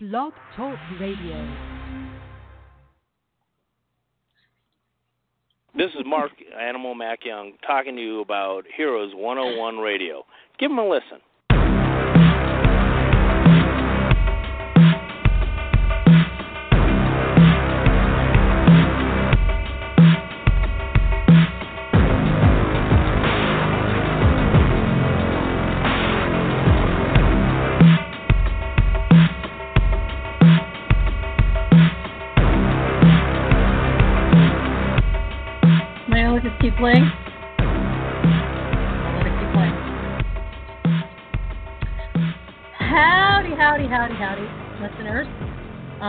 Blog 0.00 0.32
Talk 0.56 0.78
Radio. 1.00 1.56
This 5.76 5.90
is 5.98 6.06
Mark 6.06 6.30
Animal 6.56 6.94
Mac 6.94 7.24
Young 7.24 7.54
talking 7.66 7.96
to 7.96 8.00
you 8.00 8.20
about 8.20 8.62
Heroes 8.76 9.10
101 9.16 9.78
Radio. 9.78 10.24
Give 10.60 10.70
them 10.70 10.78
a 10.78 10.88
listen. 10.88 11.18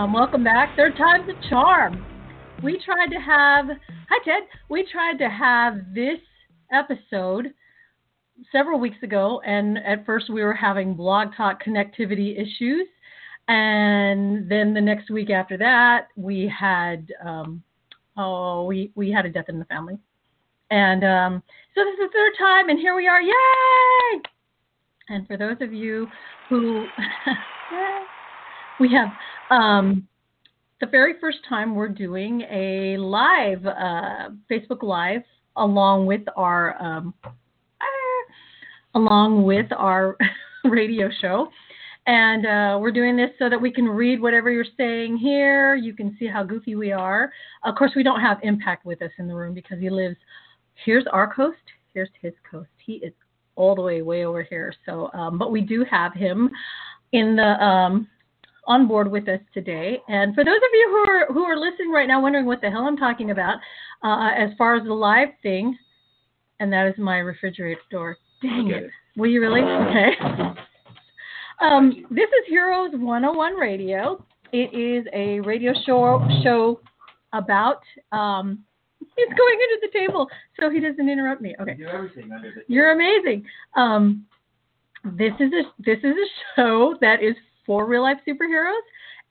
Um, 0.10 0.14
welcome 0.14 0.44
back. 0.44 0.76
Third 0.76 0.98
time's 0.98 1.30
a 1.30 1.50
charm. 1.50 2.04
We 2.64 2.82
tried 2.84 3.10
to 3.10 3.20
have, 3.20 3.68
hi 4.10 4.18
Ted, 4.26 4.42
we 4.68 4.84
tried 4.92 5.20
to 5.20 5.30
have 5.30 5.94
this 5.94 6.18
episode 6.74 7.54
several 8.52 8.80
weeks 8.80 8.98
ago, 9.04 9.40
and 9.46 9.78
at 9.78 10.08
first 10.08 10.32
we 10.32 10.42
were 10.42 10.54
having 10.54 10.96
blog 10.96 11.36
talk 11.38 11.64
connectivity 11.64 12.42
issues. 12.42 12.88
And 13.50 14.50
then 14.50 14.74
the 14.74 14.82
next 14.82 15.12
week 15.12 15.30
after 15.30 15.58
that, 15.58 16.08
we 16.16 16.52
had 16.60 17.14
um, 17.24 17.62
oh, 18.18 18.66
we 18.66 18.92
we 18.96 19.12
had 19.12 19.28
a 19.28 19.30
death 19.30 19.46
in 19.48 19.60
the 19.60 19.66
family, 19.66 20.00
and 20.72 21.04
um, 21.04 21.44
so 21.76 21.84
this 21.84 21.94
is 21.94 22.00
the 22.00 22.10
third 22.12 22.32
time, 22.40 22.70
and 22.70 22.80
here 22.80 22.96
we 22.96 23.08
are, 23.08 23.22
yay! 23.22 24.22
And 25.10 25.28
for 25.28 25.38
those 25.38 25.58
of 25.62 25.72
you 25.72 26.08
who, 26.50 26.86
we 28.90 28.90
have 28.94 29.10
um, 29.50 30.08
the 30.80 30.88
very 30.88 31.16
first 31.20 31.40
time 31.48 31.76
we're 31.76 31.90
doing 31.90 32.42
a 32.50 32.98
live 32.98 33.66
uh, 33.66 34.30
Facebook 34.50 34.84
Live 34.84 35.22
along 35.58 36.06
with 36.06 36.22
our 36.38 36.82
um, 36.82 37.14
ah, 37.26 38.34
along 38.96 39.44
with 39.44 39.68
our 39.76 40.16
radio 40.64 41.10
show. 41.22 41.50
And 42.08 42.46
uh, 42.46 42.80
we're 42.80 42.92
doing 42.92 43.18
this 43.18 43.30
so 43.38 43.50
that 43.50 43.62
we 43.62 43.72
can 43.72 43.86
read 43.88 44.22
whatever 44.22 44.50
you're 44.50 44.66
saying 44.78 45.18
here. 45.18 45.76
You 45.76 45.94
can 45.94 46.16
see 46.18 46.26
how 46.26 46.44
goofy 46.44 46.76
we 46.76 46.92
are. 46.92 47.32
Of 47.64 47.76
course, 47.76 47.92
we 47.96 48.02
don't 48.02 48.22
have 48.22 48.40
Impact 48.42 48.86
with 48.86 49.02
us 49.02 49.12
in 49.20 49.28
the 49.28 49.36
room 49.36 49.54
because 49.54 49.80
he 49.80 49.90
lives. 49.90 50.16
Here's 50.86 51.06
our 51.12 51.32
coast. 51.32 51.58
Here's 51.94 52.10
his 52.22 52.34
coast. 52.50 52.70
He 52.84 52.94
is 52.94 53.14
all 53.56 53.76
the 53.76 53.82
way 53.82 54.02
way 54.02 54.26
over 54.26 54.42
here. 54.42 54.74
So, 54.86 55.12
um, 55.14 55.38
but 55.38 55.52
we 55.52 55.62
do 55.62 55.86
have 55.92 56.14
him 56.14 56.50
in 57.12 57.36
the 57.36 57.64
um, 57.64 58.08
on 58.70 58.88
board 58.88 59.12
with 59.12 59.28
us 59.28 59.40
today. 59.54 60.00
And 60.08 60.34
for 60.36 60.46
those 60.46 60.56
of 60.56 60.70
you 60.72 60.88
who 60.90 61.12
are 61.12 61.26
who 61.34 61.44
are 61.44 61.58
listening 61.58 61.92
right 61.92 62.08
now, 62.08 62.22
wondering 62.22 62.46
what 62.46 62.62
the 62.62 62.70
hell 62.70 62.86
I'm 62.86 62.96
talking 62.96 63.32
about, 63.32 63.58
uh, 64.04 64.30
as 64.38 64.52
far 64.58 64.76
as 64.76 64.84
the 64.84 64.94
live 64.94 65.30
thing, 65.42 65.78
and 66.60 66.72
that 66.72 66.88
is 66.88 66.94
my 66.98 67.18
refrigerator 67.18 67.82
door. 67.92 68.16
Dang 68.42 68.70
it. 68.70 68.90
Will 69.18 69.30
you 69.30 69.42
really? 69.42 69.62
Okay. 69.62 70.12
Um, 71.62 72.06
this 72.10 72.30
is 72.30 72.48
Heroes 72.48 72.92
101 72.94 73.56
Radio. 73.56 74.24
It 74.54 74.74
is 74.74 75.06
a 75.12 75.42
radio 75.42 75.74
show 75.86 76.26
show 76.42 76.80
about. 77.34 77.82
Um, 78.14 78.64
he's 79.00 79.28
going 79.28 79.60
under 79.62 79.88
the 79.88 80.00
table 80.00 80.28
so 80.58 80.70
he 80.70 80.80
doesn't 80.80 81.10
interrupt 81.10 81.42
me. 81.42 81.56
Okay. 81.60 81.74
do 81.74 81.88
everything 81.88 82.32
under 82.32 82.52
the 82.52 82.62
You're 82.74 82.92
amazing. 82.92 83.46
Um, 83.76 84.26
this 85.04 85.34
is 85.40 85.52
a 85.52 85.64
this 85.80 85.98
is 86.00 86.16
a 86.16 86.28
show 86.56 86.96
that 87.02 87.22
is 87.22 87.36
for 87.70 87.86
real 87.86 88.02
life 88.02 88.18
superheroes 88.28 88.82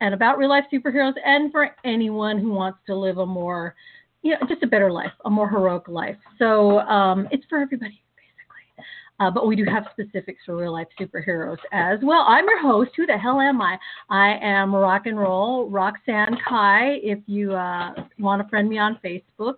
and 0.01 0.15
about 0.15 0.39
real 0.39 0.49
life 0.49 0.63
superheroes 0.73 1.15
and 1.25 1.51
for 1.51 1.71
anyone 1.85 2.39
who 2.39 2.53
wants 2.53 2.79
to 2.87 2.95
live 2.95 3.19
a 3.19 3.27
more, 3.27 3.75
you 4.23 4.31
know, 4.31 4.39
just 4.49 4.63
a 4.63 4.67
better 4.69 4.93
life, 4.93 5.11
a 5.25 5.31
more 5.31 5.51
heroic 5.51 5.89
life. 5.89 6.15
So 6.39 6.79
um, 6.79 7.27
it's 7.33 7.45
for 7.49 7.59
everybody 7.59 8.01
basically. 8.15 8.85
Uh, 9.19 9.29
but 9.29 9.49
we 9.49 9.57
do 9.57 9.65
have 9.65 9.87
specifics 9.91 10.39
for 10.47 10.57
real 10.57 10.73
life 10.73 10.87
superheroes 11.01 11.57
as 11.73 11.99
well. 12.01 12.27
I'm 12.29 12.45
your 12.45 12.63
host. 12.63 12.93
Who 12.97 13.07
the 13.07 13.19
hell 13.19 13.41
am 13.41 13.61
I? 13.61 13.77
I 14.09 14.39
am 14.41 14.73
rock 14.73 15.07
and 15.07 15.19
roll 15.19 15.69
Roxanne 15.69 16.39
Kai. 16.49 17.01
If 17.03 17.19
you 17.27 17.55
uh, 17.55 17.93
want 18.21 18.41
to 18.41 18.49
friend 18.49 18.69
me 18.69 18.79
on 18.79 19.01
Facebook, 19.05 19.55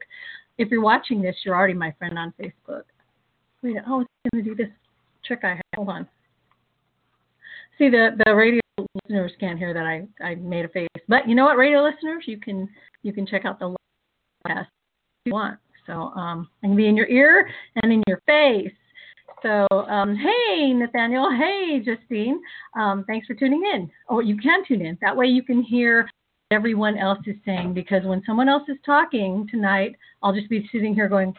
if 0.57 0.71
you're 0.71 0.81
watching 0.81 1.21
this, 1.21 1.37
you're 1.45 1.55
already 1.55 1.75
my 1.75 1.95
friend 1.99 2.19
on 2.19 2.33
Facebook. 2.41 2.85
Wait, 3.63 3.77
oh, 3.87 4.01
it's 4.01 4.11
going 4.33 4.43
to 4.43 4.51
do 4.51 4.55
this 4.55 4.73
trick 5.23 5.41
I 5.43 5.51
have. 5.51 5.61
Hold 5.77 5.91
on. 5.91 6.09
See, 7.77 7.91
the, 7.91 8.17
the 8.25 8.35
radio 8.35 8.60
listeners 8.95 9.33
can't 9.41 9.59
hear 9.59 9.75
that 9.75 9.85
I, 9.85 10.07
I 10.25 10.35
made 10.37 10.65
a 10.65 10.69
face. 10.69 10.89
But 11.09 11.29
you 11.29 11.35
know 11.35 11.45
what, 11.45 11.57
radio 11.57 11.83
listeners, 11.83 12.25
you 12.27 12.39
can 12.39 12.69
you 13.03 13.13
can 13.13 13.27
check 13.27 13.45
out 13.45 13.59
the 13.59 13.75
podcast 14.47 14.61
if 14.61 14.67
you 15.27 15.33
want. 15.33 15.59
So 15.87 15.93
um, 15.93 16.49
I 16.63 16.69
can 16.69 16.77
be 16.77 16.87
in 16.87 16.97
your 16.97 17.09
ear 17.09 17.51
and 17.83 17.93
in 17.93 18.03
your 18.07 18.21
face. 18.27 18.73
So 19.43 19.67
um, 19.71 20.17
hey, 20.17 20.73
Nathaniel. 20.73 21.31
Hey, 21.31 21.81
Justine. 21.85 22.41
Um, 22.79 23.05
thanks 23.07 23.27
for 23.27 23.35
tuning 23.35 23.63
in. 23.75 23.91
Or 24.09 24.23
you 24.23 24.37
can 24.37 24.65
tune 24.67 24.85
in. 24.85 24.99
That 25.01 25.17
way 25.17 25.27
you 25.27 25.43
can 25.43 25.63
hear 25.63 26.09
everyone 26.51 26.99
else 26.99 27.21
is 27.27 27.37
saying 27.45 27.75
because 27.75 28.05
when 28.05 28.23
someone 28.27 28.49
else 28.49 28.65
is 28.69 28.77
talking 28.85 29.47
tonight, 29.51 29.95
I'll 30.23 30.35
just 30.35 30.51
be 30.51 30.69
sitting 30.73 30.95
here 30.95 31.09
going, 31.09 31.33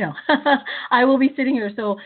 know, 0.00 0.12
I 0.90 1.04
will 1.04 1.18
be 1.18 1.32
sitting 1.36 1.54
here. 1.54 1.70
So 1.76 1.96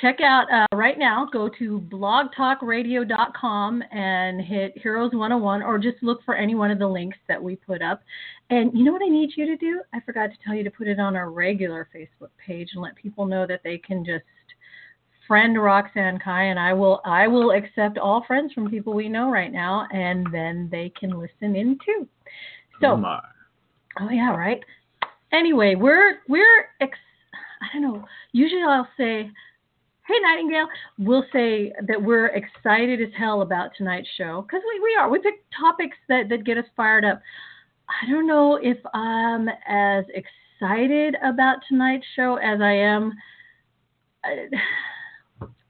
check 0.00 0.20
out 0.20 0.50
uh, 0.52 0.66
right 0.74 0.98
now, 0.98 1.28
go 1.32 1.48
to 1.58 1.80
blogtalkradio.com 1.90 3.82
and 3.92 4.40
hit 4.40 4.76
Heroes 4.78 5.12
101 5.12 5.62
or 5.62 5.78
just 5.78 6.02
look 6.02 6.24
for 6.24 6.34
any 6.34 6.54
one 6.54 6.70
of 6.70 6.78
the 6.78 6.86
links 6.86 7.18
that 7.28 7.42
we 7.42 7.56
put 7.56 7.82
up. 7.82 8.02
And 8.50 8.76
you 8.76 8.84
know 8.84 8.92
what 8.92 9.02
I 9.02 9.08
need 9.08 9.32
you 9.36 9.46
to 9.46 9.56
do? 9.56 9.82
I 9.92 10.00
forgot 10.00 10.30
to 10.30 10.36
tell 10.44 10.54
you 10.54 10.64
to 10.64 10.70
put 10.70 10.88
it 10.88 10.98
on 10.98 11.16
our 11.16 11.30
regular 11.30 11.88
Facebook 11.94 12.30
page 12.44 12.70
and 12.74 12.82
let 12.82 12.96
people 12.96 13.26
know 13.26 13.46
that 13.46 13.60
they 13.64 13.78
can 13.78 14.04
just 14.04 14.24
friend 15.28 15.60
Roxanne 15.62 16.18
Kai 16.18 16.44
and 16.44 16.58
I 16.58 16.72
will 16.74 17.00
I 17.04 17.28
will 17.28 17.52
accept 17.52 17.96
all 17.96 18.24
friends 18.26 18.52
from 18.52 18.68
people 18.68 18.92
we 18.92 19.08
know 19.08 19.30
right 19.30 19.52
now 19.52 19.86
and 19.92 20.26
then 20.32 20.68
they 20.70 20.92
can 20.98 21.10
listen 21.10 21.54
in 21.54 21.78
too. 21.84 22.08
So 22.80 22.96
Oh. 22.96 23.20
Oh 24.00 24.10
yeah, 24.10 24.34
right. 24.34 24.62
Anyway, 25.32 25.74
we're 25.74 26.18
we're 26.28 26.66
ex- 26.80 26.98
I 27.62 27.66
don't 27.72 27.82
know. 27.82 28.04
Usually 28.32 28.62
I'll 28.62 28.88
say, 28.96 29.30
"Hey 30.06 30.18
Nightingale," 30.20 30.68
we'll 30.98 31.24
say 31.32 31.72
that 31.86 32.02
we're 32.02 32.26
excited 32.26 33.00
as 33.00 33.14
hell 33.16 33.42
about 33.42 33.70
tonight's 33.76 34.08
show 34.16 34.42
because 34.42 34.62
we, 34.74 34.80
we 34.80 34.96
are. 34.98 35.08
We 35.08 35.20
pick 35.20 35.44
topics 35.58 35.96
that 36.08 36.28
that 36.28 36.44
get 36.44 36.58
us 36.58 36.66
fired 36.76 37.04
up. 37.04 37.20
I 37.88 38.10
don't 38.10 38.26
know 38.26 38.56
if 38.56 38.78
I'm 38.94 39.48
as 39.66 40.04
excited 40.14 41.16
about 41.22 41.58
tonight's 41.68 42.06
show 42.16 42.36
as 42.36 42.60
I 42.60 42.72
am. 42.72 43.12
Uh, 44.24 44.56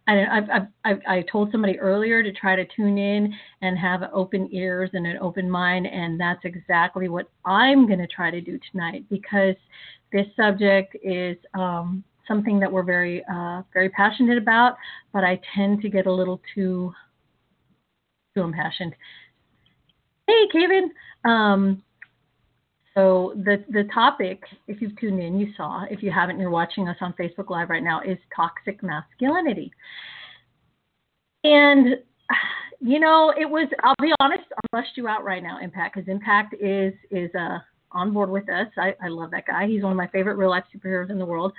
I, 0.09 0.15
I, 0.15 0.37
I've, 0.39 0.67
I've, 0.85 1.01
I 1.07 1.23
told 1.31 1.53
somebody 1.53 1.79
earlier 1.79 2.23
to 2.23 2.33
try 2.33 2.57
to 2.57 2.65
tune 2.77 2.99
in 2.99 3.33
and 3.63 3.79
have 3.79 4.03
open 4.13 4.49
ears 4.53 4.91
and 4.95 5.07
an 5.07 5.17
open 5.21 5.49
mind, 5.49 5.87
and 5.87 6.21
that's 6.21 6.45
exactly 6.45 7.09
what 7.09 7.29
I'm 7.45 7.87
going 7.87 8.01
to 8.01 8.07
try 8.09 8.31
to 8.31 8.41
do 8.41 8.59
tonight 8.71 9.05
because 9.09 9.55
this 10.13 10.27
subject 10.37 10.97
is 11.03 11.37
um, 11.55 12.05
something 12.29 12.61
that 12.61 12.71
we're 12.71 12.83
very, 12.83 13.25
uh, 13.33 13.63
very 13.73 13.89
passionate 13.91 14.39
about, 14.39 14.77
but 15.13 15.25
I 15.25 15.41
tend 15.55 15.83
to 15.83 15.89
get 15.89 16.07
a 16.07 16.13
little 16.13 16.41
too, 16.55 16.93
too 18.35 18.43
impassioned. 18.43 18.95
Hey, 20.27 20.49
Kevin. 20.53 20.91
Um, 21.25 21.83
so 22.95 23.33
the 23.45 23.65
the 23.71 23.85
topic, 23.93 24.43
if 24.69 24.83
you've 24.83 24.99
tuned 25.01 25.21
in, 25.21 25.41
you 25.41 25.49
saw. 25.57 25.85
If 25.91 26.03
you 26.03 26.11
haven't, 26.11 26.39
you're 26.39 26.51
watching 26.51 26.89
us 26.89 26.97
on 27.01 27.15
Facebook 27.15 27.49
Live 27.49 27.71
right 27.71 27.83
now. 27.83 28.03
Is 28.03 28.19
toxic 28.35 28.83
masculinity. 28.83 29.73
And 31.45 31.97
you 32.81 33.01
know, 33.01 33.33
it 33.39 33.47
was. 33.47 33.69
I'll 33.83 33.95
be 34.01 34.13
honest. 34.21 34.45
I'll 34.53 34.81
bust 34.81 34.91
you 34.97 35.09
out 35.09 35.25
right 35.25 35.43
now, 35.43 35.59
Impact, 35.63 35.95
because 35.95 36.09
Impact 36.09 36.55
is 36.61 36.93
is 37.11 37.31
uh, 37.35 37.59
on 37.93 38.13
board 38.13 38.31
with 38.31 38.49
us. 38.49 38.69
I, 38.77 38.95
I 39.03 39.09
love 39.09 39.31
that 39.33 39.47
guy. 39.47 39.67
He's 39.67 39.83
one 39.83 39.93
of 39.93 39.97
my 39.97 40.09
favorite 40.09 40.37
real 40.37 40.51
life 40.51 40.65
superheroes 40.75 41.11
in 41.11 41.19
the 41.19 41.27
world. 41.27 41.53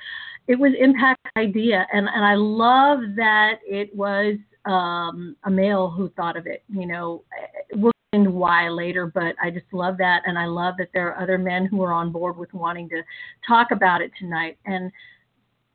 It 0.48 0.60
was 0.60 0.74
Impact 0.80 1.20
idea, 1.38 1.88
and 1.94 2.08
and 2.14 2.26
I 2.26 2.36
love 2.36 3.00
that 3.16 3.60
it 3.66 3.96
was 3.96 4.36
um, 4.66 5.36
a 5.46 5.52
male 5.52 5.90
who 5.90 6.10
thought 6.10 6.38
of 6.38 6.48
it. 6.48 6.64
You 6.70 6.86
know, 6.86 7.24
we'll 7.74 7.94
into 8.14 8.30
why 8.30 8.70
later, 8.70 9.08
but 9.08 9.36
I 9.42 9.50
just 9.50 9.66
love 9.72 9.98
that, 9.98 10.22
and 10.26 10.38
I 10.38 10.46
love 10.46 10.76
that 10.78 10.90
there 10.94 11.08
are 11.12 11.22
other 11.22 11.38
men 11.38 11.66
who 11.66 11.82
are 11.82 11.94
on 11.94 12.12
board 12.12 12.38
with 12.38 12.54
wanting 12.54 12.90
to 12.90 13.02
talk 13.48 13.72
about 13.72 14.02
it 14.02 14.12
tonight. 14.20 14.58
And 14.66 14.92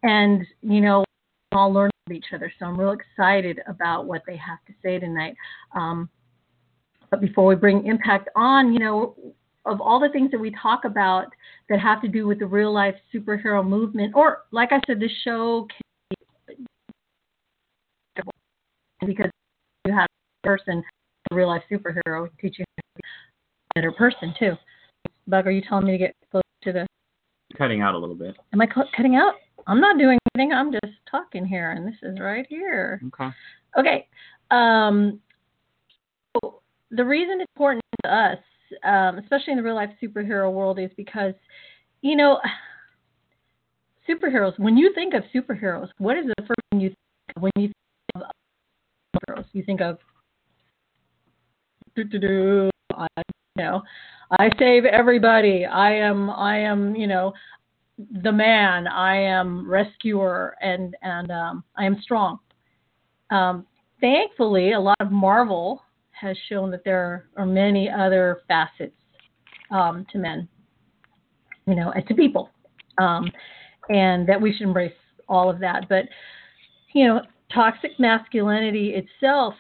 and 0.03 0.47
you 0.63 0.81
know, 0.81 1.05
all 1.53 1.73
learn 1.73 1.91
from 2.07 2.17
each 2.17 2.27
other. 2.33 2.53
So 2.59 2.67
I'm 2.67 2.79
real 2.79 2.93
excited 2.93 3.61
about 3.67 4.07
what 4.07 4.23
they 4.27 4.37
have 4.37 4.59
to 4.67 4.75
say 4.83 4.99
tonight. 4.99 5.35
Um, 5.75 6.09
but 7.11 7.21
before 7.21 7.47
we 7.47 7.55
bring 7.55 7.87
impact 7.87 8.29
on, 8.37 8.73
you 8.73 8.81
know, 8.81 9.17
of 9.69 9.81
all 9.81 10.01
the 10.01 10.09
things 10.09 10.31
that 10.31 10.41
we 10.41 10.53
talk 10.61 10.85
about 10.85 11.27
that 11.69 11.81
have 11.81 12.01
to 12.03 12.09
do 12.09 12.27
with 12.27 12.39
the 12.39 12.47
real 12.47 12.73
life 12.73 12.95
superhero 13.15 13.67
movement, 13.67 14.15
or 14.15 14.45
like 14.51 14.73
I 14.73 14.81
said, 14.87 15.01
this 15.01 15.13
show 15.25 15.67
can 15.71 15.83
because 19.07 19.31
you 19.85 19.93
have 19.93 20.09
a 20.45 20.47
person, 20.47 20.83
a 21.31 21.35
real 21.35 21.49
life 21.49 21.63
superhero, 21.71 22.29
teach 22.41 22.59
you 22.59 22.65
how 22.77 22.83
to 22.83 22.97
be 22.97 23.03
a 23.03 23.81
better 23.81 23.93
person 23.93 24.35
too. 24.39 24.55
Bug, 25.27 25.47
are 25.47 25.51
you 25.51 25.63
telling 25.63 25.87
me 25.87 25.93
to 25.93 25.99
get 25.99 26.15
close 26.31 26.43
to 26.63 26.73
the? 26.73 26.87
Cutting 27.57 27.81
out 27.81 27.95
a 27.95 27.99
little 27.99 28.15
bit. 28.15 28.37
Am 28.53 28.61
I 28.61 28.67
cu- 28.67 28.83
cutting 28.97 29.17
out? 29.17 29.35
I'm 29.67 29.81
not 29.81 29.99
doing 29.99 30.19
anything. 30.35 30.53
I'm 30.53 30.73
just 30.73 30.95
talking 31.11 31.47
here, 31.47 31.73
and 31.73 31.87
this 31.87 31.99
is 32.03 32.19
right 32.19 32.47
here. 32.49 33.01
Okay. 33.07 33.31
Okay. 33.79 34.09
Um, 34.51 35.21
so 36.35 36.61
the 36.91 37.05
reason 37.05 37.41
it's 37.41 37.51
important 37.55 37.83
to 38.05 38.15
us, 38.15 38.39
um, 38.85 39.19
especially 39.19 39.53
in 39.53 39.57
the 39.57 39.63
real 39.63 39.75
life 39.75 39.91
superhero 40.03 40.53
world, 40.53 40.79
is 40.79 40.91
because, 40.97 41.35
you 42.03 42.17
know, 42.17 42.41
superheroes. 44.09 44.59
When 44.59 44.77
you 44.77 44.93
think 44.95 45.15
of 45.15 45.23
superheroes, 45.35 45.89
what 45.99 46.17
is 46.17 46.27
the 46.27 46.47
first 46.47 46.61
thing 46.71 46.81
you 46.81 46.89
think 46.89 47.37
of 47.37 47.43
when 47.43 47.53
you 47.57 47.69
think 47.69 48.25
of 48.25 48.31
superheroes? 49.17 49.45
You 49.53 49.63
think 49.63 49.81
of, 49.81 49.99
I, 52.95 53.07
you 53.57 53.65
know, 53.65 53.83
I 54.31 54.51
save 54.59 54.85
everybody. 54.85 55.67
I 55.67 55.93
am, 55.95 56.31
I 56.31 56.59
am, 56.59 56.95
you 56.95 57.07
know, 57.07 57.33
the 58.23 58.33
man. 58.33 58.87
I 58.87 59.17
am 59.17 59.69
rescuer, 59.69 60.55
and 60.61 60.97
and 61.03 61.31
um, 61.31 61.65
I 61.77 61.85
am 61.85 62.01
strong. 62.01 62.39
Um, 63.31 63.67
thankfully, 64.01 64.73
a 64.73 64.81
lot 64.81 64.97
of 65.01 65.11
Marvel 65.11 65.83
has 66.21 66.37
shown 66.49 66.71
that 66.71 66.85
there 66.85 67.29
are 67.37 67.47
many 67.47 67.89
other 67.91 68.41
facets 68.49 68.95
um, 69.71 70.07
to 70.13 70.19
men, 70.19 70.49
you 71.67 71.75
know, 71.75 71.91
and 71.93 72.07
to 72.09 72.15
people, 72.15 72.51
um, 72.99 73.31
and 73.89 74.29
that 74.29 74.41
we 74.41 74.53
should 74.53 74.63
embrace 74.63 74.93
all 75.29 75.51
of 75.51 75.59
that. 75.61 75.89
But 75.89 76.05
you 76.95 77.07
know, 77.07 77.23
toxic 77.53 77.99
masculinity 77.99 78.95
itself. 78.95 79.55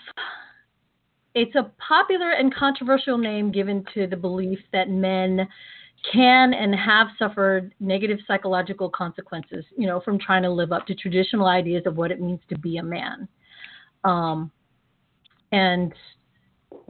It's 1.34 1.54
a 1.54 1.70
popular 1.78 2.32
and 2.32 2.54
controversial 2.54 3.18
name 3.18 3.52
given 3.52 3.84
to 3.94 4.06
the 4.06 4.16
belief 4.16 4.58
that 4.72 4.88
men 4.88 5.46
can 6.12 6.54
and 6.54 6.74
have 6.74 7.08
suffered 7.18 7.74
negative 7.80 8.18
psychological 8.26 8.88
consequences, 8.88 9.64
you 9.76 9.86
know, 9.86 10.00
from 10.00 10.18
trying 10.18 10.42
to 10.42 10.50
live 10.50 10.72
up 10.72 10.86
to 10.86 10.94
traditional 10.94 11.46
ideas 11.46 11.82
of 11.86 11.96
what 11.96 12.10
it 12.10 12.20
means 12.20 12.40
to 12.48 12.58
be 12.58 12.78
a 12.78 12.82
man. 12.82 13.28
Um, 14.04 14.50
and 15.52 15.92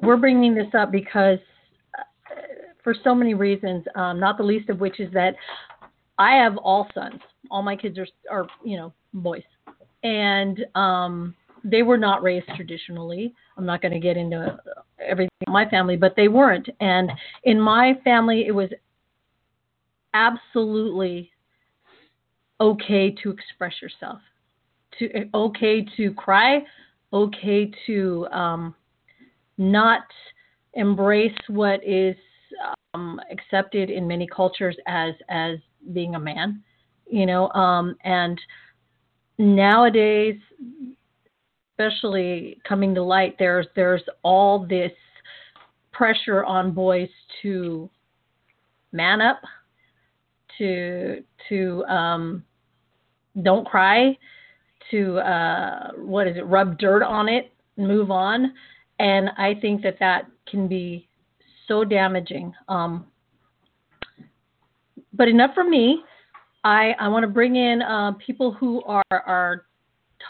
we're 0.03 0.17
bringing 0.17 0.55
this 0.55 0.73
up 0.79 0.91
because, 0.91 1.39
uh, 1.99 2.35
for 2.83 2.95
so 3.05 3.15
many 3.15 3.35
reasons, 3.35 3.85
um, 3.95 4.21
not 4.21 4.37
the 4.37 4.45
least 4.45 4.69
of 4.71 4.81
which 4.81 5.01
is 5.01 5.13
that 5.13 5.35
I 6.19 6.37
have 6.37 6.57
all 6.59 6.89
sons. 6.95 7.21
All 7.51 7.63
my 7.63 7.77
kids 7.77 7.99
are, 7.99 8.07
are 8.31 8.47
you 8.65 8.77
know, 8.77 8.93
boys, 9.15 9.43
and 10.03 10.65
um, 10.75 11.35
they 11.65 11.83
were 11.83 11.99
not 11.99 12.23
raised 12.23 12.49
traditionally. 12.57 13.35
I'm 13.57 13.67
not 13.67 13.83
going 13.83 13.93
to 13.93 14.01
get 14.01 14.17
into 14.17 14.59
everything 14.99 15.31
in 15.47 15.53
my 15.53 15.69
family, 15.69 15.97
but 15.97 16.15
they 16.17 16.29
weren't. 16.29 16.69
And 16.81 17.11
in 17.45 17.61
my 17.61 17.95
family, 18.05 18.47
it 18.47 18.53
was 18.53 18.71
absolutely 20.15 21.31
okay 22.61 23.15
to 23.23 23.31
express 23.31 23.75
yourself, 23.81 24.21
to 24.99 25.29
okay 25.35 25.87
to 25.97 26.13
cry, 26.15 26.63
okay 27.13 27.71
to 27.87 28.27
um, 28.33 28.75
not 29.59 30.03
embrace 30.75 31.37
what 31.49 31.85
is 31.85 32.17
um, 32.95 33.21
accepted 33.31 33.91
in 33.91 34.07
many 34.07 34.27
cultures 34.27 34.77
as 34.87 35.15
as 35.29 35.59
being 35.93 36.15
a 36.15 36.21
man, 36.21 36.63
you 37.07 37.27
know, 37.27 37.49
um, 37.51 37.95
and 38.05 38.41
nowadays, 39.39 40.37
especially 41.73 42.59
coming 42.67 42.95
to 42.95 43.03
light, 43.03 43.37
there's 43.39 43.67
there's 43.77 44.03
all 44.23 44.67
this 44.67 44.93
pressure 45.93 46.45
on 46.45 46.73
boys 46.73 47.09
to 47.43 47.91
man 48.93 49.21
up, 49.21 49.41
to 50.59 51.23
to 51.49 51.85
um, 51.85 52.45
don't 53.43 53.67
cry, 53.67 54.17
to 54.91 55.19
uh, 55.19 55.91
what 55.97 56.27
is 56.27 56.37
it, 56.37 56.47
rub 56.47 56.79
dirt 56.79 57.03
on 57.03 57.29
it, 57.29 57.53
move 57.77 58.11
on, 58.11 58.53
and 58.99 59.31
I 59.37 59.55
think 59.61 59.83
that 59.83 59.99
that 60.01 60.27
can 60.49 60.69
be 60.69 61.09
so 61.67 61.85
damaging. 61.85 62.53
Um, 62.69 63.07
but 65.13 65.29
enough 65.29 65.51
for 65.55 65.65
me. 65.65 66.03
I, 66.65 66.95
I 66.99 67.09
want 67.09 67.23
to 67.23 67.29
bring 67.29 67.57
in 67.57 67.83
uh, 67.83 68.13
people 68.25 68.53
who 68.53 68.83
are, 68.83 69.05
are 69.11 69.67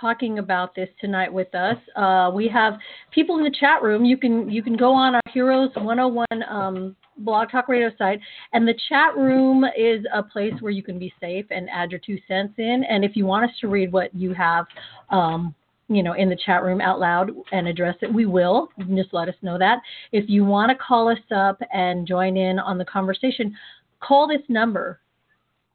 talking 0.00 0.38
about 0.38 0.75
this 0.75 0.88
tonight 1.00 1.32
with 1.32 1.55
us. 1.55 1.76
Uh, 1.97 2.31
we 2.32 2.49
have 2.49 2.75
people 3.12 3.38
in 3.38 3.44
the 3.44 3.55
chat 3.59 3.82
room. 3.82 4.05
You 4.05 4.17
can 4.17 4.50
you 4.50 4.62
can 4.62 4.76
go 4.76 4.93
on 4.93 5.14
our 5.14 5.23
Heroes 5.32 5.71
101 5.75 6.26
um, 6.49 6.97
Blog 7.19 7.50
Talk 7.50 7.69
Radio 7.69 7.91
site, 7.97 8.21
and 8.53 8.69
the 8.69 8.75
chat 8.88 9.17
room 9.17 9.64
is 9.76 10.05
a 10.12 10.23
place 10.23 10.53
where 10.61 10.71
you 10.71 10.82
can 10.82 10.99
be 10.99 11.12
safe 11.21 11.47
and 11.50 11.69
add 11.71 11.91
your 11.91 12.00
two 12.00 12.19
cents 12.29 12.55
in. 12.59 12.85
And 12.88 13.05
if 13.05 13.17
you 13.17 13.25
want 13.25 13.50
us 13.50 13.56
to 13.61 13.69
read 13.69 13.91
what 13.91 14.14
you 14.14 14.35
have, 14.35 14.67
um, 15.11 15.55
you 15.88 16.02
know, 16.02 16.12
in 16.12 16.29
the 16.29 16.38
chat 16.44 16.62
room 16.62 16.81
out 16.81 17.00
loud 17.00 17.31
and 17.52 17.67
address 17.67 17.96
it, 18.02 18.12
we 18.12 18.26
will. 18.26 18.69
Just 18.94 19.12
let 19.12 19.29
us 19.29 19.35
know 19.43 19.58
that. 19.58 19.79
If 20.12 20.29
you 20.29 20.44
want 20.44 20.70
to 20.70 20.76
call 20.76 21.08
us 21.08 21.19
up 21.35 21.61
and 21.73 22.06
join 22.06 22.37
in 22.37 22.58
on 22.58 22.79
the 22.79 22.85
conversation, 22.85 23.56
call 24.00 24.29
this 24.29 24.43
number. 24.49 25.00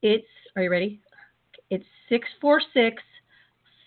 It's 0.02 0.28
are 0.56 0.64
you 0.64 0.70
ready? 0.70 1.02
It's 1.72 1.86
646 2.10 3.02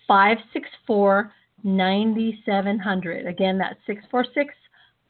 564 0.07 1.31
9700. 1.63 3.25
Again, 3.25 3.57
that's 3.57 3.79
646 3.87 4.53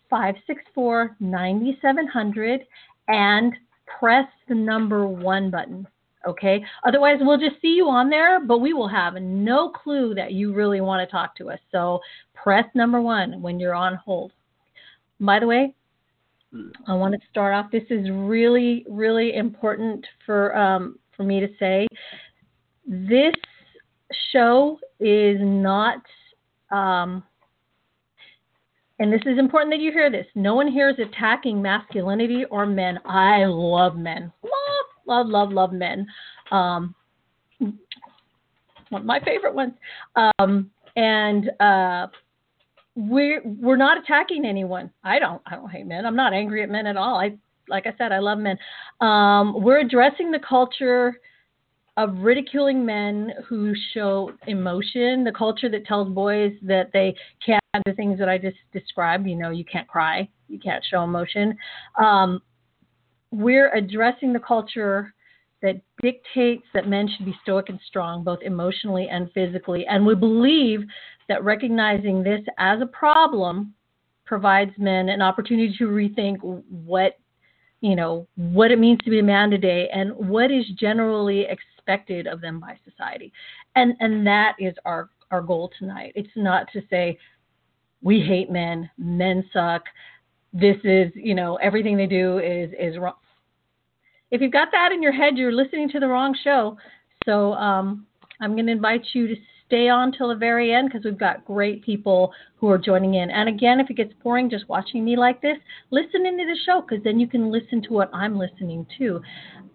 564 0.09 1.15
9700 1.19 2.61
and 3.07 3.53
press 3.99 4.27
the 4.47 4.55
number 4.55 5.07
one 5.07 5.49
button. 5.49 5.87
Okay. 6.27 6.63
Otherwise, 6.85 7.19
we'll 7.21 7.37
just 7.37 7.61
see 7.61 7.69
you 7.69 7.87
on 7.87 8.09
there, 8.09 8.39
but 8.45 8.59
we 8.59 8.73
will 8.73 8.87
have 8.87 9.15
no 9.15 9.69
clue 9.69 10.13
that 10.15 10.33
you 10.33 10.53
really 10.53 10.81
want 10.81 11.07
to 11.07 11.11
talk 11.11 11.35
to 11.37 11.49
us. 11.49 11.59
So 11.71 11.99
press 12.33 12.65
number 12.75 13.01
one 13.01 13.41
when 13.41 13.59
you're 13.59 13.75
on 13.75 13.95
hold. 13.95 14.33
By 15.19 15.39
the 15.39 15.47
way, 15.47 15.73
I 16.87 16.93
want 16.93 17.13
to 17.13 17.19
start 17.29 17.53
off. 17.53 17.71
This 17.71 17.83
is 17.89 18.09
really, 18.11 18.85
really 18.89 19.35
important 19.35 20.05
for 20.25 20.55
um, 20.55 20.99
for 21.15 21.23
me 21.23 21.39
to 21.39 21.47
say. 21.59 21.87
This 22.85 23.33
show 24.31 24.79
is 24.99 25.37
not, 25.41 26.01
um, 26.71 27.23
and 28.99 29.11
this 29.11 29.21
is 29.25 29.37
important 29.37 29.73
that 29.73 29.81
you 29.81 29.91
hear 29.91 30.09
this. 30.09 30.25
No 30.35 30.55
one 30.55 30.71
here 30.71 30.89
is 30.89 30.95
attacking 30.99 31.61
masculinity 31.61 32.45
or 32.49 32.65
men. 32.65 32.99
I 33.05 33.43
love 33.45 33.97
men. 33.97 34.31
Love, 34.43 34.87
love, 35.07 35.27
love, 35.27 35.51
love 35.51 35.71
men. 35.71 36.07
Um, 36.51 36.93
one 37.59 39.01
of 39.01 39.05
my 39.05 39.19
favorite 39.19 39.53
ones. 39.55 39.73
Um, 40.15 40.71
and 40.95 41.51
uh, 41.59 42.07
we're 42.95 43.41
we're 43.43 43.77
not 43.77 43.97
attacking 43.97 44.45
anyone. 44.45 44.91
I 45.03 45.19
don't 45.19 45.41
I 45.45 45.55
don't 45.55 45.69
hate 45.69 45.85
men. 45.85 46.05
I'm 46.05 46.15
not 46.15 46.33
angry 46.33 46.63
at 46.63 46.69
men 46.69 46.87
at 46.87 46.97
all. 46.97 47.19
I 47.19 47.37
like 47.69 47.85
I 47.85 47.93
said, 47.97 48.11
I 48.11 48.19
love 48.19 48.39
men. 48.39 48.57
Um, 49.01 49.61
we're 49.61 49.79
addressing 49.79 50.31
the 50.31 50.39
culture 50.39 51.19
of 51.97 52.17
ridiculing 52.19 52.85
men 52.85 53.33
who 53.47 53.73
show 53.93 54.31
emotion, 54.47 55.23
the 55.23 55.31
culture 55.31 55.67
that 55.69 55.85
tells 55.85 56.09
boys 56.09 56.53
that 56.61 56.91
they 56.93 57.15
can't 57.45 57.61
the 57.85 57.93
things 57.93 58.17
that 58.17 58.29
I 58.29 58.37
just 58.39 58.57
described. 58.73 59.27
You 59.27 59.35
know, 59.35 59.51
you 59.51 59.65
can't 59.65 59.87
cry, 59.87 60.27
you 60.47 60.59
can't 60.59 60.83
show 60.89 61.03
emotion. 61.03 61.55
Um, 61.99 62.41
we're 63.31 63.73
addressing 63.73 64.33
the 64.33 64.39
culture 64.39 65.13
that 65.61 65.81
dictates 66.01 66.65
that 66.73 66.87
men 66.87 67.07
should 67.07 67.25
be 67.25 67.35
stoic 67.41 67.69
and 67.69 67.79
strong, 67.87 68.23
both 68.23 68.39
emotionally 68.43 69.07
and 69.09 69.31
physically. 69.33 69.85
And 69.87 70.05
we 70.05 70.15
believe 70.15 70.81
that 71.27 71.43
recognizing 71.43 72.23
this 72.23 72.41
as 72.57 72.79
a 72.81 72.85
problem 72.85 73.73
provides 74.25 74.71
men 74.77 75.09
an 75.09 75.21
opportunity 75.21 75.73
to 75.77 75.85
rethink 75.85 76.37
what 76.69 77.17
you 77.81 77.95
know 77.95 78.27
what 78.35 78.71
it 78.71 78.79
means 78.79 78.99
to 79.03 79.09
be 79.09 79.19
a 79.19 79.23
man 79.23 79.49
today 79.49 79.87
and 79.93 80.11
what 80.15 80.51
is 80.51 80.65
generally 80.79 81.45
expected 81.45 82.27
of 82.27 82.41
them 82.41 82.59
by 82.59 82.77
society 82.83 83.31
and 83.75 83.93
and 83.99 84.25
that 84.25 84.55
is 84.59 84.73
our 84.83 85.09
our 85.31 85.41
goal 85.41 85.71
tonight 85.77 86.11
it's 86.15 86.29
not 86.35 86.67
to 86.73 86.81
say 86.89 87.17
we 88.01 88.19
hate 88.19 88.49
men 88.49 88.89
men 88.97 89.47
suck 89.53 89.83
this 90.59 90.77
is 90.83 91.11
you 91.15 91.35
know 91.35 91.55
everything 91.57 91.97
they 91.97 92.07
do 92.07 92.39
is 92.39 92.71
is 92.79 92.97
wrong 92.97 93.15
if 94.31 94.41
you've 94.41 94.51
got 94.51 94.69
that 94.71 94.91
in 94.91 95.01
your 95.01 95.11
head 95.11 95.37
you're 95.37 95.51
listening 95.51 95.89
to 95.89 95.99
the 95.99 96.07
wrong 96.07 96.35
show 96.43 96.77
so 97.25 97.53
um, 97.53 98.05
i'm 98.41 98.53
going 98.53 98.65
to 98.65 98.71
invite 98.71 99.03
you 99.13 99.27
to 99.27 99.35
stay 99.67 99.89
on 99.89 100.11
till 100.11 100.29
the 100.29 100.35
very 100.35 100.73
end 100.73 100.89
because 100.89 101.03
we've 101.05 101.19
got 101.19 101.45
great 101.45 101.83
people 101.83 102.31
who 102.55 102.69
are 102.69 102.77
joining 102.77 103.15
in. 103.15 103.29
And 103.29 103.49
again, 103.49 103.79
if 103.79 103.89
it 103.89 103.95
gets 103.95 104.13
boring 104.23 104.49
just 104.49 104.67
watching 104.69 105.03
me 105.05 105.17
like 105.17 105.41
this, 105.41 105.57
listen 105.91 106.25
into 106.25 106.45
the 106.45 106.57
show 106.65 106.81
because 106.81 107.03
then 107.03 107.19
you 107.19 107.27
can 107.27 107.51
listen 107.51 107.81
to 107.83 107.93
what 107.93 108.09
I'm 108.13 108.37
listening 108.37 108.87
to 108.97 109.21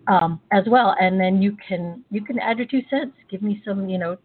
um, 0.08 0.40
as 0.50 0.64
well, 0.66 0.96
and 0.98 1.20
then 1.20 1.40
you 1.40 1.56
can 1.68 2.02
you 2.10 2.24
can 2.24 2.38
add 2.40 2.58
your 2.58 2.66
two 2.66 2.80
cents. 2.90 3.14
Give 3.30 3.42
me 3.42 3.62
some, 3.64 3.88
you 3.88 3.98
know, 3.98 4.16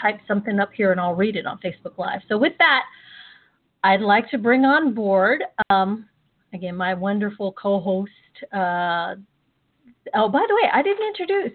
type 0.00 0.20
something 0.26 0.58
up 0.60 0.70
here 0.72 0.92
and 0.92 1.00
I'll 1.00 1.14
read 1.14 1.36
it 1.36 1.46
on 1.46 1.58
Facebook 1.58 1.98
Live. 1.98 2.20
So 2.28 2.38
with 2.38 2.54
that, 2.58 2.82
I'd 3.84 4.00
like 4.00 4.28
to 4.30 4.38
bring 4.38 4.64
on 4.64 4.94
board 4.94 5.44
um, 5.70 6.08
again 6.54 6.74
my 6.76 6.94
wonderful 6.94 7.52
co-host. 7.52 8.10
Uh, 8.52 9.14
oh, 10.14 10.28
by 10.28 10.44
the 10.48 10.54
way, 10.54 10.70
I 10.72 10.82
didn't 10.82 11.06
introduce. 11.06 11.52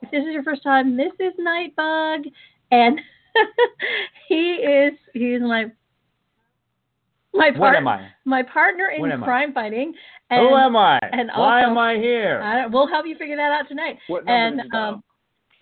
If 0.00 0.10
this 0.12 0.20
is 0.22 0.32
your 0.32 0.44
first 0.44 0.62
time, 0.62 0.96
this 0.96 1.12
is 1.18 1.32
Nightbug, 1.40 2.30
and 2.70 3.00
he 4.28 4.52
is 4.54 4.92
he 5.12 5.34
is 5.34 5.42
my 5.42 5.66
my 7.34 7.50
What 7.50 7.56
part, 7.58 7.76
am 7.76 7.88
I? 7.88 8.08
my 8.24 8.42
partner 8.44 8.90
in 8.96 9.10
am 9.10 9.22
I? 9.22 9.26
crime 9.26 9.52
fighting. 9.52 9.92
And, 10.30 10.40
Who 10.40 10.54
am 10.54 10.76
I? 10.76 10.98
and 11.12 11.30
Why 11.34 11.62
am 11.62 11.76
I 11.76 11.96
here? 11.96 12.40
I 12.42 12.66
we'll 12.66 12.86
help 12.86 13.06
you 13.06 13.16
figure 13.18 13.36
that 13.36 13.50
out 13.52 13.68
tonight. 13.68 13.98
what 14.06 14.24
number 14.24 14.32
And 14.32 14.70
you 14.72 14.78
um, 14.78 15.02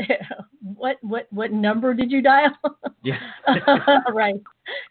what 0.74 0.96
what 1.02 1.26
what 1.30 1.52
number 1.52 1.94
did 1.94 2.10
you 2.10 2.22
dial? 2.22 2.52
Yeah. 3.02 3.16
right, 4.12 4.34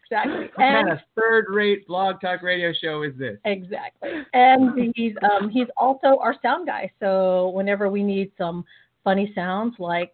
exactly. 0.04 0.46
what 0.46 0.56
kind 0.56 0.90
And 0.90 0.92
of 0.94 0.98
third-rate 1.16 1.86
blog 1.88 2.20
talk 2.22 2.42
radio 2.42 2.74
show 2.74 3.04
is 3.04 3.14
this? 3.20 3.38
exactly. 3.46 4.10
And 4.34 4.92
he's 4.96 5.14
um 5.22 5.50
he's 5.50 5.68
also 5.78 6.18
our 6.20 6.36
sound 6.42 6.66
guy. 6.66 6.92
So 7.00 7.50
whenever 7.50 7.88
we 7.88 8.02
need 8.02 8.32
some 8.36 8.66
funny 9.04 9.32
sounds 9.36 9.76
like 9.78 10.14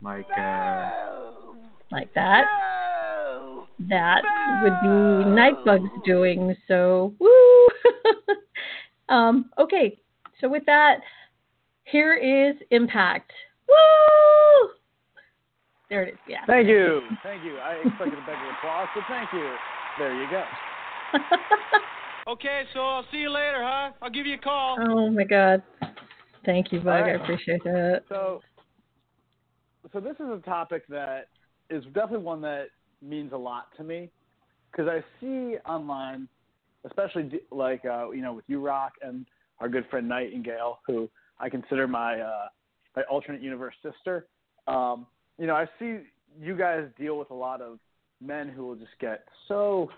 Like, 0.00 0.26
uh, 0.38 0.90
like 1.90 2.14
that, 2.14 2.44
that 3.88 4.22
would 4.62 4.72
be 4.82 5.24
Nightbug's 5.30 5.90
doing. 6.04 6.54
So 6.68 7.12
woo. 7.18 7.66
um. 9.08 9.50
Okay. 9.58 9.98
So 10.40 10.48
with 10.48 10.64
that, 10.66 11.00
here 11.90 12.14
is 12.14 12.56
Impact. 12.70 13.32
Woo! 13.68 14.68
There 15.88 16.02
it 16.04 16.14
is. 16.14 16.18
Yeah. 16.28 16.38
Thank 16.46 16.68
you. 16.68 17.00
Thank 17.22 17.44
you. 17.44 17.56
I 17.58 17.74
expected 17.74 18.18
a 18.18 18.22
bigger 18.22 18.50
applause, 18.58 18.88
but 18.94 19.04
thank 19.08 19.32
you. 19.32 19.54
There 19.98 20.20
you 20.20 20.28
go. 20.30 20.44
Okay, 22.28 22.64
so 22.74 22.80
I'll 22.80 23.04
see 23.12 23.18
you 23.18 23.30
later, 23.30 23.62
huh? 23.62 23.92
I'll 24.02 24.10
give 24.10 24.26
you 24.26 24.34
a 24.34 24.38
call. 24.38 24.78
oh 24.80 25.10
my 25.10 25.22
God. 25.22 25.62
Thank 26.44 26.72
you, 26.72 26.80
Bug. 26.80 27.04
I 27.04 27.10
appreciate 27.10 27.62
that. 27.62 28.02
So, 28.08 28.40
so 29.92 30.00
this 30.00 30.14
is 30.14 30.26
a 30.32 30.40
topic 30.44 30.88
that 30.88 31.28
is 31.70 31.84
definitely 31.94 32.24
one 32.24 32.40
that 32.40 32.66
means 33.00 33.32
a 33.32 33.36
lot 33.36 33.68
to 33.76 33.84
me 33.84 34.10
because 34.72 34.88
I 34.88 35.04
see 35.20 35.56
online, 35.68 36.26
especially 36.84 37.40
like 37.52 37.84
uh, 37.84 38.10
you 38.10 38.22
know 38.22 38.32
with 38.32 38.44
you 38.48 38.60
Rock 38.60 38.94
and 39.02 39.24
our 39.60 39.68
good 39.68 39.86
friend 39.88 40.08
Nightingale, 40.08 40.80
who 40.84 41.08
I 41.38 41.48
consider 41.48 41.86
my 41.86 42.20
uh, 42.20 42.46
my 42.94 43.02
alternate 43.02 43.42
universe 43.42 43.74
sister. 43.82 44.26
Um, 44.66 45.06
you 45.38 45.46
know, 45.46 45.54
I 45.54 45.66
see 45.78 45.98
you 46.40 46.56
guys 46.56 46.84
deal 46.98 47.18
with 47.18 47.30
a 47.30 47.34
lot 47.34 47.60
of 47.60 47.78
men 48.20 48.48
who 48.48 48.66
will 48.66 48.76
just 48.76 48.98
get 49.00 49.24
so 49.48 49.90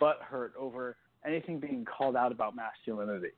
butt 0.00 0.18
hurt 0.22 0.52
over 0.58 0.96
anything 1.26 1.60
being 1.60 1.84
called 1.84 2.16
out 2.16 2.32
about 2.32 2.54
masculinity, 2.56 3.30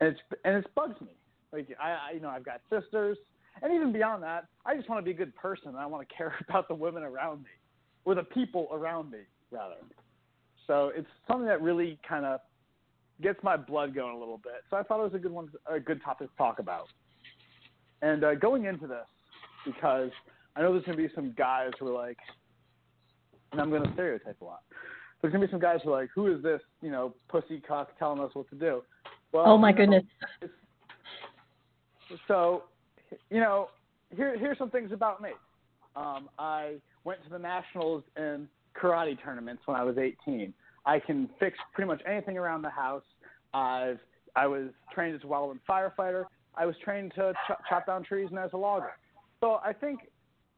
and 0.00 0.10
it's 0.10 0.20
and 0.44 0.56
it 0.56 0.74
bugs 0.74 1.00
me. 1.00 1.08
Like 1.52 1.68
I, 1.80 1.90
I 1.90 2.10
you 2.14 2.20
know 2.20 2.28
I've 2.28 2.44
got 2.44 2.60
sisters, 2.70 3.16
and 3.62 3.72
even 3.72 3.92
beyond 3.92 4.22
that, 4.22 4.46
I 4.66 4.76
just 4.76 4.88
want 4.88 5.00
to 5.00 5.04
be 5.04 5.10
a 5.10 5.14
good 5.14 5.34
person 5.36 5.68
and 5.68 5.76
I 5.76 5.86
want 5.86 6.06
to 6.06 6.14
care 6.14 6.34
about 6.48 6.68
the 6.68 6.74
women 6.74 7.02
around 7.02 7.42
me, 7.42 7.50
or 8.04 8.14
the 8.14 8.24
people 8.24 8.68
around 8.72 9.10
me 9.10 9.20
rather. 9.50 9.76
So 10.66 10.92
it's 10.94 11.08
something 11.28 11.46
that 11.46 11.60
really 11.60 11.98
kind 12.08 12.24
of 12.24 12.40
gets 13.22 13.42
my 13.42 13.56
blood 13.56 13.94
going 13.94 14.14
a 14.14 14.18
little 14.18 14.38
bit. 14.38 14.62
So 14.70 14.76
I 14.76 14.82
thought 14.82 15.00
it 15.00 15.04
was 15.04 15.14
a 15.14 15.18
good 15.18 15.32
one, 15.32 15.48
a 15.70 15.78
good 15.80 16.02
topic 16.02 16.30
to 16.30 16.36
talk 16.36 16.58
about. 16.58 16.88
And 18.02 18.24
uh, 18.24 18.34
going 18.34 18.64
into 18.64 18.86
this, 18.86 19.06
because 19.64 20.10
I 20.56 20.62
know 20.62 20.72
there's 20.72 20.84
going 20.84 20.98
to 20.98 21.08
be 21.08 21.14
some 21.14 21.32
guys 21.36 21.70
who 21.78 21.88
are 21.88 21.94
like, 22.06 22.18
and 23.52 23.60
I'm 23.60 23.70
going 23.70 23.84
to 23.84 23.92
stereotype 23.94 24.40
a 24.40 24.44
lot. 24.44 24.62
There's 25.22 25.32
going 25.32 25.40
to 25.40 25.46
be 25.46 25.50
some 25.50 25.60
guys 25.60 25.78
who 25.84 25.92
are 25.92 26.00
like, 26.00 26.10
who 26.14 26.26
is 26.34 26.42
this, 26.42 26.60
you 26.82 26.90
know, 26.90 27.14
pussy 27.28 27.60
cock 27.60 27.98
telling 27.98 28.20
us 28.20 28.30
what 28.34 28.48
to 28.50 28.56
do? 28.56 28.82
Well, 29.32 29.44
Oh 29.46 29.56
my 29.56 29.70
you 29.70 29.86
know, 29.86 30.00
goodness. 30.40 30.52
so, 32.28 32.64
you 33.30 33.40
know, 33.40 33.68
here 34.14 34.36
here's 34.38 34.58
some 34.58 34.70
things 34.70 34.92
about 34.92 35.22
me. 35.22 35.30
Um, 35.96 36.28
I 36.38 36.74
went 37.04 37.22
to 37.24 37.30
the 37.30 37.38
nationals 37.38 38.02
in 38.16 38.48
karate 38.80 39.16
tournaments 39.22 39.62
when 39.66 39.76
I 39.76 39.84
was 39.84 39.96
18. 39.98 40.52
I 40.86 40.98
can 40.98 41.28
fix 41.40 41.58
pretty 41.72 41.88
much 41.88 42.00
anything 42.06 42.36
around 42.36 42.62
the 42.62 42.70
house. 42.70 43.04
I've 43.52 44.00
I 44.36 44.46
was 44.46 44.68
trained 44.92 45.14
as 45.14 45.22
a 45.22 45.26
wildland 45.26 45.60
firefighter. 45.68 46.24
I 46.56 46.66
was 46.66 46.74
trained 46.84 47.12
to 47.16 47.32
ch- 47.32 47.68
chop 47.68 47.86
down 47.86 48.02
trees 48.04 48.28
and 48.30 48.38
as 48.38 48.50
a 48.52 48.56
logger. 48.56 48.92
So 49.40 49.60
I 49.64 49.72
think, 49.72 50.00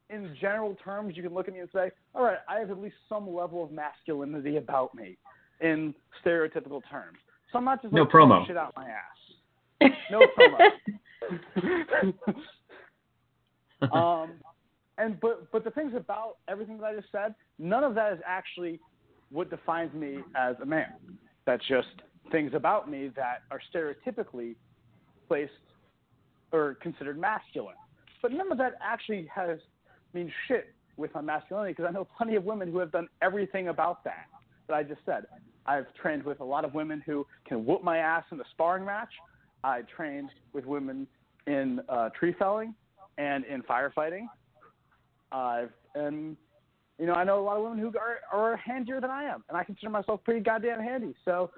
in 0.08 0.34
general 0.40 0.76
terms, 0.82 1.16
you 1.16 1.22
can 1.22 1.34
look 1.34 1.48
at 1.48 1.54
me 1.54 1.60
and 1.60 1.68
say, 1.74 1.90
all 2.14 2.22
right, 2.22 2.38
I 2.48 2.58
have 2.60 2.70
at 2.70 2.78
least 2.78 2.96
some 3.08 3.28
level 3.32 3.62
of 3.62 3.70
masculinity 3.70 4.56
about 4.56 4.94
me, 4.94 5.18
in 5.60 5.94
stereotypical 6.24 6.82
terms. 6.90 7.18
So 7.52 7.58
I'm 7.58 7.64
not 7.64 7.82
just 7.82 7.92
No 7.92 8.02
like 8.02 8.10
promo. 8.10 8.46
shit 8.46 8.56
out 8.56 8.74
my 8.76 8.88
ass. 8.88 9.90
No 10.10 10.22
promo. 10.38 10.70
um, 13.92 14.30
and 14.98 15.20
but 15.20 15.50
but 15.52 15.64
the 15.64 15.70
things 15.70 15.92
about 15.94 16.36
everything 16.48 16.78
that 16.78 16.84
I 16.84 16.94
just 16.94 17.12
said, 17.12 17.34
none 17.58 17.84
of 17.84 17.94
that 17.94 18.12
is 18.12 18.18
actually 18.26 18.80
what 19.30 19.50
defines 19.50 19.92
me 19.94 20.18
as 20.36 20.56
a 20.62 20.66
man. 20.66 20.92
That's 21.44 21.64
just 21.66 21.88
things 22.30 22.52
about 22.54 22.90
me 22.90 23.10
that 23.16 23.42
are 23.50 23.60
stereotypically 23.72 24.56
placed 25.28 25.52
or 26.52 26.76
considered 26.80 27.18
masculine. 27.18 27.74
But 28.22 28.32
none 28.32 28.50
of 28.50 28.58
that 28.58 28.74
actually 28.82 29.28
has 29.34 29.58
means 30.14 30.30
shit 30.48 30.74
with 30.96 31.14
my 31.14 31.20
masculinity 31.20 31.72
because 31.72 31.86
I 31.88 31.92
know 31.92 32.06
plenty 32.16 32.36
of 32.36 32.44
women 32.44 32.70
who 32.70 32.78
have 32.78 32.90
done 32.90 33.08
everything 33.22 33.68
about 33.68 34.02
that 34.04 34.26
that 34.68 34.74
I 34.74 34.82
just 34.82 35.00
said. 35.04 35.26
I've 35.66 35.86
trained 36.00 36.22
with 36.22 36.40
a 36.40 36.44
lot 36.44 36.64
of 36.64 36.74
women 36.74 37.02
who 37.04 37.26
can 37.46 37.64
whoop 37.64 37.82
my 37.82 37.98
ass 37.98 38.24
in 38.30 38.38
the 38.38 38.44
sparring 38.52 38.84
match. 38.84 39.10
I 39.64 39.82
trained 39.94 40.30
with 40.52 40.64
women 40.64 41.06
in 41.46 41.80
uh, 41.88 42.10
tree 42.10 42.34
felling 42.38 42.74
and 43.18 43.44
in 43.44 43.62
firefighting. 43.62 44.26
I've 45.32 45.70
and 45.94 46.36
you 46.98 47.06
know 47.06 47.14
I 47.14 47.24
know 47.24 47.40
a 47.40 47.44
lot 47.44 47.56
of 47.56 47.62
women 47.62 47.78
who 47.78 47.92
are, 47.98 48.18
are 48.32 48.56
handier 48.56 49.00
than 49.00 49.10
I 49.10 49.24
am, 49.24 49.44
and 49.48 49.56
I 49.56 49.64
consider 49.64 49.90
myself 49.90 50.22
pretty 50.24 50.40
goddamn 50.40 50.80
handy. 50.80 51.14
So 51.24 51.50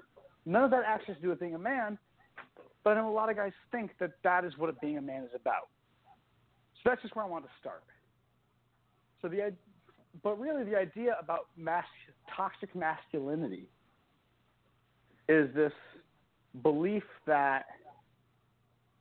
none 0.45 0.63
of 0.63 0.71
that 0.71 0.83
actually 0.85 1.13
has 1.13 1.17
to 1.17 1.21
do 1.23 1.29
with 1.29 1.39
being 1.39 1.55
a 1.55 1.59
man, 1.59 1.97
but 2.83 2.91
I 2.91 2.95
know 2.95 3.09
a 3.09 3.11
lot 3.11 3.29
of 3.29 3.35
guys 3.35 3.53
think 3.71 3.91
that 3.99 4.11
that 4.23 4.45
is 4.45 4.53
what 4.57 4.79
being 4.81 4.97
a 4.97 5.01
man 5.01 5.23
is 5.23 5.31
about. 5.35 5.69
So 6.75 6.89
that's 6.89 7.01
just 7.01 7.15
where 7.15 7.25
I 7.25 7.27
want 7.27 7.45
to 7.45 7.51
start. 7.59 7.83
So 9.21 9.27
the 9.27 9.53
but 10.23 10.39
really 10.39 10.63
the 10.63 10.75
idea 10.75 11.15
about 11.21 11.47
mas- 11.55 11.83
toxic 12.35 12.75
masculinity 12.75 13.67
is 15.27 15.53
this 15.53 15.73
belief 16.63 17.03
that 17.27 17.65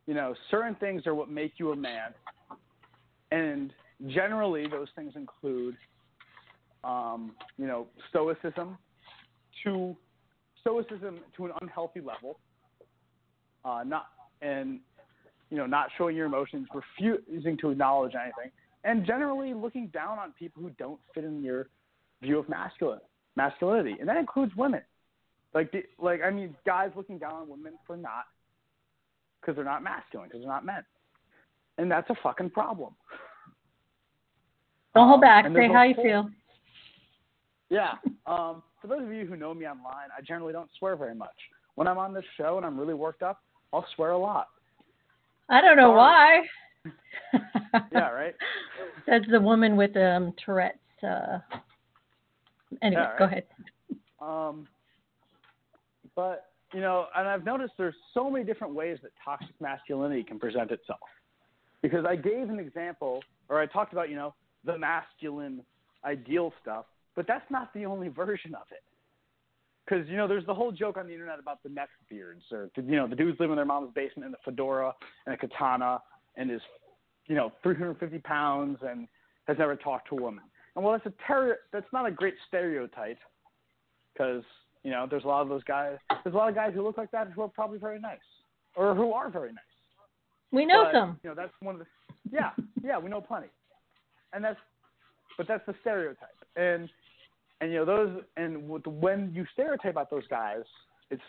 you 0.06 0.14
know 0.14 0.34
certain 0.50 0.74
things 0.74 1.06
are 1.06 1.14
what 1.14 1.30
make 1.30 1.54
you 1.56 1.72
a 1.72 1.76
man 1.76 2.12
and 3.30 3.72
generally 4.08 4.66
those 4.68 4.88
things 4.94 5.12
include 5.16 5.76
um, 6.84 7.32
you 7.56 7.66
know 7.66 7.86
stoicism 8.08 8.78
to 9.64 9.96
stoicism 10.60 11.18
to 11.36 11.46
an 11.46 11.52
unhealthy 11.60 12.00
level 12.00 12.38
uh, 13.64 13.82
not 13.84 14.06
and 14.42 14.80
you 15.50 15.56
know 15.56 15.66
not 15.66 15.88
showing 15.96 16.16
your 16.16 16.26
emotions 16.26 16.66
refusing 16.74 17.56
to 17.56 17.70
acknowledge 17.70 18.12
anything 18.14 18.50
and 18.84 19.04
generally 19.04 19.54
looking 19.54 19.88
down 19.88 20.18
on 20.18 20.32
people 20.38 20.62
who 20.62 20.70
don't 20.70 21.00
fit 21.14 21.24
in 21.24 21.42
your 21.42 21.68
view 22.22 22.38
of 22.38 22.48
masculine 22.48 23.00
masculinity 23.36 23.96
and 24.00 24.08
that 24.08 24.16
includes 24.16 24.54
women 24.56 24.82
like 25.54 25.70
the, 25.72 25.82
like 25.98 26.20
I 26.22 26.30
mean 26.30 26.54
guys 26.66 26.90
looking 26.96 27.18
down 27.18 27.32
on 27.32 27.48
women 27.48 27.74
for 27.86 27.96
not 27.96 28.24
because 29.40 29.56
they're 29.56 29.64
not 29.64 29.82
masculine 29.82 30.28
because 30.28 30.42
they're 30.42 30.50
not 30.50 30.64
men 30.64 30.84
and 31.78 31.90
that's 31.90 32.08
a 32.10 32.14
fucking 32.22 32.50
problem 32.50 32.94
Don't 34.94 35.08
hold 35.08 35.20
back. 35.20 35.44
Say 35.54 35.68
how 35.68 35.82
you 35.84 35.94
feel. 35.94 36.30
Yeah. 37.70 37.92
Um, 38.26 38.62
for 38.80 38.86
those 38.88 39.02
of 39.02 39.12
you 39.12 39.26
who 39.26 39.36
know 39.36 39.52
me 39.54 39.66
online, 39.66 40.08
I 40.16 40.22
generally 40.22 40.52
don't 40.52 40.70
swear 40.78 40.96
very 40.96 41.14
much. 41.14 41.34
When 41.74 41.86
I'm 41.86 41.98
on 41.98 42.12
this 42.14 42.24
show 42.36 42.56
and 42.56 42.66
I'm 42.66 42.78
really 42.78 42.94
worked 42.94 43.22
up, 43.22 43.42
I'll 43.72 43.86
swear 43.94 44.10
a 44.12 44.18
lot. 44.18 44.48
I 45.48 45.60
don't 45.60 45.76
know 45.76 45.92
why. 45.92 46.42
Yeah, 47.92 48.08
right? 48.10 48.34
That's 49.06 49.26
the 49.30 49.40
woman 49.40 49.76
with 49.76 49.94
um 49.96 50.32
Tourette's. 50.42 50.78
Uh... 51.02 51.38
Anyway, 52.82 53.02
Yeah, 53.02 53.18
go 53.18 53.24
ahead. 53.26 53.44
Um, 54.20 54.66
but 56.16 56.46
you 56.72 56.80
know, 56.80 57.06
and 57.14 57.28
I've 57.28 57.44
noticed 57.44 57.74
there's 57.76 57.94
so 58.14 58.30
many 58.30 58.44
different 58.44 58.74
ways 58.74 58.98
that 59.02 59.12
toxic 59.22 59.54
masculinity 59.60 60.22
can 60.22 60.38
present 60.38 60.70
itself. 60.70 61.00
because 61.82 62.04
I 62.04 62.16
gave 62.16 62.48
an 62.50 62.58
example, 62.58 63.22
or 63.48 63.60
I 63.60 63.66
talked 63.66 63.92
about, 63.92 64.10
you 64.10 64.16
know, 64.16 64.34
the 64.64 64.76
masculine 64.78 65.62
ideal 66.04 66.52
stuff, 66.60 66.86
but 67.18 67.26
that's 67.26 67.50
not 67.50 67.74
the 67.74 67.84
only 67.84 68.06
version 68.06 68.54
of 68.54 68.62
it. 68.70 68.84
Because 69.84 70.08
you 70.08 70.16
know, 70.16 70.28
there's 70.28 70.46
the 70.46 70.54
whole 70.54 70.70
joke 70.70 70.96
on 70.96 71.08
the 71.08 71.12
internet 71.12 71.40
about 71.40 71.60
the 71.64 71.68
neck 71.68 71.88
beards, 72.08 72.44
or 72.52 72.70
you 72.76 72.94
know, 72.94 73.08
the 73.08 73.16
dudes 73.16 73.40
live 73.40 73.50
in 73.50 73.56
their 73.56 73.64
mom's 73.64 73.92
basement 73.92 74.28
in 74.28 74.34
a 74.34 74.36
fedora 74.44 74.94
and 75.26 75.34
a 75.34 75.36
katana, 75.36 76.00
and 76.36 76.48
is, 76.48 76.60
you 77.26 77.34
know, 77.34 77.50
350 77.64 78.20
pounds 78.20 78.78
and 78.88 79.08
has 79.48 79.58
never 79.58 79.74
talked 79.74 80.08
to 80.10 80.16
a 80.16 80.22
woman. 80.22 80.44
And 80.76 80.84
well, 80.84 80.92
that's 80.92 81.06
a 81.06 81.26
ter- 81.26 81.58
that's 81.72 81.92
not 81.92 82.06
a 82.06 82.10
great 82.12 82.34
stereotype, 82.46 83.18
because 84.12 84.44
you 84.84 84.92
know, 84.92 85.08
there's 85.10 85.24
a 85.24 85.26
lot 85.26 85.42
of 85.42 85.48
those 85.48 85.64
guys. 85.64 85.96
There's 86.22 86.34
a 86.34 86.38
lot 86.38 86.48
of 86.48 86.54
guys 86.54 86.70
who 86.72 86.84
look 86.84 86.98
like 86.98 87.10
that 87.10 87.32
who 87.32 87.42
are 87.42 87.48
probably 87.48 87.80
very 87.80 87.98
nice, 87.98 88.18
or 88.76 88.94
who 88.94 89.12
are 89.12 89.28
very 89.28 89.50
nice. 89.50 89.58
We 90.52 90.64
know 90.64 90.84
But, 90.84 90.96
some. 90.96 91.18
You 91.24 91.30
know, 91.30 91.34
that's 91.34 91.52
one 91.62 91.74
of 91.74 91.80
the. 91.80 91.86
Yeah, 92.30 92.50
yeah, 92.84 92.96
we 92.96 93.10
know 93.10 93.20
plenty, 93.20 93.48
and 94.32 94.44
that's, 94.44 94.60
but 95.36 95.48
that's 95.48 95.66
the 95.66 95.74
stereotype, 95.80 96.28
and 96.54 96.88
and 97.60 97.72
you 97.72 97.78
know 97.78 97.84
those, 97.84 98.22
and 98.36 98.68
when 98.68 99.32
you 99.34 99.44
stereotype 99.52 99.92
about 99.92 100.10
those 100.10 100.26
guys, 100.28 100.62
it's 101.10 101.22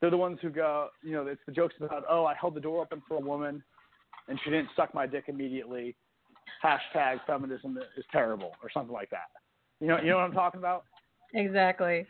they're 0.00 0.10
the 0.10 0.16
ones 0.16 0.38
who 0.40 0.50
go, 0.50 0.88
you 1.02 1.12
know, 1.12 1.26
it's 1.26 1.40
the 1.46 1.52
jokes 1.52 1.74
about, 1.80 2.04
oh, 2.08 2.24
I 2.24 2.34
held 2.40 2.54
the 2.54 2.60
door 2.60 2.82
open 2.82 3.02
for 3.08 3.16
a 3.16 3.20
woman, 3.20 3.62
and 4.28 4.38
she 4.44 4.50
didn't 4.50 4.68
suck 4.76 4.94
my 4.94 5.06
dick 5.06 5.24
immediately. 5.26 5.96
Hashtag 6.64 7.18
feminism 7.26 7.78
is 7.96 8.04
terrible, 8.12 8.52
or 8.62 8.70
something 8.72 8.92
like 8.92 9.10
that. 9.10 9.28
You 9.80 9.88
know, 9.88 9.98
you 9.98 10.10
know 10.10 10.16
what 10.16 10.24
I'm 10.24 10.32
talking 10.32 10.58
about. 10.58 10.84
Exactly. 11.34 12.06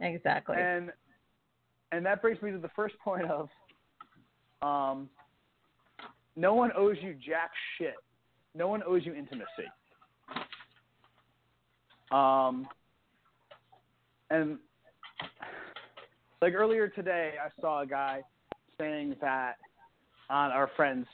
Exactly. 0.00 0.56
And 0.58 0.90
and 1.92 2.04
that 2.04 2.20
brings 2.20 2.40
me 2.42 2.50
to 2.50 2.58
the 2.58 2.70
first 2.74 2.98
point 2.98 3.26
of 3.30 3.48
um, 4.62 5.08
no 6.36 6.54
one 6.54 6.70
owes 6.76 6.96
you 7.00 7.14
jack 7.14 7.50
shit. 7.76 7.94
No 8.54 8.68
one 8.68 8.82
owes 8.86 9.02
you 9.04 9.14
intimacy. 9.14 9.68
Um, 12.10 12.66
and 14.30 14.58
like 16.40 16.54
earlier 16.54 16.88
today, 16.88 17.34
I 17.42 17.60
saw 17.60 17.82
a 17.82 17.86
guy 17.86 18.22
saying 18.78 19.16
that 19.20 19.56
on 20.30 20.50
our 20.50 20.70
friend's 20.76 21.06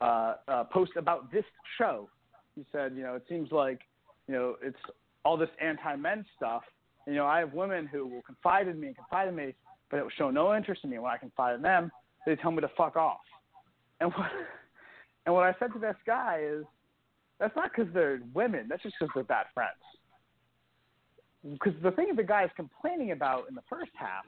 uh, 0.00 0.34
uh, 0.48 0.64
post 0.64 0.92
about 0.96 1.32
this 1.32 1.44
show. 1.78 2.08
He 2.54 2.64
said, 2.72 2.92
you 2.96 3.02
know, 3.02 3.14
it 3.14 3.24
seems 3.28 3.50
like, 3.52 3.80
you 4.28 4.34
know, 4.34 4.56
it's 4.62 4.76
all 5.24 5.36
this 5.36 5.48
anti-men 5.60 6.24
stuff. 6.36 6.62
You 7.06 7.14
know, 7.14 7.26
I 7.26 7.38
have 7.38 7.52
women 7.52 7.86
who 7.86 8.06
will 8.06 8.22
confide 8.22 8.68
in 8.68 8.80
me 8.80 8.88
and 8.88 8.96
confide 8.96 9.28
in 9.28 9.36
me, 9.36 9.54
but 9.90 9.98
it 9.98 10.02
will 10.02 10.10
show 10.16 10.30
no 10.30 10.54
interest 10.54 10.82
in 10.84 10.90
me. 10.90 10.98
When 10.98 11.10
I 11.10 11.16
confide 11.16 11.54
in 11.54 11.62
them, 11.62 11.90
they 12.26 12.36
tell 12.36 12.50
me 12.50 12.60
to 12.60 12.70
fuck 12.76 12.96
off. 12.96 13.20
And 14.00 14.12
what, 14.12 14.30
and 15.26 15.34
what 15.34 15.44
I 15.44 15.54
said 15.58 15.72
to 15.72 15.78
this 15.78 15.96
guy 16.06 16.40
is, 16.42 16.64
that's 17.40 17.54
not 17.56 17.70
because 17.74 17.92
they're 17.92 18.20
women. 18.32 18.66
That's 18.68 18.82
just 18.82 18.94
because 18.98 19.12
they're 19.14 19.24
bad 19.24 19.46
friends. 19.54 19.72
Because 21.52 21.74
the 21.82 21.90
thing 21.90 22.08
the 22.16 22.22
guy 22.22 22.44
is 22.44 22.50
complaining 22.56 23.12
about 23.12 23.48
in 23.48 23.54
the 23.54 23.62
first 23.68 23.90
half 23.94 24.24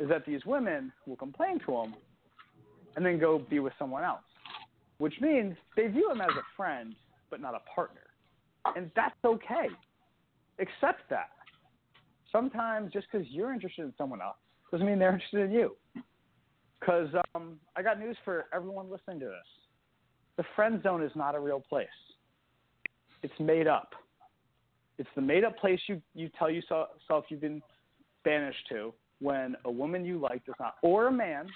is 0.00 0.08
that 0.08 0.24
these 0.26 0.44
women 0.44 0.92
will 1.06 1.16
complain 1.16 1.60
to 1.66 1.72
him 1.72 1.94
and 2.96 3.04
then 3.04 3.18
go 3.18 3.38
be 3.38 3.58
with 3.58 3.72
someone 3.78 4.02
else, 4.02 4.22
which 4.98 5.14
means 5.20 5.56
they 5.76 5.86
view 5.86 6.10
him 6.10 6.20
as 6.20 6.30
a 6.30 6.44
friend 6.56 6.94
but 7.30 7.40
not 7.40 7.54
a 7.54 7.60
partner. 7.74 8.00
And 8.76 8.90
that's 8.96 9.14
okay. 9.24 9.68
Accept 10.58 11.02
that. 11.10 11.30
Sometimes 12.32 12.92
just 12.92 13.06
because 13.10 13.26
you're 13.30 13.52
interested 13.52 13.82
in 13.82 13.92
someone 13.98 14.20
else 14.22 14.36
doesn't 14.70 14.86
mean 14.86 14.98
they're 14.98 15.12
interested 15.12 15.40
in 15.40 15.52
you. 15.52 15.76
Because 16.80 17.08
um, 17.34 17.56
I 17.76 17.82
got 17.82 17.98
news 17.98 18.16
for 18.24 18.46
everyone 18.52 18.90
listening 18.90 19.20
to 19.20 19.26
this 19.26 19.64
the 20.36 20.44
friend 20.56 20.82
zone 20.82 21.02
is 21.02 21.12
not 21.14 21.36
a 21.36 21.38
real 21.38 21.60
place, 21.60 21.86
it's 23.22 23.38
made 23.38 23.68
up. 23.68 23.94
It's 24.98 25.08
the 25.14 25.22
made 25.22 25.44
up 25.44 25.58
place 25.58 25.80
you, 25.88 26.00
you 26.14 26.30
tell 26.38 26.50
yourself 26.50 26.88
you've 27.28 27.40
been 27.40 27.62
banished 28.24 28.66
to 28.70 28.92
when 29.20 29.56
a 29.64 29.70
woman 29.70 30.04
you 30.04 30.18
like 30.18 30.44
does 30.44 30.54
not, 30.60 30.76
or 30.82 31.08
a 31.08 31.12
man, 31.12 31.46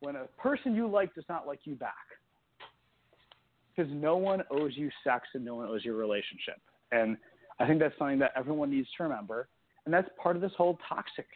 when 0.00 0.16
a 0.16 0.24
person 0.38 0.74
you 0.74 0.86
like 0.86 1.14
does 1.14 1.24
not 1.28 1.46
like 1.46 1.60
you 1.64 1.74
back. 1.74 1.94
Because 3.74 3.90
no 3.94 4.16
one 4.16 4.42
owes 4.50 4.72
you 4.74 4.90
sex 5.02 5.28
and 5.34 5.44
no 5.44 5.54
one 5.54 5.68
owes 5.68 5.84
you 5.84 5.94
a 5.94 5.96
relationship. 5.96 6.60
And 6.92 7.16
I 7.58 7.66
think 7.66 7.80
that's 7.80 7.96
something 7.98 8.18
that 8.18 8.32
everyone 8.36 8.70
needs 8.70 8.88
to 8.96 9.02
remember. 9.04 9.48
And 9.84 9.94
that's 9.94 10.08
part 10.22 10.36
of 10.36 10.42
this 10.42 10.52
whole 10.56 10.78
toxic 10.88 11.26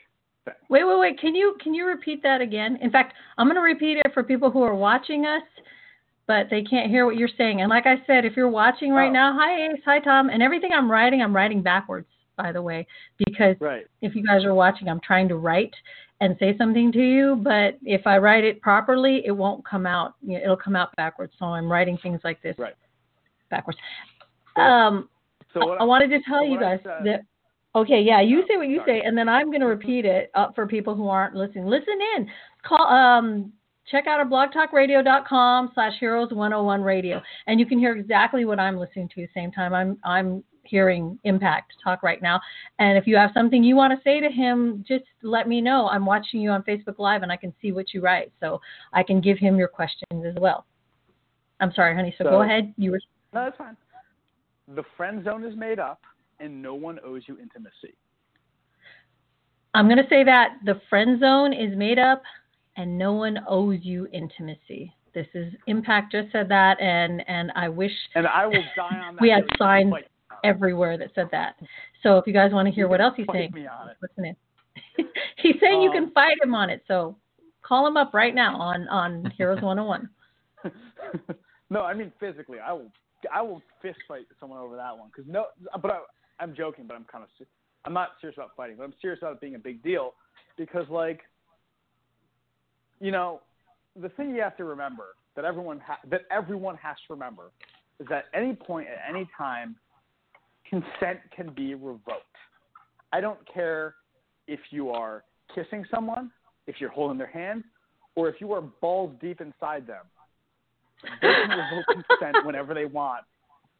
thing. 0.44 0.54
Wait, 0.68 0.84
wait, 0.84 0.98
wait. 0.98 1.20
Can 1.20 1.34
you 1.34 1.56
can 1.60 1.74
you 1.74 1.86
repeat 1.86 2.22
that 2.22 2.40
again? 2.40 2.78
In 2.82 2.90
fact, 2.90 3.14
I'm 3.38 3.46
going 3.46 3.56
to 3.56 3.62
repeat 3.62 3.98
it 3.98 4.12
for 4.12 4.22
people 4.22 4.50
who 4.50 4.62
are 4.62 4.74
watching 4.74 5.26
us, 5.26 5.42
but 6.26 6.48
they 6.50 6.62
can't 6.62 6.90
hear 6.90 7.06
what 7.06 7.16
you're 7.16 7.28
saying. 7.38 7.60
And 7.60 7.70
like 7.70 7.86
I 7.86 8.02
said, 8.06 8.24
if 8.24 8.36
you're 8.36 8.48
watching 8.48 8.92
right 8.92 9.08
Oh. 9.08 9.12
now, 9.12 9.32
hi 9.38 9.66
Ace, 9.70 9.80
hi 9.84 10.00
Tom, 10.00 10.28
and 10.30 10.42
everything 10.42 10.72
I'm 10.72 10.90
writing, 10.90 11.22
I'm 11.22 11.34
writing 11.34 11.62
backwards, 11.62 12.08
by 12.36 12.52
the 12.52 12.60
way, 12.62 12.86
because 13.18 13.56
Right. 13.60 13.86
if 14.02 14.14
you 14.14 14.22
guys 14.24 14.44
are 14.44 14.54
watching, 14.54 14.88
I'm 14.88 15.00
trying 15.00 15.28
to 15.28 15.36
write 15.36 15.74
and 16.20 16.36
say 16.38 16.56
something 16.56 16.90
to 16.92 16.98
you, 17.02 17.36
but 17.36 17.76
if 17.84 18.06
I 18.06 18.18
write 18.18 18.42
it 18.44 18.60
properly, 18.62 19.24
it 19.26 19.32
won't 19.32 19.64
come 19.64 19.86
out. 19.86 20.14
you 20.22 20.38
know, 20.38 20.44
It'll 20.44 20.56
come 20.56 20.74
out 20.74 20.94
backwards. 20.96 21.34
So 21.38 21.44
I'm 21.46 21.70
writing 21.70 21.98
things 21.98 22.20
like 22.24 22.40
this 22.42 22.58
Right. 22.58 22.74
backwards. 23.50 23.78
Um, 24.56 25.08
So 25.52 25.66
what 25.66 25.80
I 25.80 25.84
wanted 25.84 26.08
to 26.10 26.20
tell 26.22 26.40
so 26.40 26.44
you 26.52 26.58
guys 26.58 26.80
said- 26.82 27.04
that. 27.04 27.22
Okay, 27.74 28.00
yeah, 28.00 28.20
you 28.22 28.46
say 28.46 28.56
what 28.56 28.68
you 28.68 28.78
Sorry. 28.80 29.00
say, 29.00 29.06
and 29.06 29.16
then 29.16 29.28
I'm 29.28 29.48
going 29.50 29.60
to 29.60 29.66
repeat 29.66 30.06
it 30.06 30.30
up 30.34 30.54
for 30.54 30.66
people 30.66 30.94
who 30.94 31.08
aren't 31.10 31.34
listening. 31.34 31.66
Listen 31.66 31.98
in. 32.16 32.30
Call. 32.62 32.86
Um, 32.86 33.52
check 33.90 34.06
out 34.06 34.18
our 34.18 34.26
blogtalkradio.com 34.26 35.70
slash 35.74 35.92
heroes 35.98 36.30
101 36.30 36.82
radio, 36.82 37.22
and 37.46 37.60
you 37.60 37.66
can 37.66 37.78
hear 37.78 37.94
exactly 37.96 38.44
what 38.44 38.58
I'm 38.58 38.76
listening 38.76 39.08
to 39.14 39.20
the 39.22 39.28
same 39.34 39.50
time. 39.52 39.74
I'm 39.74 39.98
I'm 40.04 40.44
hearing 40.64 41.16
Impact 41.22 41.72
talk 41.82 42.02
right 42.02 42.20
now, 42.20 42.40
and 42.78 42.98
if 42.98 43.06
you 43.06 43.16
have 43.16 43.30
something 43.34 43.62
you 43.62 43.76
want 43.76 43.96
to 43.96 44.02
say 44.02 44.20
to 44.20 44.28
him, 44.28 44.84
just 44.86 45.04
let 45.22 45.48
me 45.48 45.60
know. 45.60 45.88
I'm 45.88 46.04
watching 46.04 46.40
you 46.40 46.50
on 46.50 46.62
Facebook 46.64 46.98
Live, 46.98 47.22
and 47.22 47.30
I 47.30 47.36
can 47.36 47.54
see 47.62 47.72
what 47.72 47.94
you 47.94 48.00
write, 48.00 48.32
so 48.40 48.60
I 48.92 49.02
can 49.02 49.20
give 49.20 49.38
him 49.38 49.56
your 49.56 49.68
questions 49.68 50.24
as 50.26 50.34
well. 50.40 50.66
I'm 51.60 51.72
sorry, 51.72 51.94
honey. 51.94 52.14
So, 52.18 52.24
So- 52.24 52.30
go 52.30 52.42
ahead. 52.42 52.74
You 52.76 52.92
were. 52.92 53.00
No, 53.32 53.44
that's 53.44 53.56
fine. 53.56 53.76
The 54.74 54.82
friend 54.96 55.24
zone 55.24 55.44
is 55.44 55.56
made 55.56 55.78
up, 55.78 56.00
and 56.40 56.60
no 56.60 56.74
one 56.74 56.98
owes 57.04 57.22
you 57.26 57.38
intimacy. 57.40 57.94
I'm 59.74 59.86
going 59.86 59.98
to 59.98 60.08
say 60.08 60.24
that 60.24 60.56
the 60.64 60.80
friend 60.88 61.20
zone 61.20 61.52
is 61.52 61.76
made 61.76 61.98
up 61.98 62.22
and 62.76 62.96
no 62.98 63.12
one 63.12 63.38
owes 63.48 63.78
you 63.82 64.06
intimacy. 64.12 64.94
This 65.14 65.26
is 65.34 65.52
Impact 65.66 66.12
just 66.12 66.30
said 66.32 66.48
that, 66.50 66.78
and, 66.80 67.26
and 67.28 67.50
I 67.56 67.68
wish 67.68 67.92
And 68.14 68.26
I 68.26 68.46
will 68.46 68.62
die 68.76 68.98
on 68.98 69.14
that. 69.16 69.22
We 69.22 69.30
had 69.30 69.38
hill. 69.38 69.44
You 69.44 69.48
can 69.48 69.58
signs 69.58 69.90
fight- 69.90 70.08
everywhere 70.44 70.98
that 70.98 71.10
said 71.14 71.28
that. 71.32 71.56
So 72.02 72.18
if 72.18 72.26
you 72.26 72.32
guys 72.34 72.52
want 72.52 72.68
to 72.68 72.72
hear 72.74 72.86
what 72.88 73.00
else 73.00 73.14
he's 73.16 73.26
saying, 73.32 73.52
me 73.54 73.66
on 73.66 73.88
it. 73.88 73.96
listen 74.02 74.26
in. 74.26 74.36
he's 75.36 75.56
saying 75.60 75.80
you 75.82 75.88
Um, 75.90 75.94
can 75.96 76.10
fight 76.12 76.36
him 76.42 76.54
on 76.54 76.68
it. 76.70 76.82
So 76.86 77.16
call 77.62 77.86
him 77.86 77.96
up 77.96 78.12
right 78.12 78.34
now 78.34 78.56
on, 78.60 78.86
on 78.88 79.32
Heroes 79.36 79.62
101. 79.62 80.08
no, 81.70 81.82
I 81.82 81.94
mean 81.94 82.12
physically. 82.20 82.58
I 82.58 82.72
will. 82.72 82.90
I 83.32 83.40
will 83.42 83.62
fist 83.82 83.98
fight 84.06 84.26
someone 84.38 84.58
over 84.58 84.76
that 84.76 84.96
one. 84.96 85.10
Cause 85.16 85.24
no, 85.26 85.46
but 85.80 85.90
I, 85.90 85.98
I'm 86.38 86.54
joking. 86.54 86.84
But 86.86 86.94
I'm 86.94 87.04
kind 87.10 87.24
of. 87.24 87.46
I'm 87.84 87.92
not 87.92 88.10
serious 88.20 88.36
about 88.36 88.50
fighting, 88.56 88.76
but 88.76 88.84
I'm 88.84 88.94
serious 89.00 89.20
about 89.22 89.34
it 89.34 89.40
being 89.40 89.54
a 89.54 89.58
big 89.58 89.82
deal, 89.82 90.14
because 90.58 90.86
like, 90.90 91.20
you 93.00 93.10
know, 93.10 93.40
the 94.00 94.08
thing 94.10 94.34
you 94.34 94.42
have 94.42 94.56
to 94.56 94.64
remember 94.64 95.16
that 95.34 95.44
everyone 95.44 95.80
ha- 95.80 96.00
that 96.10 96.22
everyone 96.30 96.76
has 96.76 96.96
to 97.06 97.14
remember 97.14 97.50
is 98.00 98.06
that 98.08 98.26
any 98.34 98.54
point 98.54 98.88
at 98.88 98.98
any 99.08 99.28
time, 99.36 99.76
consent 100.68 101.20
can 101.34 101.50
be 101.54 101.74
revoked. 101.74 102.24
I 103.12 103.20
don't 103.20 103.38
care 103.52 103.94
if 104.48 104.60
you 104.70 104.90
are 104.90 105.24
kissing 105.54 105.84
someone, 105.90 106.30
if 106.66 106.76
you're 106.80 106.90
holding 106.90 107.18
their 107.18 107.26
hand, 107.26 107.64
or 108.14 108.28
if 108.28 108.40
you 108.40 108.52
are 108.52 108.60
balls 108.60 109.12
deep 109.20 109.40
inside 109.40 109.86
them. 109.86 110.04
They 111.22 111.34
can 111.40 111.50
revoke 111.50 111.86
consent 111.86 112.44
whenever 112.44 112.74
they 112.74 112.86
want, 112.86 113.24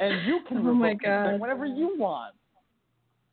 and 0.00 0.26
you 0.26 0.40
can 0.46 0.58
Oh 0.58 0.72
revoke 0.72 1.00
consent 1.00 1.40
whenever 1.40 1.66
you 1.66 1.96
want. 1.98 2.34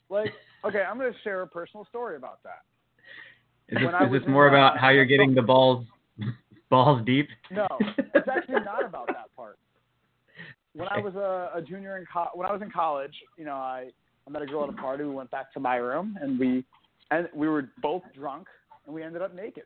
Like, 0.10 0.34
okay, 0.66 0.82
I'm 0.82 0.98
going 0.98 1.12
to 1.12 1.20
share 1.24 1.42
a 1.42 1.48
personal 1.48 1.86
story 1.86 2.16
about 2.16 2.42
that. 2.44 2.64
Is 3.74 3.80
this, 3.80 3.90
is 4.06 4.22
this 4.22 4.30
more 4.30 4.48
uh, 4.48 4.52
about 4.52 4.78
how 4.78 4.90
you're 4.90 5.06
getting 5.06 5.34
the 5.34 5.42
balls 5.42 5.86
balls 6.70 7.04
deep? 7.06 7.28
No, 7.50 7.68
it's 7.98 8.28
actually 8.28 8.62
not 8.64 8.86
about 8.86 9.08
that 9.08 9.36
part. 9.36 9.58
When 10.76 10.88
I 10.90 11.00
was 11.00 11.16
a, 11.16 11.58
a 11.58 11.62
junior 11.62 11.98
in 11.98 12.06
co- 12.12 12.30
when 12.36 12.48
I 12.48 12.52
was 12.52 12.62
in 12.62 12.70
college, 12.70 13.14
you 13.38 13.46
know, 13.46 13.56
I, 13.56 13.90
I 14.28 14.30
met 14.30 14.42
a 14.44 14.46
girl 14.46 14.64
at 14.64 14.70
a 14.70 14.74
party. 14.74 15.04
We 15.04 15.12
went 15.12 15.32
back 15.32 15.52
to 15.54 15.60
my 15.60 15.78
room, 15.78 16.18
and 16.22 16.40
we 16.40 16.64
and 17.10 17.28
we 17.34 17.48
were 17.48 17.70
both 17.82 18.04
drunk, 18.16 18.48
and 18.86 18.94
we 18.94 19.02
ended 19.02 19.22
up 19.24 19.34
naked 19.34 19.64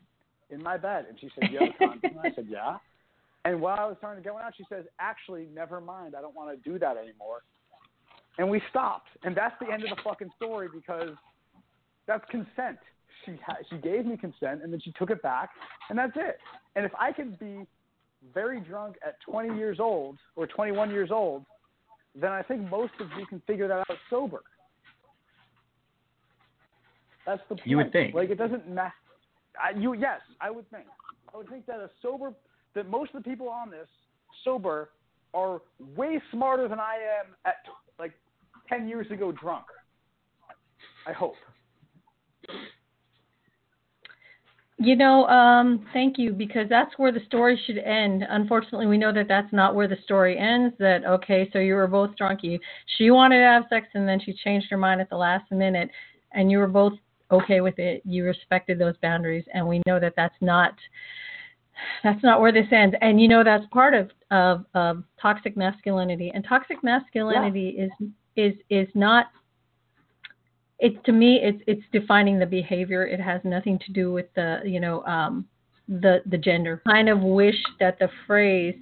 in 0.50 0.64
my 0.64 0.78
bed. 0.78 1.06
And 1.10 1.20
she 1.20 1.30
said, 1.36 1.52
"You 1.52 1.60
have 1.60 1.70
a 1.70 1.78
condom?" 1.78 2.20
I 2.24 2.34
said, 2.34 2.48
"Yeah." 2.50 2.78
And 3.44 3.62
while 3.62 3.78
I 3.80 3.86
was 3.86 3.96
starting 3.98 4.24
to 4.24 4.30
go 4.30 4.38
out, 4.38 4.54
she 4.56 4.64
says, 4.70 4.86
"Actually, 5.00 5.48
never 5.54 5.82
mind. 5.82 6.16
I 6.16 6.22
don't 6.22 6.36
want 6.36 6.52
to 6.52 6.70
do 6.70 6.80
that 6.80 6.96
anymore." 6.96 7.44
And 8.38 8.50
we 8.50 8.62
stopped, 8.70 9.10
and 9.24 9.36
that's 9.36 9.56
the 9.60 9.72
end 9.72 9.84
of 9.84 9.90
the 9.90 10.02
fucking 10.04 10.30
story 10.38 10.70
because 10.74 11.16
that's 12.06 12.24
consent. 12.30 12.78
She 13.26 13.38
ha- 13.46 13.58
she 13.70 13.78
gave 13.78 14.06
me 14.06 14.18
consent, 14.18 14.64
and 14.64 14.72
then 14.72 14.80
she 14.80 14.92
took 14.94 15.10
it 15.10 15.22
back, 15.22 15.50
and 15.90 15.98
that's 15.98 16.14
it. 16.16 16.38
And 16.76 16.86
if 16.86 16.92
I 17.00 17.12
could 17.12 17.38
be 17.40 17.66
very 18.34 18.60
drunk 18.60 18.96
at 19.06 19.20
20 19.22 19.58
years 19.58 19.80
old 19.80 20.18
or 20.36 20.48
21 20.48 20.92
years 20.92 21.10
old, 21.12 21.46
then 22.16 22.32
I 22.32 22.42
think 22.42 22.70
most 22.70 22.94
of 23.00 23.08
you 23.18 23.26
can 23.26 23.42
figure 23.46 23.68
that 23.68 23.80
out 23.80 23.98
sober. 24.10 24.42
That's 27.26 27.42
the 27.50 27.56
point. 27.56 27.68
You 27.68 27.78
would 27.78 27.92
think. 27.92 28.16
Like 28.16 28.30
it 28.30 28.38
doesn't 28.38 28.68
matter. 28.70 28.94
You 29.76 29.94
yes, 29.94 30.22
I 30.40 30.50
would 30.50 30.70
think. 30.70 30.86
I 31.34 31.38
would 31.38 31.50
think 31.50 31.66
that 31.66 31.80
a 31.80 31.90
sober 32.02 32.34
that 32.74 32.90
most 32.90 33.14
of 33.14 33.24
the 33.24 33.30
people 33.30 33.50
on 33.50 33.70
this 33.70 33.88
sober 34.44 34.90
are 35.34 35.62
way 35.96 36.22
smarter 36.32 36.68
than 36.68 36.80
I 36.80 36.96
am 37.20 37.36
at 37.46 37.56
like 38.00 38.14
10 38.70 38.88
years 38.88 39.10
ago 39.12 39.32
drunk. 39.32 39.66
I 41.06 41.12
hope. 41.12 41.36
You 44.80 44.96
know, 44.96 45.26
um, 45.26 45.88
thank 45.92 46.20
you 46.20 46.34
because 46.34 46.70
that's 46.70 46.94
where 46.98 47.12
the 47.12 47.26
story 47.26 47.60
should 47.66 47.80
end. 47.80 48.24
Unfortunately, 48.30 48.86
we 48.86 49.00
know 49.00 49.12
that 49.12 49.28
that's 49.28 49.52
not 49.52 49.74
where 49.74 49.88
the 49.88 49.98
story 50.04 50.38
ends. 50.38 50.76
That 50.78 51.04
okay, 51.04 51.50
so 51.52 51.58
you 51.58 51.74
were 51.74 51.88
both 51.88 52.16
drunk. 52.16 52.42
You, 52.44 52.60
she 52.98 53.10
wanted 53.10 53.40
to 53.40 53.44
have 53.44 53.64
sex 53.70 53.88
and 53.96 54.08
then 54.08 54.20
she 54.20 54.34
changed 54.44 54.68
her 54.70 54.78
mind 54.78 55.02
at 55.02 55.10
the 55.10 55.18
last 55.18 55.52
minute, 55.52 55.90
and 56.34 56.52
you 56.52 56.60
were 56.60 56.68
both 56.68 56.94
okay 57.32 57.62
with 57.62 57.80
it. 57.80 58.04
You 58.06 58.24
respected 58.24 58.78
those 58.78 58.96
boundaries, 59.02 59.46
and 59.52 59.68
we 59.68 59.82
know 59.88 60.00
that 60.00 60.14
that's 60.16 60.36
not 60.42 60.74
that's 62.04 62.24
not 62.24 62.40
where 62.40 62.52
this 62.52 62.68
ends. 62.72 62.96
And 63.02 63.20
you 63.20 63.28
know 63.28 63.44
that's 63.44 63.66
part 63.72 63.96
of 63.96 64.12
of, 64.30 64.66
of 64.76 65.04
toxic 65.20 65.58
masculinity. 65.58 66.32
And 66.36 66.46
toxic 66.48 66.84
masculinity 66.84 67.78
yeah. 67.78 67.86
is 67.86 68.10
is 68.36 68.54
is 68.70 68.88
not 68.94 69.28
it's 70.80 70.98
to 71.06 71.12
me 71.12 71.40
it's 71.42 71.62
it's 71.68 71.84
defining 71.92 72.40
the 72.40 72.46
behavior. 72.46 73.06
It 73.06 73.20
has 73.20 73.42
nothing 73.44 73.80
to 73.86 73.92
do 73.92 74.12
with 74.12 74.28
the 74.36 74.62
you 74.66 74.80
know 74.80 75.04
um 75.04 75.46
the 75.88 76.22
the 76.26 76.38
gender. 76.38 76.82
I 76.86 76.92
kind 76.92 77.10
of 77.10 77.22
wish 77.22 77.58
that 77.80 77.98
the 78.00 78.10
phrase 78.26 78.76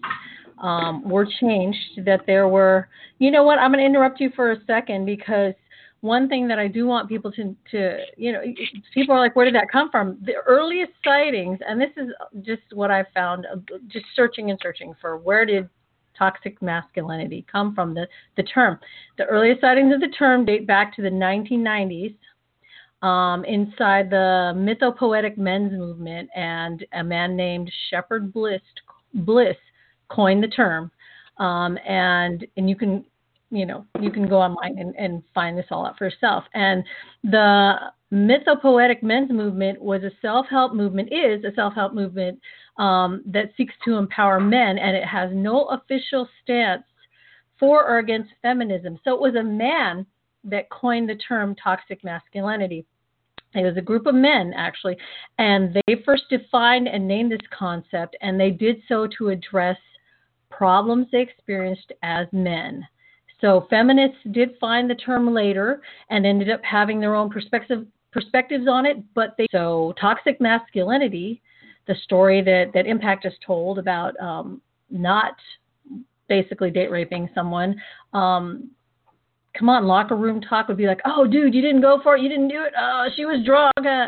um 0.59 1.07
were 1.07 1.27
changed 1.41 2.05
that 2.05 2.21
there 2.25 2.47
were 2.47 2.87
you 3.19 3.31
know 3.31 3.43
what 3.43 3.59
i'm 3.59 3.71
going 3.71 3.79
to 3.79 3.85
interrupt 3.85 4.19
you 4.19 4.31
for 4.35 4.51
a 4.51 4.57
second 4.65 5.05
because 5.05 5.53
one 6.01 6.29
thing 6.29 6.47
that 6.47 6.59
i 6.59 6.67
do 6.67 6.85
want 6.85 7.09
people 7.09 7.31
to 7.31 7.55
to 7.69 7.97
you 8.15 8.31
know 8.31 8.41
people 8.93 9.13
are 9.15 9.19
like 9.19 9.35
where 9.35 9.45
did 9.45 9.55
that 9.55 9.69
come 9.71 9.89
from? 9.91 10.17
The 10.23 10.35
earliest 10.47 10.93
sightings 11.03 11.59
and 11.67 11.79
this 11.79 11.89
is 11.97 12.09
just 12.41 12.61
what 12.73 12.89
i 12.91 13.03
found 13.13 13.45
uh, 13.51 13.57
just 13.87 14.05
searching 14.15 14.49
and 14.49 14.59
searching 14.61 14.93
for 15.01 15.17
where 15.17 15.45
did 15.45 15.69
toxic 16.17 16.61
masculinity 16.61 17.45
come 17.51 17.73
from 17.75 17.93
the, 17.93 18.07
the 18.37 18.43
term. 18.43 18.79
The 19.17 19.25
earliest 19.25 19.61
sightings 19.61 19.93
of 19.93 20.01
the 20.01 20.13
term 20.17 20.45
date 20.45 20.67
back 20.67 20.95
to 20.95 21.01
the 21.01 21.09
1990s 21.09 22.15
um, 23.05 23.45
inside 23.45 24.09
the 24.09 24.53
mythopoetic 24.55 25.37
men's 25.37 25.71
movement, 25.71 26.29
and 26.35 26.85
a 26.93 27.03
man 27.03 27.35
named 27.35 27.71
Shepard 27.89 28.33
Bliss, 28.33 28.61
Bliss 29.13 29.57
coined 30.09 30.43
the 30.43 30.47
term. 30.47 30.91
Um, 31.37 31.77
and 31.85 32.45
and 32.57 32.69
you 32.69 32.75
can 32.75 33.05
you 33.51 33.65
know 33.65 33.85
you 33.99 34.09
can 34.09 34.27
go 34.27 34.37
online 34.41 34.79
and, 34.79 34.95
and 34.95 35.21
find 35.33 35.57
this 35.57 35.65
all 35.69 35.85
out 35.85 35.97
for 35.97 36.05
yourself. 36.05 36.45
And 36.53 36.83
the 37.23 37.75
mythopoetic 38.15 39.03
men's 39.03 39.31
movement 39.31 39.81
was 39.81 40.03
a 40.03 40.11
self-help 40.21 40.73
movement 40.73 41.09
is 41.11 41.43
a 41.43 41.53
self-help 41.53 41.93
movement 41.93 42.39
um, 42.77 43.21
that 43.25 43.51
seeks 43.57 43.73
to 43.83 43.95
empower 43.95 44.39
men, 44.39 44.77
and 44.77 44.95
it 44.95 45.05
has 45.05 45.29
no 45.33 45.65
official 45.65 46.27
stance 46.41 46.83
for 47.59 47.85
or 47.87 47.99
against 47.99 48.31
feminism. 48.41 48.99
So 49.03 49.13
it 49.13 49.21
was 49.21 49.35
a 49.35 49.43
man 49.43 50.05
that 50.43 50.69
coined 50.69 51.09
the 51.09 51.15
term 51.15 51.55
toxic 51.55 52.03
masculinity. 52.03 52.85
It 53.53 53.63
was 53.63 53.77
a 53.77 53.81
group 53.81 54.05
of 54.05 54.15
men, 54.15 54.53
actually, 54.55 54.97
and 55.37 55.73
they 55.73 56.03
first 56.05 56.23
defined 56.29 56.87
and 56.87 57.07
named 57.07 57.31
this 57.31 57.47
concept, 57.57 58.15
and 58.21 58.39
they 58.39 58.51
did 58.51 58.77
so 58.87 59.07
to 59.17 59.29
address 59.29 59.77
problems 60.49 61.07
they 61.11 61.21
experienced 61.21 61.91
as 62.03 62.27
men. 62.31 62.85
So 63.41 63.67
feminists 63.69 64.17
did 64.31 64.57
find 64.59 64.89
the 64.89 64.95
term 64.95 65.33
later 65.33 65.81
and 66.09 66.25
ended 66.25 66.49
up 66.49 66.61
having 66.63 66.99
their 66.99 67.15
own 67.15 67.29
perspective, 67.29 67.85
perspectives 68.15 68.65
on 68.67 68.85
it, 68.85 68.97
but 69.13 69.35
they 69.37 69.45
so 69.51 69.93
toxic 69.99 70.39
masculinity 70.39 71.41
the 71.85 71.95
story 72.03 72.41
that 72.41 72.71
that 72.73 72.87
Impact 72.87 73.23
just 73.23 73.35
told 73.45 73.77
about 73.77 74.17
um, 74.19 74.61
not 74.89 75.33
basically 76.27 76.71
date 76.71 76.89
raping 76.89 77.29
someone. 77.35 77.75
Um, 78.13 78.71
come 79.57 79.69
on, 79.69 79.85
locker 79.85 80.15
room 80.15 80.41
talk 80.41 80.69
would 80.69 80.77
be 80.77 80.87
like, 80.87 81.01
"Oh, 81.05 81.27
dude, 81.27 81.53
you 81.53 81.61
didn't 81.61 81.81
go 81.81 81.99
for 82.01 82.15
it. 82.15 82.21
You 82.21 82.29
didn't 82.29 82.47
do 82.47 82.63
it. 82.63 82.73
Oh, 82.79 83.07
she 83.15 83.25
was 83.25 83.45
drunk." 83.45 83.73
Uh, 83.77 84.07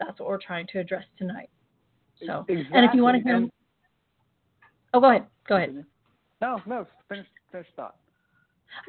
that's 0.00 0.18
what 0.18 0.28
we're 0.28 0.38
trying 0.44 0.66
to 0.72 0.80
address 0.80 1.04
tonight. 1.16 1.50
So, 2.26 2.44
exactly. 2.48 2.76
and 2.76 2.84
if 2.84 2.94
you 2.94 3.04
want 3.04 3.16
to 3.16 3.22
hear, 3.22 3.36
and, 3.36 3.50
oh, 4.92 5.00
go 5.00 5.10
ahead. 5.10 5.26
Go 5.48 5.56
ahead. 5.56 5.84
No, 6.42 6.60
no, 6.66 6.86
finish, 7.08 7.26
finish 7.52 7.66
thought. 7.76 7.94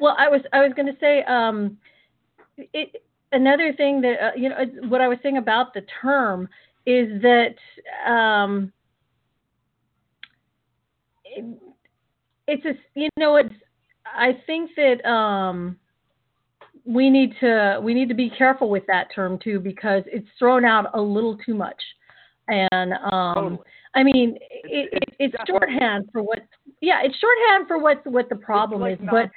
Well, 0.00 0.16
I 0.18 0.28
was 0.28 0.40
I 0.52 0.60
was 0.60 0.72
going 0.74 0.86
to 0.86 0.98
say 1.00 1.22
um, 1.24 1.78
it, 2.58 3.02
another 3.32 3.72
thing 3.72 4.00
that 4.02 4.14
uh, 4.22 4.30
you 4.36 4.48
know 4.48 4.56
what 4.88 5.00
I 5.00 5.08
was 5.08 5.18
saying 5.22 5.36
about 5.36 5.74
the 5.74 5.82
term 6.02 6.48
is 6.86 7.22
that 7.22 7.54
um, 8.10 8.72
it, 11.24 11.44
it's 12.46 12.64
a 12.64 12.72
you 12.94 13.08
know 13.16 13.36
it's 13.36 13.54
I 14.04 14.38
think 14.46 14.70
that 14.76 15.08
um, 15.08 15.76
we 16.84 17.10
need 17.10 17.34
to 17.40 17.80
we 17.82 17.94
need 17.94 18.08
to 18.08 18.14
be 18.14 18.30
careful 18.30 18.68
with 18.68 18.86
that 18.86 19.08
term 19.14 19.38
too 19.42 19.60
because 19.60 20.02
it's 20.06 20.26
thrown 20.38 20.64
out 20.64 20.86
a 20.94 21.00
little 21.00 21.36
too 21.38 21.54
much 21.54 21.80
and 22.48 22.92
um, 23.12 23.34
totally. 23.34 23.58
I 23.94 24.02
mean 24.02 24.36
it, 24.64 24.88
it, 24.92 25.14
it's 25.18 25.34
shorthand 25.46 26.08
for 26.12 26.22
what 26.22 26.40
yeah 26.80 27.00
it's 27.04 27.16
shorthand 27.18 27.68
for 27.68 27.78
what 27.78 28.04
what 28.06 28.28
the 28.28 28.36
problem 28.36 28.80
like 28.80 29.00
is 29.00 29.06
but 29.10 29.30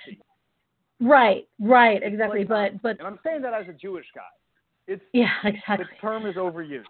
right 1.03 1.47
right 1.59 2.01
exactly 2.03 2.43
but 2.43 2.81
but 2.81 2.97
and 2.99 3.07
I'm 3.07 3.19
saying 3.23 3.41
that 3.43 3.53
as 3.53 3.67
a 3.67 3.73
Jewish 3.73 4.05
guy 4.15 4.21
it's 4.87 5.03
yeah 5.13 5.31
exactly 5.43 5.85
the 5.89 6.01
term 6.01 6.25
is 6.25 6.35
overused 6.35 6.85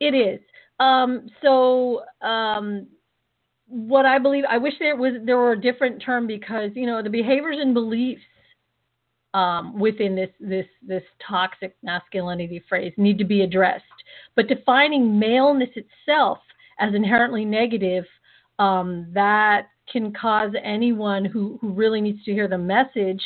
it 0.00 0.14
is. 0.14 0.40
Um, 0.80 1.28
so 1.42 2.02
um, 2.22 2.86
what 3.66 4.06
I 4.06 4.18
believe, 4.18 4.44
I 4.48 4.58
wish 4.58 4.74
there 4.80 4.96
was 4.96 5.12
there 5.24 5.36
were 5.36 5.52
a 5.52 5.60
different 5.60 6.02
term 6.02 6.26
because 6.26 6.70
you 6.74 6.86
know 6.86 7.02
the 7.02 7.10
behaviors 7.10 7.58
and 7.60 7.74
beliefs 7.74 8.22
um, 9.34 9.78
within 9.78 10.16
this 10.16 10.30
this 10.40 10.66
this 10.86 11.02
toxic 11.26 11.76
masculinity 11.82 12.64
phrase 12.68 12.92
need 12.96 13.18
to 13.18 13.24
be 13.24 13.42
addressed. 13.42 13.84
But 14.34 14.48
defining 14.48 15.18
maleness 15.18 15.70
itself 15.76 16.38
as 16.78 16.94
inherently 16.94 17.44
negative, 17.44 18.06
um, 18.58 19.06
that 19.12 19.66
can 19.90 20.12
cause 20.12 20.52
anyone 20.62 21.24
who 21.24 21.58
who 21.60 21.72
really 21.72 22.00
needs 22.00 22.24
to 22.24 22.32
hear 22.32 22.48
the 22.48 22.58
message 22.58 23.22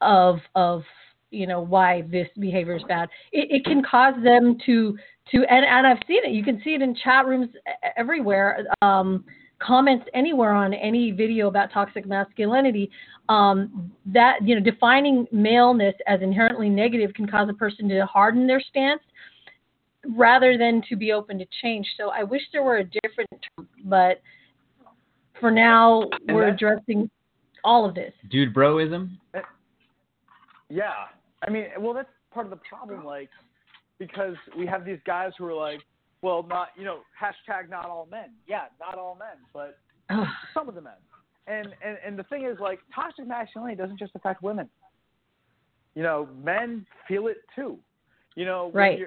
of 0.00 0.38
of 0.54 0.82
you 1.30 1.46
know 1.46 1.60
why 1.60 2.02
this 2.10 2.28
behavior 2.38 2.76
is 2.76 2.82
bad. 2.88 3.08
It, 3.32 3.48
it 3.50 3.64
can 3.64 3.82
cause 3.82 4.14
them 4.22 4.56
to 4.66 4.96
to 5.32 5.44
and, 5.50 5.64
and 5.64 5.86
I've 5.86 6.02
seen 6.06 6.20
it. 6.24 6.32
You 6.32 6.44
can 6.44 6.60
see 6.64 6.74
it 6.74 6.82
in 6.82 6.94
chat 6.94 7.26
rooms 7.26 7.48
everywhere. 7.96 8.66
Um, 8.82 9.24
comments 9.60 10.06
anywhere 10.14 10.52
on 10.52 10.72
any 10.72 11.10
video 11.10 11.48
about 11.48 11.72
toxic 11.72 12.06
masculinity. 12.06 12.90
Um, 13.28 13.92
that 14.06 14.38
you 14.42 14.54
know, 14.54 14.62
defining 14.62 15.26
maleness 15.32 15.94
as 16.06 16.22
inherently 16.22 16.68
negative 16.68 17.12
can 17.14 17.28
cause 17.28 17.48
a 17.48 17.54
person 17.54 17.88
to 17.88 18.06
harden 18.06 18.46
their 18.46 18.60
stance 18.60 19.02
rather 20.16 20.56
than 20.56 20.82
to 20.88 20.96
be 20.96 21.12
open 21.12 21.38
to 21.38 21.46
change. 21.62 21.86
So 21.98 22.10
I 22.10 22.22
wish 22.22 22.42
there 22.52 22.62
were 22.62 22.78
a 22.78 22.84
different 22.84 23.30
term, 23.56 23.68
but 23.84 24.22
for 25.40 25.50
now 25.50 26.08
we're 26.28 26.48
addressing 26.48 27.10
all 27.64 27.84
of 27.84 27.94
this. 27.94 28.12
Dude 28.30 28.54
broism? 28.54 29.10
Uh, 29.34 29.40
yeah. 30.68 30.92
I 31.46 31.50
mean, 31.50 31.66
well 31.78 31.94
that's 31.94 32.08
part 32.32 32.46
of 32.46 32.50
the 32.50 32.60
problem 32.68 33.04
like 33.04 33.30
because 33.98 34.36
we 34.56 34.66
have 34.66 34.84
these 34.84 35.00
guys 35.06 35.32
who 35.38 35.46
are 35.46 35.54
like, 35.54 35.80
well, 36.22 36.44
not 36.48 36.68
you 36.76 36.84
know, 36.84 37.00
hashtag 37.20 37.68
not 37.68 37.86
all 37.86 38.08
men. 38.10 38.30
Yeah, 38.46 38.64
not 38.80 38.98
all 38.98 39.16
men, 39.18 39.38
but 39.52 39.78
some 40.54 40.68
of 40.68 40.74
the 40.74 40.80
men. 40.80 40.94
And 41.46 41.68
and 41.84 41.98
and 42.04 42.18
the 42.18 42.24
thing 42.24 42.44
is, 42.44 42.58
like, 42.60 42.80
toxic 42.94 43.26
masculinity 43.26 43.76
doesn't 43.76 43.98
just 43.98 44.12
affect 44.14 44.42
women. 44.42 44.68
You 45.94 46.02
know, 46.02 46.28
men 46.44 46.86
feel 47.06 47.26
it 47.28 47.38
too. 47.56 47.78
You 48.36 48.44
know, 48.44 48.70
right. 48.72 49.00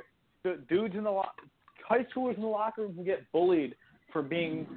the 0.43 0.59
dudes 0.67 0.95
in 0.95 1.03
the 1.03 1.11
lo- 1.11 1.25
high 1.87 2.05
schoolers 2.13 2.35
in 2.35 2.41
the 2.41 2.47
locker 2.47 2.81
room 2.81 2.93
who 2.97 3.03
get 3.03 3.31
bullied 3.31 3.75
for 4.11 4.21
being 4.21 4.67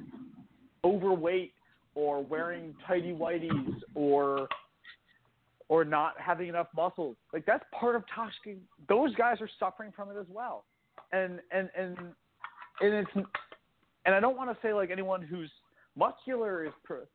overweight 0.85 1.53
or 1.95 2.23
wearing 2.23 2.75
tidy 2.87 3.13
whities 3.13 3.81
or 3.95 4.47
or 5.67 5.83
not 5.83 6.13
having 6.19 6.47
enough 6.47 6.67
muscles. 6.75 7.15
Like 7.33 7.45
that's 7.45 7.63
part 7.77 7.95
of 7.95 8.03
toxic. 8.13 8.57
Those 8.87 9.13
guys 9.15 9.41
are 9.41 9.49
suffering 9.59 9.91
from 9.95 10.09
it 10.11 10.15
as 10.19 10.27
well. 10.29 10.65
And 11.11 11.39
and 11.51 11.69
and 11.77 11.97
and 12.81 12.93
it's 12.93 13.11
and 14.05 14.15
I 14.15 14.19
don't 14.19 14.37
want 14.37 14.51
to 14.51 14.57
say 14.65 14.73
like 14.73 14.91
anyone 14.91 15.21
who's 15.21 15.49
muscular 15.97 16.65
is 16.65 16.73
per, 16.83 17.07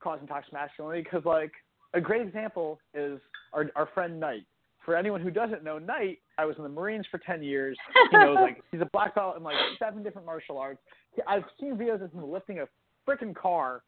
causing 0.00 0.26
toxic 0.28 0.52
masculinity 0.52 1.02
because 1.02 1.24
like 1.24 1.52
a 1.94 2.00
great 2.00 2.22
example 2.22 2.78
is 2.94 3.18
our 3.52 3.70
our 3.74 3.88
friend 3.94 4.20
Knight 4.20 4.44
for 4.88 4.96
anyone 4.96 5.20
who 5.20 5.30
doesn't 5.30 5.62
know, 5.62 5.78
Knight, 5.78 6.18
I 6.38 6.46
was 6.46 6.56
in 6.56 6.62
the 6.62 6.68
Marines 6.70 7.04
for 7.10 7.18
10 7.18 7.42
years. 7.42 7.76
He 8.10 8.16
knows, 8.16 8.36
like, 8.40 8.62
he's 8.72 8.80
a 8.80 8.88
black 8.90 9.14
belt 9.14 9.36
in, 9.36 9.42
like, 9.42 9.54
seven 9.78 10.02
different 10.02 10.24
martial 10.24 10.56
arts. 10.56 10.80
I've 11.26 11.44
seen 11.60 11.76
videos 11.76 12.02
of 12.02 12.10
him 12.10 12.32
lifting 12.32 12.60
a 12.60 12.64
freaking 13.08 13.34
car. 13.34 13.82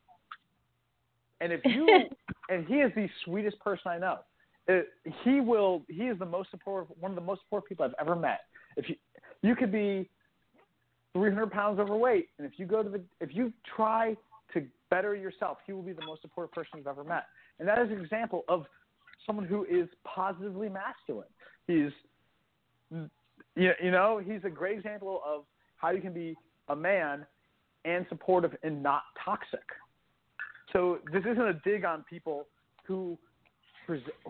And 1.40 1.52
if 1.52 1.60
you, 1.64 1.86
and 2.48 2.66
he 2.66 2.76
is 2.76 2.92
the 2.94 3.08
sweetest 3.24 3.58
person 3.60 3.90
I 3.90 3.98
know. 3.98 4.18
It, 4.68 4.88
he 5.24 5.40
will, 5.40 5.82
he 5.88 6.04
is 6.04 6.18
the 6.18 6.26
most 6.26 6.50
supportive, 6.50 6.94
one 7.00 7.10
of 7.10 7.16
the 7.16 7.22
most 7.22 7.42
supportive 7.42 7.68
people 7.68 7.84
I've 7.84 7.94
ever 8.00 8.14
met. 8.14 8.40
If 8.76 8.88
you, 8.88 8.96
you 9.42 9.56
could 9.56 9.72
be 9.72 10.08
300 11.14 11.50
pounds 11.50 11.80
overweight, 11.80 12.28
and 12.38 12.46
if 12.46 12.58
you 12.58 12.66
go 12.66 12.82
to 12.82 12.88
the, 12.88 13.00
if 13.20 13.34
you 13.34 13.52
try 13.74 14.16
to 14.52 14.64
better 14.90 15.14
yourself, 15.14 15.58
he 15.66 15.72
will 15.72 15.82
be 15.82 15.92
the 15.92 16.04
most 16.04 16.22
supportive 16.22 16.52
person 16.52 16.70
you've 16.76 16.86
ever 16.86 17.04
met. 17.04 17.24
And 17.58 17.68
that 17.68 17.78
is 17.78 17.90
an 17.90 18.00
example 18.00 18.44
of 18.48 18.66
someone 19.26 19.44
who 19.44 19.64
is 19.64 19.88
positively 20.04 20.68
masculine. 20.68 21.28
He's, 21.66 21.90
you 23.56 23.72
you 23.82 23.90
know, 23.90 24.20
he's 24.24 24.44
a 24.44 24.50
great 24.50 24.78
example 24.78 25.20
of 25.26 25.44
how 25.76 25.90
you 25.90 26.00
can 26.00 26.12
be 26.12 26.36
a 26.68 26.76
man 26.76 27.26
and 27.84 28.06
supportive 28.08 28.56
and 28.62 28.82
not 28.82 29.02
toxic. 29.24 29.60
So 30.72 30.98
this 31.12 31.22
isn't 31.22 31.40
a 31.40 31.54
dig 31.64 31.84
on 31.84 32.04
people 32.08 32.46
who 32.86 33.18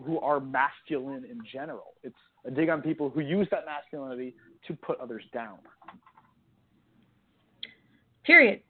who 0.03 0.19
are 0.19 0.39
masculine 0.39 1.23
in 1.23 1.39
general. 1.51 1.93
It's 2.03 2.15
a 2.45 2.51
dig 2.51 2.69
on 2.69 2.81
people 2.81 3.11
who 3.11 3.19
use 3.19 3.47
that 3.51 3.63
masculinity 3.65 4.33
to 4.67 4.73
put 4.73 4.99
others 4.99 5.23
down. 5.33 5.59
Period. 8.23 8.61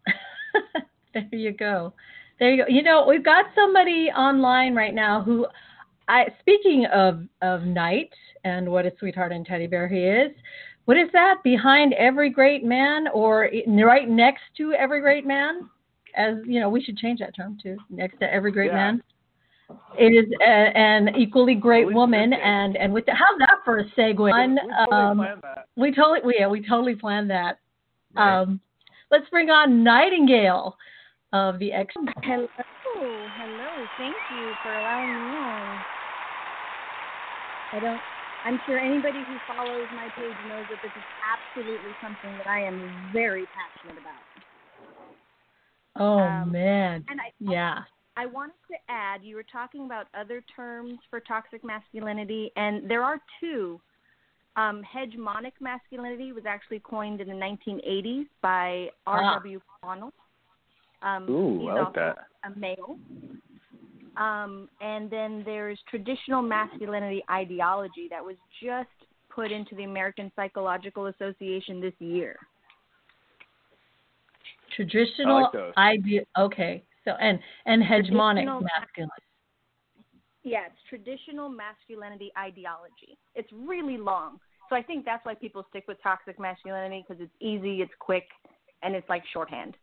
there 1.13 1.29
you 1.31 1.53
go. 1.53 1.93
There 2.39 2.51
you 2.53 2.65
go. 2.65 2.69
You 2.69 2.83
know, 2.83 3.05
we've 3.07 3.23
got 3.23 3.45
somebody 3.55 4.09
online 4.09 4.75
right 4.75 4.93
now 4.93 5.21
who 5.21 5.45
I 6.07 6.25
speaking 6.39 6.85
of 6.93 7.23
of 7.41 7.63
Knight 7.63 8.11
and 8.43 8.69
what 8.69 8.85
a 8.85 8.91
sweetheart 8.99 9.31
and 9.31 9.45
teddy 9.45 9.67
bear 9.67 9.87
he 9.87 9.99
is. 9.99 10.31
What 10.85 10.97
is 10.97 11.09
that 11.13 11.35
behind 11.43 11.93
every 11.93 12.29
great 12.29 12.63
man 12.63 13.07
or 13.13 13.49
right 13.67 14.09
next 14.09 14.41
to 14.57 14.73
every 14.73 14.99
great 15.01 15.25
man? 15.25 15.69
As 16.15 16.35
you 16.45 16.59
know, 16.59 16.69
we 16.69 16.83
should 16.83 16.97
change 16.97 17.19
that 17.19 17.35
term 17.35 17.57
too. 17.61 17.77
Next 17.89 18.19
to 18.19 18.33
every 18.33 18.51
great 18.51 18.71
Yeah. 18.71 18.75
man. 18.75 19.03
It 19.97 20.11
is 20.11 20.29
a, 20.41 20.77
an 20.77 21.15
equally 21.15 21.55
great 21.55 21.87
At 21.87 21.93
woman, 21.93 22.33
in 22.33 22.39
and 22.39 22.75
and 22.75 22.93
with 22.93 23.05
the, 23.05 23.13
how's 23.13 23.37
that 23.39 23.59
for 23.63 23.77
a 23.77 23.85
segue? 23.91 24.17
We 24.17 24.29
One, 24.31 24.57
totally 24.57 25.01
um, 25.01 25.17
planned 25.17 25.41
that. 25.43 25.67
we 25.77 25.93
totally, 25.93 26.19
we, 26.25 26.35
yeah, 26.39 26.47
we 26.47 26.67
totally 26.67 26.95
planned 26.95 27.29
that. 27.29 27.57
Right. 28.13 28.41
Um, 28.41 28.59
let's 29.11 29.29
bring 29.29 29.49
on 29.49 29.81
Nightingale 29.83 30.75
of 31.31 31.57
the 31.59 31.71
X. 31.71 31.93
Hello, 32.23 33.29
hello. 33.37 33.87
Thank 33.97 34.15
you 34.29 34.57
for 34.61 34.75
allowing 34.75 35.23
me 35.31 35.37
on. 35.37 35.85
I 37.73 37.79
don't. 37.79 38.01
I'm 38.45 38.59
sure 38.65 38.79
anybody 38.79 39.19
who 39.19 39.53
follows 39.53 39.87
my 39.93 40.09
page 40.15 40.35
knows 40.49 40.65
that 40.69 40.81
this 40.81 40.91
is 40.95 41.03
absolutely 41.21 41.91
something 42.01 42.37
that 42.37 42.47
I 42.47 42.61
am 42.61 43.09
very 43.13 43.45
passionate 43.53 44.01
about. 44.01 44.21
Oh 45.97 46.19
Um, 46.19 46.51
man, 46.51 47.05
And 47.09 47.19
I, 47.21 47.31
yeah. 47.39 47.79
I 48.17 48.25
wanted 48.25 48.55
to 48.69 48.77
add, 48.89 49.23
you 49.23 49.35
were 49.35 49.45
talking 49.51 49.85
about 49.85 50.07
other 50.13 50.43
terms 50.55 50.99
for 51.09 51.19
toxic 51.19 51.63
masculinity, 51.63 52.51
and 52.55 52.89
there 52.89 53.03
are 53.03 53.19
two. 53.39 53.79
Um, 54.57 54.81
hegemonic 54.83 55.53
masculinity 55.61 56.33
was 56.33 56.43
actually 56.45 56.79
coined 56.79 57.21
in 57.21 57.27
the 57.27 57.33
1980s 57.33 58.25
by 58.41 58.89
Ah. 59.07 59.33
R.W. 59.35 59.61
Connell. 59.81 60.11
Um, 61.03 61.29
Ooh, 61.29 61.59
he's 61.61 61.69
I 61.69 61.73
like 61.73 61.85
also 61.85 61.93
that. 61.95 62.17
a 62.43 62.59
male. 62.59 62.97
Um, 64.21 64.69
and 64.81 65.09
then 65.09 65.41
there's 65.45 65.79
traditional 65.89 66.43
masculinity 66.43 67.23
ideology 67.29 68.07
that 68.11 68.23
was 68.23 68.35
just 68.61 68.89
put 69.33 69.51
into 69.51 69.73
the 69.75 69.83
American 69.83 70.31
Psychological 70.35 71.07
Association 71.07 71.81
this 71.81 71.93
year. 71.97 72.35
Traditional 74.75 75.49
those. 75.51 75.73
idea. 75.75 76.21
Okay, 76.37 76.83
so 77.03 77.11
and 77.19 77.39
and 77.65 77.81
hegemonic 77.81 78.45
masculinity. 78.45 79.23
Yeah, 80.43 80.65
it's 80.67 80.79
traditional 80.87 81.49
masculinity 81.49 82.31
ideology. 82.37 83.17
It's 83.35 83.49
really 83.51 83.97
long. 83.97 84.39
So 84.69 84.75
I 84.75 84.83
think 84.83 85.03
that's 85.03 85.25
why 85.25 85.33
people 85.33 85.65
stick 85.69 85.85
with 85.87 85.97
toxic 86.01 86.39
masculinity 86.39 87.03
because 87.07 87.21
it's 87.21 87.33
easy, 87.41 87.81
it's 87.81 87.91
quick, 87.99 88.25
and 88.83 88.95
it's 88.95 89.07
like 89.09 89.23
shorthand. 89.33 89.75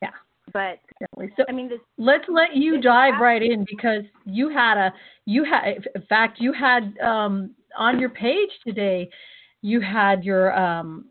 Yeah. 0.00 0.10
But 0.52 0.78
So 1.36 1.44
I 1.48 1.52
mean, 1.52 1.68
this 1.68 1.80
let's 1.96 2.24
let 2.28 2.54
you 2.54 2.80
dive 2.80 3.20
right 3.20 3.42
in 3.42 3.64
because 3.68 4.02
you 4.24 4.48
had 4.48 4.76
a 4.78 4.92
you 5.24 5.44
had 5.44 5.86
in 5.94 6.02
fact 6.08 6.40
you 6.40 6.52
had 6.52 6.96
um 6.98 7.54
on 7.76 7.98
your 8.00 8.10
page 8.10 8.50
today 8.66 9.08
you 9.62 9.80
had 9.80 10.24
your 10.24 10.56
um 10.58 11.06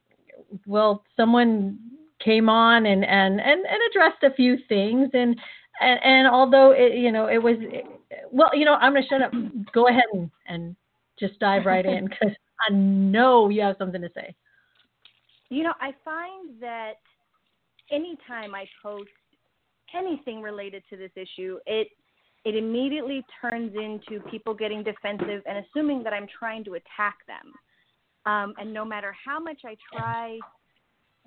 well 0.65 1.04
someone 1.15 1.80
came 2.23 2.50
on 2.50 2.86
and 2.86 3.06
and 3.06 3.39
and, 3.39 3.62
and 3.65 3.80
addressed 3.89 4.23
a 4.23 4.34
few 4.34 4.58
things 4.67 5.10
and 5.13 5.39
and, 5.80 6.00
and 6.04 6.28
although 6.28 6.71
it, 6.71 6.95
you 6.95 7.12
know 7.12 7.28
it 7.28 7.38
was 7.38 7.56
well 8.32 8.50
you 8.54 8.65
know 8.65 8.73
i'm 8.76 8.93
going 8.93 9.04
to 9.04 9.10
shut 9.10 9.21
up. 9.21 9.32
Go 9.73 9.88
ahead 9.88 10.04
and, 10.13 10.32
and 10.47 10.76
just 11.19 11.39
dive 11.39 11.65
right 11.65 11.86
in 11.86 12.06
because 12.10 12.36
i 12.67 12.73
know 12.73 13.50
you 13.50 13.62
have 13.62 13.76
something 13.78 14.02
to 14.02 14.10
say. 14.15 14.36
You 15.50 15.63
know, 15.63 15.73
I 15.80 15.93
find 16.04 16.60
that 16.60 16.95
anytime 17.91 18.54
I 18.54 18.65
post 18.84 19.10
anything 19.95 20.41
related 20.41 20.84
to 20.89 20.97
this 20.97 21.12
issue, 21.15 21.60
it 21.65 21.89
it 22.45 22.56
immediately 22.56 23.26
turns 23.41 23.73
into 23.76 24.23
people 24.30 24.54
getting 24.54 24.82
defensive 24.82 25.41
and 25.45 25.65
assuming 25.65 26.02
that 26.04 26.13
I'm 26.13 26.28
trying 26.39 26.63
to 26.65 26.76
attack 26.76 27.17
them. 27.28 27.52
Um, 28.26 28.54
and 28.58 28.73
no 28.73 28.86
matter 28.86 29.13
how 29.26 29.39
much 29.39 29.62
I 29.65 29.76
try 29.91 30.39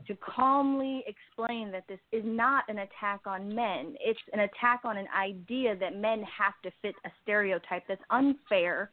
to 0.07 0.16
calmly 0.16 1.05
explain 1.07 1.70
that 1.73 1.85
this 1.88 1.99
is 2.12 2.23
not 2.25 2.64
an 2.68 2.79
attack 2.79 3.20
on 3.27 3.55
men, 3.55 3.96
it's 4.01 4.18
an 4.33 4.40
attack 4.40 4.81
on 4.85 4.96
an 4.96 5.09
idea 5.18 5.77
that 5.77 5.96
men 5.96 6.23
have 6.23 6.55
to 6.62 6.70
fit 6.81 6.94
a 7.05 7.11
stereotype 7.23 7.83
that's 7.87 8.03
unfair 8.11 8.90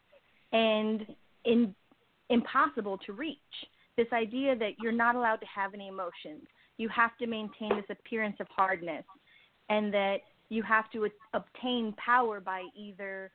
and 0.51 1.05
in, 1.45 1.73
impossible 2.29 2.97
to 3.05 3.13
reach 3.13 3.37
this 3.95 4.07
idea 4.13 4.55
that 4.55 4.71
you're 4.81 4.91
not 4.91 5.15
allowed 5.15 5.37
to 5.37 5.47
have 5.47 5.73
any 5.73 5.87
emotions. 5.87 6.43
You 6.77 6.89
have 6.89 7.17
to 7.17 7.27
maintain 7.27 7.69
this 7.69 7.85
appearance 7.89 8.37
of 8.39 8.47
hardness, 8.49 9.03
and 9.69 9.93
that 9.93 10.17
you 10.49 10.63
have 10.63 10.89
to 10.91 11.07
obtain 11.33 11.93
power 11.93 12.39
by 12.39 12.63
either 12.75 13.31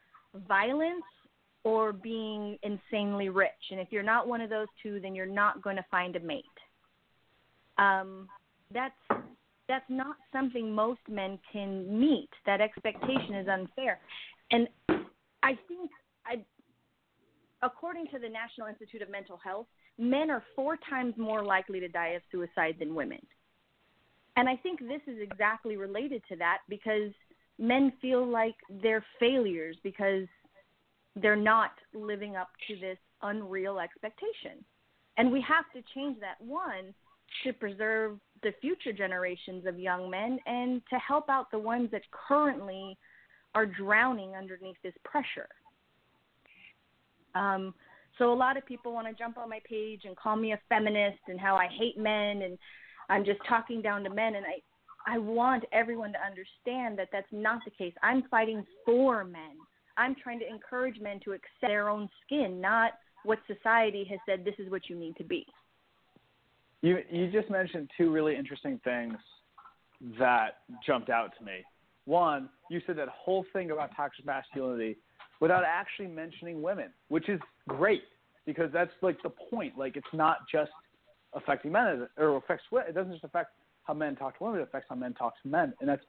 violence 0.48 1.04
or 1.64 1.92
being 1.92 2.58
insanely 2.62 3.28
rich. 3.28 3.50
And 3.70 3.78
if 3.78 3.88
you're 3.90 4.02
not 4.02 4.26
one 4.26 4.40
of 4.40 4.50
those 4.50 4.66
two, 4.82 4.98
then 5.00 5.14
you're 5.14 5.26
not 5.26 5.62
going 5.62 5.76
to 5.76 5.84
find 5.90 6.16
a 6.16 6.20
mate. 6.20 6.44
Um, 7.78 8.28
that's 8.72 8.94
that's 9.68 9.84
not 9.88 10.16
something 10.32 10.74
most 10.74 11.00
men 11.08 11.38
can 11.52 11.98
meet. 11.98 12.28
That 12.46 12.60
expectation 12.60 13.34
is 13.36 13.48
unfair, 13.48 14.00
and 14.50 14.68
I 15.42 15.58
think 15.68 15.90
I, 16.26 16.44
according 17.62 18.06
to 18.08 18.18
the 18.18 18.28
National 18.28 18.66
Institute 18.66 19.02
of 19.02 19.10
Mental 19.10 19.38
Health, 19.42 19.66
men 19.98 20.30
are 20.30 20.42
four 20.54 20.76
times 20.90 21.14
more 21.16 21.44
likely 21.44 21.80
to 21.80 21.88
die 21.88 22.08
of 22.08 22.22
suicide 22.30 22.76
than 22.78 22.94
women. 22.94 23.20
And 24.36 24.48
I 24.48 24.56
think 24.56 24.80
this 24.80 25.02
is 25.06 25.18
exactly 25.20 25.76
related 25.76 26.22
to 26.28 26.36
that 26.36 26.58
because 26.68 27.12
men 27.58 27.92
feel 28.00 28.26
like 28.26 28.54
they're 28.82 29.04
failures 29.20 29.76
because 29.82 30.26
they're 31.16 31.36
not 31.36 31.72
living 31.92 32.36
up 32.36 32.48
to 32.68 32.76
this 32.76 32.98
unreal 33.22 33.78
expectation. 33.78 34.64
And 35.18 35.30
we 35.30 35.42
have 35.42 35.64
to 35.74 35.82
change 35.94 36.18
that 36.20 36.40
one 36.44 36.94
to 37.44 37.52
preserve 37.52 38.18
the 38.42 38.52
future 38.60 38.92
generations 38.92 39.66
of 39.66 39.78
young 39.78 40.10
men 40.10 40.38
and 40.46 40.82
to 40.90 40.98
help 40.98 41.28
out 41.28 41.50
the 41.50 41.58
ones 41.58 41.90
that 41.92 42.02
currently 42.10 42.96
are 43.54 43.66
drowning 43.66 44.34
underneath 44.34 44.76
this 44.82 44.94
pressure. 45.04 45.48
Um, 47.34 47.74
so 48.18 48.32
a 48.32 48.34
lot 48.34 48.56
of 48.56 48.66
people 48.66 48.92
want 48.92 49.06
to 49.06 49.14
jump 49.14 49.38
on 49.38 49.48
my 49.48 49.60
page 49.68 50.02
and 50.04 50.16
call 50.16 50.36
me 50.36 50.52
a 50.52 50.60
feminist 50.68 51.18
and 51.28 51.40
how 51.40 51.56
I 51.56 51.68
hate 51.78 51.98
men 51.98 52.42
and 52.42 52.58
I'm 53.08 53.24
just 53.24 53.40
talking 53.48 53.82
down 53.82 54.04
to 54.04 54.10
men 54.10 54.34
and 54.36 54.44
I 54.46 54.60
I 55.04 55.18
want 55.18 55.64
everyone 55.72 56.12
to 56.12 56.18
understand 56.24 56.96
that 56.98 57.08
that's 57.12 57.26
not 57.32 57.60
the 57.64 57.72
case. 57.72 57.92
I'm 58.02 58.22
fighting 58.30 58.64
for 58.84 59.24
men. 59.24 59.56
I'm 59.96 60.14
trying 60.14 60.38
to 60.38 60.48
encourage 60.48 61.00
men 61.00 61.20
to 61.24 61.32
accept 61.32 61.60
their 61.60 61.88
own 61.88 62.08
skin, 62.24 62.60
not 62.60 62.92
what 63.24 63.38
society 63.46 64.06
has 64.10 64.18
said 64.26 64.44
this 64.44 64.54
is 64.58 64.70
what 64.70 64.88
you 64.88 64.96
need 64.96 65.16
to 65.16 65.24
be. 65.24 65.46
You 66.80 66.98
you 67.10 67.30
just 67.30 67.50
mentioned 67.50 67.90
two 67.96 68.10
really 68.10 68.36
interesting 68.36 68.80
things 68.84 69.14
that 70.18 70.58
jumped 70.84 71.10
out 71.10 71.30
to 71.38 71.44
me. 71.44 71.64
One, 72.04 72.48
you 72.70 72.80
said 72.86 72.96
that 72.98 73.08
whole 73.08 73.44
thing 73.52 73.70
about 73.70 73.90
toxic 73.96 74.26
masculinity 74.26 74.98
without 75.40 75.62
actually 75.64 76.08
mentioning 76.08 76.60
women, 76.60 76.88
which 77.08 77.28
is 77.28 77.40
great 77.68 78.02
because 78.46 78.70
that's 78.72 78.90
like 79.00 79.22
the 79.22 79.30
point. 79.30 79.78
Like 79.78 79.96
it's 79.96 80.06
not 80.12 80.38
just 80.50 80.72
affecting 81.34 81.72
men 81.72 82.08
or 82.16 82.36
affects 82.36 82.64
it 82.72 82.94
doesn't 82.94 83.12
just 83.12 83.24
affect 83.24 83.50
how 83.84 83.94
men 83.94 84.14
talk 84.16 84.38
to 84.38 84.44
women, 84.44 84.60
it 84.60 84.64
affects 84.64 84.86
how 84.88 84.94
men 84.94 85.14
talk 85.14 85.34
to 85.42 85.48
men, 85.48 85.72
and 85.80 85.88
that's 85.88 86.04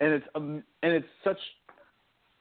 and 0.00 0.12
it's 0.12 0.26
um, 0.34 0.62
and 0.82 0.92
it's 0.92 1.06
such 1.24 1.38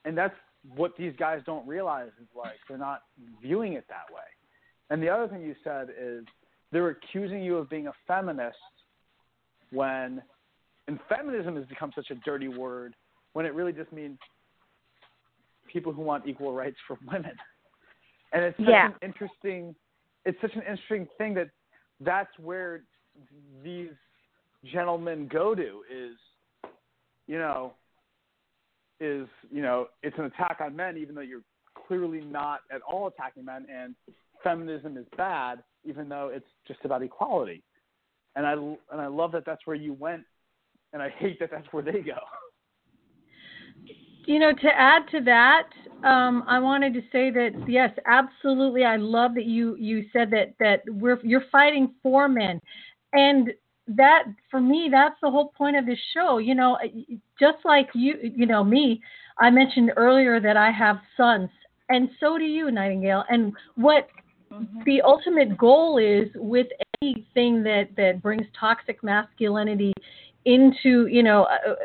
and 0.05 0.17
that's 0.17 0.35
what 0.75 0.93
these 0.97 1.13
guys 1.17 1.41
don't 1.45 1.67
realize 1.67 2.09
is 2.21 2.27
like 2.35 2.57
they're 2.67 2.77
not 2.77 3.03
viewing 3.41 3.73
it 3.73 3.85
that 3.89 4.13
way. 4.13 4.21
And 4.89 5.01
the 5.01 5.09
other 5.09 5.27
thing 5.27 5.41
you 5.41 5.55
said 5.63 5.89
is 5.99 6.23
they're 6.71 6.89
accusing 6.89 7.43
you 7.43 7.57
of 7.57 7.69
being 7.69 7.87
a 7.87 7.93
feminist 8.07 8.57
when 9.71 10.21
and 10.87 10.99
feminism 11.09 11.55
has 11.55 11.65
become 11.65 11.91
such 11.95 12.09
a 12.11 12.15
dirty 12.15 12.47
word 12.47 12.95
when 13.33 13.45
it 13.45 13.53
really 13.53 13.73
just 13.73 13.91
means 13.91 14.17
people 15.71 15.91
who 15.91 16.01
want 16.01 16.25
equal 16.25 16.53
rights 16.53 16.77
for 16.87 16.97
women. 17.05 17.33
And 18.33 18.43
it's 18.43 18.57
such 18.57 18.67
Yeah. 18.67 18.87
an 18.87 18.95
interesting 19.01 19.75
it's 20.25 20.39
such 20.41 20.53
an 20.55 20.61
interesting 20.63 21.07
thing 21.17 21.33
that 21.35 21.49
that's 22.01 22.29
where 22.39 22.81
these 23.63 23.89
gentlemen 24.71 25.29
go 25.31 25.55
to 25.55 25.81
is 25.91 26.15
you 27.27 27.37
know 27.37 27.73
is 28.99 29.27
you 29.51 29.61
know 29.61 29.87
it's 30.03 30.17
an 30.17 30.25
attack 30.25 30.57
on 30.61 30.75
men 30.75 30.97
even 30.97 31.15
though 31.15 31.21
you're 31.21 31.41
clearly 31.87 32.21
not 32.21 32.61
at 32.71 32.81
all 32.81 33.07
attacking 33.07 33.45
men 33.45 33.65
and 33.73 33.95
feminism 34.43 34.97
is 34.97 35.05
bad 35.15 35.63
even 35.85 36.09
though 36.09 36.29
it's 36.33 36.45
just 36.67 36.79
about 36.83 37.01
equality. 37.01 37.63
And 38.35 38.45
i 38.45 38.53
and 38.53 39.01
i 39.01 39.07
love 39.07 39.31
that 39.31 39.45
that's 39.45 39.65
where 39.65 39.75
you 39.75 39.93
went 39.93 40.23
and 40.93 41.01
i 41.01 41.09
hate 41.09 41.39
that 41.39 41.49
that's 41.51 41.67
where 41.71 41.83
they 41.83 42.01
go 42.01 42.17
you 44.27 44.39
know, 44.39 44.51
to 44.51 44.67
add 44.75 45.03
to 45.11 45.21
that, 45.21 45.69
um, 46.03 46.43
I 46.47 46.59
wanted 46.59 46.93
to 46.93 47.01
say 47.11 47.31
that 47.31 47.51
yes, 47.67 47.91
absolutely. 48.05 48.83
I 48.83 48.97
love 48.97 49.33
that 49.35 49.45
you 49.45 49.75
you 49.77 50.05
said 50.13 50.29
that 50.31 50.53
that 50.59 50.81
we're 50.87 51.19
you're 51.23 51.45
fighting 51.51 51.95
for 52.03 52.27
men, 52.27 52.61
and 53.13 53.51
that 53.87 54.25
for 54.51 54.59
me, 54.59 54.89
that's 54.91 55.15
the 55.23 55.31
whole 55.31 55.53
point 55.57 55.77
of 55.77 55.85
this 55.85 55.97
show. 56.13 56.37
You 56.39 56.55
know, 56.55 56.77
just 57.39 57.57
like 57.65 57.87
you, 57.95 58.15
you 58.21 58.45
know 58.45 58.63
me. 58.63 59.01
I 59.39 59.49
mentioned 59.49 59.91
earlier 59.95 60.39
that 60.41 60.57
I 60.57 60.71
have 60.71 60.97
sons, 61.15 61.49
and 61.89 62.09
so 62.19 62.37
do 62.37 62.43
you, 62.43 62.69
Nightingale. 62.69 63.23
And 63.29 63.53
what 63.75 64.09
the 64.85 65.01
ultimate 65.01 65.57
goal 65.57 65.97
is 65.97 66.27
with 66.35 66.67
anything 67.01 67.63
that 67.63 67.89
that 67.95 68.21
brings 68.21 68.45
toxic 68.59 69.01
masculinity 69.03 69.93
into 70.45 71.07
you 71.07 71.23
know 71.23 71.43
uh, 71.43 71.75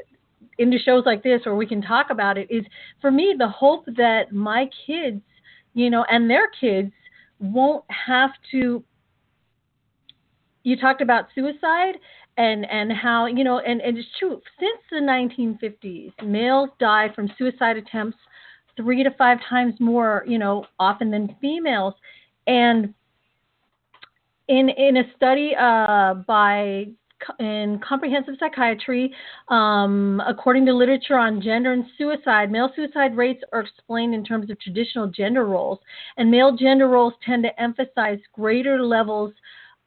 into 0.59 0.79
shows 0.79 1.05
like 1.07 1.23
this 1.23 1.41
where 1.45 1.57
we 1.57 1.67
can 1.67 1.83
talk 1.83 2.11
about 2.11 2.38
it 2.38 2.51
is 2.51 2.65
for 3.01 3.11
me 3.11 3.35
the 3.37 3.49
hope 3.49 3.85
that 3.97 4.33
my 4.33 4.69
kids 4.87 5.23
you 5.75 5.91
know 5.91 6.05
and 6.11 6.29
their 6.29 6.49
kids 6.61 6.93
won't 7.38 7.85
have 7.88 8.31
to 8.51 8.85
you 10.62 10.77
talked 10.77 11.01
about 11.01 11.27
suicide 11.35 11.95
and 12.37 12.69
and 12.71 12.93
how 12.93 13.27
you 13.27 13.45
know 13.45 13.59
and, 13.59 13.81
and 13.81 13.99
it's 13.99 14.09
true. 14.19 14.41
Since 14.59 14.81
the 14.91 14.99
1950s 14.99 16.12
males 16.27 16.71
die 16.79 17.11
from 17.15 17.31
suicide 17.38 17.77
attempts 17.77 18.19
three 18.77 19.03
to 19.03 19.11
five 19.19 19.38
times 19.49 19.75
more 19.81 20.25
you 20.27 20.38
know 20.38 20.65
often 20.79 21.11
than 21.11 21.37
females. 21.41 21.95
And 22.47 22.95
in 24.49 24.69
in 24.71 24.97
a 24.97 25.03
study 25.17 25.55
uh, 25.59 26.15
by 26.27 26.87
in 27.39 27.81
comprehensive 27.87 28.35
psychiatry, 28.39 29.13
um, 29.49 30.23
according 30.27 30.67
to 30.67 30.73
literature 30.73 31.19
on 31.19 31.41
gender 31.41 31.73
and 31.73 31.85
suicide, 31.99 32.51
male 32.51 32.71
suicide 32.75 33.17
rates 33.17 33.43
are 33.53 33.61
explained 33.61 34.15
in 34.15 34.25
terms 34.25 34.51
of 34.51 34.59
traditional 34.61 35.07
gender 35.07 35.45
roles, 35.45 35.79
and 36.17 36.31
male 36.31 36.57
gender 36.57 36.89
roles 36.89 37.15
tend 37.25 37.43
to 37.43 37.61
emphasize 37.61 38.19
greater 38.33 38.83
levels 38.83 39.33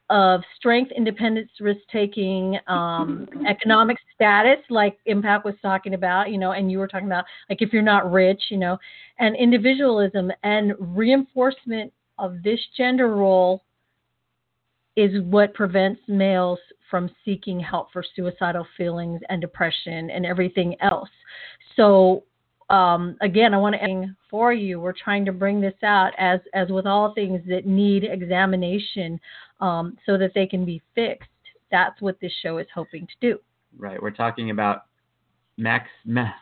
of 0.08 0.40
strength, 0.56 0.92
independence, 0.96 1.50
risk 1.60 1.80
taking, 1.92 2.58
um, 2.68 3.28
economic 3.48 3.96
status, 4.14 4.58
like 4.70 4.98
Impact 5.06 5.44
was 5.44 5.54
talking 5.62 5.94
about, 5.94 6.30
you 6.30 6.38
know, 6.38 6.52
and 6.52 6.70
you 6.70 6.78
were 6.78 6.86
talking 6.86 7.08
about, 7.08 7.24
like 7.50 7.60
if 7.60 7.72
you're 7.72 7.82
not 7.82 8.10
rich, 8.10 8.40
you 8.50 8.56
know, 8.56 8.78
and 9.18 9.34
individualism 9.36 10.30
and 10.44 10.74
reinforcement 10.78 11.92
of 12.18 12.42
this 12.42 12.60
gender 12.76 13.08
role 13.08 13.64
is 14.96 15.22
what 15.24 15.52
prevents 15.54 16.00
males 16.08 16.58
from 16.90 17.10
seeking 17.24 17.60
help 17.60 17.92
for 17.92 18.04
suicidal 18.14 18.66
feelings 18.76 19.20
and 19.28 19.40
depression 19.40 20.10
and 20.10 20.24
everything 20.24 20.76
else. 20.80 21.10
So 21.74 22.24
um, 22.68 23.16
again, 23.20 23.54
I 23.54 23.58
want 23.58 23.74
to 23.74 23.82
add 23.82 24.14
for 24.28 24.52
you. 24.52 24.80
We're 24.80 24.92
trying 24.92 25.24
to 25.26 25.32
bring 25.32 25.60
this 25.60 25.74
out 25.84 26.12
as 26.18 26.40
as 26.52 26.68
with 26.68 26.86
all 26.86 27.14
things 27.14 27.40
that 27.48 27.66
need 27.66 28.04
examination, 28.04 29.20
um, 29.60 29.96
so 30.04 30.18
that 30.18 30.32
they 30.34 30.46
can 30.46 30.64
be 30.64 30.82
fixed. 30.94 31.30
That's 31.70 32.00
what 32.00 32.18
this 32.20 32.32
show 32.42 32.58
is 32.58 32.66
hoping 32.74 33.06
to 33.06 33.14
do. 33.20 33.38
Right. 33.78 34.02
We're 34.02 34.10
talking 34.10 34.50
about 34.50 34.86
max. 35.56 35.88
Ma- 36.04 36.32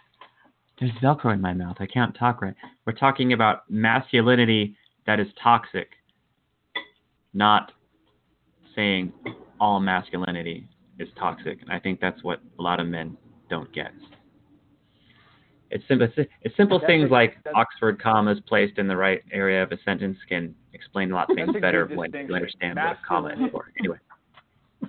There's 0.80 0.92
Velcro 1.02 1.34
in 1.34 1.40
my 1.40 1.52
mouth. 1.52 1.76
I 1.78 1.86
can't 1.86 2.16
talk 2.16 2.40
right. 2.40 2.54
We're 2.86 2.94
talking 2.94 3.34
about 3.34 3.68
masculinity 3.70 4.76
that 5.06 5.20
is 5.20 5.28
toxic, 5.42 5.90
not 7.34 7.72
saying 8.74 9.12
all 9.60 9.80
masculinity 9.80 10.66
is 10.98 11.08
toxic. 11.18 11.60
And 11.62 11.70
I 11.70 11.78
think 11.78 12.00
that's 12.00 12.22
what 12.22 12.40
a 12.58 12.62
lot 12.62 12.80
of 12.80 12.86
men 12.86 13.16
don't 13.50 13.72
get. 13.72 13.92
It's 15.70 15.84
simple, 15.88 16.08
it's 16.42 16.56
simple 16.56 16.78
That's 16.78 16.88
things 16.88 17.10
a- 17.10 17.12
like 17.12 17.36
Oxford 17.54 18.00
commas 18.00 18.38
placed 18.46 18.78
in 18.78 18.86
the 18.86 18.96
right 18.96 19.22
area 19.32 19.62
of 19.62 19.72
a 19.72 19.78
sentence 19.84 20.16
can 20.28 20.54
explain 20.72 21.10
a 21.10 21.14
lot 21.14 21.30
of 21.30 21.36
things 21.36 21.54
better 21.60 21.86
when 21.86 22.12
you 22.12 22.34
understand 22.34 22.76
what 22.76 22.92
a 22.92 22.98
comma 23.06 23.30
is 23.30 23.50
for. 23.50 23.72
Anyway, 23.80 23.98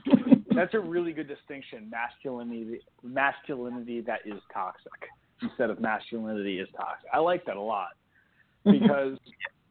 that's 0.55 0.73
a 0.73 0.79
really 0.79 1.11
good 1.11 1.27
distinction 1.27 1.89
masculinity 1.89 2.79
masculinity 3.03 4.01
that 4.01 4.19
is 4.25 4.41
toxic 4.53 4.91
instead 5.41 5.69
of 5.69 5.79
masculinity 5.79 6.59
is 6.59 6.67
toxic 6.75 7.07
i 7.13 7.19
like 7.19 7.45
that 7.45 7.57
a 7.57 7.61
lot 7.61 7.89
because 8.65 9.17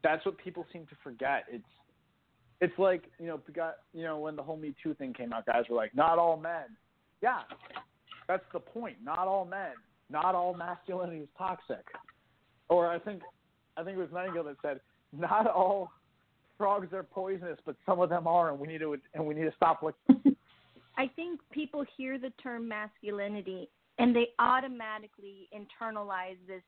that's 0.03 0.25
what 0.27 0.37
people 0.39 0.67
seem 0.73 0.87
to 0.87 0.95
forget 1.03 1.45
it's 1.51 1.65
it's 2.65 2.79
like 2.79 3.05
you 3.19 3.27
know 3.27 3.41
got 3.55 3.77
you 3.93 4.03
know 4.03 4.19
when 4.19 4.37
the 4.37 4.43
whole 4.43 4.57
me 4.57 4.75
too 4.83 4.95
thing 4.95 5.13
came 5.13 5.33
out 5.33 5.47
guys 5.47 5.65
were 5.69 5.77
like 5.77 5.95
not 5.95 6.19
all 6.19 6.37
men. 6.37 6.65
Yeah 7.23 7.41
that's 8.27 8.45
the 8.55 8.61
point. 8.61 8.97
Not 9.05 9.29
all 9.29 9.45
men. 9.45 9.73
Not 10.09 10.35
all 10.35 10.55
masculinity 10.55 11.19
is 11.19 11.29
toxic. 11.37 11.85
Or 12.69 12.89
i 12.89 12.99
think 12.99 13.23
i 13.77 13.83
think 13.83 13.99
it 13.99 14.01
was 14.01 14.09
nightingale 14.13 14.45
that 14.45 14.57
said 14.63 14.81
not 15.13 15.47
all 15.47 15.91
frogs 16.57 16.93
are 16.93 17.03
poisonous 17.03 17.59
but 17.67 17.77
some 17.85 18.01
of 18.01 18.09
them 18.09 18.27
are 18.27 18.51
and 18.51 18.59
we 18.59 18.67
need 18.67 18.79
to 18.79 18.97
and 19.15 19.27
we 19.27 19.35
need 19.35 19.45
to 19.45 19.53
stop 19.57 19.83
looking. 19.83 20.37
I 20.97 21.11
think 21.17 21.41
people 21.51 21.85
hear 21.97 22.19
the 22.19 22.31
term 22.43 22.69
masculinity 22.69 23.69
and 23.99 24.15
they 24.15 24.29
automatically 24.39 25.49
internalize 25.53 26.39
this 26.47 26.63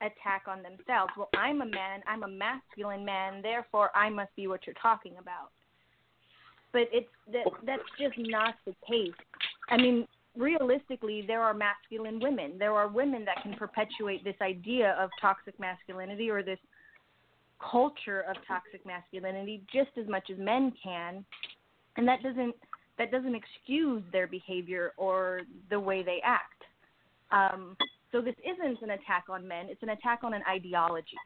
attack 0.00 0.42
on 0.46 0.62
themselves. 0.62 1.12
Well, 1.16 1.28
I'm 1.36 1.60
a 1.62 1.66
man, 1.66 2.00
I'm 2.06 2.22
a 2.22 2.28
masculine 2.28 3.04
man, 3.04 3.42
therefore 3.42 3.90
I 3.94 4.10
must 4.10 4.34
be 4.36 4.46
what 4.46 4.66
you're 4.66 4.76
talking 4.80 5.12
about. 5.18 5.50
But 6.72 6.82
it's 6.92 7.08
that 7.32 7.44
that's 7.64 7.82
just 7.98 8.14
not 8.18 8.54
the 8.66 8.74
case. 8.86 9.14
I 9.70 9.76
mean, 9.76 10.06
realistically, 10.36 11.24
there 11.26 11.42
are 11.42 11.54
masculine 11.54 12.20
women. 12.20 12.56
There 12.58 12.74
are 12.74 12.88
women 12.88 13.24
that 13.24 13.42
can 13.42 13.54
perpetuate 13.54 14.22
this 14.22 14.36
idea 14.42 14.96
of 15.00 15.10
toxic 15.20 15.58
masculinity 15.58 16.30
or 16.30 16.42
this 16.42 16.58
culture 17.58 18.20
of 18.20 18.36
toxic 18.46 18.84
masculinity 18.86 19.62
just 19.72 19.90
as 19.98 20.06
much 20.08 20.30
as 20.30 20.38
men 20.38 20.72
can. 20.82 21.24
And 21.96 22.06
that 22.06 22.22
doesn't 22.22 22.54
that 22.98 23.10
doesn't 23.10 23.34
excuse 23.34 24.02
their 24.12 24.26
behavior 24.26 24.92
or 24.96 25.42
the 25.70 25.78
way 25.78 26.02
they 26.02 26.20
act. 26.24 26.64
Um, 27.30 27.76
so 28.12 28.20
this 28.20 28.34
isn't 28.44 28.82
an 28.82 28.90
attack 28.90 29.24
on 29.28 29.46
men; 29.46 29.66
it's 29.68 29.82
an 29.82 29.90
attack 29.90 30.20
on 30.22 30.34
an 30.34 30.42
ideology. 30.48 31.16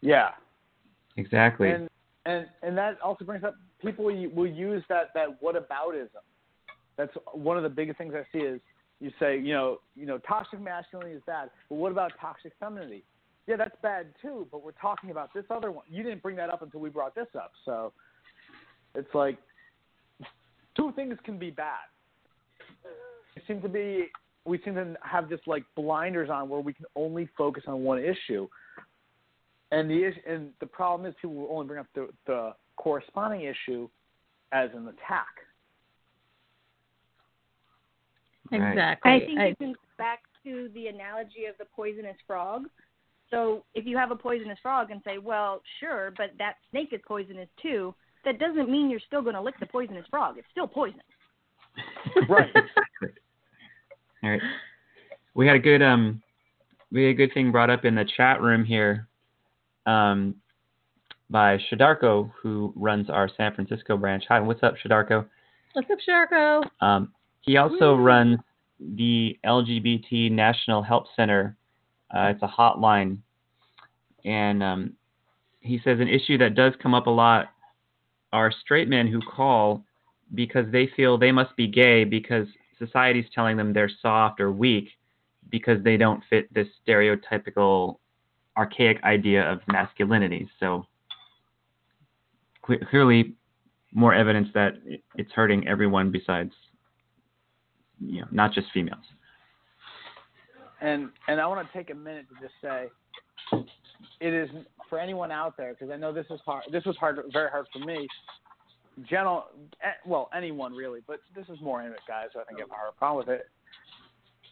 yeah 0.00 0.30
exactly. 1.16 1.70
and 1.70 1.88
and 2.26 2.46
and 2.62 2.76
that 2.76 3.00
also 3.00 3.24
brings 3.24 3.44
up 3.44 3.54
people 3.82 4.04
will 4.04 4.28
will 4.30 4.46
use 4.46 4.82
that 4.88 5.10
that 5.14 5.42
whataboutism. 5.42 6.08
That's 6.96 7.12
one 7.32 7.56
of 7.56 7.62
the 7.62 7.68
biggest 7.68 7.98
things 7.98 8.14
I 8.14 8.24
see 8.32 8.44
is 8.44 8.60
you 9.00 9.10
say 9.18 9.38
you 9.38 9.52
know 9.52 9.78
you 9.94 10.06
know 10.06 10.18
toxic 10.18 10.60
masculinity 10.60 11.16
is 11.16 11.22
bad, 11.26 11.50
but 11.68 11.76
what 11.76 11.92
about 11.92 12.12
toxic 12.20 12.52
femininity? 12.60 13.04
Yeah, 13.46 13.56
that's 13.56 13.76
bad 13.82 14.06
too. 14.22 14.46
But 14.50 14.64
we're 14.64 14.72
talking 14.72 15.10
about 15.10 15.34
this 15.34 15.44
other 15.50 15.70
one. 15.70 15.84
You 15.88 16.02
didn't 16.02 16.22
bring 16.22 16.36
that 16.36 16.50
up 16.50 16.62
until 16.62 16.80
we 16.80 16.88
brought 16.88 17.14
this 17.14 17.26
up. 17.36 17.52
So 17.64 17.92
it's 18.94 19.14
like 19.14 19.38
two 20.76 20.92
things 20.92 21.18
can 21.24 21.38
be 21.38 21.50
bad. 21.50 21.84
We 23.36 23.42
seem 23.46 23.60
to 23.62 23.68
be 23.68 24.06
we 24.44 24.60
seem 24.64 24.74
to 24.74 24.94
have 25.02 25.28
this 25.28 25.40
like 25.46 25.64
blinders 25.74 26.30
on 26.30 26.48
where 26.48 26.60
we 26.60 26.72
can 26.72 26.86
only 26.96 27.28
focus 27.36 27.64
on 27.66 27.82
one 27.82 27.98
issue. 27.98 28.48
And 29.72 29.90
the 29.90 30.04
is- 30.04 30.22
and 30.26 30.50
the 30.60 30.66
problem 30.66 31.08
is 31.08 31.14
people 31.20 31.34
will 31.34 31.50
only 31.50 31.66
bring 31.66 31.80
up 31.80 31.86
the, 31.94 32.08
the 32.26 32.54
corresponding 32.76 33.42
issue 33.42 33.88
as 34.52 34.70
an 34.74 34.88
attack. 34.88 35.26
Exactly. 38.52 39.10
I 39.10 39.20
think 39.20 39.38
I- 39.38 39.44
it 39.46 39.58
goes 39.58 39.74
back 39.98 40.20
to 40.44 40.68
the 40.74 40.88
analogy 40.88 41.46
of 41.46 41.56
the 41.58 41.64
poisonous 41.64 42.16
frog. 42.26 42.68
So 43.30 43.64
if 43.74 43.86
you 43.86 43.96
have 43.96 44.10
a 44.10 44.16
poisonous 44.16 44.58
frog 44.62 44.90
and 44.90 45.00
say, 45.04 45.18
well, 45.18 45.62
sure, 45.80 46.12
but 46.16 46.32
that 46.38 46.56
snake 46.70 46.92
is 46.92 47.00
poisonous 47.06 47.48
too, 47.60 47.94
that 48.24 48.38
doesn't 48.38 48.70
mean 48.70 48.90
you're 48.90 49.00
still 49.00 49.22
going 49.22 49.34
to 49.34 49.40
lick 49.40 49.58
the 49.58 49.66
poisonous 49.66 50.06
frog. 50.10 50.36
It's 50.38 50.46
still 50.50 50.68
poison. 50.68 51.00
Right. 52.28 52.50
exactly. 52.54 53.08
All 54.24 54.30
right. 54.30 54.40
We 55.34 55.46
had 55.46 55.56
a 55.56 55.58
good 55.58 55.82
um 55.82 56.22
we 56.90 57.02
had 57.04 57.10
a 57.10 57.14
good 57.14 57.34
thing 57.34 57.52
brought 57.52 57.68
up 57.68 57.84
in 57.84 57.94
the 57.94 58.06
chat 58.16 58.40
room 58.40 58.64
here 58.64 59.06
um, 59.84 60.36
by 61.28 61.58
Shadarko, 61.70 62.30
who 62.40 62.72
runs 62.74 63.10
our 63.10 63.28
San 63.36 63.54
Francisco 63.54 63.98
branch. 63.98 64.24
Hi, 64.28 64.40
what's 64.40 64.62
up, 64.62 64.76
Shadarko? 64.76 65.26
What's 65.74 65.90
up, 65.90 65.98
Shadarko? 66.08 66.64
Um, 66.80 67.12
he 67.42 67.58
also 67.58 67.96
runs 67.96 68.38
the 68.80 69.36
LGBT 69.44 70.30
National 70.30 70.82
Help 70.82 71.06
Center. 71.16 71.56
Uh, 72.14 72.28
it's 72.28 72.42
a 72.42 72.48
hotline. 72.48 73.18
And 74.24 74.62
um, 74.62 74.92
he 75.60 75.80
says 75.84 76.00
an 76.00 76.08
issue 76.08 76.38
that 76.38 76.54
does 76.54 76.72
come 76.82 76.94
up 76.94 77.08
a 77.08 77.10
lot 77.10 77.48
are 78.32 78.52
straight 78.62 78.88
men 78.88 79.06
who 79.08 79.20
call 79.20 79.84
because 80.32 80.64
they 80.70 80.88
feel 80.96 81.18
they 81.18 81.32
must 81.32 81.54
be 81.56 81.66
gay 81.66 82.04
because 82.04 82.46
society's 82.78 83.26
telling 83.34 83.56
them 83.56 83.72
they're 83.72 83.90
soft 84.02 84.40
or 84.40 84.50
weak 84.52 84.88
because 85.50 85.82
they 85.84 85.96
don't 85.96 86.22
fit 86.30 86.52
this 86.52 86.68
stereotypical 86.86 87.98
archaic 88.56 89.02
idea 89.04 89.50
of 89.50 89.60
masculinity. 89.68 90.48
So 90.60 90.86
cle 92.62 92.76
clearly 92.90 93.34
more 93.92 94.14
evidence 94.14 94.48
that 94.54 94.74
it's 95.14 95.30
hurting 95.32 95.68
everyone 95.68 96.10
besides 96.10 96.52
you 98.00 98.20
know, 98.20 98.26
not 98.30 98.52
just 98.52 98.66
females. 98.72 99.04
and 100.80 101.10
and 101.28 101.40
I 101.40 101.46
want 101.46 101.66
to 101.66 101.72
take 101.72 101.90
a 101.90 101.94
minute 101.94 102.26
to 102.28 102.34
just 102.40 102.54
say 102.60 102.88
it 104.20 104.34
is 104.34 104.48
for 104.88 104.98
anyone 104.98 105.30
out 105.30 105.56
there 105.56 105.74
because 105.74 105.90
I 105.90 105.96
know 105.96 106.12
this 106.12 106.26
is 106.30 106.40
hard. 106.44 106.64
This 106.72 106.84
was 106.84 106.96
hard, 106.96 107.20
very 107.32 107.50
hard 107.50 107.66
for 107.72 107.78
me. 107.80 108.06
General, 109.08 109.46
eh, 109.82 109.88
well, 110.06 110.30
anyone 110.36 110.72
really, 110.72 111.00
but 111.06 111.20
this 111.34 111.46
is 111.48 111.60
more 111.60 111.80
in 111.80 111.86
intimate 111.86 112.02
guys. 112.06 112.28
So 112.32 112.40
I 112.40 112.44
think 112.44 112.58
I 112.58 112.62
have 112.62 112.94
a 112.94 112.98
problem 112.98 113.26
with 113.26 113.34
it. 113.34 113.46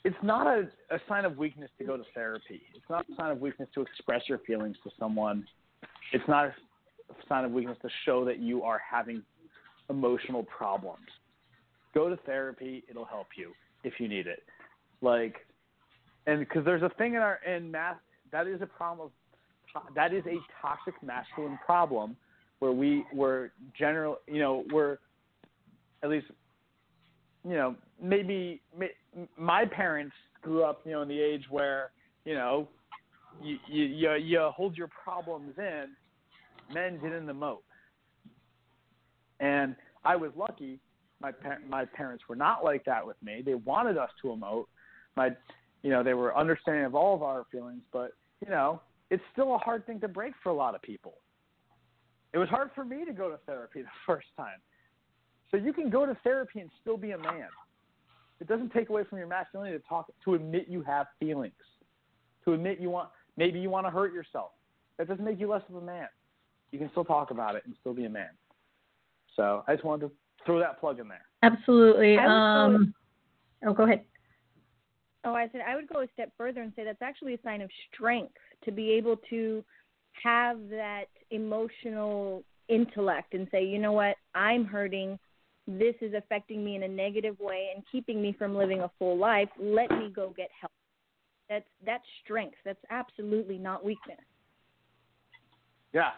It's 0.05 0.17
not 0.23 0.47
a, 0.47 0.69
a 0.91 0.99
sign 1.09 1.25
of 1.25 1.37
weakness 1.37 1.71
to 1.79 1.85
go 1.85 1.97
to 1.97 2.03
therapy. 2.13 2.63
It's 2.75 2.91
not 2.91 3.07
a 3.09 3.15
sign 3.15 3.31
of 3.31 3.41
weakness 3.41 3.69
to 3.75 3.83
express 3.83 4.23
your 4.29 4.39
feelings 4.39 4.77
to 4.83 4.91
someone. 4.99 5.47
It's 6.13 6.27
not 6.27 6.47
a 6.47 6.55
sign 7.29 7.45
of 7.45 7.53
weakness 7.53 7.79
to 7.83 7.89
show 8.05 8.25
that 8.25 8.41
you 8.41 8.63
are 8.63 8.81
having 8.91 9.23
emotional 9.91 10.43
problems. 10.43 11.07
Go 11.95 12.09
to 12.09 12.17
therapy; 12.17 12.83
it'll 12.89 13.05
help 13.05 13.29
you 13.37 13.53
if 13.85 13.95
you 14.01 14.09
need 14.09 14.27
it. 14.27 14.43
Like 15.03 15.37
and 16.27 16.41
because 16.41 16.65
there's 16.65 16.83
a 16.83 16.91
thing 16.91 17.15
in 17.15 17.21
our 17.21 17.39
in 17.47 17.71
math 17.71 17.97
that 18.31 18.47
is 18.47 18.63
a 18.63 18.67
problem 18.67 19.07
of 19.07 19.95
that 19.95 20.13
is 20.13 20.25
a 20.27 20.37
toxic 20.61 20.95
masculine 21.03 21.59
problem 21.65 22.17
where 22.63 22.71
we 22.71 23.05
were 23.13 23.51
general 23.77 24.19
you 24.29 24.39
know 24.39 24.63
we're 24.73 24.99
at 26.05 26.09
least 26.09 26.27
you 27.45 27.55
know 27.55 27.75
maybe 28.01 28.63
my 29.37 29.65
parents 29.65 30.15
grew 30.43 30.63
up 30.63 30.81
you 30.85 30.93
know 30.93 31.03
in 31.03 31.09
the 31.09 31.21
age 31.21 31.43
where 31.51 31.91
you 32.25 32.35
know 32.35 32.69
you 33.43 33.57
you 33.69 34.13
you, 34.15 34.51
hold 34.55 34.77
your 34.77 34.89
problems 35.03 35.53
in 35.59 35.87
men 36.73 37.01
didn't 37.03 37.27
emote 37.27 37.59
and 39.41 39.75
I 40.05 40.15
was 40.15 40.31
lucky. 40.37 40.79
My 41.21 41.33
par- 41.33 41.63
my 41.69 41.85
parents 41.85 42.23
were 42.29 42.37
not 42.37 42.63
like 42.63 42.85
that 42.85 43.05
with 43.05 43.17
me. 43.25 43.43
They 43.45 43.55
wanted 43.55 43.99
us 43.99 44.11
to 44.23 44.29
emote. 44.29 44.67
My 45.17 45.31
you 45.83 45.91
know 45.91 46.05
they 46.05 46.15
were 46.15 46.37
understanding 46.37 46.85
of 46.85 46.95
all 46.95 47.13
of 47.13 47.25
our 47.25 47.45
feelings 47.51 47.83
but 47.93 48.13
you 48.41 48.51
know 48.53 48.81
it's 49.11 49.23
still 49.33 49.57
a 49.57 49.59
hard 49.59 49.85
thing 49.85 49.99
to 49.99 50.07
break 50.07 50.33
for 50.45 50.51
a 50.51 50.55
lot 50.55 50.77
of 50.77 50.83
people 50.83 51.15
it 52.33 52.39
was 52.39 52.49
hard 52.49 52.71
for 52.75 52.85
me 52.85 53.05
to 53.05 53.13
go 53.13 53.29
to 53.29 53.37
therapy 53.47 53.83
the 53.83 53.89
first 54.07 54.29
time. 54.37 54.59
So 55.51 55.57
you 55.57 55.73
can 55.73 55.91
go 55.91 56.07
to 56.07 56.17
therapy 56.25 56.61
and 56.61 56.71
still 56.81 56.97
be 56.97 57.11
a 57.13 57.19
man. 57.19 57.49
It 58.41 58.49
doesn't 58.49 58.73
take 58.73 58.89
away 58.89 59.05
from 59.05 59.19
your 59.19 59.29
masculinity 59.29 59.79
to 59.79 59.85
talk 59.89 60.11
to 60.25 60.35
admit 60.35 60.67
you 60.69 60.83
have 60.83 61.07
feelings 61.21 61.53
to 62.45 62.55
admit 62.55 62.81
you 62.81 62.91
want 62.91 63.09
maybe 63.37 63.61
you 63.61 63.71
want 63.71 63.87
to 63.87 63.91
hurt 63.91 64.13
yourself. 64.13 64.51
That 64.99 65.09
doesn't 65.09 65.25
make 65.25 65.39
you 65.41 65.49
less 65.49 65.63
of 65.69 65.77
a 65.77 65.81
man. 65.81 66.09
You 66.71 66.79
can 66.79 66.91
still 66.91 67.05
talk 67.05 67.31
about 67.31 67.55
it 67.55 67.63
and 67.67 67.75
still 67.81 67.95
be 67.95 68.05
a 68.05 68.11
man. 68.11 68.31
So 69.37 69.63
i 69.67 69.73
just 69.75 69.85
wanted 69.85 70.09
to 70.09 70.13
throw 70.45 70.59
that 70.59 70.81
plug 70.81 70.99
in 70.99 71.09
there. 71.09 71.25
Absolutely. 71.43 72.19
I 72.19 72.23
would 72.23 72.29
go- 72.29 72.77
Um, 72.77 72.95
oh, 73.67 73.73
go 73.73 73.85
ahead. 73.85 74.05
Oh, 75.25 75.35
I 75.35 75.49
said 75.53 75.61
I 75.67 75.77
would 75.77 75.87
go 75.87 76.01
a 76.01 76.09
step 76.13 76.33
further 76.37 76.63
and 76.63 76.73
say 76.75 76.85
that's 76.85 77.01
actually 77.01 77.35
a 77.35 77.43
sign 77.43 77.61
of 77.63 77.71
strength 77.93 78.35
to 78.65 78.73
be 78.73 78.91
able 78.91 79.17
to 79.31 79.65
have 80.23 80.59
that 80.71 81.05
emotional 81.31 82.43
intellect 82.69 83.35
and 83.35 83.49
say, 83.51 83.65
you 83.65 83.79
know 83.79 83.93
what, 83.93 84.17
I'm 84.35 84.65
hurting. 84.65 85.19
This 85.67 85.95
is 86.01 86.15
affecting 86.15 86.65
me 86.65 86.77
in 86.77 86.83
a 86.83 86.89
negative 86.89 87.37
way 87.39 87.71
and 87.75 87.85
keeping 87.91 88.21
me 88.21 88.35
from 88.37 88.57
living 88.57 88.81
a 88.81 88.91
full 88.99 89.17
life. 89.17 89.49
Let 89.61 89.91
me 89.91 90.11
go 90.15 90.33
get 90.37 90.49
help. 90.61 90.73
That's 91.49 91.67
that's 91.85 92.05
strength. 92.25 92.57
That's 92.65 92.83
absolutely 92.91 93.59
not 93.59 93.85
weakness. 93.85 94.19
yeah 95.93 96.11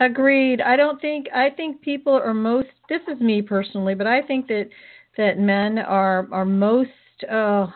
Agreed. 0.00 0.60
I 0.60 0.76
don't 0.76 1.00
think 1.00 1.26
I 1.34 1.50
think 1.50 1.80
people 1.80 2.14
are 2.14 2.34
most 2.34 2.68
this 2.88 3.02
is 3.08 3.20
me 3.20 3.42
personally, 3.42 3.94
but 3.94 4.06
I 4.06 4.22
think 4.22 4.48
that 4.48 4.68
that 5.16 5.38
men 5.38 5.78
are 5.78 6.28
are 6.32 6.44
most 6.44 6.90
uh 7.30 7.68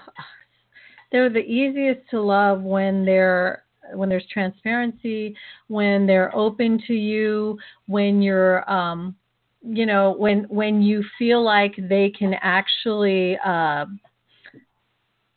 they're 1.12 1.31
the 1.31 1.39
easiest 1.39 2.01
to 2.11 2.21
love 2.21 2.62
when 2.62 3.05
they're 3.05 3.62
when 3.95 4.09
there's 4.09 4.26
transparency, 4.32 5.34
when 5.68 6.07
they're 6.07 6.34
open 6.34 6.82
to 6.86 6.95
you, 6.95 7.59
when 7.86 8.22
you're 8.22 8.68
um 8.70 9.16
you 9.62 9.86
know, 9.86 10.14
when 10.16 10.45
when 10.45 10.82
you 10.82 11.05
feel 11.18 11.43
like 11.43 11.74
they 11.89 12.11
can 12.11 12.34
actually 12.41 13.36
uh 13.45 13.86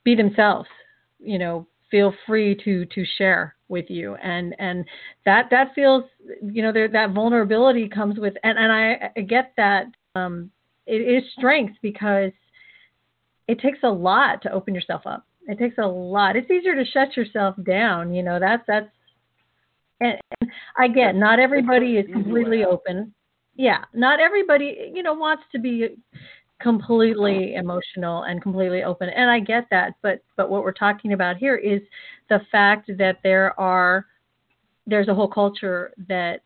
be 0.04 0.16
themselves, 0.16 0.70
you 1.20 1.38
know, 1.38 1.68
feel 1.90 2.14
free 2.26 2.56
to 2.64 2.86
to 2.86 3.04
share 3.18 3.56
with 3.68 3.86
you. 3.90 4.16
And 4.16 4.56
and 4.60 4.86
that 5.26 5.48
that 5.52 5.74
feels 5.76 6.04
you 6.44 6.62
know 6.62 6.72
there 6.72 6.88
that 6.88 7.12
vulnerability 7.12 7.88
comes 7.90 8.20
with 8.20 8.34
and 8.44 8.58
and 8.58 8.72
I, 8.72 9.12
I 9.18 9.22
get 9.22 9.54
that 9.58 9.88
um 10.16 10.52
it 10.86 11.02
is 11.02 11.24
strength 11.38 11.76
because 11.82 12.32
it 13.48 13.60
takes 13.60 13.80
a 13.84 13.90
lot 13.90 14.42
to 14.44 14.52
open 14.52 14.74
yourself 14.74 15.02
up 15.06 15.26
it 15.52 15.60
takes 15.60 15.78
a 15.78 15.86
lot. 15.86 16.36
It's 16.36 16.50
easier 16.50 16.76
to 16.76 16.86
shut 16.86 17.16
yourself 17.16 17.56
down 17.64 18.14
you 18.14 18.24
know 18.24 18.40
that's 18.40 18.64
that's 18.68 18.90
and, 20.00 20.20
and 20.40 20.52
I 20.78 20.88
get 20.88 21.16
not 21.16 21.40
everybody 21.40 21.98
is 21.98 22.12
completely 22.12 22.64
open. 22.64 23.14
Yeah 23.56 23.84
not 23.94 24.20
everybody 24.20 24.92
you 24.94 25.04
know 25.04 25.14
wants 25.14 25.44
to 25.52 25.60
be 25.60 25.98
completely 26.62 27.56
emotional 27.56 28.24
and 28.24 28.40
completely 28.40 28.84
open 28.84 29.10
and 29.10 29.32
i 29.32 29.40
get 29.40 29.66
that 29.72 29.96
but 30.04 30.22
but 30.38 30.48
what 30.48 30.64
we're 30.64 30.72
talking 30.72 31.14
about 31.14 31.36
here 31.36 31.56
is 31.56 31.82
the 32.30 32.40
fact 32.52 32.88
that 33.00 33.18
there 33.24 33.60
are 33.60 34.06
there's 34.86 35.08
a 35.08 35.14
whole 35.14 35.28
culture 35.28 35.92
that 36.08 36.42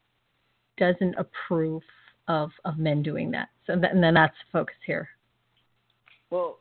doesn't 0.77 1.15
approve 1.17 1.81
of 2.27 2.51
of 2.63 2.77
men 2.77 3.03
doing 3.03 3.31
that. 3.31 3.49
So 3.67 3.75
that, 3.79 3.93
and 3.93 4.03
then 4.03 4.13
that's 4.13 4.35
the 4.45 4.59
focus 4.59 4.75
here. 4.85 5.09
Well, 6.29 6.59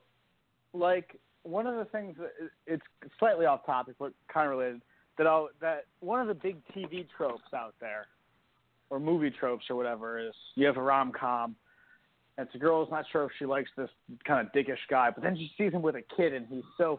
like 0.72 1.18
one 1.44 1.66
of 1.66 1.76
the 1.76 1.84
things 1.86 2.16
that 2.18 2.32
it's 2.66 2.82
slightly 3.18 3.46
off 3.46 3.64
topic, 3.64 3.94
but 3.98 4.12
kind 4.32 4.46
of 4.46 4.50
related. 4.50 4.80
That 5.16 5.28
I'll, 5.28 5.50
that 5.60 5.84
one 6.00 6.20
of 6.20 6.26
the 6.26 6.34
big 6.34 6.56
TV 6.74 7.06
tropes 7.16 7.54
out 7.54 7.74
there, 7.80 8.08
or 8.90 8.98
movie 8.98 9.30
tropes 9.30 9.64
or 9.70 9.76
whatever, 9.76 10.18
is 10.18 10.34
you 10.56 10.66
have 10.66 10.76
a 10.76 10.82
rom 10.82 11.12
com, 11.12 11.54
and 12.36 12.46
it's 12.46 12.52
the 12.52 12.58
girl's 12.58 12.90
not 12.90 13.04
sure 13.12 13.24
if 13.24 13.30
she 13.38 13.46
likes 13.46 13.70
this 13.76 13.90
kind 14.26 14.44
of 14.44 14.52
dickish 14.52 14.80
guy, 14.90 15.10
but 15.14 15.22
then 15.22 15.36
she 15.36 15.52
sees 15.56 15.72
him 15.72 15.82
with 15.82 15.94
a 15.94 16.02
kid, 16.16 16.34
and 16.34 16.46
he's 16.48 16.64
so 16.76 16.98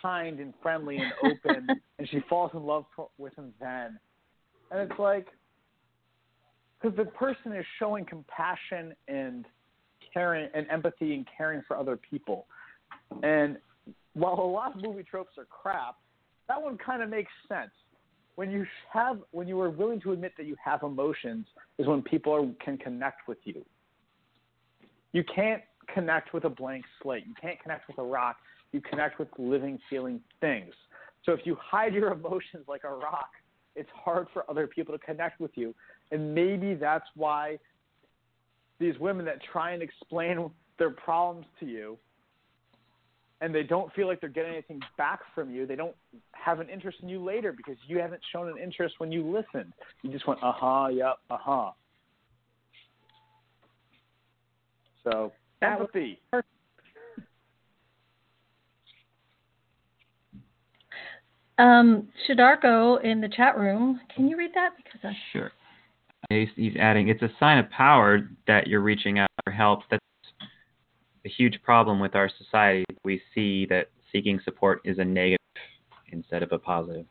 kind 0.00 0.40
and 0.40 0.54
friendly 0.62 0.96
and 0.96 1.12
open, 1.24 1.68
and 1.98 2.08
she 2.08 2.20
falls 2.26 2.50
in 2.54 2.62
love 2.62 2.86
for, 2.96 3.10
with 3.18 3.34
him 3.36 3.52
then, 3.60 3.98
and 4.70 4.90
it's 4.90 4.98
like 4.98 5.26
because 6.80 6.96
the 6.96 7.04
person 7.04 7.52
is 7.52 7.64
showing 7.78 8.04
compassion 8.04 8.94
and 9.08 9.46
caring 10.12 10.48
and 10.54 10.66
empathy 10.70 11.14
and 11.14 11.26
caring 11.36 11.62
for 11.66 11.76
other 11.76 11.96
people. 11.96 12.46
And 13.22 13.56
while 14.14 14.34
a 14.34 14.42
lot 14.42 14.76
of 14.76 14.82
movie 14.82 15.02
tropes 15.02 15.32
are 15.38 15.46
crap, 15.46 15.96
that 16.48 16.60
one 16.60 16.76
kind 16.78 17.02
of 17.02 17.08
makes 17.08 17.30
sense. 17.48 17.70
When 18.34 18.50
you 18.50 18.66
have, 18.92 19.18
when 19.30 19.46
you 19.46 19.60
are 19.60 19.70
willing 19.70 20.00
to 20.02 20.12
admit 20.12 20.32
that 20.38 20.46
you 20.46 20.56
have 20.62 20.82
emotions, 20.82 21.46
is 21.78 21.86
when 21.86 22.02
people 22.02 22.32
are, 22.32 22.64
can 22.64 22.78
connect 22.78 23.28
with 23.28 23.38
you. 23.44 23.64
You 25.12 25.22
can't 25.24 25.62
connect 25.92 26.32
with 26.32 26.44
a 26.44 26.50
blank 26.50 26.84
slate. 27.02 27.24
You 27.26 27.34
can't 27.40 27.60
connect 27.60 27.88
with 27.88 27.98
a 27.98 28.02
rock. 28.02 28.36
You 28.72 28.80
connect 28.80 29.18
with 29.18 29.28
living, 29.38 29.78
feeling 29.90 30.20
things. 30.40 30.72
So 31.24 31.32
if 31.32 31.40
you 31.44 31.56
hide 31.60 31.94
your 31.94 32.12
emotions 32.12 32.64
like 32.68 32.84
a 32.84 32.90
rock, 32.90 33.30
it's 33.76 33.90
hard 33.94 34.26
for 34.32 34.48
other 34.50 34.66
people 34.66 34.96
to 34.96 35.04
connect 35.04 35.40
with 35.40 35.52
you. 35.54 35.74
And 36.10 36.34
maybe 36.34 36.74
that's 36.74 37.06
why 37.14 37.58
these 38.78 38.98
women 38.98 39.24
that 39.26 39.38
try 39.52 39.72
and 39.72 39.82
explain 39.82 40.50
their 40.78 40.90
problems 40.90 41.46
to 41.60 41.66
you 41.66 41.98
and 43.42 43.52
they 43.52 43.64
don't 43.64 43.92
feel 43.92 44.06
like 44.06 44.20
they're 44.20 44.30
getting 44.30 44.52
anything 44.52 44.80
back 44.96 45.18
from 45.34 45.50
you, 45.50 45.66
they 45.66 45.74
don't 45.74 45.96
have 46.30 46.60
an 46.60 46.68
interest 46.68 46.98
in 47.02 47.08
you 47.08 47.22
later 47.22 47.52
because 47.52 47.76
you 47.88 47.98
haven't 47.98 48.22
shown 48.32 48.48
an 48.48 48.56
interest 48.56 48.94
when 48.98 49.10
you 49.10 49.22
listened. 49.26 49.72
You 50.02 50.10
just 50.10 50.28
went, 50.28 50.40
uh 50.42 50.52
huh, 50.54 50.88
yep, 50.92 51.16
uh 51.28 51.36
huh. 51.40 51.70
So, 55.02 55.32
That 55.60 55.80
was 55.80 55.88
empathy. 55.92 56.20
Um, 61.58 62.08
Shadarko 62.28 63.02
in 63.04 63.20
the 63.20 63.28
chat 63.28 63.58
room, 63.58 64.00
can 64.14 64.28
you 64.28 64.36
read 64.38 64.52
that? 64.54 64.70
Because 64.76 65.00
I, 65.02 65.16
Sure. 65.32 65.50
He's, 66.30 66.48
he's 66.54 66.76
adding, 66.78 67.08
it's 67.08 67.22
a 67.22 67.30
sign 67.40 67.58
of 67.58 67.68
power 67.70 68.30
that 68.46 68.68
you're 68.68 68.80
reaching 68.80 69.18
out 69.18 69.28
for 69.44 69.50
help. 69.50 69.80
That's 69.90 70.02
a 71.24 71.28
huge 71.28 71.60
problem 71.62 72.00
with 72.00 72.14
our 72.14 72.30
society. 72.38 72.84
We 73.04 73.20
see 73.34 73.66
that 73.66 73.88
seeking 74.10 74.40
support 74.44 74.80
is 74.84 74.98
a 74.98 75.04
negative 75.04 75.38
instead 76.10 76.42
of 76.42 76.52
a 76.52 76.58
positive. 76.58 77.06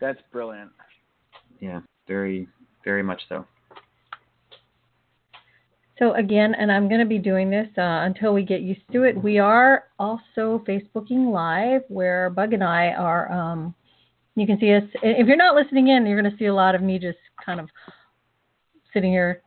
That's 0.00 0.20
brilliant. 0.30 0.70
Yeah, 1.60 1.80
very, 2.06 2.48
very 2.84 3.02
much 3.02 3.22
so. 3.28 3.46
So 5.98 6.12
again, 6.12 6.54
and 6.54 6.70
I'm 6.70 6.88
going 6.88 7.00
to 7.00 7.06
be 7.06 7.18
doing 7.18 7.48
this 7.48 7.68
uh, 7.78 8.04
until 8.04 8.34
we 8.34 8.42
get 8.42 8.60
used 8.60 8.82
to 8.92 9.04
it. 9.04 9.22
We 9.22 9.38
are 9.38 9.84
also 9.98 10.62
Facebooking 10.68 11.32
live, 11.32 11.82
where 11.88 12.28
Bug 12.28 12.52
and 12.52 12.62
I 12.62 12.88
are. 12.88 13.32
Um, 13.32 13.74
you 14.34 14.46
can 14.46 14.60
see 14.60 14.74
us. 14.74 14.82
If 15.02 15.26
you're 15.26 15.36
not 15.36 15.54
listening 15.54 15.88
in, 15.88 16.04
you're 16.04 16.20
going 16.20 16.30
to 16.30 16.38
see 16.38 16.46
a 16.46 16.54
lot 16.54 16.74
of 16.74 16.82
me 16.82 16.98
just 16.98 17.16
kind 17.42 17.60
of 17.60 17.70
sitting 18.92 19.10
here. 19.10 19.42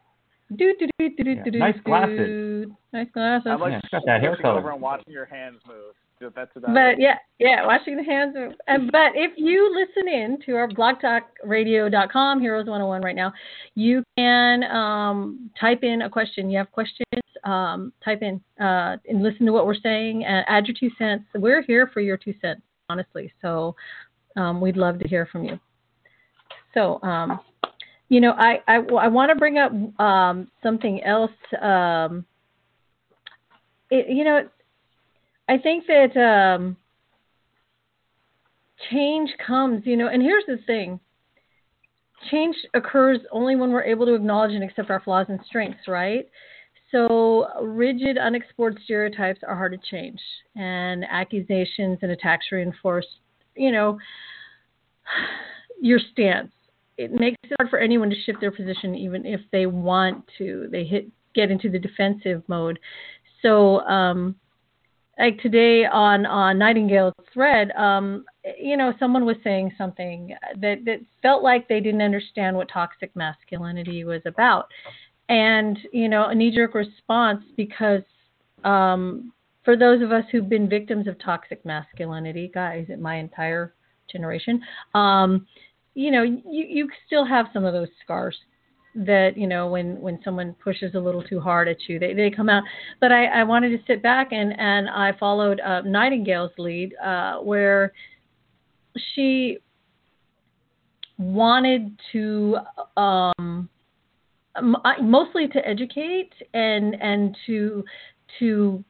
Do 0.56 0.74
do 0.80 0.88
do 0.98 1.10
do 1.10 1.24
do 1.24 1.32
Yeah, 1.32 1.44
do 1.44 1.52
do. 1.52 1.58
nice 1.60 1.76
do. 1.76 1.82
glasses. 1.84 2.70
Nice 2.94 3.08
glasses. 3.14 3.48
I 3.50 3.56
like 3.56 3.72
Yeah, 3.74 3.82
got 3.92 4.06
that 4.06 4.22
hair 4.22 4.32
looking 4.32 4.44
color. 4.44 4.60
over 4.60 4.72
and 4.72 4.82
watching 4.82 5.14
your 5.14 5.26
hands 5.26 5.60
move. 5.68 5.94
That's 6.36 6.52
about 6.56 6.74
But 6.74 6.94
it. 6.94 7.00
yeah, 7.00 7.16
yeah, 7.40 7.66
watching 7.66 7.96
the 7.96 8.04
hands. 8.04 8.36
Move. 8.36 8.54
And 8.68 8.92
but 8.92 9.14
if 9.16 9.32
you 9.38 9.74
listen 9.74 10.08
in 10.12 10.38
to 10.46 10.56
our 10.56 10.68
blogtalkradio.com 10.68 12.42
Heroes 12.42 12.66
101 12.68 13.02
right 13.02 13.16
now, 13.16 13.32
you 13.76 14.04
can 14.18 14.64
um, 14.66 15.50
type 15.60 15.84
in 15.84 16.02
a 16.02 16.10
question. 16.10 16.50
You 16.50 16.58
have 16.58 16.72
questions, 16.74 17.06
um, 17.46 17.94
type 18.04 18.22
in 18.22 18.42
uh, 18.60 18.98
and 19.08 19.24
listen 19.24 19.46
to 19.46 19.54
what 19.54 19.66
we're 19.66 19.76
saying 19.76 20.26
and 20.26 20.44
add 20.50 20.68
your 20.68 20.76
two 20.78 20.90
cents. 20.98 21.24
We're 21.36 21.62
here 21.62 21.88
for 21.94 22.02
your 22.02 22.18
two 22.18 22.34
cents, 22.42 22.62
honestly. 22.90 23.32
So 23.42 23.76
um, 24.36 24.60
we'd 24.60 24.76
love 24.78 25.00
to 25.00 25.08
hear 25.08 25.26
from 25.32 25.46
you. 25.46 25.58
So 26.74 27.02
um, 27.02 27.40
you 28.10 28.20
know, 28.20 28.32
I 28.32 28.62
I, 28.68 28.76
I 28.78 29.08
want 29.08 29.30
to 29.30 29.36
bring 29.36 29.58
up 29.58 29.72
um, 30.00 30.50
something 30.62 31.04
else. 31.04 31.32
Um, 31.62 32.26
it, 33.90 34.10
you 34.10 34.24
know, 34.24 34.42
I 35.48 35.58
think 35.58 35.86
that 35.88 36.18
um, 36.18 36.76
change 38.92 39.32
comes, 39.46 39.84
you 39.86 39.96
know, 39.96 40.08
and 40.08 40.22
here's 40.22 40.46
the 40.48 40.58
thing 40.66 41.00
change 42.30 42.56
occurs 42.74 43.20
only 43.32 43.56
when 43.56 43.72
we're 43.72 43.84
able 43.84 44.06
to 44.06 44.14
acknowledge 44.14 44.52
and 44.52 44.64
accept 44.64 44.90
our 44.90 45.00
flaws 45.00 45.28
and 45.30 45.40
strengths, 45.46 45.88
right? 45.88 46.28
So, 46.92 47.48
rigid, 47.62 48.18
unexplored 48.18 48.80
stereotypes 48.84 49.42
are 49.48 49.56
hard 49.56 49.72
to 49.74 49.90
change, 49.90 50.20
and 50.56 51.06
accusations 51.10 52.00
and 52.02 52.12
attacks 52.12 52.48
reinforce, 52.52 53.06
you 53.56 53.72
know, 53.72 54.00
your 55.82 56.00
stance. 56.12 56.52
It 57.00 57.14
makes 57.14 57.38
it 57.44 57.54
hard 57.58 57.70
for 57.70 57.80
anyone 57.80 58.10
to 58.10 58.16
shift 58.26 58.42
their 58.42 58.52
position, 58.52 58.94
even 58.94 59.26
if 59.26 59.40
they 59.54 59.66
want 59.68 60.30
to. 60.38 60.68
They 60.70 60.84
hit 60.84 61.08
get 61.34 61.50
into 61.50 61.70
the 61.70 61.80
defensive 61.80 62.44
mode. 62.48 62.78
So, 63.42 63.80
um, 63.82 64.36
like 65.18 65.40
today 65.40 65.86
on 65.86 66.26
on 66.26 66.58
Nightingale's 66.58 67.14
thread, 67.34 67.72
um, 67.72 68.26
you 68.60 68.76
know, 68.76 68.94
someone 69.00 69.26
was 69.26 69.38
saying 69.46 69.72
something 69.78 70.36
that 70.58 70.84
that 70.84 71.00
felt 71.22 71.42
like 71.42 71.70
they 71.70 71.80
didn't 71.80 72.02
understand 72.02 72.58
what 72.58 72.70
toxic 72.70 73.16
masculinity 73.16 74.04
was 74.04 74.22
about, 74.26 74.68
and 75.30 75.80
you 75.94 76.10
know, 76.10 76.26
a 76.26 76.36
knee 76.36 76.54
jerk 76.54 76.74
response 76.76 77.44
because 77.56 78.04
um, 78.66 79.32
for 79.64 79.78
those 79.78 80.02
of 80.02 80.12
us 80.12 80.26
who've 80.34 80.50
been 80.50 80.68
victims 80.68 81.08
of 81.08 81.18
toxic 81.20 81.66
masculinity, 81.66 82.52
guys, 82.54 82.88
in 82.90 83.02
my 83.02 83.16
entire 83.16 83.74
generation, 84.12 84.62
um, 84.96 85.48
you 86.00 86.12
know, 86.12 86.24
you 86.24 86.42
you 86.46 86.90
still 87.06 87.26
have 87.26 87.48
some 87.52 87.66
of 87.66 87.74
those 87.74 87.90
scars 88.02 88.38
that 88.96 89.32
you 89.36 89.46
know 89.46 89.68
when 89.68 90.00
when 90.00 90.18
someone 90.24 90.56
pushes 90.64 90.96
a 90.96 91.00
little 91.00 91.22
too 91.22 91.40
hard 91.40 91.68
at 91.68 91.78
you 91.88 92.00
they 92.00 92.14
they 92.14 92.32
come 92.32 92.50
out. 92.50 92.64
But 93.02 93.12
i 93.12 93.26
i 93.26 93.44
wanted 93.44 93.70
to 93.70 93.84
sit 93.86 94.02
back 94.02 94.30
and 94.32 94.58
and 94.58 94.90
i 94.90 95.12
followed 95.20 95.60
uh, 95.60 95.82
nightingale's 95.82 96.52
lead 96.58 96.96
uh 97.04 97.38
where 97.38 97.94
she 99.14 99.60
wanted 101.18 102.00
to 102.14 102.58
um 102.98 103.70
mostly 105.02 105.48
to 105.50 105.68
educate 105.68 106.32
and 106.54 106.96
and 107.00 107.38
to 107.46 107.84
to 108.40 108.84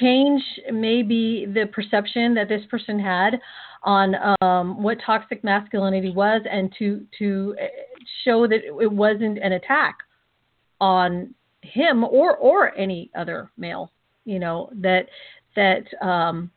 change 0.00 0.42
maybe 0.72 1.46
the 1.46 1.66
perception 1.72 2.34
that 2.34 2.48
this 2.48 2.62
person 2.70 2.98
had 2.98 3.40
on 3.84 4.14
um, 4.40 4.82
what 4.82 4.98
toxic 5.04 5.44
masculinity 5.44 6.10
was 6.10 6.42
and 6.50 6.72
to 6.78 7.06
to 7.18 7.54
uh, 7.60 7.66
show 8.24 8.46
that 8.46 8.60
it 8.64 8.90
wasn't 8.90 9.38
an 9.38 9.52
attack 9.52 9.98
on 10.80 11.34
him 11.62 12.02
or 12.04 12.36
or 12.36 12.74
any 12.76 13.10
other 13.16 13.50
male 13.56 13.92
you 14.24 14.38
know 14.38 14.70
that 14.74 15.06
that 15.54 15.84
um, 16.04 16.50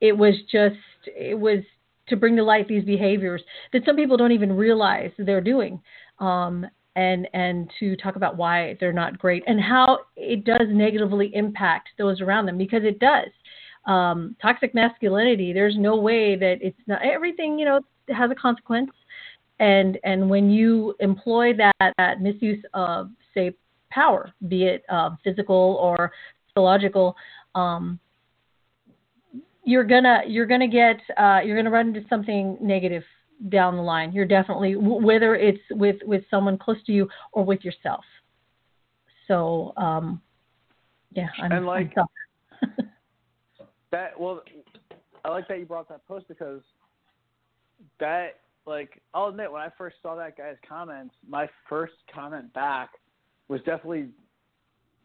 it 0.00 0.16
was 0.16 0.34
just 0.50 0.76
it 1.06 1.38
was 1.38 1.60
to 2.08 2.16
bring 2.16 2.36
to 2.36 2.42
light 2.42 2.68
these 2.68 2.84
behaviors 2.84 3.42
that 3.72 3.82
some 3.84 3.96
people 3.96 4.16
don't 4.16 4.32
even 4.32 4.52
realize 4.52 5.10
they're 5.18 5.40
doing 5.40 5.80
um, 6.20 6.66
and 6.96 7.28
and 7.34 7.70
to 7.78 7.96
talk 7.96 8.16
about 8.16 8.36
why 8.36 8.76
they're 8.80 8.92
not 8.92 9.18
great 9.18 9.42
and 9.46 9.60
how 9.60 9.98
it 10.16 10.44
does 10.44 10.66
negatively 10.70 11.30
impact 11.34 11.88
those 11.98 12.20
around 12.20 12.46
them 12.46 12.58
because 12.58 12.82
it 12.82 12.98
does 12.98 13.28
um, 13.86 14.36
toxic 14.40 14.74
masculinity 14.74 15.52
there's 15.52 15.76
no 15.76 15.96
way 15.96 16.36
that 16.36 16.58
it's 16.60 16.78
not 16.86 17.00
everything 17.02 17.58
you 17.58 17.64
know 17.64 17.80
has 18.08 18.30
a 18.30 18.34
consequence 18.34 18.90
and 19.58 19.98
and 20.04 20.28
when 20.28 20.50
you 20.50 20.94
employ 21.00 21.52
that, 21.54 21.94
that 21.98 22.20
misuse 22.20 22.62
of 22.74 23.10
say 23.34 23.52
power 23.90 24.32
be 24.48 24.64
it 24.64 24.84
uh, 24.88 25.10
physical 25.22 25.78
or 25.80 26.12
psychological 26.48 27.16
um, 27.54 27.98
you're 29.64 29.84
gonna 29.84 30.22
you're 30.26 30.46
gonna 30.46 30.68
get 30.68 31.00
uh, 31.18 31.40
you're 31.44 31.56
gonna 31.56 31.70
run 31.70 31.88
into 31.88 32.08
something 32.08 32.56
negative 32.60 33.02
down 33.48 33.76
the 33.76 33.82
line. 33.82 34.12
You're 34.12 34.26
definitely 34.26 34.76
whether 34.76 35.34
it's 35.34 35.60
with 35.70 35.96
with 36.04 36.22
someone 36.30 36.56
close 36.56 36.82
to 36.86 36.92
you 36.92 37.08
or 37.32 37.44
with 37.44 37.64
yourself. 37.64 38.04
So 39.28 39.72
um, 39.76 40.22
yeah, 41.12 41.28
I'm, 41.42 41.52
And, 41.52 41.66
like, 41.66 41.92
I'm. 41.96 42.68
That 43.96 44.20
well, 44.20 44.42
I 45.24 45.30
like 45.30 45.48
that 45.48 45.58
you 45.58 45.64
brought 45.64 45.88
that 45.88 46.06
post 46.06 46.28
because 46.28 46.60
that 47.98 48.40
like 48.66 49.00
I'll 49.14 49.28
admit 49.28 49.50
when 49.50 49.62
I 49.62 49.70
first 49.78 49.96
saw 50.02 50.14
that 50.16 50.36
guy's 50.36 50.56
comments, 50.68 51.14
my 51.26 51.48
first 51.66 51.94
comment 52.14 52.52
back 52.52 52.90
was 53.48 53.60
definitely 53.60 54.08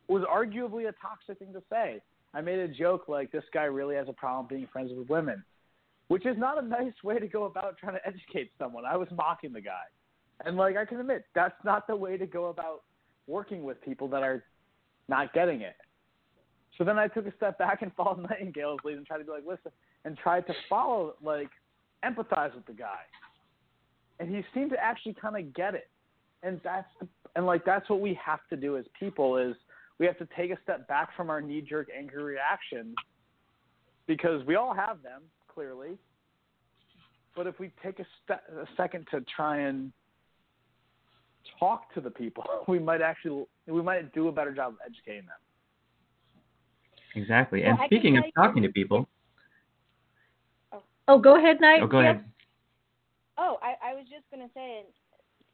was 0.09 0.23
arguably 0.23 0.89
a 0.89 0.93
toxic 1.01 1.39
thing 1.39 1.53
to 1.53 1.63
say. 1.69 2.01
I 2.33 2.41
made 2.41 2.59
a 2.59 2.67
joke 2.67 3.07
like 3.07 3.31
this 3.31 3.45
guy 3.53 3.63
really 3.63 3.95
has 3.95 4.09
a 4.09 4.13
problem 4.13 4.47
being 4.49 4.67
friends 4.73 4.91
with 4.93 5.07
women, 5.07 5.41
which 6.09 6.25
is 6.25 6.37
not 6.37 6.61
a 6.61 6.67
nice 6.67 7.01
way 7.01 7.17
to 7.17 7.29
go 7.29 7.45
about 7.45 7.77
trying 7.77 7.93
to 7.93 8.05
educate 8.05 8.51
someone. 8.59 8.83
I 8.83 8.97
was 8.97 9.07
mocking 9.15 9.53
the 9.53 9.61
guy, 9.61 9.85
and 10.43 10.57
like 10.57 10.75
I 10.75 10.83
can 10.83 10.99
admit 10.99 11.23
that's 11.33 11.63
not 11.63 11.87
the 11.87 11.95
way 11.95 12.17
to 12.17 12.25
go 12.25 12.47
about 12.47 12.81
working 13.25 13.63
with 13.63 13.81
people 13.85 14.09
that 14.09 14.21
are 14.21 14.43
not 15.07 15.31
getting 15.31 15.61
it. 15.61 15.77
So 16.77 16.83
then 16.83 16.97
I 16.97 17.07
took 17.07 17.27
a 17.27 17.35
step 17.35 17.57
back 17.57 17.81
and 17.81 17.91
followed 17.97 18.27
Nightingale's 18.29 18.79
lead 18.83 18.97
and 18.97 19.05
tried 19.05 19.19
to 19.19 19.23
be 19.23 19.31
like, 19.31 19.45
listen, 19.47 19.71
and 20.05 20.17
tried 20.17 20.47
to 20.47 20.53
follow, 20.69 21.15
like, 21.23 21.49
empathize 22.03 22.53
with 22.55 22.65
the 22.65 22.73
guy. 22.73 23.01
And 24.19 24.29
he 24.29 24.43
seemed 24.53 24.71
to 24.71 24.83
actually 24.83 25.15
kind 25.19 25.37
of 25.37 25.53
get 25.53 25.75
it. 25.75 25.89
And 26.43 26.59
that's, 26.63 26.87
and 27.35 27.45
like, 27.45 27.65
that's 27.65 27.89
what 27.89 28.01
we 28.01 28.17
have 28.23 28.39
to 28.49 28.55
do 28.55 28.77
as 28.77 28.85
people 28.99 29.37
is 29.37 29.55
we 29.99 30.05
have 30.05 30.17
to 30.17 30.27
take 30.35 30.51
a 30.51 30.57
step 30.63 30.87
back 30.87 31.15
from 31.15 31.29
our 31.29 31.41
knee-jerk 31.41 31.89
angry 31.95 32.23
reactions 32.23 32.95
because 34.07 34.45
we 34.45 34.55
all 34.55 34.73
have 34.73 35.03
them, 35.03 35.21
clearly. 35.53 35.97
But 37.35 37.47
if 37.47 37.59
we 37.59 37.71
take 37.83 37.99
a, 37.99 38.05
ste- 38.23 38.31
a 38.51 38.65
second 38.75 39.07
to 39.11 39.23
try 39.35 39.59
and 39.59 39.91
talk 41.59 41.93
to 41.93 42.01
the 42.01 42.09
people, 42.09 42.43
we 42.67 42.79
might 42.79 43.01
actually, 43.01 43.45
we 43.67 43.81
might 43.81 44.13
do 44.13 44.27
a 44.27 44.31
better 44.31 44.53
job 44.53 44.73
of 44.73 44.79
educating 44.85 45.27
them. 45.27 45.37
Exactly. 47.15 47.61
Well, 47.61 47.71
and 47.71 47.79
I 47.79 47.85
speaking 47.87 48.17
of 48.17 48.23
like- 48.23 48.33
talking 48.35 48.63
to 48.63 48.69
people, 48.69 49.07
oh. 50.71 50.83
oh, 51.07 51.17
go 51.17 51.37
ahead, 51.37 51.59
Knight. 51.61 51.81
oh, 51.81 51.87
go 51.87 51.99
ahead. 51.99 52.23
Oh, 53.37 53.57
I, 53.61 53.91
I 53.91 53.93
was 53.93 54.05
just 54.09 54.29
going 54.31 54.47
to 54.47 54.53
say, 54.53 54.83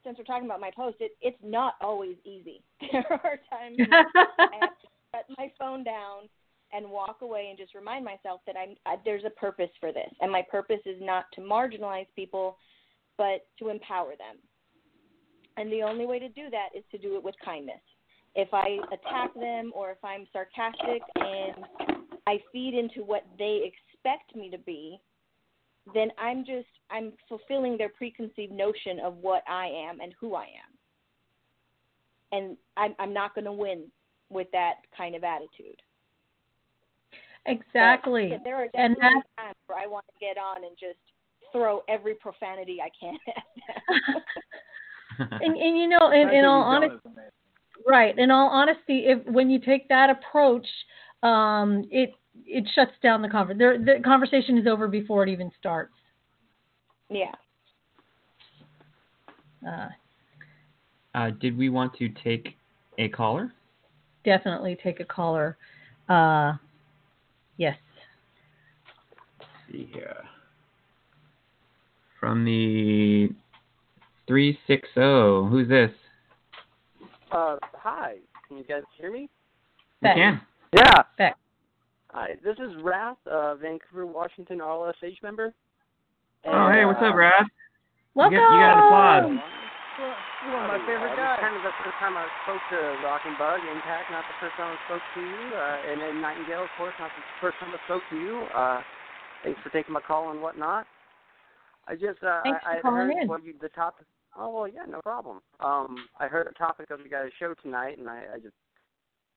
since 0.04 0.18
we're 0.18 0.24
talking 0.24 0.46
about 0.46 0.60
my 0.60 0.70
post, 0.76 0.96
it, 1.00 1.12
it's 1.20 1.38
not 1.42 1.74
always 1.80 2.16
easy. 2.24 2.62
There 2.92 3.04
are 3.10 3.40
times 3.50 3.78
I 3.90 4.48
have 4.60 4.70
to 4.70 4.88
set 5.12 5.24
my 5.36 5.50
phone 5.58 5.84
down 5.84 6.28
and 6.72 6.90
walk 6.90 7.18
away 7.22 7.46
and 7.48 7.58
just 7.58 7.74
remind 7.74 8.04
myself 8.04 8.40
that 8.46 8.56
I'm 8.56 8.76
I, 8.86 8.96
there's 9.04 9.24
a 9.24 9.30
purpose 9.30 9.70
for 9.80 9.92
this, 9.92 10.10
and 10.20 10.30
my 10.30 10.42
purpose 10.50 10.80
is 10.86 10.96
not 11.00 11.24
to 11.34 11.40
marginalize 11.40 12.06
people, 12.14 12.58
but 13.16 13.46
to 13.58 13.70
empower 13.70 14.10
them. 14.10 14.36
And 15.56 15.72
the 15.72 15.82
only 15.82 16.06
way 16.06 16.18
to 16.18 16.28
do 16.28 16.50
that 16.50 16.68
is 16.76 16.84
to 16.92 16.98
do 16.98 17.16
it 17.16 17.24
with 17.24 17.34
kindness. 17.44 17.80
If 18.38 18.54
I 18.54 18.78
attack 18.92 19.34
them 19.34 19.72
or 19.74 19.90
if 19.90 19.98
I'm 20.04 20.24
sarcastic 20.32 21.02
and 21.16 21.64
I 22.24 22.38
feed 22.52 22.74
into 22.74 23.02
what 23.04 23.26
they 23.36 23.68
expect 23.68 24.36
me 24.36 24.48
to 24.48 24.58
be, 24.58 25.00
then 25.92 26.10
I'm 26.16 26.44
just 26.44 26.68
I'm 26.88 27.14
fulfilling 27.28 27.76
their 27.76 27.88
preconceived 27.88 28.52
notion 28.52 29.00
of 29.02 29.16
what 29.16 29.42
I 29.48 29.66
am 29.66 29.98
and 30.00 30.14
who 30.20 30.36
I 30.36 30.44
am. 30.44 30.70
And 32.30 32.56
I'm 32.76 32.94
I'm 33.00 33.12
not 33.12 33.34
going 33.34 33.46
to 33.46 33.52
win 33.52 33.86
with 34.30 34.46
that 34.52 34.74
kind 34.96 35.16
of 35.16 35.24
attitude. 35.24 35.82
Exactly. 37.46 38.28
But 38.28 38.44
there 38.44 38.56
are 38.56 38.68
And 38.74 38.94
definitely 38.94 39.22
times 39.36 39.56
where 39.66 39.78
I 39.80 39.88
want 39.88 40.04
to 40.06 40.12
get 40.24 40.38
on 40.38 40.62
and 40.62 40.76
just 40.78 40.98
throw 41.50 41.82
every 41.88 42.14
profanity 42.14 42.78
I 42.80 42.90
can 43.00 43.18
at 43.26 43.42
them. 45.18 45.30
and, 45.42 45.56
and 45.56 45.76
you 45.76 45.88
know, 45.88 46.12
in, 46.12 46.28
in 46.38 46.44
all 46.44 46.62
honesty, 46.62 47.00
it, 47.04 47.16
man. 47.16 47.30
Right. 47.86 48.16
In 48.18 48.30
all 48.30 48.48
honesty, 48.48 49.04
if 49.06 49.24
when 49.26 49.50
you 49.50 49.58
take 49.58 49.88
that 49.88 50.10
approach, 50.10 50.66
um, 51.22 51.84
it 51.90 52.12
it 52.46 52.64
shuts 52.74 52.92
down 53.02 53.22
the 53.22 53.28
conversation. 53.28 53.84
The 53.84 54.00
conversation 54.04 54.58
is 54.58 54.66
over 54.66 54.88
before 54.88 55.22
it 55.22 55.28
even 55.28 55.50
starts. 55.58 55.92
yeah. 57.10 57.32
Uh, 59.66 59.88
Uh, 61.14 61.30
did 61.40 61.56
we 61.58 61.68
want 61.68 61.92
to 61.96 62.08
take 62.22 62.56
a 62.98 63.08
caller? 63.08 63.52
definitely 64.24 64.76
take 64.82 65.00
a 65.00 65.04
caller. 65.04 65.56
Uh, 66.08 66.52
yes. 67.56 67.76
Let's 69.40 69.50
see 69.72 69.88
here. 69.92 70.22
From 72.20 72.44
the 72.44 73.30
360. 74.26 74.90
Who's 75.50 75.68
this? 75.68 75.90
Uh, 77.30 77.56
hi. 77.74 78.16
Can 78.46 78.56
you 78.56 78.64
guys 78.64 78.82
hear 78.96 79.12
me? 79.12 79.28
We 80.02 80.08
can. 80.08 80.40
Yeah. 80.72 81.02
Beck. 81.16 81.36
Hi. 82.10 82.36
This 82.42 82.56
is 82.56 82.72
Wrath, 82.82 83.18
uh, 83.30 83.56
Vancouver, 83.56 84.06
Washington 84.06 84.58
RLSH 84.58 85.22
member. 85.22 85.52
Oh, 86.46 86.70
hey, 86.70 86.84
what's 86.84 87.02
up, 87.02 87.12
Brad? 87.12 87.44
Welcome. 88.14 88.34
You 88.34 88.40
got, 88.40 88.54
you 88.54 88.60
got 88.60 88.72
an 88.72 88.84
applause. 88.88 89.26
You're 89.98 90.54
one 90.54 90.64
of 90.64 90.70
my 90.70 90.82
favorite 90.86 91.12
uh, 91.12 91.18
guys. 91.18 91.42
This 91.42 91.42
is 91.42 91.44
kind 91.44 91.56
of 91.58 91.62
the 91.66 91.76
first 91.82 91.98
time 91.98 92.14
I 92.16 92.26
spoke 92.46 92.62
to 92.70 92.78
Rock 93.04 93.22
and 93.26 93.36
Bug 93.36 93.60
Impact, 93.66 94.06
not 94.14 94.24
the 94.24 94.38
first 94.40 94.54
time 94.56 94.70
I 94.70 94.78
spoke 94.86 95.02
to 95.02 95.20
you. 95.20 95.42
Uh, 95.52 95.90
and 95.90 95.96
then 96.00 96.22
Nightingale, 96.22 96.64
of 96.64 96.72
course, 96.78 96.94
not 97.02 97.10
the 97.12 97.26
first 97.42 97.58
time 97.58 97.74
I 97.74 97.80
spoke 97.84 98.02
to 98.08 98.16
you. 98.16 98.46
Uh, 98.54 98.80
thanks 99.42 99.60
for 99.60 99.70
taking 99.70 99.92
my 99.92 100.00
call 100.00 100.30
and 100.30 100.40
whatnot. 100.40 100.86
I 101.90 101.94
just, 101.94 102.22
uh, 102.22 102.40
Thanks 102.46 102.62
I, 102.64 102.78
for 102.78 102.94
calling 102.94 103.10
I 103.10 103.12
heard 103.12 103.22
in. 103.22 103.28
what 103.28 103.44
you, 103.44 103.54
the 103.60 103.68
topic. 103.74 104.06
Oh 104.38 104.50
well, 104.50 104.68
yeah, 104.68 104.84
no 104.88 105.00
problem. 105.00 105.40
Um, 105.60 106.08
I 106.20 106.28
heard 106.28 106.46
the 106.46 106.54
topic 106.54 106.90
of 106.90 107.00
you 107.00 107.10
guys' 107.10 107.30
show 107.38 107.54
tonight, 107.60 107.98
and 107.98 108.08
I, 108.08 108.22
I 108.34 108.38
just 108.38 108.54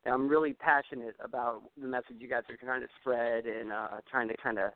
I'm 0.06 0.28
really 0.28 0.54
passionate 0.54 1.16
about 1.24 1.62
the 1.80 1.88
message 1.88 2.18
you 2.20 2.28
guys 2.28 2.44
are 2.50 2.58
trying 2.58 2.82
to 2.82 2.88
spread 3.00 3.46
and 3.46 3.72
uh, 3.72 3.88
trying 4.10 4.28
to 4.28 4.36
kind 4.38 4.60
of 4.60 4.72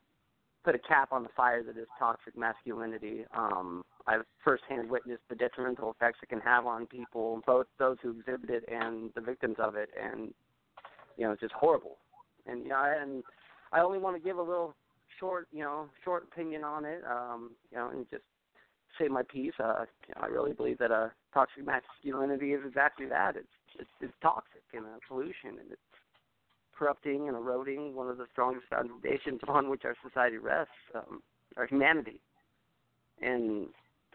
put 0.63 0.73
a 0.73 0.79
cap 0.79 1.09
on 1.11 1.21
the 1.21 1.29
fire 1.37 1.61
that 1.63 1.77
is 1.77 1.87
toxic 1.99 2.35
masculinity. 2.35 3.23
Um, 3.35 3.83
I've 4.07 4.21
firsthand 4.43 4.89
witnessed 4.89 5.21
the 5.29 5.35
detrimental 5.35 5.91
effects 5.91 6.19
it 6.23 6.29
can 6.29 6.41
have 6.41 6.65
on 6.65 6.87
people, 6.87 7.41
both 7.45 7.67
those 7.77 7.97
who 8.01 8.11
exhibit 8.19 8.49
it 8.49 8.63
and 8.67 9.11
the 9.15 9.21
victims 9.21 9.57
of 9.59 9.75
it, 9.75 9.89
and 10.01 10.33
you 11.17 11.25
know 11.25 11.33
it's 11.33 11.41
just 11.41 11.53
horrible. 11.53 11.97
And 12.47 12.63
you 12.63 12.69
know, 12.69 12.83
and 12.83 13.23
I 13.71 13.81
only 13.81 13.99
want 13.99 14.15
to 14.15 14.23
give 14.23 14.37
a 14.37 14.41
little 14.41 14.75
short, 15.19 15.47
you 15.51 15.63
know, 15.63 15.87
short 16.03 16.27
opinion 16.31 16.63
on 16.63 16.83
it, 16.83 17.03
um, 17.09 17.51
you 17.71 17.77
know, 17.77 17.89
and 17.89 18.09
just 18.09 18.23
say 18.99 19.07
my 19.07 19.23
piece. 19.23 19.53
Uh, 19.59 19.85
you 20.07 20.13
know, 20.15 20.21
I 20.21 20.27
really 20.27 20.53
believe 20.53 20.77
that 20.79 20.91
uh, 20.91 21.09
toxic 21.33 21.65
masculinity 21.65 22.53
is 22.53 22.61
exactly 22.65 23.05
that. 23.07 23.35
It's 23.35 23.47
it's, 23.79 23.89
it's 23.99 24.13
toxic 24.21 24.63
and 24.73 24.85
a 24.85 24.99
pollution, 25.07 25.59
and 25.59 25.71
it's 25.71 25.81
corrupting 26.77 27.27
and 27.27 27.37
eroding 27.37 27.95
one 27.95 28.09
of 28.09 28.17
the 28.17 28.25
strongest 28.31 28.67
foundations 28.69 29.39
upon 29.43 29.69
which 29.69 29.85
our 29.85 29.95
society 30.03 30.37
rests, 30.37 30.73
um, 30.93 31.21
our 31.57 31.67
humanity. 31.67 32.21
And 33.21 33.67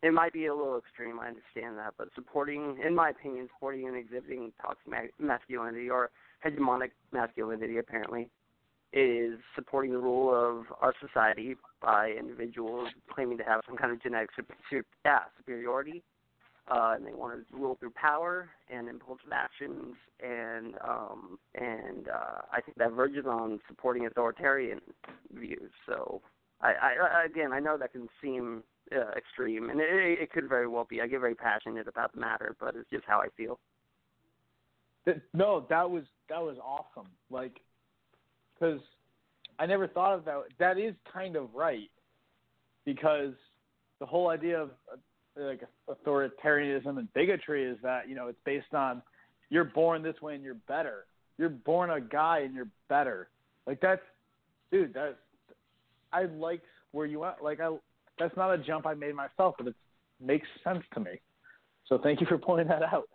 it 0.02 0.12
might 0.12 0.32
be 0.32 0.46
a 0.46 0.54
little 0.54 0.78
extreme, 0.78 1.18
I 1.20 1.28
understand 1.28 1.78
that, 1.78 1.94
but 1.98 2.08
supporting, 2.14 2.78
in 2.84 2.94
my 2.94 3.10
opinion, 3.10 3.48
supporting 3.54 3.86
and 3.88 3.96
exhibiting 3.96 4.52
toxic 4.60 4.86
ma- 4.86 5.26
masculinity 5.26 5.88
or 5.90 6.10
hegemonic 6.44 6.90
masculinity, 7.12 7.78
apparently, 7.78 8.28
is 8.92 9.38
supporting 9.54 9.92
the 9.92 9.98
rule 9.98 10.34
of 10.34 10.66
our 10.80 10.94
society 11.00 11.56
by 11.80 12.10
individuals 12.10 12.88
claiming 13.12 13.38
to 13.38 13.44
have 13.44 13.60
some 13.66 13.76
kind 13.76 13.92
of 13.92 14.02
genetic 14.02 14.30
super, 14.34 14.54
yeah, 15.04 15.20
superiority, 15.38 16.02
uh, 16.68 16.94
and 16.96 17.06
they 17.06 17.12
want 17.12 17.34
to 17.34 17.56
rule 17.56 17.76
through 17.78 17.90
power 17.90 18.48
and 18.68 18.88
impulsive 18.88 19.32
actions, 19.32 19.94
and 20.20 20.74
um, 20.86 21.38
and 21.54 22.08
uh, 22.08 22.42
I 22.52 22.60
think 22.60 22.76
that 22.78 22.92
verges 22.92 23.26
on 23.26 23.60
supporting 23.68 24.06
authoritarian 24.06 24.80
views. 25.32 25.70
So, 25.86 26.20
I, 26.60 26.72
I 26.82 27.24
again, 27.24 27.52
I 27.52 27.60
know 27.60 27.76
that 27.78 27.92
can 27.92 28.08
seem 28.22 28.62
uh, 28.94 29.12
extreme, 29.16 29.70
and 29.70 29.80
it, 29.80 30.20
it 30.20 30.32
could 30.32 30.48
very 30.48 30.66
well 30.66 30.86
be. 30.88 31.00
I 31.00 31.06
get 31.06 31.20
very 31.20 31.34
passionate 31.34 31.88
about 31.88 32.12
the 32.12 32.20
matter, 32.20 32.56
but 32.60 32.74
it's 32.76 32.90
just 32.90 33.04
how 33.06 33.20
I 33.20 33.28
feel. 33.36 33.58
No, 35.32 35.66
that 35.70 35.90
was 35.90 36.04
that 36.28 36.40
was 36.40 36.56
awesome. 36.62 37.08
Like, 37.30 37.60
because 38.60 38.80
I 39.58 39.66
never 39.66 39.88
thought 39.88 40.14
of 40.14 40.24
that. 40.26 40.42
That 40.58 40.78
is 40.78 40.94
kind 41.12 41.36
of 41.36 41.48
right, 41.54 41.90
because 42.84 43.32
the 43.98 44.06
whole 44.06 44.28
idea 44.28 44.60
of 44.60 44.70
uh, 44.92 44.96
like 45.42 45.62
authoritarianism 45.88 46.98
and 46.98 47.12
bigotry 47.14 47.64
is 47.64 47.78
that 47.82 48.08
you 48.08 48.14
know 48.14 48.28
it's 48.28 48.38
based 48.44 48.74
on 48.74 49.02
you're 49.48 49.64
born 49.64 50.02
this 50.02 50.20
way 50.22 50.34
and 50.34 50.44
you're 50.44 50.54
better. 50.68 51.06
You're 51.38 51.48
born 51.48 51.90
a 51.90 52.00
guy 52.00 52.40
and 52.40 52.54
you're 52.54 52.68
better. 52.88 53.28
Like 53.66 53.80
that's, 53.80 54.02
dude. 54.70 54.94
That's 54.94 55.14
I 56.12 56.24
like 56.24 56.62
where 56.92 57.06
you 57.06 57.24
at. 57.24 57.42
Like 57.42 57.60
I, 57.60 57.74
that's 58.18 58.36
not 58.36 58.52
a 58.52 58.58
jump 58.58 58.86
I 58.86 58.94
made 58.94 59.14
myself, 59.14 59.54
but 59.58 59.68
it 59.68 59.74
makes 60.20 60.46
sense 60.64 60.84
to 60.94 61.00
me. 61.00 61.12
So 61.86 61.98
thank 62.02 62.20
you 62.20 62.26
for 62.26 62.38
pointing 62.38 62.68
that 62.68 62.82
out. 62.82 63.08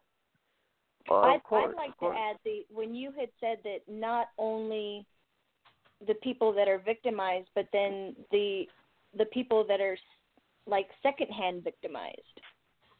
Well, 1.09 1.23
I'd, 1.23 1.35
of 1.35 1.43
course, 1.43 1.69
I'd 1.69 1.75
like 1.75 1.97
to 1.99 2.07
add 2.07 2.37
the 2.43 2.65
when 2.73 2.95
you 2.95 3.11
had 3.17 3.29
said 3.39 3.57
that 3.63 3.79
not 3.87 4.27
only 4.37 5.05
the 6.05 6.15
people 6.15 6.53
that 6.53 6.67
are 6.67 6.79
victimized, 6.79 7.49
but 7.55 7.67
then 7.71 8.15
the 8.31 8.63
the 9.17 9.25
people 9.25 9.65
that 9.67 9.79
are 9.79 9.97
like 10.67 10.87
secondhand 11.01 11.63
victimized. 11.63 12.19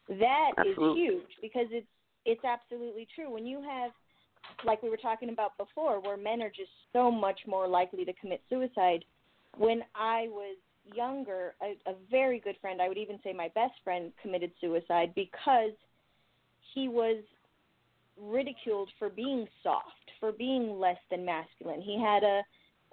That 0.08 0.52
is 0.64 0.72
Absolutely. 0.72 1.00
huge 1.00 1.30
because 1.42 1.66
it's 1.70 1.86
it's 2.24 2.44
absolutely 2.44 3.06
true. 3.14 3.30
When 3.30 3.46
you 3.46 3.62
have 3.62 3.92
like 4.64 4.82
we 4.82 4.90
were 4.90 4.96
talking 4.96 5.28
about 5.28 5.56
before, 5.58 6.00
where 6.00 6.16
men 6.16 6.42
are 6.42 6.48
just 6.48 6.70
so 6.92 7.10
much 7.10 7.40
more 7.46 7.66
likely 7.68 8.04
to 8.04 8.12
commit 8.14 8.42
suicide. 8.48 9.04
When 9.56 9.82
I 9.94 10.26
was 10.28 10.56
younger, 10.94 11.54
a, 11.62 11.90
a 11.90 11.94
very 12.10 12.38
good 12.38 12.56
friend, 12.60 12.80
I 12.80 12.88
would 12.88 12.98
even 12.98 13.18
say 13.24 13.32
my 13.32 13.50
best 13.54 13.74
friend, 13.82 14.12
committed 14.22 14.52
suicide 14.60 15.12
because 15.14 15.72
he 16.74 16.88
was 16.88 17.22
ridiculed 18.20 18.90
for 18.98 19.08
being 19.08 19.46
soft, 19.62 20.10
for 20.20 20.32
being 20.32 20.78
less 20.78 20.98
than 21.10 21.24
masculine. 21.24 21.80
He 21.80 22.00
had 22.00 22.22
a 22.22 22.42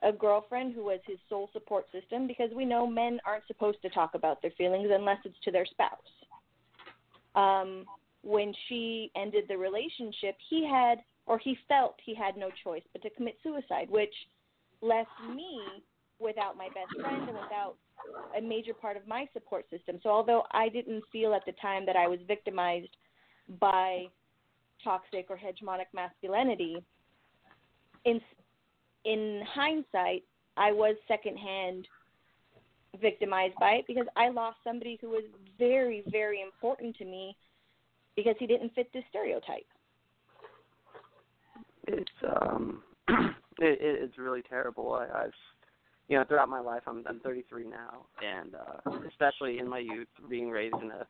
a 0.04 0.12
girlfriend 0.12 0.74
who 0.74 0.84
was 0.84 1.00
his 1.06 1.18
sole 1.30 1.50
support 1.54 1.86
system 1.92 2.28
because 2.28 2.50
we 2.56 2.66
know 2.66 2.86
men 2.86 3.20
aren't 3.26 3.48
supposed 3.48 3.82
to 3.82 3.90
talk 3.90 4.16
about 4.16 4.42
their 4.42 4.52
feelings 4.58 4.90
unless 4.92 5.18
it's 5.26 5.36
to 5.44 5.52
their 5.52 5.66
spouse. 5.66 6.00
Um, 7.36 7.86
when 8.22 8.54
she 8.68 9.12
ended 9.16 9.46
the 9.48 9.58
relationship, 9.58 10.36
he 10.50 10.68
had 10.70 11.00
or 11.26 11.38
he 11.38 11.58
felt 11.70 11.96
he 12.04 12.14
had 12.14 12.36
no 12.36 12.50
choice 12.64 12.84
but 12.92 13.02
to 13.02 13.10
commit 13.12 13.38
suicide, 13.44 13.90
which 13.90 14.14
left 14.82 15.10
me 15.34 15.62
without 16.20 16.58
my 16.58 16.68
best 16.68 17.00
friend 17.00 17.30
and 17.30 17.38
without 17.38 17.76
a 18.38 18.42
major 18.42 18.74
part 18.74 18.98
of 18.98 19.08
my 19.08 19.28
support 19.32 19.66
system. 19.70 20.00
So 20.04 20.10
although 20.10 20.44
I 20.52 20.68
didn't 20.70 21.04
feel 21.12 21.34
at 21.34 21.46
the 21.46 21.54
time 21.54 21.86
that 21.86 21.96
I 21.96 22.08
was 22.08 22.20
victimized 22.28 22.90
by 23.60 24.06
toxic 24.84 25.28
or 25.30 25.38
hegemonic 25.38 25.86
masculinity, 25.94 26.84
in 28.06 28.20
in 29.06 29.42
hindsight, 29.54 30.24
I 30.58 30.72
was 30.72 30.96
secondhand 31.08 31.88
victimized 33.02 33.56
by 33.60 33.72
it 33.72 33.86
because 33.88 34.06
I 34.16 34.30
lost 34.30 34.58
somebody 34.64 34.98
who 35.02 35.10
was 35.10 35.24
very, 35.58 36.04
very 36.10 36.42
important 36.42 36.96
to 36.98 37.06
me 37.06 37.36
because 38.16 38.36
he 38.40 38.46
didn't 38.46 38.74
fit 38.76 38.92
this 38.94 39.04
stereotype. 39.10 39.66
it's 41.88 42.12
um 42.24 42.84
it, 43.08 43.36
it 43.60 44.04
it's 44.04 44.18
really 44.18 44.42
terrible. 44.44 44.94
I, 44.94 45.24
I've 45.24 45.34
you 46.08 46.18
know 46.18 46.24
throughout 46.26 46.50
my 46.50 46.60
life 46.60 46.84
I'm 46.88 47.04
I'm 47.08 47.20
33 47.20 47.66
now, 47.66 48.06
and 48.24 48.56
uh, 48.56 49.00
especially 49.10 49.60
in 49.60 49.68
my 49.68 49.80
youth, 49.80 50.08
being 50.30 50.50
raised 50.50 50.76
in 50.82 50.92
a 50.92 51.06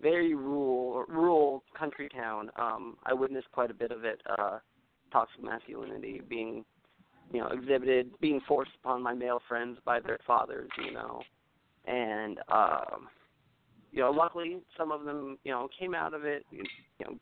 very 0.00 0.34
rural 0.34 1.04
rural 1.08 1.62
country 1.78 2.08
town, 2.08 2.50
um, 2.56 2.96
I 3.04 3.12
witnessed 3.12 3.50
quite 3.52 3.70
a 3.70 3.74
bit 3.74 3.90
of 3.92 4.04
it. 4.04 4.20
Uh, 4.38 4.58
toxic 5.12 5.42
masculinity 5.42 6.22
being 6.28 6.64
you 7.32 7.40
know 7.40 7.48
exhibited, 7.48 8.10
being 8.20 8.40
forced 8.46 8.72
upon 8.82 9.02
my 9.02 9.14
male 9.14 9.40
friends 9.48 9.78
by 9.84 10.00
their 10.00 10.18
fathers, 10.26 10.70
you 10.84 10.92
know, 10.92 11.22
and 11.86 12.38
um, 12.52 13.08
you 13.92 14.00
know 14.00 14.10
luckily 14.10 14.58
some 14.76 14.92
of 14.92 15.04
them 15.04 15.38
you 15.44 15.52
know 15.52 15.68
came 15.78 15.94
out 15.94 16.14
of 16.14 16.24
it, 16.24 16.44
you 16.50 16.64
know 17.00 17.16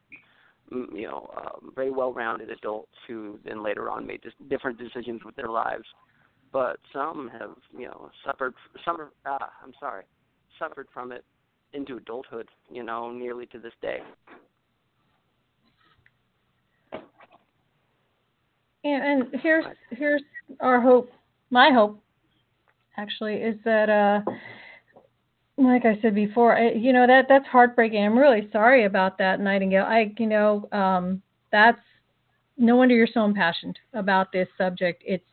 you 0.71 1.09
know, 1.09 1.31
um, 1.37 1.73
very 1.75 1.91
well-rounded 1.91 2.51
adults 2.51 2.93
who 3.07 3.39
then 3.45 3.63
later 3.63 3.91
on 3.91 4.07
made 4.07 4.23
just 4.23 4.37
different 4.49 4.79
decisions 4.79 5.23
with 5.25 5.35
their 5.37 5.49
lives. 5.49 5.85
but 6.53 6.79
some 6.93 7.31
have 7.39 7.55
you 7.77 7.87
know 7.87 8.11
suffered 8.25 8.55
some 8.85 9.01
are, 9.01 9.11
uh, 9.27 9.47
I'm 9.63 9.73
sorry 9.79 10.05
suffered 10.59 10.89
from 10.93 11.13
it 11.13 11.25
into 11.73 11.97
adulthood 11.97 12.49
you 12.71 12.83
know 12.83 13.11
nearly 13.11 13.47
to 13.47 13.59
this 13.59 13.73
day. 13.81 13.99
And, 18.95 19.23
and 19.33 19.41
here's 19.43 19.65
here's 19.91 20.23
our 20.61 20.81
hope. 20.81 21.11
My 21.51 21.71
hope, 21.73 22.01
actually, 22.97 23.35
is 23.35 23.57
that 23.65 23.89
uh, 23.89 24.21
like 25.57 25.85
I 25.85 25.99
said 26.01 26.15
before, 26.15 26.57
I, 26.57 26.73
you 26.73 26.93
know 26.93 27.07
that 27.07 27.27
that's 27.29 27.47
heartbreaking. 27.47 28.05
I'm 28.05 28.19
really 28.19 28.49
sorry 28.53 28.85
about 28.85 29.19
that, 29.19 29.41
Nightingale. 29.41 29.85
I, 29.85 30.13
you 30.19 30.27
know, 30.27 30.69
um, 30.73 31.23
that's 31.51 31.81
no 32.57 32.77
wonder 32.77 32.95
you're 32.95 33.09
so 33.13 33.25
impassioned 33.25 33.79
about 33.95 34.33
this 34.33 34.49
subject. 34.57 35.03
It's 35.07 35.25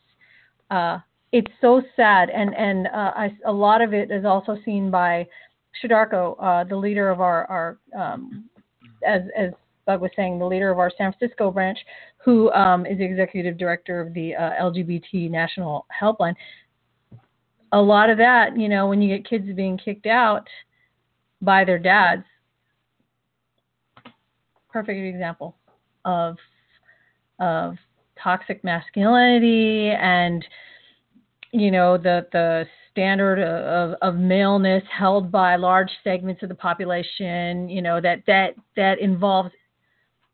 uh, 0.72 1.00
it's 1.32 1.52
so 1.62 1.82
sad, 1.96 2.30
and 2.30 2.56
and 2.56 2.88
uh, 2.88 3.12
I, 3.16 3.32
a 3.46 3.52
lot 3.52 3.82
of 3.82 3.94
it 3.94 4.12
is 4.12 4.26
also 4.26 4.58
seen 4.66 4.90
by 4.90 5.28
Shadarko, 5.84 6.36
uh, 6.42 6.64
the 6.64 6.76
leader 6.76 7.10
of 7.10 7.22
our 7.22 7.46
our 7.46 7.78
um, 7.98 8.50
as 9.06 9.22
as 9.38 9.52
Bug 9.86 10.02
was 10.02 10.12
saying, 10.16 10.40
the 10.40 10.46
leader 10.46 10.72
of 10.72 10.80
our 10.80 10.92
San 10.98 11.14
Francisco 11.14 11.52
branch, 11.52 11.78
who 12.26 12.52
um, 12.54 12.88
is 12.88 12.98
the 12.98 13.06
executive 13.06 13.56
director 13.56 14.02
of 14.02 14.12
the 14.16 14.34
uh, 14.36 14.52
LGBT 14.60 15.30
National 15.30 15.86
Helpline. 16.02 16.34
A 17.72 17.80
lot 17.80 18.10
of 18.10 18.18
that, 18.18 18.58
you 18.58 18.68
know, 18.68 18.88
when 18.88 19.00
you 19.00 19.16
get 19.16 19.30
kids 19.30 19.46
being 19.56 19.78
kicked 19.78 20.08
out 20.08 20.48
by 21.40 21.64
their 21.64 21.78
dads, 21.78 22.24
perfect 24.70 25.00
example 25.00 25.56
of 26.04 26.36
of 27.40 27.76
toxic 28.22 28.64
masculinity 28.64 29.90
and 29.90 30.46
you 31.52 31.72
know 31.72 31.98
the 31.98 32.28
the 32.34 32.66
standard 32.92 33.40
of, 33.42 33.96
of 34.02 34.20
maleness 34.20 34.84
held 34.90 35.32
by 35.32 35.56
large 35.56 35.90
segments 36.04 36.44
of 36.44 36.50
the 36.50 36.56
population 36.56 37.70
you 37.70 37.82
know 37.82 38.02
that 38.02 38.22
that 38.28 38.54
that 38.76 39.00
involves 39.00 39.52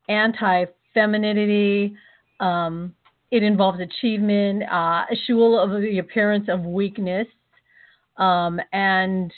anti 0.09 0.65
femininity. 0.93 1.95
Um, 2.39 2.95
it 3.31 3.43
involves 3.43 3.79
achievement, 3.79 4.63
uh, 4.63 5.05
a 5.09 5.15
shul 5.25 5.57
of 5.57 5.81
the 5.81 5.99
appearance 5.99 6.49
of 6.49 6.61
weakness, 6.61 7.27
um, 8.17 8.59
and 8.73 9.31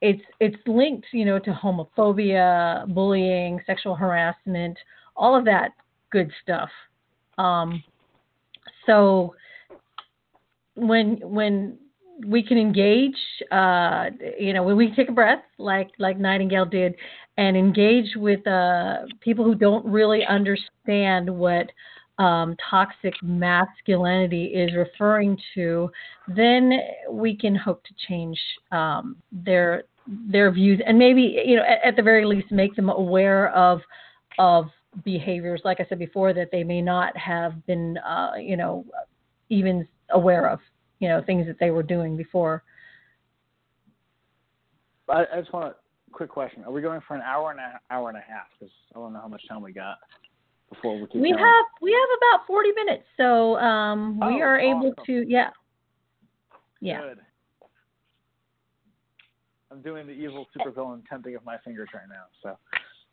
it's 0.00 0.22
it's 0.38 0.56
linked, 0.66 1.06
you 1.12 1.24
know, 1.24 1.38
to 1.40 1.50
homophobia, 1.50 2.86
bullying, 2.94 3.60
sexual 3.66 3.96
harassment, 3.96 4.78
all 5.16 5.36
of 5.36 5.44
that 5.44 5.72
good 6.10 6.30
stuff. 6.42 6.70
Um, 7.38 7.82
so 8.86 9.34
when 10.76 11.16
when 11.22 11.78
we 12.26 12.42
can 12.42 12.58
engage, 12.58 13.16
uh, 13.50 14.06
you 14.38 14.52
know, 14.52 14.62
when 14.62 14.76
we 14.76 14.94
take 14.94 15.08
a 15.08 15.12
breath, 15.12 15.42
like 15.58 15.90
like 15.98 16.18
Nightingale 16.18 16.66
did, 16.66 16.94
and 17.36 17.56
engage 17.56 18.16
with 18.16 18.46
uh, 18.46 18.98
people 19.20 19.44
who 19.44 19.54
don't 19.54 19.84
really 19.86 20.24
understand 20.26 21.30
what 21.30 21.70
um, 22.18 22.56
toxic 22.68 23.14
masculinity 23.22 24.46
is 24.46 24.74
referring 24.74 25.38
to, 25.54 25.90
then 26.26 26.72
we 27.10 27.36
can 27.36 27.54
hope 27.54 27.82
to 27.84 27.94
change 28.08 28.38
um, 28.72 29.16
their 29.30 29.84
their 30.30 30.50
views 30.50 30.80
and 30.86 30.98
maybe 30.98 31.42
you 31.44 31.56
know 31.56 31.62
at, 31.62 31.84
at, 31.84 31.96
the 31.96 32.02
very 32.02 32.24
least 32.24 32.50
make 32.50 32.74
them 32.74 32.88
aware 32.88 33.54
of 33.54 33.80
of 34.38 34.64
behaviors 35.04 35.60
like 35.66 35.80
I 35.80 35.86
said 35.86 35.98
before 35.98 36.32
that 36.32 36.48
they 36.50 36.64
may 36.64 36.80
not 36.80 37.14
have 37.14 37.66
been 37.66 37.98
uh, 37.98 38.32
you 38.40 38.56
know 38.56 38.86
even 39.50 39.86
aware 40.10 40.48
of 40.48 40.60
you 40.98 41.08
know 41.08 41.22
things 41.24 41.46
that 41.46 41.56
they 41.60 41.70
were 41.70 41.82
doing 41.82 42.16
before. 42.16 42.62
I, 45.08 45.24
I 45.32 45.40
just 45.40 45.52
want 45.52 45.66
a 45.66 45.74
quick 46.12 46.30
question: 46.30 46.64
Are 46.64 46.72
we 46.72 46.82
going 46.82 47.00
for 47.06 47.14
an 47.14 47.22
hour 47.22 47.50
and 47.50 47.60
an 47.60 47.78
hour 47.90 48.08
and 48.08 48.18
a 48.18 48.20
half? 48.22 48.46
Because 48.58 48.72
I 48.94 48.98
don't 48.98 49.12
know 49.12 49.20
how 49.20 49.28
much 49.28 49.42
time 49.48 49.62
we 49.62 49.72
got 49.72 49.98
before 50.70 50.98
we 50.98 51.06
keep. 51.06 51.20
We 51.20 51.32
going. 51.32 51.38
have 51.38 51.64
we 51.80 51.92
have 51.92 52.18
about 52.18 52.46
forty 52.46 52.70
minutes, 52.72 53.04
so 53.16 53.56
um, 53.58 54.18
we 54.20 54.26
oh, 54.26 54.40
are 54.40 54.60
awesome. 54.60 54.82
able 54.82 54.94
to 55.06 55.24
yeah. 55.28 55.50
Yeah. 56.80 57.00
Good. 57.00 57.18
I'm 59.70 59.82
doing 59.82 60.06
the 60.06 60.12
evil 60.12 60.46
supervillain 60.56 61.02
tempting 61.08 61.34
of 61.34 61.44
my 61.44 61.58
fingers 61.64 61.88
right 61.92 62.08
now. 62.08 62.24
So. 62.42 62.58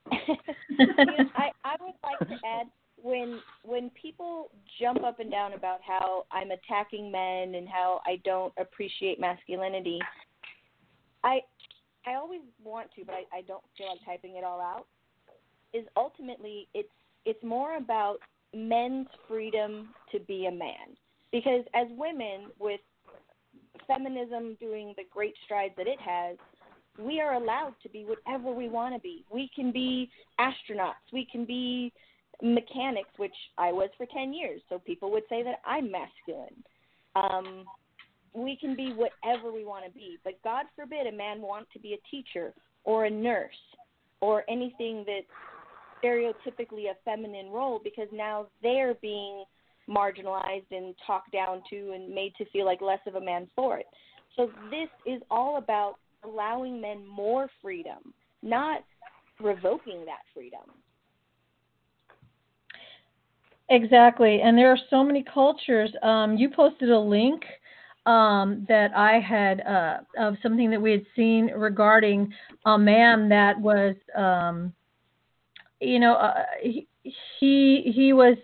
I 0.11 1.49
I 1.63 1.75
would 1.81 1.95
like 2.03 2.19
to 2.29 2.35
add 2.45 2.67
when 3.05 3.39
when 3.63 3.91
people 3.91 4.49
jump 4.81 5.03
up 5.03 5.19
and 5.19 5.29
down 5.29 5.53
about 5.53 5.79
how 5.87 6.25
I'm 6.31 6.49
attacking 6.49 7.11
men 7.11 7.53
and 7.53 7.69
how 7.69 8.01
I 8.03 8.19
don't 8.25 8.51
appreciate 8.57 9.19
masculinity, 9.19 9.99
I 11.23 11.41
I 12.07 12.15
always 12.15 12.41
want 12.63 12.89
to, 12.95 13.05
but 13.05 13.13
I, 13.13 13.37
I 13.37 13.41
don't 13.41 13.63
feel 13.77 13.89
like 13.89 13.99
typing 14.05 14.37
it 14.37 14.43
all 14.43 14.59
out. 14.59 14.87
Is 15.71 15.85
ultimately 15.95 16.67
it's 16.73 16.89
it's 17.25 17.43
more 17.43 17.77
about 17.77 18.17
men's 18.55 19.07
freedom 19.27 19.89
to 20.11 20.19
be 20.21 20.47
a 20.47 20.51
man. 20.51 20.97
Because 21.31 21.63
as 21.75 21.87
women, 21.91 22.47
with 22.59 22.79
feminism 23.87 24.57
doing 24.59 24.95
the 24.97 25.03
great 25.11 25.35
strides 25.43 25.75
that 25.77 25.85
it 25.85 25.99
has, 25.99 26.37
we 26.97 27.19
are 27.19 27.35
allowed 27.35 27.75
to 27.83 27.89
be 27.89 28.05
whatever 28.05 28.51
we 28.51 28.67
want 28.67 28.95
to 28.95 29.01
be. 29.01 29.25
We 29.29 29.51
can 29.55 29.71
be 29.71 30.09
astronauts. 30.39 31.05
We 31.13 31.27
can 31.31 31.45
be 31.45 31.91
mechanics, 32.41 33.09
which 33.17 33.35
I 33.57 33.71
was 33.71 33.89
for 33.97 34.05
10 34.05 34.33
years. 34.33 34.61
So 34.69 34.79
people 34.79 35.11
would 35.11 35.23
say 35.29 35.43
that 35.43 35.59
I'm 35.65 35.91
masculine. 35.91 36.63
Um, 37.15 37.65
we 38.33 38.57
can 38.59 38.75
be 38.75 38.93
whatever 38.93 39.51
we 39.51 39.63
want 39.63 39.85
to 39.85 39.91
be. 39.91 40.17
But 40.23 40.33
God 40.43 40.65
forbid 40.75 41.07
a 41.07 41.15
man 41.15 41.41
want 41.41 41.67
to 41.73 41.79
be 41.79 41.93
a 41.93 42.09
teacher 42.11 42.53
or 42.83 43.05
a 43.05 43.09
nurse 43.09 43.53
or 44.21 44.43
anything 44.49 45.05
that's 45.07 45.27
stereotypically 46.03 46.89
a 46.91 46.95
feminine 47.03 47.49
role 47.49 47.79
because 47.83 48.07
now 48.11 48.47
they're 48.61 48.95
being 49.01 49.43
marginalized 49.89 50.65
and 50.71 50.95
talked 51.05 51.31
down 51.31 51.61
to 51.69 51.91
and 51.93 52.13
made 52.13 52.33
to 52.37 52.45
feel 52.51 52.65
like 52.65 52.81
less 52.81 52.99
of 53.07 53.15
a 53.15 53.21
man 53.21 53.47
for 53.55 53.77
it. 53.77 53.85
So 54.35 54.49
this 54.69 54.89
is 55.05 55.21
all 55.29 55.57
about 55.57 55.95
allowing 56.23 56.81
men 56.81 57.05
more 57.05 57.49
freedom, 57.61 58.13
not 58.41 58.81
revoking 59.39 60.03
that 60.05 60.21
freedom. 60.33 60.61
Exactly, 63.69 64.41
and 64.41 64.55
there 64.57 64.71
are 64.71 64.77
so 64.89 65.03
many 65.03 65.23
cultures. 65.23 65.91
Um, 66.03 66.37
you 66.37 66.49
posted 66.49 66.91
a 66.91 66.99
link 66.99 67.43
um, 68.05 68.63
that 68.69 68.91
I 68.95 69.19
had 69.19 69.61
uh, 69.61 69.97
of 70.19 70.35
something 70.43 70.69
that 70.69 70.79
we 70.81 70.91
had 70.91 71.05
seen 71.15 71.47
regarding 71.47 72.31
a 72.65 72.77
man 72.77 73.27
that 73.29 73.59
was, 73.59 73.95
um, 74.15 74.71
you 75.81 75.99
know, 75.99 76.13
uh, 76.13 76.43
he, 76.61 76.87
he 77.39 77.91
he 77.95 78.13
was 78.13 78.37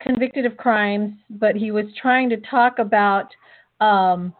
convicted 0.00 0.46
of 0.46 0.56
crimes, 0.56 1.14
but 1.30 1.56
he 1.56 1.70
was 1.70 1.86
trying 2.00 2.28
to 2.30 2.36
talk 2.38 2.78
about 2.78 3.28
um, 3.80 4.32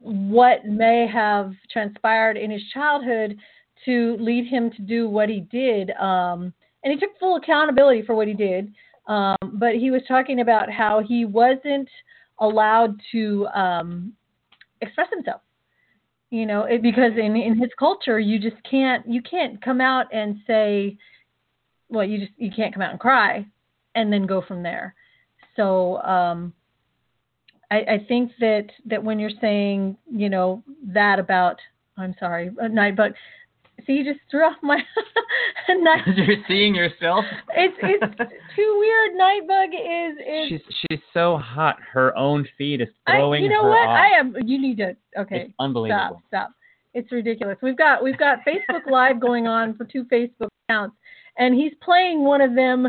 what 0.00 0.64
may 0.64 1.06
have 1.12 1.52
transpired 1.72 2.36
in 2.36 2.50
his 2.50 2.62
childhood 2.72 3.36
to 3.84 4.16
lead 4.20 4.46
him 4.46 4.70
to 4.70 4.82
do 4.82 5.08
what 5.08 5.28
he 5.28 5.40
did. 5.40 5.90
Um, 5.92 6.52
and 6.82 6.92
he 6.92 6.98
took 6.98 7.18
full 7.18 7.36
accountability 7.36 8.02
for 8.02 8.14
what 8.14 8.28
he 8.28 8.34
did. 8.34 8.72
Um, 9.06 9.36
but 9.54 9.74
he 9.74 9.90
was 9.90 10.02
talking 10.06 10.40
about 10.40 10.70
how 10.70 11.02
he 11.06 11.24
wasn't 11.24 11.88
allowed 12.38 13.00
to 13.12 13.46
um, 13.48 14.12
express 14.80 15.08
himself. 15.12 15.40
You 16.30 16.46
know, 16.46 16.64
it, 16.64 16.82
because 16.82 17.12
in 17.18 17.36
in 17.36 17.58
his 17.58 17.70
culture, 17.78 18.18
you 18.18 18.38
just 18.38 18.56
can't 18.68 19.06
you 19.06 19.20
can't 19.22 19.62
come 19.62 19.80
out 19.80 20.06
and 20.12 20.36
say, 20.46 20.96
well, 21.88 22.04
you 22.04 22.20
just 22.20 22.32
you 22.38 22.50
can't 22.50 22.72
come 22.72 22.82
out 22.82 22.90
and 22.90 23.00
cry, 23.00 23.46
and 23.94 24.12
then 24.12 24.26
go 24.26 24.40
from 24.40 24.62
there. 24.62 24.94
So 25.56 26.00
um, 26.02 26.54
I, 27.70 27.76
I 27.80 28.04
think 28.08 28.32
that 28.40 28.68
that 28.86 29.04
when 29.04 29.18
you're 29.18 29.30
saying 29.40 29.98
you 30.10 30.30
know 30.30 30.62
that 30.86 31.18
about 31.18 31.58
I'm 31.98 32.14
sorry, 32.18 32.50
night, 32.70 32.96
but 32.96 33.12
See, 33.86 33.92
you 33.94 34.04
just 34.04 34.20
threw 34.30 34.44
off 34.44 34.56
my 34.62 34.76
night. 35.68 36.00
You're 36.16 36.36
seeing 36.48 36.74
yourself. 36.74 37.24
It's 37.56 37.76
it's 37.80 38.18
too 38.56 38.76
weird. 38.78 39.12
Nightbug 39.18 39.68
is 39.74 40.18
is. 40.18 40.48
She's 40.48 40.76
she's 40.90 41.00
so 41.12 41.38
hot. 41.38 41.76
Her 41.92 42.16
own 42.16 42.46
feed 42.56 42.80
is 42.80 42.88
throwing 43.06 43.42
I, 43.42 43.44
you 43.44 43.50
know 43.50 43.64
her 43.64 43.70
what? 43.70 43.88
off. 43.88 43.98
I 43.98 44.18
am. 44.18 44.34
You 44.44 44.60
need 44.60 44.78
to. 44.78 44.96
Okay. 45.18 45.46
It's 45.46 45.54
unbelievable. 45.58 46.22
Stop. 46.28 46.48
Stop. 46.48 46.50
It's 46.94 47.10
ridiculous. 47.10 47.56
We've 47.62 47.78
got 47.78 48.02
we've 48.02 48.18
got 48.18 48.38
Facebook 48.46 48.90
Live 48.90 49.20
going 49.20 49.46
on 49.46 49.76
for 49.76 49.84
two 49.84 50.04
Facebook 50.04 50.48
accounts, 50.68 50.96
and 51.38 51.54
he's 51.54 51.72
playing 51.82 52.22
one 52.22 52.40
of 52.40 52.54
them 52.54 52.88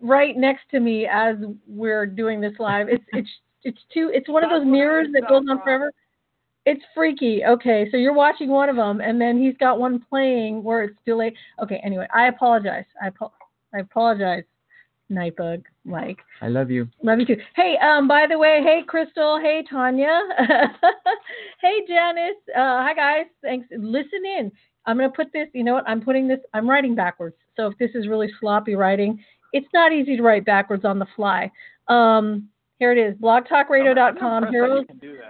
right 0.00 0.36
next 0.36 0.62
to 0.72 0.80
me 0.80 1.06
as 1.06 1.36
we're 1.66 2.06
doing 2.06 2.40
this 2.40 2.54
live. 2.58 2.88
It's 2.88 3.04
it's 3.12 3.30
it's 3.62 3.80
too. 3.94 4.10
It's 4.12 4.28
one 4.28 4.44
of 4.44 4.50
those 4.50 4.66
mirrors 4.66 5.08
that 5.12 5.28
goes 5.28 5.44
on 5.48 5.62
forever. 5.62 5.92
It's 6.64 6.82
freaky. 6.94 7.42
Okay, 7.44 7.88
so 7.90 7.96
you're 7.96 8.12
watching 8.12 8.48
one 8.48 8.68
of 8.68 8.76
them, 8.76 9.00
and 9.00 9.20
then 9.20 9.40
he's 9.40 9.56
got 9.58 9.80
one 9.80 10.04
playing 10.08 10.62
where 10.62 10.84
it's 10.84 10.96
delayed. 11.04 11.34
Okay, 11.62 11.80
anyway, 11.84 12.06
I 12.14 12.28
apologize. 12.28 12.84
I, 13.00 13.10
I 13.74 13.80
apologize, 13.80 14.44
Nightbug, 15.10 15.64
Mike. 15.84 16.18
I 16.40 16.48
love 16.48 16.70
you. 16.70 16.88
Love 17.02 17.18
you 17.18 17.26
too. 17.26 17.36
Hey, 17.56 17.76
um, 17.82 18.06
by 18.06 18.26
the 18.28 18.38
way, 18.38 18.60
hey 18.62 18.82
Crystal, 18.86 19.40
hey 19.40 19.64
Tanya, 19.68 20.20
hey 21.60 21.80
Janice. 21.88 22.36
Uh, 22.54 22.82
hi 22.82 22.94
guys. 22.94 23.26
Thanks. 23.42 23.66
Listen 23.76 24.24
in. 24.24 24.52
I'm 24.86 24.96
gonna 24.96 25.10
put 25.10 25.32
this. 25.32 25.48
You 25.54 25.64
know 25.64 25.74
what? 25.74 25.88
I'm 25.88 26.00
putting 26.00 26.28
this. 26.28 26.40
I'm 26.54 26.70
writing 26.70 26.94
backwards. 26.94 27.36
So 27.56 27.66
if 27.66 27.78
this 27.78 27.90
is 27.94 28.06
really 28.06 28.30
sloppy 28.40 28.76
writing, 28.76 29.22
it's 29.52 29.68
not 29.74 29.92
easy 29.92 30.16
to 30.16 30.22
write 30.22 30.44
backwards 30.44 30.84
on 30.84 30.98
the 31.00 31.06
fly. 31.16 31.50
Um, 31.88 32.48
here 32.78 32.92
it 32.92 32.98
is. 32.98 33.14
BlogTalkRadio.com. 33.20 34.44
I'm 34.44 34.54
impressed 34.54 34.88
that 34.88 34.96
Heroes. 35.00 35.26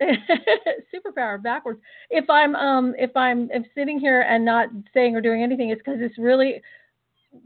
superpower 0.95 1.43
backwards, 1.43 1.81
if 2.11 2.29
I'm 2.31 2.55
um 2.57 2.95
if 2.99 3.17
I'm 3.17 3.49
if 3.51 3.65
sitting 3.75 3.99
here 3.99 4.23
and 4.23 4.45
not 4.45 4.69
saying 4.93 5.17
or 5.17 5.21
doing 5.21 5.43
anything, 5.43 5.71
it's 5.71 5.81
because 5.85 5.99
this 5.99 6.13
really 6.19 6.61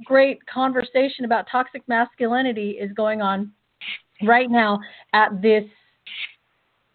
great 0.04 0.44
conversation 0.46 1.24
about 1.24 1.46
toxic 1.50 1.82
masculinity 1.88 2.72
is 2.72 2.92
going 2.92 3.22
on 3.22 3.52
right 4.22 4.50
now 4.50 4.80
at 5.12 5.40
this 5.40 5.64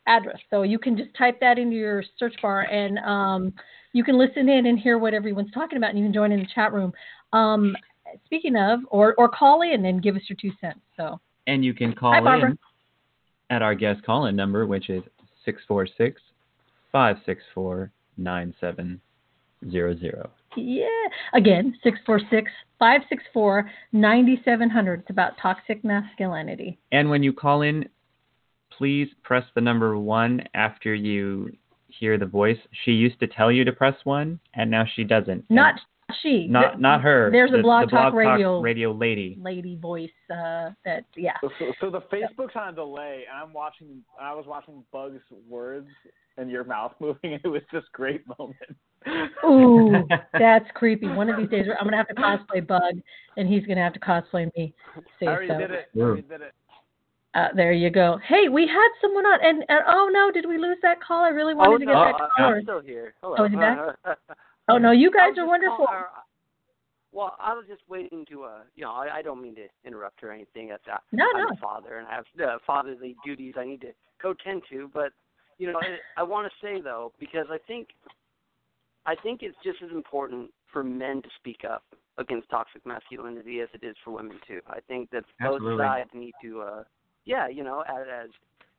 address. 0.07 0.39
So 0.49 0.63
you 0.63 0.79
can 0.79 0.97
just 0.97 1.15
type 1.17 1.39
that 1.39 1.57
into 1.57 1.75
your 1.75 2.03
search 2.19 2.35
bar 2.41 2.61
and 2.61 2.99
um, 2.99 3.53
you 3.93 4.03
can 4.03 4.17
listen 4.17 4.49
in 4.49 4.65
and 4.65 4.77
hear 4.77 4.97
what 4.97 5.13
everyone's 5.13 5.51
talking 5.51 5.77
about, 5.77 5.91
and 5.91 5.99
you 5.99 6.05
can 6.05 6.13
join 6.13 6.31
in 6.31 6.39
the 6.39 6.47
chat 6.53 6.73
room. 6.73 6.91
Um, 7.31 7.75
speaking 8.25 8.55
of, 8.55 8.79
or 8.89 9.13
or 9.17 9.27
call 9.29 9.61
in 9.61 9.85
and 9.85 10.01
give 10.01 10.15
us 10.15 10.21
your 10.29 10.37
two 10.39 10.51
cents. 10.61 10.79
So 10.97 11.19
And 11.47 11.65
you 11.65 11.73
can 11.73 11.93
call 11.93 12.13
Hi, 12.13 12.37
in 12.37 12.57
at 13.49 13.61
our 13.61 13.75
guest 13.75 14.03
call 14.03 14.25
in 14.27 14.35
number, 14.35 14.65
which 14.65 14.89
is 14.89 15.03
646 15.45 16.21
564 16.91 17.91
9700. 18.17 20.29
yeah, 20.55 20.85
again, 21.33 21.73
646-564-9700. 22.81 24.99
It's 24.99 25.09
about 25.09 25.33
toxic 25.41 25.83
masculinity. 25.83 26.77
And 26.91 27.09
when 27.09 27.23
you 27.23 27.33
call 27.33 27.63
in, 27.63 27.87
please 28.77 29.07
press 29.23 29.43
the 29.55 29.61
number 29.61 29.97
one 29.97 30.43
after 30.53 30.93
you 30.93 31.51
hear 31.87 32.17
the 32.17 32.25
voice. 32.25 32.57
She 32.83 32.91
used 32.91 33.19
to 33.19 33.27
tell 33.27 33.51
you 33.51 33.63
to 33.63 33.71
press 33.71 33.95
one, 34.03 34.39
and 34.53 34.69
now 34.69 34.85
she 34.95 35.03
doesn't. 35.03 35.45
Not 35.49 35.75
she. 36.21 36.47
not 36.47 36.71
Th- 36.71 36.79
not 36.79 37.01
her. 37.01 37.29
There's 37.31 37.51
a 37.53 37.57
the, 37.57 37.63
blog 37.63 37.89
talk 37.89 38.11
blog 38.11 38.13
radio 38.13 38.61
radio 38.61 38.91
lady. 38.91 39.37
lady 39.41 39.77
voice. 39.81 40.09
Uh, 40.29 40.71
that 40.85 41.05
yeah. 41.15 41.33
So, 41.41 41.49
so, 41.59 41.65
so 41.81 41.89
the 41.89 42.01
Facebook's 42.01 42.55
on 42.55 42.69
a 42.69 42.75
delay, 42.75 43.23
and 43.29 43.41
I'm 43.41 43.53
watching. 43.53 44.03
I 44.19 44.33
was 44.33 44.45
watching 44.47 44.83
Bug's 44.91 45.21
words 45.49 45.87
and 46.37 46.49
your 46.49 46.63
mouth 46.63 46.93
moving, 46.99 47.33
and 47.33 47.41
it 47.43 47.47
was 47.47 47.61
just 47.71 47.91
great 47.91 48.23
moment. 48.39 48.57
Ooh, 49.45 50.07
that's 50.39 50.65
creepy. 50.73 51.07
One 51.07 51.29
of 51.29 51.37
these 51.37 51.49
days, 51.49 51.65
I'm 51.79 51.85
gonna 51.85 51.97
have 51.97 52.07
to 52.07 52.15
cosplay 52.15 52.65
Bug, 52.65 52.95
and 53.37 53.47
he's 53.47 53.65
gonna 53.65 53.83
have 53.83 53.93
to 53.93 53.99
cosplay 53.99 54.49
me. 54.55 54.73
Say 55.19 55.27
I 55.27 55.31
already 55.31 55.47
so. 55.49 55.57
did 55.57 55.71
it. 55.71 55.89
I 55.95 55.99
already 55.99 56.21
did 56.23 56.41
it. 56.41 56.53
Uh, 57.35 57.47
there 57.55 57.73
you 57.73 57.89
go. 57.89 58.19
Hey, 58.27 58.47
we 58.47 58.67
had 58.67 58.89
someone 59.01 59.25
on, 59.25 59.39
and, 59.41 59.63
and 59.67 59.79
oh 59.87 60.09
no, 60.13 60.31
did 60.31 60.47
we 60.47 60.57
lose 60.59 60.77
that 60.83 61.01
call? 61.01 61.23
I 61.23 61.29
really 61.29 61.55
wanted 61.55 61.73
oh 61.73 61.77
to 61.79 61.85
no, 61.85 61.91
get 61.91 62.17
that 62.19 62.21
I- 62.21 62.29
caller. 62.37 62.57
I'm 62.57 62.63
still 62.63 62.81
here. 62.81 63.15
Hello. 63.21 63.35
Oh, 63.39 63.45
is 63.45 63.51
he 63.51 63.57
back? 63.57 63.77
Oh 64.69 64.77
no, 64.77 64.91
you 64.91 65.11
guys 65.11 65.37
are 65.37 65.45
wonderful. 65.47 65.85
call- 65.87 65.87
uh, 65.89 66.21
well, 67.11 67.35
I 67.39 67.53
was 67.53 67.65
just 67.67 67.81
waiting 67.87 68.25
to, 68.31 68.43
uh, 68.43 68.59
you 68.75 68.83
know, 68.83 68.91
I, 68.91 69.17
I 69.17 69.21
don't 69.21 69.41
mean 69.41 69.53
to 69.55 69.67
interrupt 69.85 70.23
or 70.23 70.31
anything. 70.31 70.69
That's, 70.69 70.83
uh, 70.91 70.97
No, 71.11 71.25
I'm 71.35 71.43
no. 71.43 71.53
a 71.53 71.57
father 71.57 71.99
and 71.99 72.07
I 72.07 72.15
have 72.15 72.25
uh, 72.43 72.57
fatherly 72.65 73.15
duties 73.23 73.53
I 73.55 73.65
need 73.65 73.81
to 73.81 73.91
go 74.21 74.33
tend 74.43 74.63
to. 74.71 74.89
But, 74.91 75.11
you 75.59 75.71
know, 75.71 75.79
I, 75.79 75.97
I 76.17 76.23
want 76.23 76.51
to 76.51 76.65
say 76.65 76.81
though, 76.81 77.13
because 77.19 77.45
I 77.51 77.59
think, 77.67 77.89
I 79.05 79.15
think 79.15 79.43
it's 79.43 79.55
just 79.63 79.81
as 79.83 79.91
important 79.91 80.49
for 80.71 80.83
men 80.83 81.21
to 81.21 81.29
speak 81.37 81.61
up 81.69 81.83
against 82.17 82.49
toxic 82.49 82.83
masculinity 82.85 83.59
as 83.59 83.69
it 83.73 83.85
is 83.85 83.95
for 84.03 84.11
women 84.11 84.39
too. 84.47 84.61
I 84.67 84.79
think 84.87 85.11
that 85.11 85.23
both 85.39 85.55
Absolutely. 85.61 85.85
sides 85.85 86.09
need 86.15 86.33
to, 86.41 86.61
uh, 86.61 86.83
yeah, 87.25 87.47
you 87.47 87.63
know, 87.63 87.81
as 87.81 88.05
as 88.23 88.29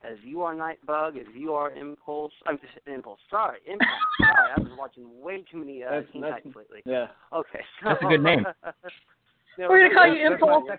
as 0.03 0.19
you 0.23 0.43
are 0.43 0.55
Nightbug, 0.55 1.19
as 1.19 1.27
you 1.35 1.55
are 1.55 1.71
Impulse. 1.73 2.33
I'm 2.47 2.59
just 2.59 2.73
Impulse. 2.87 3.21
Sorry, 3.31 3.59
Impulse. 3.67 3.89
sorry, 4.21 4.51
I've 4.57 4.65
been 4.65 4.77
watching 4.77 5.05
way 5.23 5.45
too 5.51 5.59
many 5.59 5.83
uh, 5.83 5.91
That's- 5.91 6.07
Teen 6.13 6.23
that's- 6.23 6.39
Titans 6.41 6.57
lately. 6.57 6.83
Yeah. 6.85 7.07
Okay. 7.33 7.61
That's 7.85 8.03
a 8.03 8.07
good 8.07 8.23
name. 8.23 8.45
No, 9.59 9.69
We're 9.69 9.89
gonna 9.89 9.95
call 9.95 10.15
you 10.15 10.27
Impulse. 10.27 10.65
my- 10.69 10.79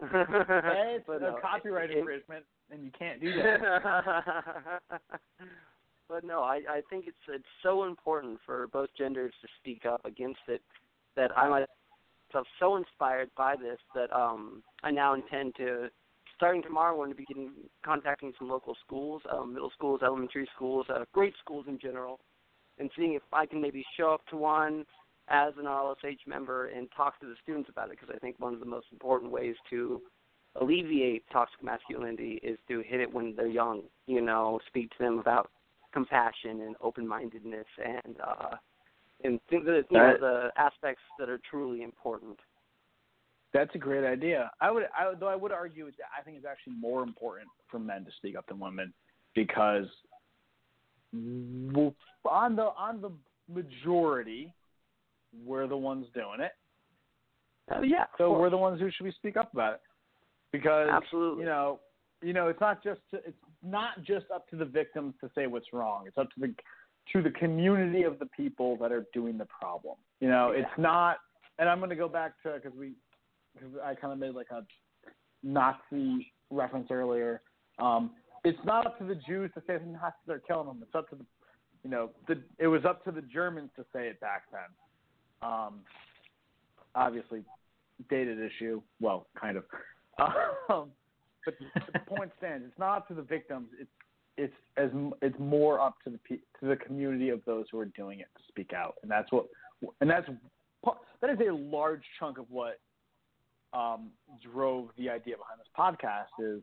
but 0.00 0.10
It's 0.10 1.08
a 1.08 1.18
no, 1.20 1.38
copyright 1.40 1.90
it- 1.90 1.96
it- 1.96 2.00
infringement, 2.00 2.44
and 2.70 2.82
you 2.84 2.90
can't 2.98 3.20
do 3.20 3.32
that. 3.32 4.80
but 6.08 6.24
no, 6.24 6.42
I 6.42 6.60
I 6.68 6.80
think 6.90 7.06
it's 7.06 7.16
it's 7.28 7.44
so 7.62 7.84
important 7.84 8.38
for 8.44 8.66
both 8.68 8.88
genders 8.96 9.32
to 9.42 9.48
speak 9.60 9.86
up 9.86 10.04
against 10.04 10.40
it 10.48 10.62
that 11.16 11.36
I 11.36 11.48
myself 11.48 12.46
so 12.58 12.76
inspired 12.76 13.30
by 13.36 13.54
this 13.56 13.78
that 13.94 14.12
um 14.12 14.62
I 14.82 14.90
now 14.90 15.14
intend 15.14 15.54
to 15.56 15.88
starting 16.36 16.62
tomorrow 16.62 16.92
I'm 16.92 16.98
going 16.98 17.10
to 17.10 17.16
be 17.16 17.24
getting 17.24 17.52
contacting 17.84 18.32
some 18.38 18.48
local 18.48 18.76
schools, 18.84 19.22
um, 19.32 19.54
middle 19.54 19.70
schools, 19.70 20.00
elementary 20.02 20.48
schools, 20.54 20.86
uh, 20.88 21.04
great 21.12 21.34
schools 21.42 21.66
in 21.68 21.78
general, 21.78 22.20
and 22.78 22.90
seeing 22.96 23.14
if 23.14 23.22
I 23.32 23.46
can 23.46 23.60
maybe 23.60 23.84
show 23.96 24.12
up 24.12 24.26
to 24.30 24.36
one 24.36 24.84
as 25.28 25.54
an 25.58 25.64
RLSH 25.64 26.26
member 26.26 26.66
and 26.66 26.88
talk 26.96 27.18
to 27.20 27.26
the 27.26 27.34
students 27.42 27.70
about 27.70 27.90
it 27.90 27.98
because 27.98 28.14
I 28.14 28.18
think 28.18 28.38
one 28.38 28.52
of 28.52 28.60
the 28.60 28.66
most 28.66 28.86
important 28.92 29.32
ways 29.32 29.56
to 29.70 30.02
alleviate 30.60 31.24
toxic 31.32 31.62
masculinity 31.62 32.40
is 32.42 32.58
to 32.68 32.82
hit 32.86 33.00
it 33.00 33.12
when 33.12 33.34
they're 33.36 33.46
young. 33.46 33.82
You 34.06 34.20
know, 34.20 34.60
speak 34.66 34.90
to 34.90 34.96
them 35.00 35.18
about 35.18 35.50
compassion 35.92 36.60
and 36.62 36.76
open-mindedness 36.80 37.66
and 37.84 38.16
uh, 38.20 38.56
and 39.22 39.40
think 39.48 39.64
that 39.64 39.84
you 39.90 39.98
know 39.98 40.14
the 40.20 40.50
aspects 40.56 41.02
that 41.18 41.28
are 41.28 41.40
truly 41.48 41.82
important. 41.82 42.38
That's 43.54 43.74
a 43.76 43.78
great 43.78 44.04
idea. 44.04 44.50
I 44.60 44.70
would, 44.72 44.82
I, 44.98 45.14
though, 45.18 45.28
I 45.28 45.36
would 45.36 45.52
argue 45.52 45.86
it's, 45.86 45.96
I 46.18 46.22
think 46.22 46.36
it's 46.36 46.44
actually 46.44 46.74
more 46.74 47.04
important 47.04 47.46
for 47.70 47.78
men 47.78 48.04
to 48.04 48.10
speak 48.18 48.36
up 48.36 48.46
than 48.48 48.58
women 48.58 48.92
because 49.34 49.86
on 51.14 52.56
the 52.56 52.70
on 52.76 53.00
the 53.00 53.10
majority, 53.48 54.52
we're 55.46 55.68
the 55.68 55.76
ones 55.76 56.06
doing 56.14 56.40
it. 56.40 56.52
Uh, 57.72 57.80
yeah, 57.82 58.04
So 58.18 58.38
we're 58.38 58.50
the 58.50 58.58
ones 58.58 58.80
who 58.80 58.90
should 58.90 59.04
be 59.04 59.12
speak 59.12 59.36
up 59.36 59.52
about 59.52 59.74
it 59.74 59.80
because 60.52 60.88
Absolutely. 60.92 61.44
you 61.44 61.48
know, 61.48 61.80
you 62.22 62.32
know, 62.32 62.48
it's 62.48 62.60
not 62.60 62.82
just 62.82 63.00
to, 63.12 63.18
it's 63.18 63.36
not 63.62 64.02
just 64.02 64.26
up 64.34 64.48
to 64.50 64.56
the 64.56 64.64
victims 64.64 65.14
to 65.20 65.30
say 65.34 65.46
what's 65.46 65.72
wrong. 65.72 66.04
It's 66.06 66.18
up 66.18 66.28
to 66.34 66.40
the 66.40 66.54
to 67.12 67.22
the 67.22 67.30
community 67.30 68.02
of 68.02 68.18
the 68.18 68.26
people 68.26 68.76
that 68.78 68.90
are 68.90 69.06
doing 69.12 69.38
the 69.38 69.46
problem. 69.46 69.96
You 70.20 70.28
know, 70.28 70.50
it's 70.50 70.68
not. 70.76 71.18
And 71.58 71.68
I'm 71.68 71.78
going 71.78 71.90
to 71.90 71.96
go 71.96 72.08
back 72.08 72.32
to 72.42 72.54
because 72.54 72.76
we 72.76 72.94
because 73.54 73.70
I 73.84 73.94
kind 73.94 74.12
of 74.12 74.18
made 74.18 74.34
like 74.34 74.50
a 74.50 74.64
Nazi 75.42 76.32
reference 76.50 76.88
earlier. 76.90 77.42
Um, 77.78 78.10
it's 78.44 78.58
not 78.64 78.86
up 78.86 78.98
to 78.98 79.04
the 79.04 79.14
Jews 79.14 79.50
to 79.54 79.62
say 79.66 79.78
the 79.78 79.86
Nazis 79.86 80.28
are 80.28 80.40
killing 80.40 80.66
them. 80.66 80.78
It's 80.82 80.94
up 80.94 81.08
to 81.10 81.16
the, 81.16 81.24
you 81.82 81.90
know, 81.90 82.10
the 82.28 82.40
it 82.58 82.66
was 82.66 82.84
up 82.84 83.04
to 83.04 83.10
the 83.10 83.22
Germans 83.22 83.70
to 83.76 83.84
say 83.92 84.08
it 84.08 84.20
back 84.20 84.44
then. 84.52 85.48
Um, 85.50 85.80
obviously, 86.94 87.42
dated 88.10 88.38
issue. 88.38 88.82
Well, 89.00 89.26
kind 89.40 89.56
of. 89.56 89.64
Um, 90.70 90.92
but 91.44 91.54
the 91.92 91.98
point 92.00 92.30
stands. 92.38 92.64
It's 92.66 92.78
not 92.78 92.98
up 92.98 93.08
to 93.08 93.14
the 93.14 93.22
victims. 93.22 93.66
It's 93.78 93.90
it's 94.36 94.54
as 94.76 94.90
it's 95.22 95.38
more 95.38 95.80
up 95.80 95.96
to 96.04 96.10
the 96.10 96.36
to 96.60 96.66
the 96.66 96.76
community 96.76 97.28
of 97.28 97.40
those 97.44 97.66
who 97.70 97.78
are 97.78 97.86
doing 97.86 98.20
it 98.20 98.28
to 98.36 98.42
speak 98.48 98.72
out, 98.72 98.94
and 99.02 99.10
that's 99.10 99.30
what 99.30 99.46
and 100.00 100.08
that's 100.08 100.26
that 101.20 101.30
is 101.30 101.38
a 101.46 101.52
large 101.52 102.02
chunk 102.18 102.38
of 102.38 102.46
what 102.50 102.78
um, 103.74 104.10
drove 104.52 104.88
the 104.96 105.10
idea 105.10 105.36
behind 105.36 105.58
this 105.58 105.68
podcast. 105.78 106.26
Is 106.38 106.62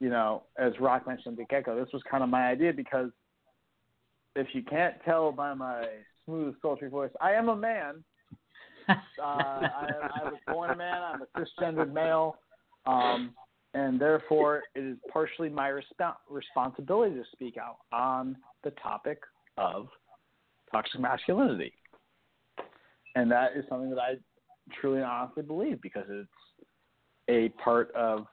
you 0.00 0.10
know, 0.10 0.42
as 0.58 0.72
Rock 0.80 1.06
mentioned 1.06 1.38
at 1.38 1.48
the 1.48 1.54
get-go, 1.54 1.78
this 1.78 1.92
was 1.92 2.02
kind 2.10 2.22
of 2.22 2.28
my 2.28 2.48
idea 2.48 2.72
because 2.72 3.10
if 4.34 4.48
you 4.52 4.62
can't 4.62 4.94
tell 5.04 5.32
by 5.32 5.54
my 5.54 5.86
smooth, 6.24 6.54
sultry 6.60 6.90
voice, 6.90 7.10
I 7.20 7.32
am 7.32 7.48
a 7.48 7.56
man. 7.56 8.04
uh, 8.88 8.92
I, 9.22 9.88
I 10.02 10.24
was 10.24 10.38
born 10.46 10.70
a 10.70 10.76
man. 10.76 11.00
I'm 11.02 11.22
a 11.22 11.40
cisgendered 11.40 11.92
male, 11.92 12.36
um, 12.86 13.32
and 13.74 13.98
therefore 13.98 14.62
it 14.74 14.80
is 14.80 14.96
partially 15.12 15.48
my 15.48 15.70
resp- 15.70 16.14
responsibility 16.28 17.16
to 17.16 17.24
speak 17.32 17.56
out 17.56 17.78
on 17.92 18.36
the 18.62 18.70
topic 18.82 19.18
of 19.56 19.88
toxic 20.70 21.00
masculinity. 21.00 21.72
And 23.14 23.30
that 23.30 23.56
is 23.56 23.64
something 23.68 23.90
that 23.90 23.98
I 23.98 24.16
truly 24.72 24.98
and 24.98 25.06
honestly 25.06 25.42
believe 25.42 25.80
because 25.80 26.04
it's 26.08 26.28
a 27.28 27.48
part 27.62 27.94
of, 27.94 28.26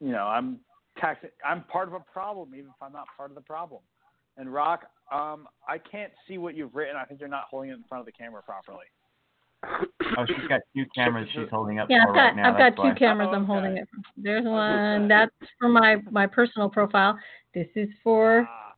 you 0.00 0.12
know, 0.12 0.24
I'm 0.26 0.58
taxing, 0.98 1.30
I'm 1.44 1.64
part 1.64 1.88
of 1.88 1.94
a 1.94 2.00
problem 2.00 2.54
even 2.54 2.66
if 2.70 2.82
I'm 2.82 2.92
not 2.92 3.06
part 3.16 3.30
of 3.30 3.34
the 3.34 3.42
problem. 3.42 3.80
And 4.36 4.52
Rock, 4.52 4.84
um, 5.12 5.46
I 5.68 5.78
can't 5.78 6.12
see 6.26 6.38
what 6.38 6.56
you've 6.56 6.74
written. 6.74 6.96
I 6.96 7.04
think 7.04 7.20
you're 7.20 7.28
not 7.28 7.44
holding 7.50 7.70
it 7.70 7.74
in 7.74 7.84
front 7.88 8.00
of 8.00 8.06
the 8.06 8.12
camera 8.12 8.42
properly. 8.42 8.86
Oh, 10.16 10.26
she's 10.26 10.46
got 10.48 10.60
two 10.74 10.84
cameras 10.94 11.28
she's 11.34 11.48
holding 11.50 11.78
up 11.78 11.88
Yeah, 11.88 12.04
for 12.04 12.10
I've 12.10 12.14
got 12.14 12.22
right 12.24 12.36
now. 12.36 12.52
I've 12.52 12.58
got 12.58 12.76
two 12.76 12.82
why. 12.82 12.94
cameras 12.94 13.28
Oh, 13.30 13.36
I'm 13.36 13.42
okay. 13.42 13.52
holding 13.52 13.76
it. 13.78 13.88
There's 14.16 14.44
one. 14.44 15.08
That's 15.08 15.30
for 15.58 15.68
my 15.68 15.96
my 16.10 16.26
personal 16.26 16.68
profile. 16.68 17.18
This 17.54 17.68
is 17.76 17.88
for. 18.02 18.46
Ah, 18.48 18.74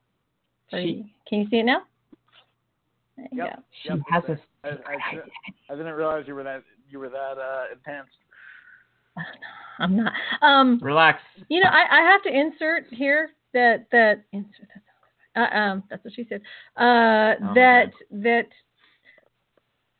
Sorry, 0.70 1.14
can 1.28 1.40
you 1.40 1.46
see 1.50 1.58
it 1.58 1.64
now? 1.64 1.82
There 3.16 3.28
you 3.32 3.38
Yep. 3.38 3.56
go. 3.56 3.62
She 3.82 3.88
Yep, 3.88 3.98
has 4.10 4.24
a. 4.28 4.38
it. 4.64 4.80
I, 4.86 4.92
I, 4.92 5.72
I 5.72 5.76
didn't 5.76 5.94
realize 5.94 6.24
you 6.26 6.34
were 6.34 6.44
that 6.44 6.62
you 6.88 6.98
were 6.98 7.08
that 7.08 7.38
uh, 7.38 7.64
intense. 7.72 8.08
I'm 9.78 9.96
not. 9.96 10.12
Um, 10.42 10.78
Relax. 10.82 11.20
you 11.48 11.60
know, 11.60 11.68
I, 11.68 11.98
I 11.98 12.10
have 12.10 12.22
to 12.22 12.30
insert 12.30 12.86
here 12.90 13.30
that 13.52 13.86
that 13.92 14.24
insert 14.32 14.68
that. 14.74 14.80
Uh, 15.36 15.56
um, 15.56 15.82
that's 15.90 16.04
what 16.04 16.14
she 16.14 16.26
said. 16.28 16.40
Uh, 16.76 17.34
Oh, 17.42 17.54
that 17.54 17.90
that 18.10 18.46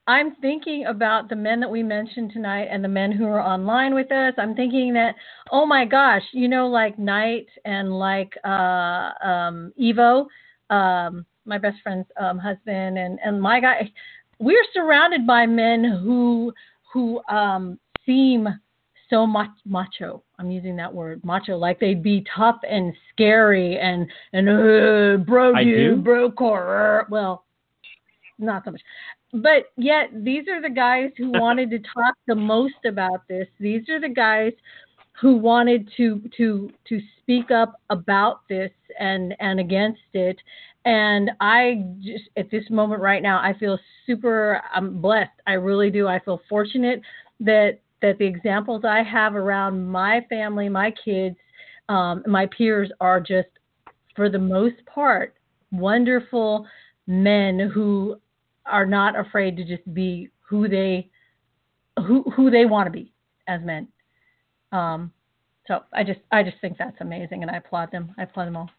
I'm 0.07 0.37
thinking 0.37 0.85
about 0.87 1.29
the 1.29 1.37
men 1.37 1.61
that 1.61 1.71
we 1.71 1.83
mentioned 1.83 2.33
tonight 2.33 2.69
and 2.71 2.85
the 2.85 2.89
men 2.89 3.11
who 3.11 3.25
are 3.27 3.41
online 3.41 3.95
with 3.95 4.13
us. 4.13 4.35
I'm 4.37 4.55
thinking 4.55 4.93
that, 4.95 5.15
oh 5.51 5.65
my 5.65 5.87
gosh, 5.87 6.23
you 6.33 6.47
know, 6.47 6.67
like 6.67 6.99
Knight 6.99 7.47
and 7.65 7.99
like 7.99 8.37
uh, 8.45 9.11
um, 9.27 9.73
Evo, 9.81 10.27
um, 10.69 11.25
my 11.47 11.57
best 11.59 11.77
friend's 11.83 12.07
um, 12.21 12.39
husband, 12.39 12.99
and 12.99 13.19
and 13.25 13.41
my 13.41 13.61
guy. 13.61 13.91
We're 14.45 14.65
surrounded 14.75 15.27
by 15.27 15.47
men 15.47 15.85
who 15.85 16.53
who 16.93 17.23
um, 17.31 17.79
seem 18.05 18.47
so 19.09 19.27
much 19.27 19.49
macho. 19.65 20.23
I'm 20.39 20.51
using 20.51 20.77
that 20.77 20.93
word, 20.93 21.25
macho, 21.25 21.57
like 21.57 21.81
they'd 21.81 22.03
be 22.03 22.27
tough 22.37 22.59
and 22.69 22.93
scary 23.11 23.79
and 23.79 24.07
and 24.35 24.49
uh, 24.49 25.25
bro 25.25 25.59
you, 25.61 25.97
bro 25.97 26.31
core. 26.31 27.07
Well, 27.09 27.45
not 28.39 28.67
so 28.67 28.73
much. 28.73 28.83
But 29.33 29.73
yet 29.79 30.11
these 30.13 30.47
are 30.49 30.61
the 30.61 30.69
guys 30.69 31.11
who 31.17 31.31
wanted 31.41 31.71
to 31.71 31.79
talk 31.79 32.15
the 32.27 32.35
most 32.35 32.85
about 32.85 33.27
this. 33.29 33.49
These 33.59 33.89
are 33.89 34.01
the 34.01 34.11
guys 34.11 34.53
who 35.23 35.37
wanted 35.37 35.89
to 35.97 36.21
to 36.37 36.71
to 36.89 37.01
speak 37.23 37.51
up 37.51 37.81
about 37.89 38.47
this 38.51 38.73
and 39.01 39.35
and 39.41 39.59
against 39.59 40.01
it. 40.13 40.37
And 40.85 41.31
I 41.41 41.85
just 42.01 42.25
at 42.37 42.51
this 42.51 42.65
moment 42.69 43.01
right 43.01 43.23
now, 43.23 43.39
I 43.39 43.57
feel 43.59 43.79
super. 44.07 44.61
I'm 44.73 45.01
blessed. 45.01 45.31
I 45.47 45.53
really 45.55 45.91
do. 45.91 46.07
I 46.07 46.19
feel 46.19 46.41
fortunate 46.49 47.01
that 47.41 47.81
that 48.03 48.19
the 48.19 48.27
examples 48.27 48.85
I 48.85 49.03
have 49.03 49.35
around 49.35 49.87
my 49.87 50.27
family, 50.29 50.69
my 50.69 50.93
kids, 51.05 51.37
um, 51.89 52.23
my 52.27 52.47
peers 52.47 52.91
are 53.01 53.19
just, 53.19 53.49
for 54.15 54.29
the 54.29 54.39
most 54.39 54.77
part, 54.85 55.35
wonderful 55.73 56.67
men 57.07 57.59
who 57.73 58.21
are 58.67 58.85
not 58.85 59.19
afraid 59.19 59.57
to 59.57 59.65
just 59.65 59.93
be 59.95 60.29
who 60.41 60.69
they 60.69 61.11
who 61.99 62.23
who 62.37 62.51
they 62.51 62.67
want 62.67 62.87
to 62.87 62.91
be 62.91 63.13
as 63.49 63.61
men. 63.63 63.89
Um, 64.73 65.13
so 65.67 65.81
I 65.95 66.05
just 66.05 66.21
I 66.31 66.43
just 66.43 66.61
think 66.61 66.77
that's 66.79 66.97
amazing, 67.01 67.43
and 67.43 67.51
I 67.51 67.57
applaud 67.57 67.91
them. 67.91 68.15
I 68.19 68.25
applaud 68.25 68.47
them 68.47 68.57
all. 68.57 68.71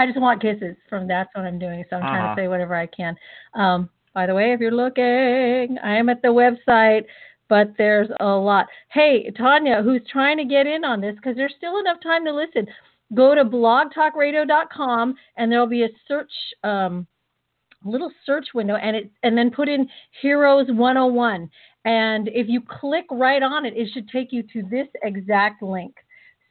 I 0.00 0.06
just 0.06 0.18
want 0.18 0.40
kisses 0.40 0.76
from 0.88 1.06
that's 1.06 1.28
what 1.34 1.44
I'm 1.44 1.58
doing. 1.58 1.84
So 1.90 1.96
I'm 1.96 2.02
trying 2.02 2.24
Uh-huh. 2.24 2.34
to 2.34 2.40
say 2.40 2.48
whatever 2.48 2.74
I 2.74 2.86
can. 2.86 3.14
Um, 3.52 3.90
by 4.14 4.26
the 4.26 4.34
way, 4.34 4.52
if 4.54 4.58
you're 4.60 4.70
looking, 4.70 5.78
I 5.78 5.94
am 5.96 6.08
at 6.08 6.22
the 6.22 6.28
website, 6.28 7.04
but 7.48 7.72
there's 7.76 8.08
a 8.18 8.26
lot. 8.26 8.66
Hey, 8.88 9.30
Tanya, 9.32 9.82
who's 9.82 10.00
trying 10.10 10.38
to 10.38 10.44
get 10.46 10.66
in 10.66 10.86
on 10.86 11.02
this 11.02 11.14
because 11.16 11.36
there's 11.36 11.52
still 11.58 11.78
enough 11.80 11.98
time 12.02 12.24
to 12.24 12.32
listen. 12.32 12.66
Go 13.14 13.34
to 13.34 13.44
blogtalkradio.com 13.44 15.14
and 15.36 15.52
there'll 15.52 15.66
be 15.66 15.82
a 15.84 15.88
search 16.08 16.32
um, 16.64 17.06
little 17.84 18.10
search 18.24 18.48
window 18.54 18.76
and 18.76 18.96
it 18.96 19.10
and 19.22 19.36
then 19.36 19.50
put 19.50 19.68
in 19.68 19.88
Heroes 20.22 20.68
101 20.68 21.48
and 21.84 22.28
if 22.28 22.46
you 22.48 22.60
click 22.60 23.06
right 23.10 23.42
on 23.42 23.64
it 23.64 23.74
it 23.74 23.88
should 23.92 24.08
take 24.08 24.32
you 24.32 24.42
to 24.52 24.62
this 24.70 24.86
exact 25.02 25.62
link. 25.62 25.94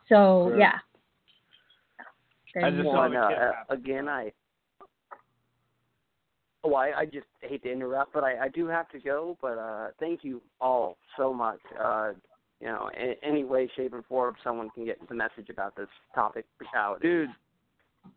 So, 0.08 0.56
yeah. 0.58 0.80
There 2.54 2.66
I 2.66 2.72
just 2.72 2.84
go. 2.84 2.92
saw 2.92 2.98
One, 3.10 3.16
uh, 3.16 3.52
again, 3.70 4.08
I. 4.08 4.32
Oh, 6.64 6.74
I, 6.74 7.00
I 7.00 7.06
just 7.06 7.28
hate 7.42 7.64
to 7.64 7.72
interrupt, 7.72 8.12
but 8.14 8.24
I, 8.24 8.46
I 8.46 8.48
do 8.50 8.68
have 8.68 8.90
to 8.90 9.00
go. 9.00 9.38
But 9.42 9.58
uh, 9.58 9.88
thank 10.00 10.24
you 10.24 10.42
all 10.60 10.98
so 11.18 11.34
much. 11.34 11.60
Uh, 11.82 12.12
you 12.60 12.68
know, 12.68 12.90
in 13.00 13.16
any 13.24 13.46
way, 13.46 13.70
shape, 13.78 13.94
and 13.94 14.04
form, 14.06 14.36
someone 14.44 14.70
can 14.72 14.84
get 14.86 14.98
the 15.08 15.16
message 15.16 15.50
about 15.50 15.76
this 15.78 15.88
topic 16.14 16.46
out. 16.76 17.02
Dude, 17.02 17.30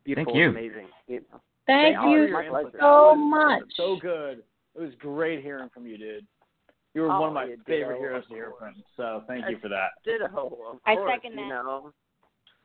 beautiful, 0.05 0.35
you. 0.35 0.49
and 0.49 0.57
amazing. 0.57 0.89
You 1.07 1.21
know. 1.33 1.41
Thank 1.69 1.97
thank 1.97 2.11
you 2.11 2.17
for 2.17 2.27
your 2.27 2.33
my 2.33 2.45
input. 2.45 2.63
pleasure. 2.63 2.77
That 2.79 2.81
so 2.83 3.15
much. 3.15 3.63
So 3.77 3.97
good. 4.03 4.43
It 4.75 4.81
was 4.81 4.91
great 4.99 5.43
hearing 5.43 5.69
from 5.73 5.87
you, 5.87 5.97
dude. 5.97 6.27
You 6.95 7.03
were 7.03 7.13
Oh, 7.13 7.21
one 7.21 7.29
of 7.29 7.35
my 7.35 7.55
favorite 7.67 7.99
heroes 7.99 8.25
of 8.25 8.29
to 8.31 8.35
hear 8.35 8.53
from. 8.59 8.75
So 8.97 9.23
thank 9.29 9.49
you 9.49 9.59
for 9.63 9.69
that. 9.69 9.91
Ditto, 10.05 10.27
of 10.73 10.79
I 10.85 10.95
course, 10.97 11.13
second 11.15 11.33
you 11.33 11.37
that. 11.45 11.49
know. 11.49 11.93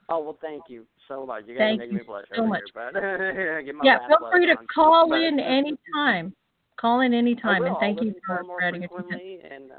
Oh 0.09 0.19
well, 0.21 0.37
thank 0.41 0.63
you 0.69 0.85
so 1.07 1.25
much. 1.25 1.43
You 1.47 1.55
guys 1.55 1.59
Thank 1.77 1.79
make 1.79 1.91
you 1.91 1.97
me 1.97 2.03
blush 2.05 2.25
so 2.33 2.41
over 2.41 2.49
much. 2.49 2.61
Here, 2.73 3.59
but 3.61 3.65
get 3.65 3.75
my 3.75 3.85
Yeah, 3.85 4.07
feel 4.07 4.29
free 4.31 4.45
to 4.45 4.53
on. 4.53 4.67
call 4.73 5.09
But- 5.09 5.21
in 5.27 5.39
anytime. 5.39 6.33
Call 6.79 7.01
in 7.01 7.13
I 7.13 7.17
anytime 7.17 7.63
and 7.65 7.75
thank 7.79 8.01
you 8.03 8.13
for, 8.25 8.35
far 8.35 8.43
more 8.43 8.59
for 8.59 8.65
adding 8.65 8.81
your 8.81 8.89
frequently, 8.89 9.39
and 9.49 9.71
uh, 9.71 9.75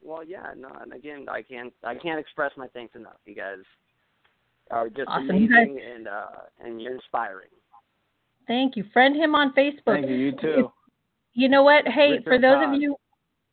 well, 0.00 0.22
yeah, 0.24 0.52
no, 0.56 0.68
and 0.80 0.92
again, 0.92 1.26
I 1.28 1.42
can't, 1.42 1.72
I 1.82 1.96
can't 1.96 2.20
express 2.20 2.52
my 2.56 2.68
thanks 2.68 2.94
enough. 2.94 3.16
You 3.26 3.34
guys 3.34 3.58
are 4.70 4.88
just 4.88 5.08
Awesome. 5.08 5.26
You 5.36 5.46
amazing, 5.48 5.80
and 5.92 6.06
uh, 6.06 6.26
and 6.64 6.80
you're 6.80 6.94
inspiring. 6.94 7.48
Thank 8.46 8.76
you. 8.76 8.84
Friend 8.92 9.16
him 9.16 9.34
on 9.34 9.54
Facebook. 9.54 9.86
Thank 9.86 10.08
you. 10.08 10.14
You 10.14 10.32
too. 10.40 10.72
You 11.34 11.48
know 11.48 11.64
what? 11.64 11.86
Hey, 11.88 12.12
Richard 12.12 12.24
for 12.24 12.38
those 12.38 12.64
Todd. 12.64 12.74
of 12.76 12.80
you 12.80 12.94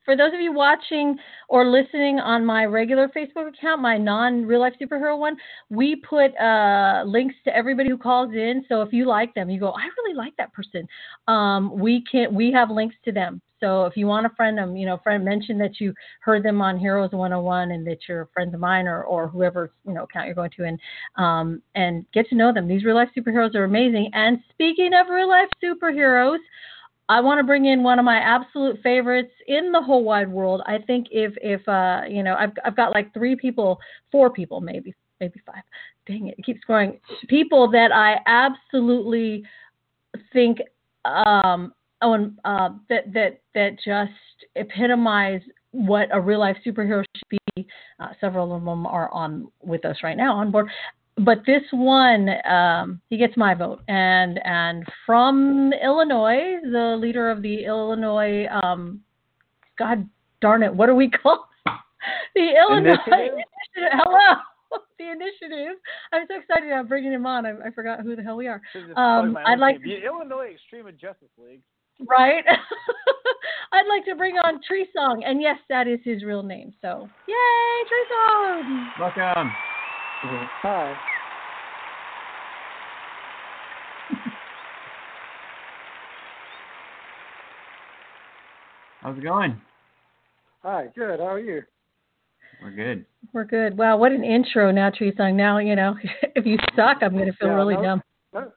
for 0.05 0.15
those 0.15 0.33
of 0.33 0.41
you 0.41 0.51
watching 0.51 1.17
or 1.49 1.65
listening 1.65 2.19
on 2.19 2.45
my 2.45 2.65
regular 2.65 3.07
Facebook 3.09 3.49
account, 3.49 3.81
my 3.81 3.97
non 3.97 4.45
real 4.45 4.61
life 4.61 4.73
superhero 4.81 5.17
one, 5.17 5.37
we 5.69 5.95
put 5.95 6.35
uh, 6.37 7.03
links 7.05 7.35
to 7.45 7.55
everybody 7.55 7.89
who 7.89 7.97
calls 7.97 8.33
in. 8.33 8.65
So 8.67 8.81
if 8.81 8.91
you 8.91 9.05
like 9.05 9.33
them, 9.33 9.49
you 9.49 9.59
go, 9.59 9.69
I 9.71 9.83
really 9.97 10.15
like 10.15 10.33
that 10.37 10.53
person. 10.53 10.87
Um, 11.27 11.77
we 11.77 12.03
can 12.09 12.33
we 12.33 12.51
have 12.51 12.69
links 12.69 12.95
to 13.05 13.11
them. 13.11 13.41
So 13.59 13.85
if 13.85 13.95
you 13.95 14.07
want 14.07 14.25
to 14.29 14.35
friend 14.35 14.57
them, 14.57 14.75
you 14.75 14.85
know, 14.85 14.99
friend 15.01 15.23
mention 15.23 15.57
that 15.59 15.79
you 15.79 15.93
heard 16.19 16.43
them 16.43 16.61
on 16.61 16.77
Heroes 16.77 17.13
101 17.13 17.71
and 17.71 17.87
that 17.87 17.99
you're 18.09 18.27
friends 18.33 18.53
of 18.53 18.59
mine 18.59 18.87
or 18.87 19.03
or 19.03 19.29
whoever 19.29 19.71
you 19.87 19.93
know 19.93 20.03
account 20.03 20.25
you're 20.25 20.35
going 20.35 20.51
to 20.57 20.65
and 20.65 20.79
um, 21.15 21.61
and 21.75 22.05
get 22.13 22.27
to 22.29 22.35
know 22.35 22.53
them. 22.53 22.67
These 22.67 22.83
real 22.83 22.95
life 22.95 23.09
superheroes 23.17 23.55
are 23.55 23.63
amazing. 23.63 24.09
And 24.13 24.39
speaking 24.51 24.91
of 24.93 25.07
real 25.09 25.29
life 25.29 25.47
superheroes. 25.63 26.39
I 27.09 27.19
want 27.19 27.39
to 27.39 27.43
bring 27.43 27.65
in 27.65 27.83
one 27.83 27.99
of 27.99 28.05
my 28.05 28.17
absolute 28.17 28.79
favorites 28.81 29.33
in 29.47 29.71
the 29.71 29.81
whole 29.81 30.03
wide 30.03 30.29
world. 30.29 30.61
I 30.65 30.77
think 30.79 31.07
if 31.11 31.33
if 31.41 31.67
uh 31.67 32.01
you 32.09 32.23
know 32.23 32.35
I've 32.35 32.51
I've 32.65 32.75
got 32.75 32.93
like 32.93 33.13
three 33.13 33.35
people, 33.35 33.79
four 34.11 34.29
people 34.29 34.61
maybe 34.61 34.93
maybe 35.19 35.41
five. 35.45 35.63
Dang 36.07 36.27
it, 36.27 36.35
it 36.37 36.45
keeps 36.45 36.61
growing. 36.61 36.99
People 37.27 37.69
that 37.71 37.91
I 37.91 38.17
absolutely 38.25 39.43
think 40.31 40.59
um 41.05 41.73
and 42.01 42.37
uh 42.45 42.69
that 42.89 43.11
that 43.13 43.41
that 43.53 43.77
just 43.83 44.11
epitomize 44.55 45.41
what 45.71 46.07
a 46.11 46.21
real 46.21 46.39
life 46.39 46.57
superhero 46.65 47.03
should 47.15 47.39
be. 47.55 47.67
Uh, 47.99 48.09
several 48.21 48.55
of 48.55 48.63
them 48.63 48.85
are 48.85 49.11
on 49.11 49.47
with 49.61 49.85
us 49.85 49.97
right 50.03 50.17
now 50.17 50.35
on 50.35 50.51
board 50.51 50.69
but 51.17 51.39
this 51.45 51.61
one 51.71 52.29
um, 52.45 53.01
he 53.09 53.17
gets 53.17 53.35
my 53.37 53.53
vote 53.53 53.81
and 53.87 54.39
and 54.45 54.83
from 55.05 55.71
illinois 55.83 56.55
the 56.63 56.95
leader 56.99 57.29
of 57.29 57.41
the 57.41 57.65
illinois 57.65 58.45
um, 58.63 59.01
god 59.77 60.07
darn 60.41 60.63
it 60.63 60.73
what 60.73 60.89
are 60.89 60.95
we 60.95 61.09
called 61.21 61.39
the 62.35 62.41
illinois 62.57 62.89
Initiative? 63.05 63.33
Initiative- 63.75 63.99
hello 64.03 64.35
the 64.97 65.11
initiative 65.11 65.77
i'm 66.13 66.25
so 66.27 66.35
excited 66.39 66.71
i'm 66.71 66.87
bringing 66.87 67.11
him 67.13 67.25
on 67.27 67.45
i, 67.45 67.51
I 67.51 67.71
forgot 67.75 67.99
who 68.01 68.15
the 68.15 68.23
hell 68.23 68.37
we 68.37 68.47
are 68.47 68.61
Um, 68.95 69.37
I'd 69.45 69.59
like 69.59 69.77
team. 69.83 70.01
The 70.01 70.05
Illinois 70.07 70.51
Extreme 70.53 70.87
Justice 70.99 71.29
League. 71.37 71.61
right 72.09 72.43
i'd 73.73 73.87
like 73.87 74.03
to 74.05 74.15
bring 74.15 74.35
on 74.37 74.59
tree 74.67 74.87
song 74.95 75.23
and 75.25 75.41
yes 75.41 75.57
that 75.69 75.87
is 75.87 75.99
his 76.03 76.23
real 76.23 76.41
name 76.43 76.73
so 76.81 77.07
yay 77.27 77.87
tree 77.87 78.05
song 78.09 78.89
Welcome. 78.99 79.51
Hi. 80.25 80.95
How's 89.01 89.17
it 89.17 89.23
going? 89.23 89.59
Hi. 90.61 90.87
Good. 90.95 91.19
How 91.19 91.25
are 91.27 91.39
you? 91.39 91.61
We're 92.61 92.71
good. 92.71 93.05
We're 93.33 93.43
good. 93.43 93.77
Wow, 93.77 93.97
what 93.97 94.13
an 94.13 94.23
intro 94.23 94.71
now, 94.71 94.89
Tree 94.89 95.11
Song. 95.17 95.35
Now, 95.35 95.57
you 95.57 95.75
know, 95.75 95.95
if 96.35 96.45
you 96.45 96.57
suck, 96.75 96.99
I'm 97.01 97.13
going 97.13 97.25
to 97.25 97.33
feel 97.33 97.49
Yeah, 97.49 97.55
really 97.55 97.75
no- 97.75 97.83
dumb. 97.83 98.01
No, 98.33 98.51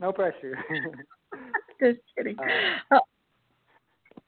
no 0.00 0.12
pressure. 0.12 0.58
Just 1.80 2.00
kidding. 2.16 2.36
Uh, 2.38 2.44
Oh, 2.92 3.00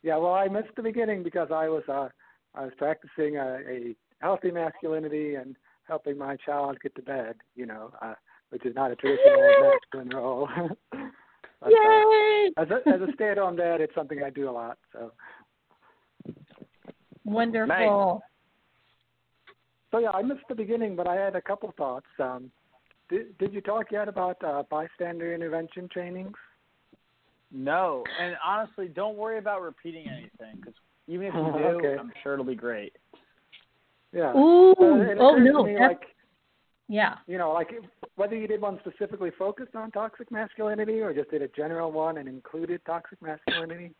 yeah. 0.02 0.16
Well, 0.16 0.34
I 0.34 0.46
missed 0.48 0.74
the 0.76 0.82
beginning 0.82 1.22
because 1.24 1.48
I 1.52 1.68
was 1.68 1.82
uh, 1.88 2.08
I 2.54 2.62
was 2.64 2.72
practicing 2.78 3.36
a, 3.38 3.58
a 3.68 3.96
healthy 4.20 4.50
masculinity 4.52 5.34
and 5.34 5.56
helping 5.88 6.18
my 6.18 6.36
child 6.36 6.78
get 6.82 6.94
to 6.96 7.02
bed. 7.02 7.36
You 7.54 7.66
know, 7.66 7.92
uh, 8.02 8.14
which 8.50 8.64
is 8.64 8.74
not 8.74 8.90
a 8.90 8.96
traditional 8.96 9.54
masculine 9.60 10.10
role. 10.10 10.48
but, 10.90 11.68
uh, 11.68 11.70
yay! 11.70 12.50
as 12.56 12.68
a 12.70 12.88
as 12.88 13.00
a 13.00 13.12
stay-at-home 13.14 13.56
dad, 13.56 13.80
it's 13.80 13.94
something 13.94 14.22
I 14.22 14.30
do 14.30 14.48
a 14.48 14.52
lot. 14.52 14.78
So. 14.92 15.12
Wonderful. 17.24 18.22
So 19.90 19.98
yeah, 19.98 20.10
I 20.10 20.22
missed 20.22 20.44
the 20.48 20.54
beginning, 20.54 20.96
but 20.96 21.06
I 21.06 21.14
had 21.14 21.36
a 21.36 21.42
couple 21.42 21.72
thoughts. 21.76 22.06
Um, 22.20 22.50
did, 23.08 23.36
did 23.38 23.52
you 23.52 23.60
talk 23.60 23.86
yet 23.90 24.08
about 24.08 24.42
uh, 24.44 24.62
bystander 24.68 25.34
intervention 25.34 25.88
trainings? 25.92 26.34
No, 27.52 28.02
and 28.20 28.36
honestly, 28.44 28.88
don't 28.88 29.16
worry 29.16 29.38
about 29.38 29.62
repeating 29.62 30.08
anything 30.08 30.56
because 30.56 30.74
even 31.06 31.28
if 31.28 31.34
you 31.34 31.40
do, 31.58 31.86
Okay. 31.86 31.96
I'm 31.98 32.12
sure 32.22 32.34
it'll 32.34 32.44
be 32.44 32.54
great. 32.54 32.92
Yeah. 34.12 34.32
Ooh, 34.36 34.72
Uh, 34.72 35.14
oh 35.18 35.36
no, 35.36 35.62
like 35.62 36.02
yeah. 36.88 37.16
you 37.26 37.38
know, 37.38 37.52
like 37.52 37.70
whether 38.14 38.36
you 38.36 38.46
did 38.46 38.60
one 38.60 38.78
specifically 38.80 39.30
focused 39.36 39.74
on 39.74 39.90
toxic 39.90 40.30
masculinity 40.30 41.00
or 41.00 41.12
just 41.12 41.30
did 41.30 41.42
a 41.42 41.48
general 41.48 41.90
one 41.90 42.18
and 42.18 42.28
included 42.28 42.80
toxic 42.86 43.20
masculinity, 43.20 43.92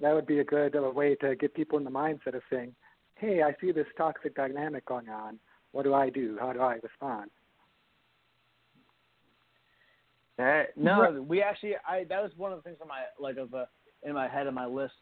that 0.00 0.12
would 0.12 0.26
be 0.26 0.40
a 0.40 0.44
good 0.44 0.74
uh, 0.74 0.90
way 0.90 1.14
to 1.16 1.36
get 1.36 1.54
people 1.54 1.78
in 1.78 1.84
the 1.84 1.90
mindset 1.90 2.34
of 2.34 2.42
saying, 2.50 2.74
"Hey, 3.16 3.42
I 3.42 3.54
see 3.60 3.72
this 3.72 3.86
toxic 3.96 4.34
dynamic 4.34 4.86
going 4.86 5.08
on. 5.08 5.38
What 5.72 5.84
do 5.84 5.94
I 5.94 6.10
do? 6.10 6.36
How 6.40 6.52
do 6.52 6.60
I 6.60 6.76
respond?" 6.82 7.30
Hey, 10.36 10.64
no, 10.76 11.24
we 11.26 11.42
actually, 11.42 11.74
I 11.88 12.04
that 12.08 12.22
was 12.22 12.32
one 12.36 12.52
of 12.52 12.58
the 12.58 12.62
things 12.62 12.78
on 12.80 12.88
my 12.88 13.02
like 13.20 13.36
of 13.36 13.54
a 13.54 13.68
in 14.02 14.14
my 14.14 14.28
head 14.28 14.46
on 14.46 14.54
my 14.54 14.66
list. 14.66 14.94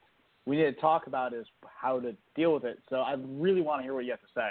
We 0.46 0.56
need 0.56 0.64
to 0.64 0.72
talk 0.72 1.06
about 1.06 1.32
is 1.32 1.46
how 1.64 2.00
to 2.00 2.16
deal 2.34 2.52
with 2.52 2.64
it. 2.64 2.78
So 2.88 2.96
I 2.96 3.14
really 3.18 3.60
want 3.60 3.80
to 3.80 3.84
hear 3.84 3.94
what 3.94 4.04
you 4.04 4.10
have 4.10 4.20
to 4.20 4.26
say. 4.34 4.50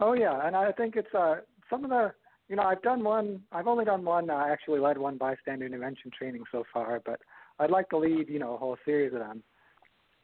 Oh 0.00 0.12
yeah, 0.12 0.46
and 0.46 0.56
I 0.56 0.72
think 0.72 0.96
it's 0.96 1.14
uh 1.14 1.36
some 1.70 1.84
of 1.84 1.90
the 1.90 2.12
you 2.48 2.56
know 2.56 2.62
I've 2.62 2.82
done 2.82 3.02
one 3.02 3.42
I've 3.52 3.66
only 3.66 3.84
done 3.84 4.04
one 4.04 4.28
uh, 4.30 4.44
actually 4.48 4.80
led 4.80 4.98
one 4.98 5.16
bystander 5.16 5.66
intervention 5.66 6.10
training 6.16 6.44
so 6.52 6.64
far, 6.72 7.00
but 7.04 7.20
I'd 7.58 7.70
like 7.70 7.88
to 7.90 7.98
lead 7.98 8.28
you 8.28 8.38
know 8.38 8.54
a 8.54 8.58
whole 8.58 8.76
series 8.84 9.12
of 9.12 9.20
them. 9.20 9.42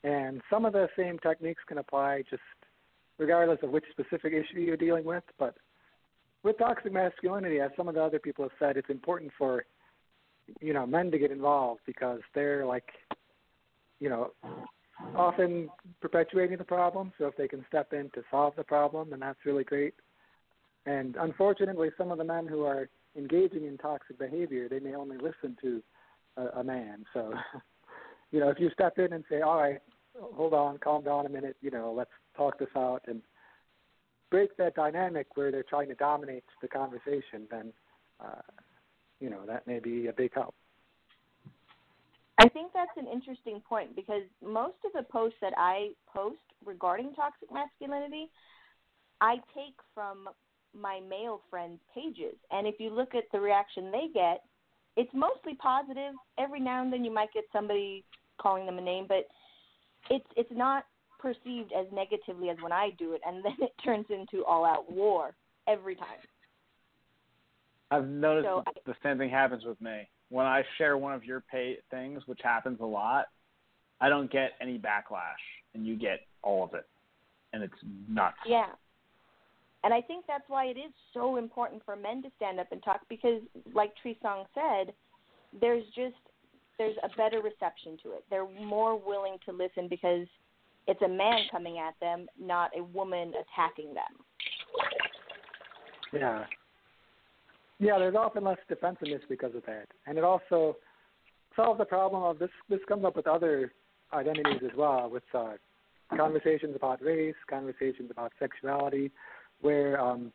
And 0.02 0.40
some 0.50 0.64
of 0.64 0.72
the 0.72 0.88
same 0.96 1.18
techniques 1.18 1.62
can 1.66 1.78
apply 1.78 2.22
just 2.30 2.42
regardless 3.18 3.58
of 3.62 3.70
which 3.70 3.84
specific 3.90 4.32
issue 4.32 4.60
you're 4.60 4.76
dealing 4.76 5.04
with. 5.04 5.24
But 5.38 5.54
with 6.42 6.58
toxic 6.58 6.92
masculinity, 6.92 7.60
as 7.60 7.70
some 7.76 7.86
of 7.86 7.94
the 7.94 8.02
other 8.02 8.18
people 8.18 8.44
have 8.44 8.52
said, 8.58 8.76
it's 8.76 8.90
important 8.90 9.30
for 9.36 9.64
you 10.60 10.72
know 10.72 10.86
men 10.86 11.10
to 11.10 11.18
get 11.18 11.30
involved 11.30 11.80
because 11.86 12.20
they're 12.34 12.66
like 12.66 12.88
you 14.00 14.08
know 14.08 14.32
often 15.16 15.68
perpetuating 16.00 16.58
the 16.58 16.64
problem. 16.64 17.12
So 17.18 17.26
if 17.26 17.36
they 17.36 17.48
can 17.48 17.64
step 17.68 17.92
in 17.92 18.10
to 18.14 18.22
solve 18.30 18.54
the 18.56 18.64
problem, 18.64 19.10
then 19.10 19.20
that's 19.20 19.38
really 19.44 19.64
great. 19.64 19.94
And 20.86 21.16
unfortunately, 21.16 21.90
some 21.96 22.10
of 22.10 22.18
the 22.18 22.24
men 22.24 22.46
who 22.46 22.64
are 22.64 22.88
engaging 23.16 23.66
in 23.66 23.76
toxic 23.78 24.18
behavior, 24.18 24.68
they 24.68 24.80
may 24.80 24.94
only 24.94 25.16
listen 25.16 25.56
to 25.62 25.82
a, 26.36 26.60
a 26.60 26.64
man. 26.64 27.04
So, 27.12 27.32
you 28.30 28.40
know, 28.40 28.50
if 28.50 28.58
you 28.58 28.70
step 28.70 28.98
in 28.98 29.12
and 29.12 29.24
say, 29.30 29.40
"All 29.40 29.60
right, 29.60 29.80
hold 30.18 30.54
on, 30.54 30.78
calm 30.78 31.04
down 31.04 31.26
a 31.26 31.30
minute," 31.30 31.56
you 31.60 31.70
know, 31.70 31.92
let's 31.96 32.10
talk 32.36 32.58
this 32.58 32.68
out 32.76 33.02
and 33.06 33.22
break 34.30 34.56
that 34.56 34.74
dynamic 34.74 35.26
where 35.34 35.50
they're 35.50 35.64
trying 35.64 35.88
to 35.88 35.94
dominate 35.94 36.44
the 36.62 36.68
conversation, 36.68 37.46
then, 37.50 37.72
uh, 38.20 38.40
you 39.18 39.28
know, 39.28 39.40
that 39.46 39.66
may 39.66 39.80
be 39.80 40.06
a 40.06 40.12
big 40.12 40.32
help. 40.34 40.54
I 42.40 42.48
think 42.48 42.72
that's 42.72 42.96
an 42.96 43.06
interesting 43.06 43.60
point 43.68 43.94
because 43.94 44.22
most 44.42 44.76
of 44.86 44.92
the 44.94 45.02
posts 45.12 45.36
that 45.42 45.52
I 45.58 45.90
post 46.12 46.38
regarding 46.64 47.12
toxic 47.12 47.52
masculinity, 47.52 48.30
I 49.20 49.36
take 49.54 49.76
from 49.94 50.26
my 50.74 51.00
male 51.00 51.42
friends' 51.50 51.80
pages. 51.94 52.36
And 52.50 52.66
if 52.66 52.76
you 52.78 52.88
look 52.88 53.14
at 53.14 53.24
the 53.30 53.40
reaction 53.40 53.92
they 53.92 54.08
get, 54.14 54.42
it's 54.96 55.10
mostly 55.12 55.54
positive. 55.54 56.14
Every 56.38 56.60
now 56.60 56.82
and 56.82 56.90
then 56.90 57.04
you 57.04 57.12
might 57.12 57.32
get 57.34 57.44
somebody 57.52 58.04
calling 58.40 58.64
them 58.64 58.78
a 58.78 58.82
name, 58.82 59.04
but 59.06 59.26
it's 60.08 60.26
it's 60.34 60.50
not 60.50 60.84
perceived 61.18 61.72
as 61.78 61.86
negatively 61.92 62.48
as 62.48 62.56
when 62.62 62.72
I 62.72 62.90
do 62.98 63.12
it 63.12 63.20
and 63.26 63.44
then 63.44 63.56
it 63.60 63.72
turns 63.84 64.06
into 64.08 64.46
all 64.46 64.64
out 64.64 64.90
war 64.90 65.34
every 65.68 65.94
time. 65.94 66.08
I've 67.90 68.08
noticed 68.08 68.46
So 68.46 68.64
the 68.86 68.94
same 69.02 69.18
thing 69.18 69.28
happens 69.28 69.64
with 69.66 69.78
me. 69.80 70.08
When 70.30 70.46
I 70.46 70.62
share 70.78 70.96
one 70.96 71.12
of 71.12 71.24
your 71.24 71.40
pay 71.40 71.78
things, 71.90 72.22
which 72.26 72.40
happens 72.42 72.78
a 72.80 72.86
lot, 72.86 73.26
I 74.00 74.08
don't 74.08 74.30
get 74.30 74.52
any 74.60 74.78
backlash, 74.78 75.42
and 75.74 75.86
you 75.86 75.96
get 75.96 76.20
all 76.42 76.64
of 76.64 76.74
it, 76.74 76.86
and 77.52 77.62
it's 77.62 77.74
nuts. 78.08 78.36
Yeah. 78.46 78.66
And 79.82 79.92
I 79.94 80.00
think 80.00 80.24
that's 80.26 80.44
why 80.48 80.66
it 80.66 80.76
is 80.76 80.92
so 81.14 81.36
important 81.36 81.82
for 81.84 81.96
men 81.96 82.22
to 82.22 82.30
stand 82.36 82.60
up 82.60 82.70
and 82.70 82.82
talk 82.82 83.00
because, 83.08 83.40
like 83.74 83.92
Tree 83.96 84.18
Song 84.22 84.44
said, 84.54 84.94
there's 85.60 85.84
just 85.94 86.14
there's 86.78 86.96
a 87.02 87.14
better 87.16 87.42
reception 87.42 87.98
to 88.02 88.12
it. 88.12 88.24
They're 88.30 88.48
more 88.48 88.98
willing 88.98 89.36
to 89.44 89.52
listen 89.52 89.86
because 89.88 90.26
it's 90.86 91.02
a 91.02 91.08
man 91.08 91.42
coming 91.50 91.78
at 91.78 91.94
them, 92.00 92.26
not 92.40 92.70
a 92.74 92.82
woman 92.82 93.32
attacking 93.34 93.92
them. 93.92 94.24
Yeah. 96.12 96.44
Yeah, 97.80 97.98
there's 97.98 98.14
often 98.14 98.44
less 98.44 98.58
defensiveness 98.68 99.22
because 99.28 99.54
of 99.54 99.64
that. 99.66 99.86
And 100.06 100.18
it 100.18 100.24
also 100.24 100.76
solves 101.56 101.78
the 101.78 101.86
problem 101.86 102.22
of 102.22 102.38
this 102.38 102.50
this 102.68 102.80
comes 102.86 103.04
up 103.04 103.16
with 103.16 103.26
other 103.26 103.72
identities 104.12 104.60
as 104.62 104.76
well, 104.76 105.08
with 105.10 105.22
uh, 105.34 105.54
conversations 106.14 106.76
about 106.76 107.02
race, 107.02 107.34
conversations 107.48 108.10
about 108.10 108.32
sexuality, 108.38 109.10
where 109.62 109.98
um, 109.98 110.30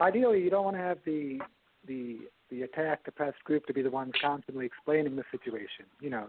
ideally 0.00 0.42
you 0.42 0.48
don't 0.48 0.64
want 0.64 0.76
to 0.76 0.82
have 0.82 0.98
the 1.04 1.38
the 1.86 2.18
the 2.50 2.62
attacked 2.62 3.06
oppressed 3.06 3.44
group 3.44 3.66
to 3.66 3.74
be 3.74 3.82
the 3.82 3.90
ones 3.90 4.12
constantly 4.20 4.64
explaining 4.64 5.16
the 5.16 5.24
situation. 5.30 5.84
You 6.00 6.10
know, 6.10 6.28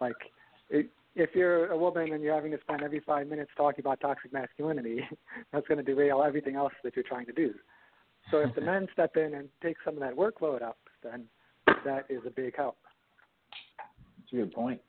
like 0.00 0.16
it, 0.70 0.88
if 1.16 1.30
you're 1.34 1.66
a 1.66 1.76
woman 1.76 2.14
and 2.14 2.22
you're 2.22 2.34
having 2.34 2.52
to 2.52 2.60
spend 2.60 2.82
every 2.82 3.00
five 3.00 3.26
minutes 3.26 3.50
talking 3.58 3.80
about 3.80 4.00
toxic 4.00 4.32
masculinity, 4.32 5.02
that's 5.52 5.68
going 5.68 5.84
to 5.84 5.84
derail 5.84 6.22
everything 6.22 6.54
else 6.56 6.72
that 6.82 6.96
you're 6.96 7.02
trying 7.02 7.26
to 7.26 7.32
do. 7.32 7.52
So 8.30 8.38
if 8.38 8.54
the 8.54 8.60
men 8.60 8.86
step 8.92 9.16
in 9.16 9.34
and 9.34 9.48
take 9.62 9.76
some 9.84 9.94
of 9.94 10.00
that 10.00 10.14
workload 10.14 10.62
up, 10.62 10.78
then 11.02 11.24
that 11.84 12.06
is 12.08 12.20
a 12.26 12.30
big 12.30 12.56
help. 12.56 12.76
That's 13.78 14.32
a 14.32 14.36
good 14.36 14.52
point. 14.52 14.80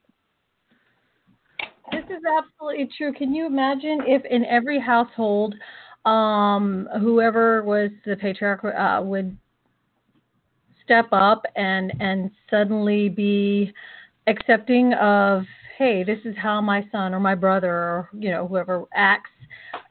This 1.92 2.04
is 2.06 2.24
absolutely 2.38 2.90
true. 2.98 3.14
Can 3.14 3.34
you 3.34 3.46
imagine 3.46 4.02
if 4.06 4.24
in 4.26 4.46
every 4.46 4.80
household, 4.80 5.56
um, 6.06 6.88
whoever 7.00 7.64
was 7.64 7.90
the 8.06 8.16
patriarch 8.16 8.64
uh, 8.64 9.02
would 9.04 9.36
step 10.84 11.08
up 11.12 11.44
and 11.56 11.92
and 12.00 12.32
suddenly 12.50 13.10
be 13.10 13.74
accepting 14.28 14.94
of, 14.94 15.44
hey, 15.78 16.04
this 16.04 16.20
is 16.26 16.36
how 16.38 16.62
my 16.62 16.86
son 16.92 17.14
or 17.14 17.20
my 17.20 17.36
brother 17.36 17.72
or 17.72 18.10
you 18.14 18.30
know 18.30 18.48
whoever 18.48 18.86
acts. 18.94 19.32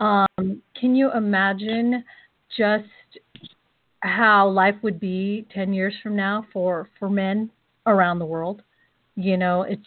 Um, 0.01 0.63
can 0.79 0.95
you 0.95 1.13
imagine 1.13 2.05
just 2.57 2.85
how 4.01 4.49
life 4.49 4.77
would 4.83 5.01
be 5.01 5.47
10 5.53 5.73
years 5.73 5.95
from 6.03 6.15
now 6.15 6.47
for 6.53 6.89
for 6.99 7.11
men 7.11 7.51
around 7.87 8.19
the 8.19 8.27
world. 8.27 8.63
You 9.17 9.37
know 9.37 9.63
it's 9.63 9.83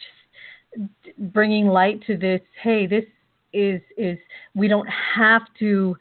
bringing 1.17 1.67
light 1.67 2.01
to 2.07 2.17
this 2.17 2.41
hey 2.61 2.87
this 2.87 3.05
is 3.53 3.81
is 3.97 4.17
we 4.55 4.67
don't 4.67 4.87
have 4.87 5.41
to 5.59 5.95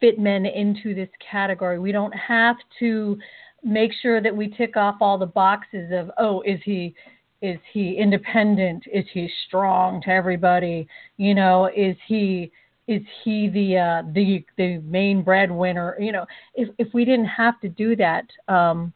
fit 0.00 0.18
men 0.18 0.46
into 0.46 0.94
this 0.94 1.08
category. 1.30 1.78
We 1.78 1.92
don't 1.92 2.14
have 2.14 2.56
to 2.78 3.18
make 3.64 3.92
sure 4.00 4.20
that 4.20 4.36
we 4.36 4.48
tick 4.48 4.76
off 4.76 4.96
all 5.00 5.18
the 5.18 5.26
boxes 5.26 5.90
of 5.92 6.10
oh 6.18 6.42
is 6.42 6.60
he 6.64 6.94
is 7.40 7.58
he 7.72 7.96
independent? 7.96 8.84
Is 8.92 9.04
he 9.12 9.30
strong 9.46 10.02
to 10.02 10.10
everybody? 10.10 10.88
You 11.16 11.34
know 11.34 11.70
is 11.74 11.96
he 12.06 12.52
is 12.88 13.02
he 13.22 13.48
the 13.48 13.76
uh, 13.76 14.02
the 14.12 14.44
the 14.56 14.78
main 14.78 15.22
breadwinner? 15.22 15.96
You 16.00 16.12
know, 16.12 16.26
if 16.54 16.68
if 16.78 16.92
we 16.94 17.04
didn't 17.04 17.26
have 17.26 17.60
to 17.60 17.68
do 17.68 17.94
that, 17.96 18.24
um, 18.48 18.92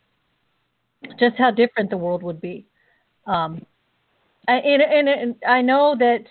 just 1.21 1.37
how 1.37 1.51
different 1.51 1.91
the 1.91 1.97
world 1.97 2.23
would 2.23 2.41
be. 2.41 2.67
Um, 3.27 3.65
and, 4.49 4.83
and 4.83 5.09
and 5.09 5.37
I 5.47 5.61
know 5.61 5.95
that 5.99 6.25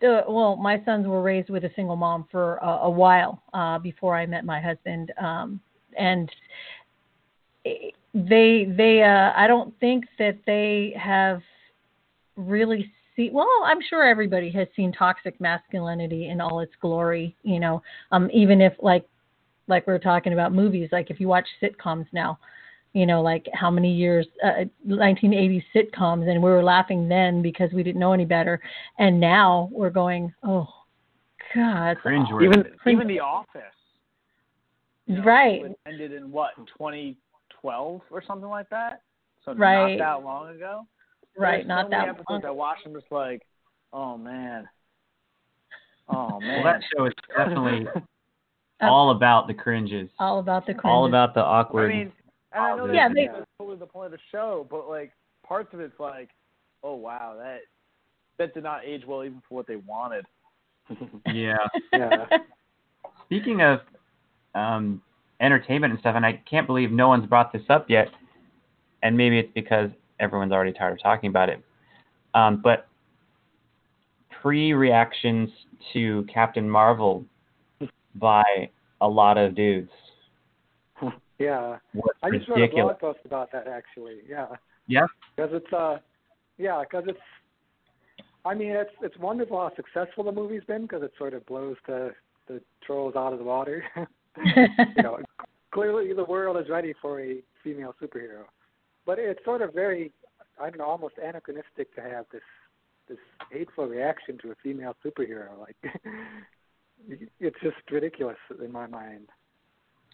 the 0.00 0.22
well, 0.28 0.56
my 0.56 0.82
sons 0.84 1.06
were 1.06 1.22
raised 1.22 1.50
with 1.50 1.64
a 1.64 1.70
single 1.74 1.96
mom 1.96 2.26
for 2.30 2.56
a, 2.56 2.68
a 2.82 2.90
while 2.90 3.42
uh, 3.54 3.78
before 3.78 4.14
I 4.14 4.26
met 4.26 4.44
my 4.44 4.60
husband, 4.60 5.12
um, 5.20 5.58
and 5.98 6.30
they 7.64 7.92
they 8.14 9.02
uh, 9.02 9.32
I 9.34 9.46
don't 9.46 9.78
think 9.80 10.04
that 10.18 10.38
they 10.46 10.94
have 10.98 11.40
really 12.36 12.92
see 13.20 13.30
well 13.30 13.48
i'm 13.64 13.80
sure 13.88 14.06
everybody 14.06 14.50
has 14.50 14.68
seen 14.74 14.92
toxic 14.92 15.40
masculinity 15.40 16.28
in 16.28 16.40
all 16.40 16.60
its 16.60 16.72
glory 16.80 17.36
you 17.42 17.60
know 17.60 17.82
um 18.12 18.28
even 18.32 18.60
if 18.60 18.72
like 18.80 19.06
like 19.68 19.86
we 19.86 19.92
are 19.92 19.98
talking 19.98 20.32
about 20.32 20.52
movies 20.52 20.88
like 20.92 21.10
if 21.10 21.20
you 21.20 21.28
watch 21.28 21.46
sitcoms 21.62 22.06
now 22.12 22.38
you 22.92 23.06
know 23.06 23.20
like 23.22 23.46
how 23.54 23.70
many 23.70 23.92
years 23.92 24.26
uh, 24.44 24.64
1980s 24.86 25.62
sitcoms 25.74 26.28
and 26.28 26.42
we 26.42 26.50
were 26.50 26.62
laughing 26.62 27.08
then 27.08 27.42
because 27.42 27.72
we 27.72 27.82
didn't 27.82 28.00
know 28.00 28.12
any 28.12 28.24
better 28.24 28.60
and 28.98 29.18
now 29.20 29.68
we're 29.72 29.90
going 29.90 30.32
oh 30.42 30.68
god 31.54 31.96
Cringe 31.98 32.26
awful. 32.32 32.44
Even 32.44 32.62
Cringe. 32.78 32.96
even 32.96 33.08
The 33.08 33.20
Office 33.20 33.62
you 35.06 35.16
know, 35.16 35.24
right 35.24 35.64
it 35.64 35.78
ended 35.86 36.12
in 36.12 36.30
what 36.30 36.50
2012 36.56 38.00
or 38.10 38.22
something 38.26 38.48
like 38.48 38.68
that. 38.70 39.02
So 39.44 39.52
Right. 39.52 39.98
not 39.98 40.20
that 40.20 40.24
long 40.24 40.54
ago. 40.54 40.86
Right 41.38 41.66
not 41.66 41.86
so 41.86 41.88
many 41.90 42.02
that 42.02 42.08
episodes 42.10 42.28
long. 42.30 42.44
I 42.44 42.50
watched. 42.50 42.82
I'm 42.86 42.94
just 42.94 43.10
like, 43.10 43.42
oh 43.92 44.16
man, 44.16 44.68
oh 46.08 46.40
man. 46.40 46.62
Well, 46.62 46.72
that 46.72 46.82
show 46.96 47.06
is 47.06 47.12
definitely 47.36 47.86
all 48.82 49.10
about 49.10 49.46
the 49.46 49.54
cringes, 49.54 50.08
all 50.18 50.38
about 50.38 50.66
the 50.66 50.72
cringe 50.74 50.84
all 50.92 51.06
about 51.06 51.34
the 51.34 51.40
I 51.40 51.60
awkward. 51.60 51.88
mean, 51.90 52.12
and 52.52 52.62
I 52.64 52.76
know 52.76 52.92
Yeah, 52.92 53.08
that 53.08 53.14
they- 53.14 53.26
that's 53.26 53.46
totally 53.58 53.78
the 53.78 53.86
point 53.86 54.06
of 54.06 54.12
the 54.12 54.18
show, 54.32 54.66
but 54.70 54.88
like 54.88 55.12
parts 55.46 55.72
of 55.74 55.80
it's 55.80 55.98
like, 56.00 56.30
oh 56.82 56.94
wow, 56.94 57.36
that 57.38 57.60
that 58.38 58.54
did 58.54 58.62
not 58.62 58.84
age 58.84 59.02
well 59.06 59.22
even 59.24 59.42
for 59.48 59.54
what 59.56 59.66
they 59.66 59.76
wanted. 59.76 60.24
Yeah. 61.32 61.56
Yeah. 61.92 62.26
Speaking 63.26 63.60
of 63.62 63.80
um, 64.56 65.00
entertainment 65.40 65.92
and 65.92 66.00
stuff, 66.00 66.16
and 66.16 66.26
I 66.26 66.42
can't 66.50 66.66
believe 66.66 66.90
no 66.90 67.06
one's 67.08 67.26
brought 67.26 67.52
this 67.52 67.62
up 67.68 67.88
yet, 67.88 68.08
and 69.04 69.16
maybe 69.16 69.38
it's 69.38 69.52
because 69.54 69.90
everyone's 70.20 70.52
already 70.52 70.72
tired 70.72 70.92
of 70.92 71.02
talking 71.02 71.28
about 71.30 71.48
it. 71.48 71.62
Um, 72.34 72.60
but 72.62 72.86
pre-reactions 74.40 75.50
to 75.92 76.24
Captain 76.32 76.68
Marvel 76.68 77.24
by 78.14 78.70
a 79.00 79.08
lot 79.08 79.38
of 79.38 79.54
dudes 79.54 79.90
Yeah. 81.38 81.78
I 82.22 82.30
just 82.30 82.48
wrote 82.48 82.58
a 82.58 82.60
ridiculous. 82.60 82.96
blog 83.00 83.14
post 83.16 83.24
about 83.24 83.50
that 83.52 83.66
actually. 83.66 84.18
Yeah. 84.28 84.46
Yeah. 84.86 85.06
Because 85.34 85.50
it's 85.54 85.72
uh, 85.72 85.96
yeah, 86.58 86.82
because 86.82 87.04
it's. 87.08 87.18
I 88.44 88.54
mean, 88.54 88.70
it's 88.72 88.90
it's 89.02 89.16
wonderful 89.18 89.56
how 89.58 89.74
successful 89.74 90.24
the 90.24 90.32
movie's 90.32 90.64
been 90.64 90.82
because 90.82 91.02
it 91.02 91.12
sort 91.16 91.32
of 91.32 91.44
blows 91.46 91.76
the 91.86 92.10
the 92.46 92.60
trolls 92.84 93.16
out 93.16 93.32
of 93.32 93.38
the 93.38 93.44
water. 93.44 93.82
you 94.36 95.02
know, 95.02 95.18
clearly 95.72 96.12
the 96.12 96.24
world 96.24 96.58
is 96.58 96.68
ready 96.68 96.92
for 97.00 97.20
a 97.20 97.38
female 97.64 97.94
superhero, 98.02 98.44
but 99.10 99.18
it's 99.18 99.44
sort 99.44 99.60
of 99.60 99.74
very, 99.74 100.12
I 100.60 100.70
don't 100.70 100.78
know, 100.78 100.84
almost 100.84 101.14
anachronistic 101.20 101.92
to 101.96 102.00
have 102.00 102.26
this 102.30 102.42
this 103.08 103.18
hateful 103.50 103.88
reaction 103.88 104.38
to 104.40 104.52
a 104.52 104.54
female 104.62 104.94
superhero. 105.04 105.58
Like, 105.58 105.74
it's 107.40 107.56
just 107.60 107.74
ridiculous 107.90 108.36
in 108.62 108.70
my 108.70 108.86
mind. 108.86 109.26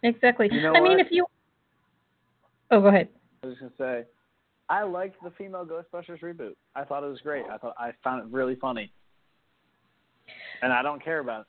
Exactly. 0.03 0.49
You 0.51 0.63
know 0.63 0.73
I 0.75 0.81
mean, 0.81 0.99
if 0.99 1.09
you. 1.11 1.27
Oh, 2.71 2.81
go 2.81 2.87
ahead. 2.87 3.11
I 3.43 3.49
was 3.49 3.57
gonna 3.59 3.73
say, 3.77 4.05
I 4.71 4.83
liked 4.85 5.23
the 5.23 5.31
female 5.37 5.67
Ghostbusters 5.67 6.23
reboot. 6.23 6.55
I 6.75 6.85
thought 6.85 7.05
it 7.05 7.09
was 7.09 7.21
great. 7.21 7.45
I 7.53 7.59
thought 7.59 7.75
I 7.77 7.91
found 8.03 8.23
it 8.27 8.33
really 8.35 8.55
funny, 8.55 8.91
and 10.63 10.73
I 10.73 10.81
don't 10.81 11.05
care 11.05 11.19
about 11.19 11.43
it. 11.43 11.47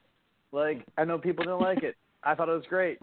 Like 0.52 0.86
I 0.98 1.06
know 1.06 1.18
people 1.18 1.45
didn't 1.45 1.61
like 1.61 1.84
it. 1.84 1.95
I 2.26 2.36
thought 2.36 2.49
it 2.49 2.56
was 2.56 2.65
great 2.68 2.99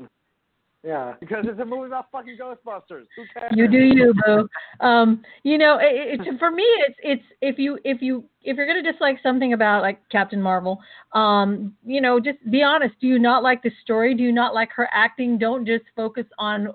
Yeah. 0.84 1.14
because 1.18 1.46
it's 1.48 1.58
a 1.58 1.64
movie 1.64 1.86
about 1.86 2.10
fucking 2.12 2.36
Ghostbusters. 2.36 3.06
Who 3.16 3.24
cares? 3.32 3.52
You 3.56 3.66
do 3.68 3.78
you, 3.78 4.12
boo. 4.26 4.48
Um, 4.86 5.22
you 5.42 5.56
know, 5.56 5.78
it, 5.80 6.20
it, 6.20 6.38
for 6.38 6.50
me, 6.50 6.62
it's 6.62 6.96
it's 7.02 7.22
if 7.40 7.58
you 7.58 7.78
if 7.84 8.02
you 8.02 8.24
if 8.42 8.58
you're 8.58 8.66
gonna 8.66 8.82
dislike 8.82 9.16
something 9.22 9.54
about 9.54 9.80
like 9.80 10.06
Captain 10.10 10.42
Marvel, 10.42 10.78
um, 11.12 11.74
you 11.86 12.02
know, 12.02 12.20
just 12.20 12.38
be 12.50 12.62
honest. 12.62 12.94
Do 13.00 13.06
you 13.06 13.18
not 13.18 13.42
like 13.42 13.62
the 13.62 13.70
story? 13.82 14.14
Do 14.14 14.22
you 14.22 14.32
not 14.32 14.52
like 14.52 14.70
her 14.72 14.88
acting? 14.92 15.38
Don't 15.38 15.64
just 15.64 15.84
focus 15.96 16.26
on 16.38 16.68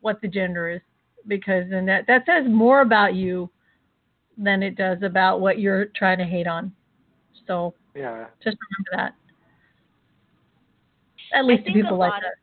what 0.00 0.20
the 0.20 0.28
gender 0.28 0.70
is, 0.70 0.80
because 1.26 1.64
then 1.70 1.84
that 1.86 2.06
that 2.06 2.24
says 2.26 2.48
more 2.48 2.82
about 2.82 3.14
you 3.14 3.50
than 4.38 4.62
it 4.62 4.76
does 4.76 4.98
about 5.02 5.40
what 5.40 5.58
you're 5.58 5.86
trying 5.96 6.18
to 6.18 6.24
hate 6.24 6.46
on. 6.46 6.72
So 7.48 7.74
Yeah. 7.96 8.26
just 8.42 8.56
remember 8.70 8.90
that. 8.92 9.14
At 11.32 11.44
least 11.44 11.64
the 11.64 11.72
people 11.72 11.98
like 11.98 12.22
that. 12.22 12.34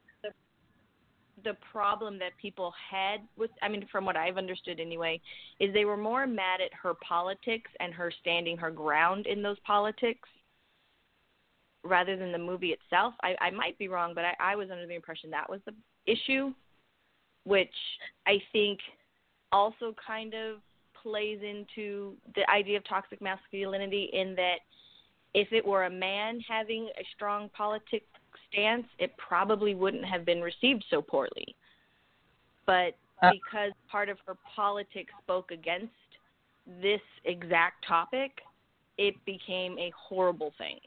The, 1.48 1.58
problem 1.72 2.20
that 2.20 2.32
people 2.42 2.74
had 2.92 3.22
with 3.38 3.52
I 3.62 3.68
mean 3.68 3.86
from 3.92 4.06
what 4.06 4.16
I've 4.16 4.38
understood 4.38 4.80
anyway 4.80 5.20
is 5.60 5.74
they 5.74 5.86
were 5.86 5.98
more 5.98 6.28
mad 6.28 6.62
at 6.62 6.74
her 6.74 6.94
politics 6.96 7.70
and 7.80 7.94
her 7.94 8.12
standing 8.22 8.58
her 8.58 8.72
ground 8.72 9.28
in 9.28 9.42
those 9.42 9.58
politics 9.66 10.28
rather 11.84 12.18
than 12.18 12.32
the 12.32 12.38
movie 12.38 12.72
itself. 12.72 13.14
I, 13.22 13.36
I 13.40 13.52
might 13.52 13.78
be 13.78 13.88
wrong, 13.88 14.14
but 14.14 14.26
I, 14.26 14.34
I 14.40 14.56
was 14.56 14.70
under 14.72 14.86
the 14.86 14.96
impression 14.96 15.30
that 15.32 15.50
was 15.50 15.62
the 15.66 15.74
issue, 16.06 16.54
which 17.46 17.74
I 18.26 18.40
think 18.52 18.80
also 19.52 19.96
kind 20.06 20.34
of 20.34 20.58
plays 21.02 21.40
into 21.42 22.16
the 22.36 22.50
idea 22.50 22.78
of 22.78 22.88
toxic 22.88 23.22
masculinity 23.22 24.10
in 24.14 24.36
that 24.36 24.58
if 25.34 25.52
it 25.52 25.66
were 25.66 25.86
a 25.86 25.90
man 25.90 26.40
having 26.48 26.90
a 27.00 27.04
strong 27.16 27.50
politic 27.50 28.04
stance, 28.52 28.86
it 29.00 29.16
probably 29.18 29.76
wouldn't 29.76 30.06
have 30.06 30.26
been 30.26 30.42
received 30.42 30.84
so 30.90 31.02
poorly. 31.02 31.56
But 32.66 32.96
Uh, 33.22 33.32
because 33.32 33.72
part 33.90 34.10
of 34.10 34.18
her 34.28 34.36
politics 34.56 35.12
spoke 35.24 35.52
against 35.52 35.94
this 36.82 37.02
exact 37.26 37.84
topic, 37.88 38.42
it 38.98 39.16
became 39.26 39.78
a 39.80 39.92
horrible 39.98 40.54
thing. 40.58 40.80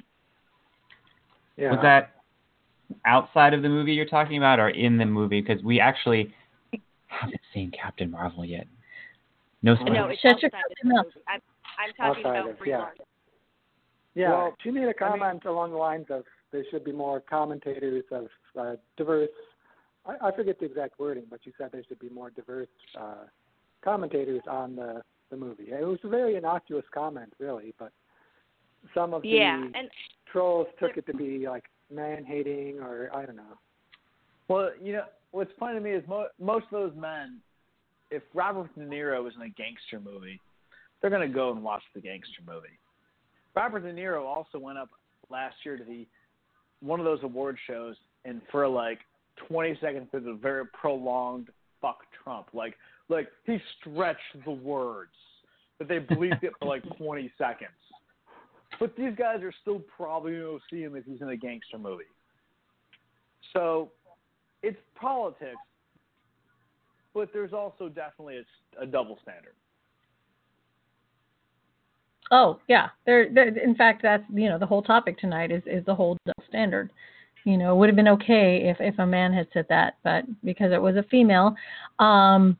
Yeah. 1.56 1.72
Was 1.72 1.80
that 1.82 2.10
outside 3.04 3.54
of 3.54 3.62
the 3.62 3.68
movie 3.68 3.92
you're 3.94 4.04
talking 4.06 4.36
about, 4.36 4.58
or 4.58 4.68
in 4.70 4.96
the 4.98 5.06
movie? 5.06 5.40
Because 5.40 5.62
we 5.62 5.80
actually 5.80 6.32
haven't 7.08 7.40
seen 7.52 7.70
Captain 7.72 8.10
Marvel 8.10 8.44
yet. 8.44 8.66
No 9.62 9.74
spoilers. 9.74 9.94
No, 9.94 10.06
it's 10.08 10.20
Shut 10.20 10.40
your 10.42 10.48
outside 10.54 10.58
of 10.70 10.76
fucking 10.76 10.88
the 10.88 10.94
mouth. 10.94 11.06
I'm, 11.28 11.40
I'm 11.78 11.94
talking 11.94 12.24
Outside 12.26 12.38
about 12.40 12.60
of- 12.60 12.66
yeah. 12.66 12.86
Yeah, 14.14 14.30
Well, 14.30 14.56
she 14.62 14.70
made 14.70 14.88
a 14.88 14.94
comment 14.94 15.44
along 15.44 15.70
the 15.70 15.76
lines 15.76 16.06
of 16.10 16.24
there 16.52 16.64
should 16.70 16.84
be 16.84 16.92
more 16.92 17.20
commentators 17.20 18.04
of 18.10 18.26
uh, 18.58 18.76
diverse. 18.96 19.28
I, 20.06 20.28
I 20.28 20.36
forget 20.36 20.58
the 20.58 20.66
exact 20.66 20.98
wording, 20.98 21.24
but 21.30 21.40
you 21.44 21.52
said 21.58 21.70
there 21.72 21.84
should 21.88 21.98
be 21.98 22.08
more 22.08 22.30
diverse 22.30 22.68
uh, 22.98 23.24
commentators 23.82 24.42
on 24.48 24.76
the 24.76 25.02
the 25.30 25.36
movie. 25.36 25.68
It 25.68 25.86
was 25.86 25.98
a 26.04 26.08
very 26.08 26.36
innocuous 26.36 26.84
comment, 26.92 27.32
really, 27.38 27.72
but 27.78 27.92
some 28.94 29.14
of 29.14 29.22
the 29.22 29.28
and 29.74 29.88
trolls 30.30 30.66
took 30.78 30.96
it 30.96 31.06
to 31.06 31.14
be 31.14 31.46
like 31.48 31.64
man 31.92 32.24
hating 32.24 32.78
or 32.80 33.10
I 33.14 33.26
don't 33.26 33.36
know. 33.36 33.58
Well, 34.48 34.70
you 34.80 34.92
know 34.92 35.04
what's 35.30 35.52
funny 35.58 35.74
to 35.74 35.80
me 35.80 35.92
is 35.92 36.04
mo- 36.08 36.28
most 36.40 36.66
of 36.72 36.72
those 36.72 37.00
men, 37.00 37.38
if 38.10 38.22
Robert 38.34 38.74
De 38.74 38.84
Niro 38.84 39.22
was 39.22 39.34
in 39.36 39.42
a 39.42 39.48
gangster 39.50 40.00
movie, 40.00 40.40
they're 41.00 41.10
gonna 41.10 41.28
go 41.28 41.52
and 41.52 41.62
watch 41.62 41.82
the 41.94 42.00
gangster 42.00 42.42
movie. 42.46 42.78
Robert 43.54 43.80
De 43.80 43.92
Niro 43.92 44.24
also 44.24 44.58
went 44.58 44.78
up 44.78 44.90
last 45.30 45.56
year 45.64 45.76
to 45.76 45.84
the 45.84 46.06
one 46.80 47.00
of 47.00 47.04
those 47.04 47.22
award 47.22 47.58
shows, 47.66 47.96
and 48.24 48.40
for 48.50 48.66
like 48.66 48.98
20 49.48 49.78
seconds, 49.80 50.08
did 50.12 50.26
a 50.26 50.34
very 50.34 50.66
prolonged 50.66 51.48
"fuck 51.80 51.98
Trump." 52.22 52.48
Like, 52.52 52.76
like 53.08 53.28
he 53.44 53.58
stretched 53.80 54.44
the 54.44 54.52
words, 54.52 55.12
but 55.78 55.88
they 55.88 55.98
bleeped 55.98 56.42
it 56.42 56.52
for 56.58 56.68
like 56.68 56.82
20 56.98 57.30
seconds. 57.38 57.70
But 58.78 58.96
these 58.96 59.12
guys 59.16 59.42
are 59.42 59.52
still 59.60 59.82
probably 59.96 60.32
going 60.32 60.58
to 60.58 60.64
see 60.70 60.82
him 60.82 60.96
if 60.96 61.04
he's 61.04 61.20
in 61.20 61.28
a 61.28 61.36
gangster 61.36 61.78
movie. 61.78 62.04
So 63.52 63.90
it's 64.62 64.78
politics, 64.94 65.56
but 67.14 67.30
there's 67.32 67.52
also 67.52 67.88
definitely 67.88 68.38
a, 68.38 68.82
a 68.82 68.86
double 68.86 69.18
standard. 69.22 69.54
Oh 72.30 72.60
yeah, 72.68 72.88
there. 73.06 73.22
in 73.22 73.74
fact, 73.74 74.02
that's 74.02 74.22
you 74.32 74.48
know 74.48 74.58
the 74.58 74.66
whole 74.66 74.82
topic 74.82 75.18
tonight 75.18 75.50
is 75.50 75.62
is 75.66 75.84
the 75.84 75.94
whole 75.94 76.16
standard. 76.48 76.90
You 77.44 77.56
know, 77.56 77.72
it 77.72 77.78
would 77.78 77.88
have 77.88 77.96
been 77.96 78.08
okay 78.08 78.68
if 78.68 78.76
if 78.80 78.98
a 78.98 79.06
man 79.06 79.32
had 79.32 79.48
said 79.52 79.66
that, 79.68 79.96
but 80.04 80.24
because 80.44 80.72
it 80.72 80.80
was 80.80 80.96
a 80.96 81.02
female. 81.04 81.54
Um, 81.98 82.56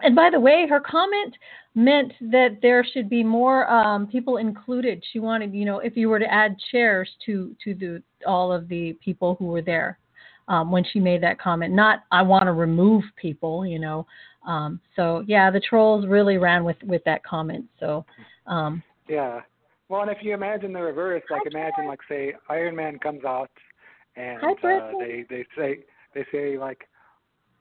and 0.00 0.14
by 0.14 0.30
the 0.30 0.38
way, 0.38 0.66
her 0.68 0.80
comment 0.80 1.34
meant 1.74 2.12
that 2.20 2.58
there 2.62 2.84
should 2.84 3.08
be 3.08 3.24
more 3.24 3.68
um, 3.68 4.06
people 4.06 4.36
included. 4.36 5.02
She 5.12 5.18
wanted, 5.18 5.52
you 5.54 5.64
know, 5.64 5.80
if 5.80 5.96
you 5.96 6.08
were 6.08 6.20
to 6.20 6.32
add 6.32 6.56
chairs 6.70 7.08
to 7.26 7.56
to 7.64 7.74
the 7.74 8.02
all 8.26 8.52
of 8.52 8.68
the 8.68 8.92
people 9.04 9.34
who 9.40 9.46
were 9.46 9.62
there 9.62 9.98
um, 10.46 10.70
when 10.70 10.84
she 10.84 11.00
made 11.00 11.22
that 11.22 11.40
comment. 11.40 11.74
Not 11.74 12.04
I 12.12 12.22
want 12.22 12.44
to 12.44 12.52
remove 12.52 13.02
people, 13.16 13.66
you 13.66 13.80
know. 13.80 14.06
Um, 14.46 14.80
so 14.94 15.24
yeah, 15.26 15.50
the 15.50 15.60
trolls 15.60 16.06
really 16.06 16.36
ran 16.36 16.62
with 16.62 16.76
with 16.84 17.02
that 17.04 17.24
comment. 17.24 17.64
So. 17.80 18.04
Um, 18.48 18.82
Yeah. 19.08 19.42
Well, 19.88 20.02
and 20.02 20.10
if 20.10 20.18
you 20.20 20.34
imagine 20.34 20.72
the 20.72 20.82
reverse, 20.82 21.22
like 21.30 21.42
imagine 21.46 21.86
like 21.86 22.00
say 22.08 22.34
Iron 22.50 22.76
Man 22.76 22.98
comes 22.98 23.24
out 23.24 23.50
and 24.16 24.38
Hi, 24.42 24.78
uh, 24.78 24.92
they 24.98 25.24
they 25.30 25.46
say 25.56 25.78
they 26.14 26.26
say 26.30 26.58
like, 26.58 26.88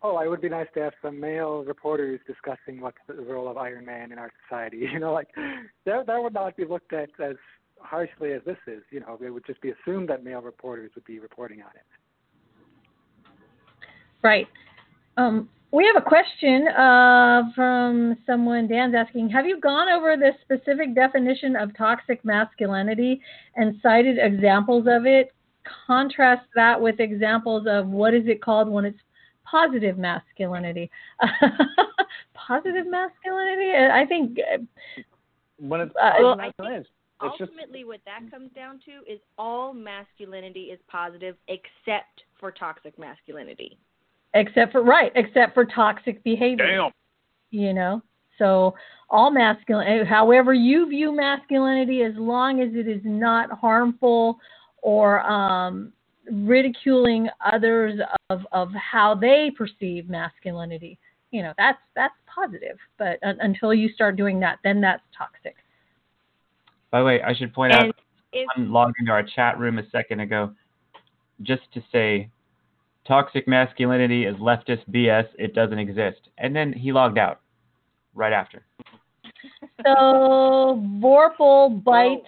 oh, 0.01 0.19
it 0.19 0.29
would 0.29 0.41
be 0.41 0.49
nice 0.49 0.67
to 0.73 0.81
have 0.81 0.93
some 1.01 1.19
male 1.19 1.63
reporters 1.63 2.19
discussing 2.27 2.81
what's 2.81 2.97
the 3.07 3.13
role 3.13 3.47
of 3.47 3.57
Iron 3.57 3.85
Man 3.85 4.11
in 4.11 4.19
our 4.19 4.31
society. 4.43 4.89
You 4.91 4.99
know, 4.99 5.13
like 5.13 5.29
that 5.85 6.05
that 6.07 6.21
would 6.21 6.33
not 6.33 6.57
be 6.57 6.65
looked 6.65 6.91
at 6.91 7.09
as 7.23 7.35
harshly 7.79 8.33
as 8.33 8.41
this 8.45 8.57
is. 8.67 8.83
You 8.91 8.99
know, 8.99 9.17
it 9.23 9.29
would 9.29 9.45
just 9.45 9.61
be 9.61 9.71
assumed 9.71 10.09
that 10.09 10.23
male 10.23 10.41
reporters 10.41 10.91
would 10.95 11.05
be 11.05 11.19
reporting 11.19 11.61
on 11.61 11.69
it. 11.75 11.85
Right. 14.21 14.47
Um, 15.15 15.49
we 15.71 15.85
have 15.85 16.01
a 16.01 16.05
question 16.05 16.67
uh, 16.69 17.43
from 17.53 18.17
someone. 18.25 18.67
Dan's 18.67 18.95
asking 18.95 19.29
Have 19.29 19.45
you 19.45 19.59
gone 19.59 19.89
over 19.89 20.15
the 20.15 20.31
specific 20.41 20.95
definition 20.95 21.55
of 21.55 21.75
toxic 21.77 22.23
masculinity 22.23 23.21
and 23.55 23.75
cited 23.83 24.17
examples 24.19 24.87
of 24.89 25.05
it? 25.05 25.33
Contrast 25.85 26.43
that 26.55 26.79
with 26.79 26.99
examples 26.99 27.67
of 27.69 27.87
what 27.87 28.13
is 28.13 28.23
it 28.27 28.41
called 28.41 28.69
when 28.69 28.85
it's 28.85 28.99
positive 29.43 29.97
masculinity. 29.97 30.89
positive 32.33 32.87
masculinity? 32.87 33.71
I 33.73 34.05
think. 34.07 34.37
When 35.59 35.81
it's, 35.81 35.95
Uh, 36.01 36.11
well, 36.19 36.39
I 36.39 36.47
it's 36.47 36.57
think 36.57 36.85
just. 36.85 36.89
Ultimately, 37.19 37.83
what 37.83 37.99
that 38.05 38.29
comes 38.29 38.51
down 38.53 38.79
to 38.85 39.11
is 39.11 39.19
all 39.39 39.73
masculinity 39.73 40.65
is 40.65 40.79
positive 40.87 41.35
except 41.47 42.23
for 42.39 42.51
toxic 42.51 42.97
masculinity. 42.99 43.79
Except 44.33 44.71
for 44.71 44.83
right, 44.83 45.11
except 45.15 45.53
for 45.53 45.65
toxic 45.65 46.23
behavior. 46.23 46.67
damn. 46.67 46.91
you 47.49 47.73
know 47.73 48.01
So 48.37 48.75
all 49.09 49.31
masculine, 49.31 50.05
however 50.05 50.53
you 50.53 50.89
view 50.89 51.15
masculinity, 51.15 52.03
as 52.03 52.13
long 52.17 52.61
as 52.61 52.69
it 52.73 52.87
is 52.87 53.01
not 53.03 53.49
harmful 53.51 54.37
or 54.81 55.21
um, 55.21 55.93
ridiculing 56.29 57.29
others 57.45 57.99
of, 58.29 58.41
of 58.51 58.69
how 58.73 59.15
they 59.15 59.51
perceive 59.57 60.09
masculinity, 60.09 60.99
you 61.31 61.41
know, 61.41 61.53
that's 61.57 61.79
that's 61.95 62.13
positive. 62.33 62.77
But 62.97 63.17
uh, 63.25 63.33
until 63.39 63.73
you 63.73 63.89
start 63.93 64.17
doing 64.17 64.39
that, 64.41 64.59
then 64.63 64.81
that's 64.81 65.03
toxic. 65.17 65.55
By 66.91 66.99
the 66.99 67.05
way, 67.05 67.21
I 67.21 67.33
should 67.33 67.53
point 67.53 67.73
And 67.73 67.89
out 67.89 67.95
if 68.33 68.47
someone 68.55 68.73
logged 68.73 68.95
into 68.99 69.11
our 69.11 69.23
chat 69.23 69.57
room 69.57 69.77
a 69.79 69.89
second 69.89 70.19
ago 70.19 70.51
just 71.43 71.63
to 71.73 71.83
say 71.91 72.29
toxic 73.07 73.47
masculinity 73.47 74.25
is 74.25 74.35
leftist 74.37 74.87
BS, 74.89 75.27
it 75.37 75.53
doesn't 75.53 75.79
exist. 75.79 76.29
And 76.37 76.55
then 76.55 76.73
he 76.73 76.91
logged 76.91 77.17
out 77.17 77.39
right 78.13 78.33
after. 78.33 78.65
So 79.85 80.83
Vorpal 81.01 81.83
Bite 81.83 82.23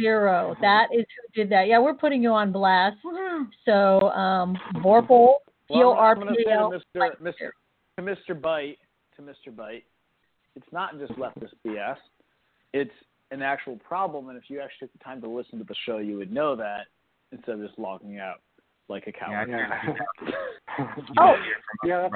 Zero, 0.00 0.56
that 0.60 0.88
is 0.92 1.04
who 1.04 1.42
did 1.42 1.50
that. 1.52 1.68
Yeah, 1.68 1.78
we're 1.78 1.94
putting 1.94 2.22
you 2.22 2.30
on 2.30 2.50
blast. 2.50 2.96
So 3.64 4.10
um, 4.10 4.58
Vorpal, 4.76 5.34
P 5.68 5.74
O 5.74 5.78
Well, 5.78 5.90
R 5.92 6.12
I'm 6.12 6.18
gonna 6.18 6.32
P 6.32 6.44
say 6.44 6.50
to 6.50 6.50
A 6.50 6.62
L. 6.62 6.72
Mr. 6.72 7.10
Mr. 7.22 7.50
to 7.96 8.02
Mr. 8.02 8.40
Bite 8.40 8.78
to 9.16 9.22
Mr. 9.22 9.54
Bite, 9.54 9.84
it's 10.56 10.66
not 10.72 10.98
just 10.98 11.12
leftist 11.12 11.52
BS. 11.64 11.96
It's 12.72 12.90
an 13.30 13.42
actual 13.42 13.76
problem, 13.76 14.28
and 14.28 14.38
if 14.38 14.44
you 14.48 14.60
actually 14.60 14.88
took 14.88 14.98
the 14.98 15.04
time 15.04 15.20
to 15.22 15.28
listen 15.28 15.58
to 15.58 15.64
the 15.64 15.74
show, 15.86 15.98
you 15.98 16.16
would 16.16 16.32
know 16.32 16.56
that 16.56 16.86
instead 17.30 17.56
of 17.56 17.66
just 17.66 17.78
logging 17.78 18.18
out 18.18 18.40
like 18.88 19.06
a 19.06 19.12
coward. 19.12 19.48
Oh, 21.18 21.36
Yeah, 21.84 22.08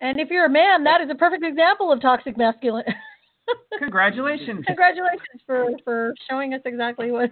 and 0.00 0.18
if 0.18 0.30
you're 0.30 0.46
a 0.46 0.50
man, 0.50 0.84
that 0.84 1.02
is 1.02 1.10
a 1.10 1.14
perfect 1.14 1.44
example 1.44 1.92
of 1.92 2.00
toxic 2.00 2.38
masculinity. 2.38 2.92
Congratulations. 3.78 4.64
Congratulations 4.66 5.42
for 5.46 5.70
for 5.84 6.14
showing 6.28 6.54
us 6.54 6.60
exactly 6.64 7.10
what. 7.10 7.30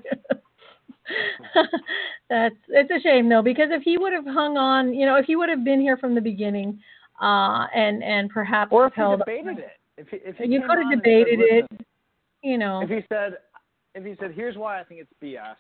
That's 2.29 2.55
it's 2.69 2.91
a 2.91 3.01
shame 3.01 3.29
though 3.29 3.43
because 3.43 3.69
if 3.71 3.83
he 3.83 3.97
would 3.97 4.13
have 4.13 4.27
hung 4.27 4.57
on, 4.57 4.93
you 4.93 5.07
know, 5.07 5.17
if 5.17 5.25
he 5.25 5.37
would 5.37 5.49
have 5.49 5.65
been 5.65 5.81
here 5.81 5.97
from 5.97 6.15
the 6.15 6.21
beginning, 6.21 6.81
uh, 7.23 7.67
and 7.75 8.03
and 8.03 8.29
perhaps 8.29 8.71
Or 8.73 8.87
if 8.87 8.95
he 8.95 9.01
held, 9.01 9.21
debated 9.21 9.59
it, 9.59 9.79
if 9.97 10.09
he, 10.09 10.17
if 10.17 10.37
he 10.37 10.47
You 10.47 10.61
could 10.61 10.79
have 10.79 10.87
on 10.87 10.93
said, 10.93 11.03
debated 11.03 11.41
it. 11.41 11.67
You 12.43 12.59
know, 12.59 12.83
If 12.83 12.91
he 12.91 13.01
said, 13.09 13.39
if 13.95 14.05
he 14.05 14.15
said, 14.21 14.33
"Here's 14.33 14.57
why 14.57 14.81
I 14.81 14.85
think 14.85 15.01
it's 15.01 15.13
BS," 15.23 15.57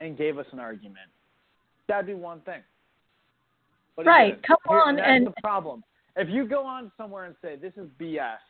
and 0.00 0.16
gave 0.16 0.38
us 0.38 0.46
an 0.52 0.58
argument, 0.58 1.10
that'd 1.88 2.06
be 2.06 2.14
one 2.14 2.40
thing. 2.42 2.62
But 3.96 4.06
Right, 4.06 4.32
didn't. 4.32 4.42
come 4.46 4.56
Here- 4.68 4.80
on 4.80 4.96
that's 4.96 5.08
and- 5.08 5.26
the 5.26 5.34
problem. 5.42 5.82
If 6.16 6.28
you 6.30 6.46
go 6.46 6.64
on 6.64 6.90
somewhere 6.96 7.24
and 7.24 7.36
say 7.42 7.56
this 7.56 7.76
is 7.76 7.88
BS, 7.98 8.40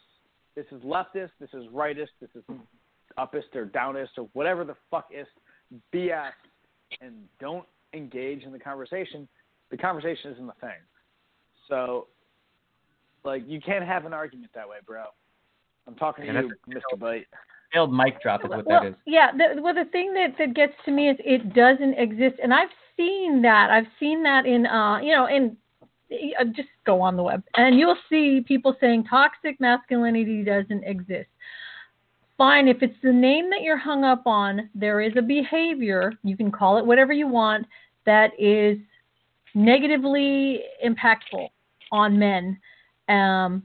this 0.54 0.66
is 0.72 0.82
leftist, 0.82 1.32
this 1.38 1.52
is 1.52 1.66
rightist, 1.68 2.10
this 2.20 2.30
is 2.34 2.44
uppist 3.18 3.54
or 3.54 3.66
downist 3.66 4.18
or 4.18 4.24
whatever 4.34 4.64
the 4.64 4.74
fuck 4.90 5.10
is 5.12 5.26
BS, 5.92 6.32
and 7.00 7.28
don't 7.40 7.66
engage 7.92 8.44
in 8.44 8.52
the 8.52 8.58
conversation, 8.58 9.28
the 9.70 9.76
conversation 9.76 10.32
isn't 10.32 10.46
the 10.46 10.52
thing. 10.54 10.80
So, 11.68 12.06
like, 13.24 13.46
you 13.48 13.60
can't 13.60 13.84
have 13.84 14.04
an 14.06 14.12
argument 14.12 14.52
that 14.52 14.68
way, 14.68 14.78
bro. 14.84 15.06
I'm 15.88 15.96
talking 15.96 16.26
to 16.26 16.32
Yeah, 16.32 16.40
you, 16.42 16.56
Mr. 16.68 16.98
Bite. 16.98 17.26
Failed 17.72 17.92
mic 17.92 18.22
drop 18.22 18.44
is 18.44 18.50
what 18.50 18.66
well, 18.66 18.82
that 18.82 18.88
is. 18.90 18.94
yeah. 19.06 19.32
The, 19.32 19.60
well, 19.60 19.74
the 19.74 19.86
thing 19.90 20.14
that 20.14 20.34
that 20.38 20.54
gets 20.54 20.72
to 20.84 20.90
me 20.90 21.10
is 21.10 21.16
it 21.18 21.52
doesn't 21.54 21.94
exist, 21.94 22.36
and 22.42 22.54
I've 22.54 22.70
seen 22.96 23.42
that. 23.42 23.70
I've 23.70 23.88
seen 23.98 24.22
that 24.22 24.46
in, 24.46 24.66
uh, 24.66 24.98
you 24.98 25.12
know, 25.12 25.26
in 25.26 25.56
uh, 26.40 26.44
just 26.44 26.68
go 26.84 27.00
on 27.00 27.16
the 27.16 27.22
web 27.22 27.42
and 27.56 27.78
you'll 27.78 27.96
see 28.08 28.44
people 28.46 28.76
saying 28.80 29.04
toxic 29.04 29.58
masculinity 29.60 30.44
doesn't 30.44 30.84
exist. 30.84 31.28
Fine, 32.38 32.68
if 32.68 32.82
it's 32.82 32.96
the 33.02 33.12
name 33.12 33.50
that 33.50 33.62
you're 33.62 33.78
hung 33.78 34.04
up 34.04 34.22
on, 34.26 34.68
there 34.74 35.00
is 35.00 35.12
a 35.16 35.22
behavior, 35.22 36.12
you 36.22 36.36
can 36.36 36.52
call 36.52 36.78
it 36.78 36.86
whatever 36.86 37.12
you 37.12 37.26
want, 37.26 37.66
that 38.04 38.30
is 38.38 38.78
negatively 39.54 40.62
impactful 40.84 41.48
on 41.90 42.18
men. 42.18 42.58
Um, 43.08 43.62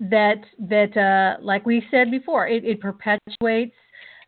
that 0.00 0.44
that 0.58 0.96
uh, 0.96 1.42
like 1.42 1.64
we 1.66 1.84
said 1.90 2.10
before, 2.10 2.46
it, 2.48 2.64
it 2.64 2.80
perpetuates 2.80 3.74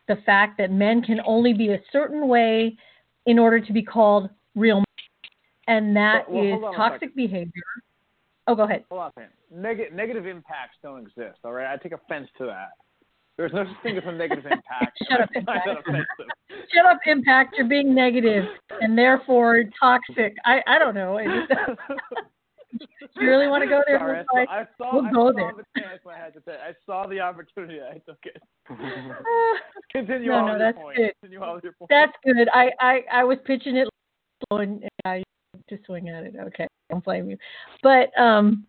the 0.07 0.15
fact 0.25 0.57
that 0.57 0.71
men 0.71 1.01
can 1.01 1.19
only 1.25 1.53
be 1.53 1.69
a 1.69 1.81
certain 1.91 2.27
way 2.27 2.77
in 3.25 3.37
order 3.37 3.59
to 3.59 3.73
be 3.73 3.83
called 3.83 4.29
real 4.55 4.77
men. 4.77 4.85
And 5.67 5.95
that 5.97 6.29
Well, 6.29 6.43
well, 6.43 6.45
is 6.45 6.51
hold 6.53 6.63
on 6.65 6.73
a 6.73 6.77
toxic 6.77 7.15
behavior. 7.15 7.63
Oh, 8.47 8.55
go 8.55 8.63
ahead. 8.63 8.85
Hold 8.89 9.11
on. 9.17 9.25
Neg- 9.51 9.93
negative 9.93 10.25
impacts 10.25 10.77
don't 10.81 11.01
exist, 11.01 11.39
all 11.43 11.51
right? 11.51 11.71
I 11.71 11.77
take 11.77 11.91
offense 11.91 12.29
to 12.37 12.45
that. 12.45 12.69
There's 13.37 13.51
no 13.53 13.65
such 13.65 13.83
thing 13.83 13.97
as 13.97 14.03
a 14.05 14.11
negative 14.11 14.45
impact. 14.51 14.97
Shut 15.09 15.21
up, 15.21 15.29
I 15.35 15.41
find 15.43 15.61
that 15.65 15.77
Impact. 15.85 16.07
Shut 16.73 16.85
up, 16.85 16.99
impact. 17.05 17.55
You're 17.57 17.67
being 17.67 17.93
negative 17.93 18.45
and 18.81 18.97
therefore 18.97 19.63
toxic. 19.79 20.35
I, 20.45 20.61
I 20.65 20.79
don't 20.79 20.95
know. 20.95 21.19
You 22.71 23.27
really 23.27 23.47
want 23.47 23.63
to 23.63 23.69
go 23.69 23.81
there? 23.87 23.97
Sorry, 23.99 24.25
We'll 24.33 24.45
I 24.49 24.67
saw, 24.77 24.93
we'll 24.95 25.05
I 25.05 25.11
go 25.11 25.31
saw 25.31 25.33
there. 25.33 25.51
the 25.57 25.81
chance 25.81 26.01
I 26.07 26.17
had 26.17 26.33
to 26.33 26.41
take. 26.41 26.55
I 26.55 26.73
saw 26.85 27.07
the 27.07 27.19
opportunity. 27.19 27.79
I 27.81 27.97
took 27.99 28.17
it. 28.23 28.41
Continue 29.91 30.29
No, 30.31 30.35
on 30.37 30.45
no, 30.47 30.51
with 30.53 30.59
your 30.61 30.67
that's 30.73 30.77
point. 30.77 30.97
good. 30.97 31.13
Continue 31.21 31.43
on 31.43 31.55
with 31.55 31.63
your 31.63 31.73
point. 31.73 31.89
That's 31.89 32.11
good. 32.23 32.47
I, 32.53 32.71
I, 32.79 32.99
I 33.11 33.23
was 33.23 33.37
pitching 33.45 33.77
it 33.77 33.87
slow 34.49 34.59
and 34.59 34.83
I 35.05 35.23
to 35.69 35.77
swing 35.85 36.09
at 36.09 36.23
it. 36.23 36.35
Okay, 36.39 36.67
don't 36.89 37.03
blame 37.03 37.29
you. 37.29 37.37
But 37.81 38.17
um, 38.19 38.65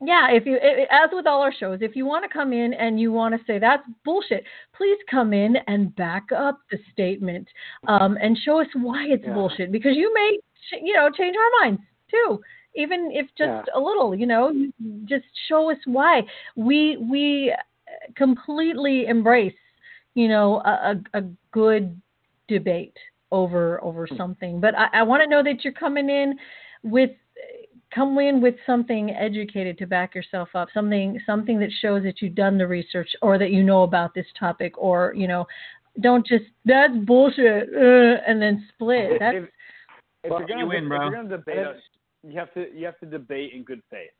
yeah, 0.00 0.28
if 0.30 0.46
you 0.46 0.56
i 0.56 0.86
as 1.04 1.10
with 1.12 1.26
all 1.26 1.42
our 1.42 1.52
shows, 1.52 1.78
if 1.82 1.96
you 1.96 2.06
want 2.06 2.24
to 2.24 2.32
come 2.32 2.52
in 2.52 2.72
and 2.74 3.00
you 3.00 3.12
want 3.12 3.34
to 3.38 3.44
say 3.46 3.58
that's 3.58 3.82
bullshit, 4.04 4.44
please 4.76 4.98
come 5.10 5.32
in 5.32 5.56
and 5.66 5.94
back 5.96 6.24
up 6.36 6.58
the 6.70 6.78
statement 6.92 7.48
um, 7.86 8.16
and 8.20 8.36
show 8.44 8.60
us 8.60 8.68
why 8.74 9.06
it's 9.08 9.24
Yeah. 9.26 9.34
bullshit 9.34 9.72
because 9.72 9.96
you 9.96 10.12
may 10.14 10.38
ch- 10.70 10.82
you 10.82 10.94
know 10.94 11.10
change 11.10 11.36
our 11.36 11.64
minds 11.66 11.82
too. 12.10 12.40
Even 12.74 13.10
if 13.12 13.26
just 13.36 13.48
Yeah. 13.48 13.62
a 13.74 13.80
little, 13.80 14.14
you 14.14 14.26
know, 14.26 14.52
just 15.04 15.24
show 15.48 15.70
us 15.70 15.78
why. 15.84 16.22
We 16.56 16.96
we 16.96 17.54
completely 18.14 19.06
embrace, 19.06 19.54
you 20.14 20.28
know, 20.28 20.60
a, 20.64 21.00
a, 21.14 21.18
a 21.18 21.22
good 21.52 22.00
debate 22.48 22.96
over 23.30 23.82
over 23.82 24.06
something. 24.16 24.60
But 24.60 24.74
I, 24.76 24.88
I 25.00 25.02
want 25.02 25.22
to 25.22 25.28
know 25.28 25.42
that 25.42 25.64
you're 25.64 25.72
coming 25.72 26.08
in 26.08 26.38
with 26.82 27.10
come 27.94 28.18
in 28.18 28.40
with 28.40 28.54
something 28.66 29.10
educated 29.10 29.78
to 29.78 29.86
back 29.86 30.14
yourself 30.14 30.48
up, 30.54 30.68
something 30.74 31.18
something 31.26 31.58
that 31.60 31.70
shows 31.80 32.02
that 32.02 32.20
you've 32.20 32.34
done 32.34 32.58
the 32.58 32.66
research 32.66 33.08
or 33.22 33.38
that 33.38 33.50
you 33.50 33.62
know 33.62 33.82
about 33.82 34.14
this 34.14 34.26
topic, 34.38 34.76
or 34.78 35.14
you 35.16 35.28
know, 35.28 35.46
don't 36.00 36.26
just 36.26 36.44
that's 36.64 36.96
bullshit 37.04 37.68
uh, 37.74 38.22
and 38.26 38.40
then 38.40 38.66
split. 38.74 39.12
That's 39.18 39.36
if, 39.36 39.44
if 40.24 40.30
Well, 40.30 40.40
you're 40.40 40.48
gonna 40.48 40.60
you 40.60 40.68
win, 40.68 40.84
if 40.84 40.88
bro. 40.88 41.10
you're 41.10 41.22
gonna 41.22 41.36
debate 41.36 41.66
us, 41.66 41.76
you 42.30 42.38
have 42.38 42.52
to 42.54 42.66
you 42.74 42.84
have 42.86 42.98
to 43.00 43.06
debate 43.06 43.52
in 43.54 43.62
good 43.64 43.82
faith. 43.90 44.10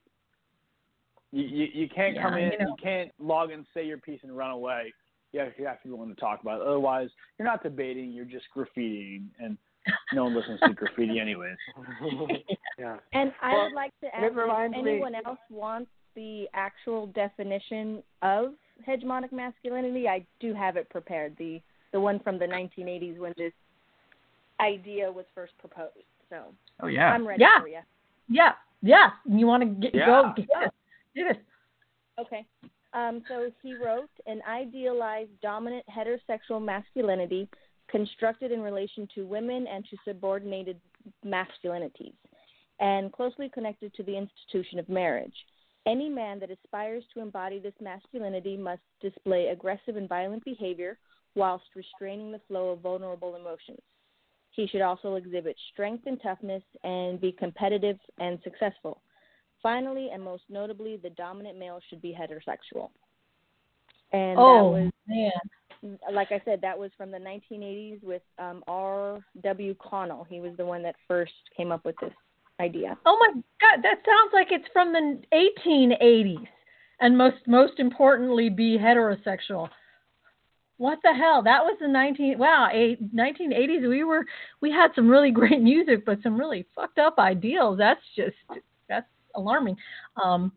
You 1.32 1.42
you, 1.44 1.66
you 1.72 1.88
can't 1.88 2.14
Yeah, 2.16 2.22
come 2.22 2.34
in, 2.38 2.52
you 2.52 2.58
know. 2.58 2.66
you 2.68 2.74
can't 2.82 3.10
log 3.18 3.50
in, 3.50 3.66
say 3.74 3.84
your 3.84 3.98
piece, 3.98 4.20
and 4.22 4.36
run 4.36 4.50
away. 4.50 4.92
You 5.32 5.40
have, 5.40 5.52
you 5.58 5.66
have 5.66 5.82
to 5.82 5.88
be 5.88 5.92
willing 5.94 6.14
to 6.14 6.20
talk 6.20 6.40
about 6.40 6.62
it. 6.62 6.66
Otherwise, 6.66 7.10
you're 7.38 7.46
not 7.46 7.62
debating. 7.62 8.10
You're 8.12 8.24
just 8.24 8.46
graffitiing, 8.56 9.24
and 9.38 9.58
no 10.14 10.24
one 10.24 10.34
listens 10.34 10.58
to 10.60 10.72
graffiti 10.72 11.20
anyways. 11.20 11.56
yeah. 12.78 12.96
And 13.12 13.32
I 13.42 13.52
Well, 13.52 13.64
would 13.64 13.74
like 13.74 13.92
to 14.00 14.06
ask 14.14 14.24
if 14.30 14.36
reminds 14.36 14.74
me- 14.76 14.90
anyone 14.92 15.14
else 15.26 15.38
wants 15.50 15.90
the 16.14 16.46
actual 16.54 17.08
definition 17.08 18.02
of 18.22 18.54
hegemonic 18.88 19.30
masculinity. 19.32 20.08
I 20.08 20.24
do 20.40 20.54
have 20.54 20.76
it 20.76 20.88
prepared. 20.88 21.36
The 21.38 21.60
the 21.92 22.00
one 22.00 22.20
from 22.20 22.38
the 22.38 22.46
1980s 22.46 23.18
when 23.18 23.32
this 23.36 23.52
idea 24.60 25.10
was 25.10 25.24
first 25.34 25.52
proposed. 25.58 25.92
So 26.30 26.44
Oh 26.82 26.86
yeah. 26.86 27.10
I'm 27.12 27.26
ready 27.26 27.42
Yeah. 27.42 27.60
for 27.60 27.68
you. 27.68 27.80
Yeah, 28.28 28.52
yeah. 28.82 29.10
You 29.24 29.46
want 29.46 29.62
to 29.62 29.68
get 29.68 29.94
Yeah. 29.94 30.06
go 30.06 30.32
get 30.36 30.48
us. 30.64 30.70
Get 31.14 31.26
us. 31.28 31.36
Okay. 32.18 32.46
Um, 32.92 33.22
so 33.28 33.50
he 33.62 33.74
wrote 33.74 34.10
an 34.26 34.40
idealized 34.48 35.30
dominant 35.42 35.84
heterosexual 35.86 36.62
masculinity 36.64 37.48
constructed 37.88 38.52
in 38.52 38.60
relation 38.60 39.08
to 39.14 39.26
women 39.26 39.66
and 39.66 39.84
to 39.90 39.96
subordinated 40.04 40.80
masculinities, 41.24 42.14
and 42.80 43.12
closely 43.12 43.48
connected 43.48 43.94
to 43.94 44.02
the 44.02 44.16
institution 44.16 44.78
of 44.78 44.88
marriage. 44.88 45.34
Any 45.86 46.08
man 46.08 46.38
that 46.40 46.50
aspires 46.50 47.04
to 47.14 47.20
embody 47.20 47.58
this 47.58 47.74
masculinity 47.80 48.56
must 48.56 48.82
display 49.00 49.48
aggressive 49.48 49.96
and 49.96 50.08
violent 50.08 50.44
behavior 50.44 50.98
whilst 51.34 51.64
restraining 51.74 52.30
the 52.32 52.40
flow 52.48 52.70
of 52.70 52.80
vulnerable 52.80 53.36
emotions. 53.36 53.80
He 54.58 54.66
should 54.66 54.80
also 54.80 55.14
exhibit 55.14 55.56
strength 55.72 56.08
and 56.08 56.20
toughness 56.20 56.64
and 56.82 57.20
be 57.20 57.30
competitive 57.30 57.96
and 58.18 58.40
successful. 58.42 59.00
Finally, 59.62 60.10
and 60.12 60.20
most 60.20 60.42
notably, 60.48 60.96
the 61.00 61.10
dominant 61.10 61.56
male 61.56 61.78
should 61.88 62.02
be 62.02 62.12
heterosexual. 62.12 62.90
And 64.12 64.36
oh 64.36 64.74
that 64.74 64.90
man. 65.06 65.98
like 66.12 66.32
I 66.32 66.42
said, 66.44 66.60
that 66.62 66.76
was 66.76 66.90
from 66.96 67.12
the 67.12 67.18
1980s 67.18 68.02
with 68.02 68.22
um, 68.40 68.64
R.W. 68.66 69.76
Connell. 69.80 70.26
He 70.28 70.40
was 70.40 70.56
the 70.56 70.66
one 70.66 70.82
that 70.82 70.96
first 71.06 71.34
came 71.56 71.70
up 71.70 71.84
with 71.84 71.94
this 72.00 72.12
idea. 72.58 72.98
Oh 73.06 73.16
my 73.20 73.40
God, 73.60 73.84
that 73.84 74.02
sounds 74.04 74.32
like 74.32 74.48
it's 74.50 74.66
from 74.72 74.92
the 74.92 75.20
1880s. 75.32 76.48
and 77.00 77.16
most 77.16 77.46
most 77.46 77.78
importantly 77.78 78.48
be 78.48 78.76
heterosexual. 78.76 79.68
What 80.78 81.00
the 81.02 81.12
hell? 81.12 81.42
That 81.42 81.64
was 81.64 81.76
the 81.80 81.88
19 81.88 82.38
wow, 82.38 82.68
eight, 82.72 83.14
1980s. 83.14 83.88
We 83.88 84.04
were 84.04 84.24
we 84.60 84.70
had 84.70 84.92
some 84.94 85.08
really 85.08 85.30
great 85.32 85.60
music, 85.60 86.06
but 86.06 86.22
some 86.22 86.38
really 86.38 86.66
fucked 86.74 86.98
up 86.98 87.18
ideals. 87.18 87.78
That's 87.78 88.00
just 88.16 88.36
that's 88.88 89.06
alarming. 89.34 89.76
Um, 90.22 90.52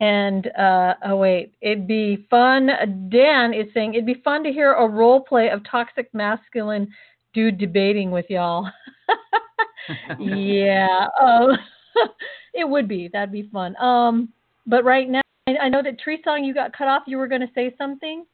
and 0.00 0.48
uh, 0.58 0.94
oh 1.04 1.16
wait, 1.16 1.54
it'd 1.60 1.86
be 1.86 2.26
fun. 2.30 2.68
Dan 3.08 3.52
is 3.52 3.66
saying 3.74 3.94
it'd 3.94 4.06
be 4.06 4.20
fun 4.24 4.42
to 4.44 4.52
hear 4.52 4.72
a 4.72 4.88
role 4.88 5.20
play 5.20 5.50
of 5.50 5.60
toxic 5.68 6.12
masculine 6.14 6.88
dude 7.34 7.58
debating 7.58 8.10
with 8.10 8.26
y'all. 8.28 8.68
yeah, 10.18 11.06
oh, 11.20 11.56
it 12.54 12.68
would 12.68 12.88
be. 12.88 13.10
That'd 13.12 13.32
be 13.32 13.48
fun. 13.52 13.76
Um, 13.76 14.28
but 14.66 14.84
right 14.84 15.08
now, 15.08 15.20
I, 15.48 15.56
I 15.62 15.68
know 15.68 15.82
that 15.82 16.00
Tree 16.00 16.20
Song, 16.24 16.44
you 16.44 16.54
got 16.54 16.76
cut 16.76 16.88
off. 16.88 17.02
You 17.06 17.18
were 17.18 17.28
going 17.28 17.40
to 17.40 17.50
say 17.54 17.74
something. 17.78 18.24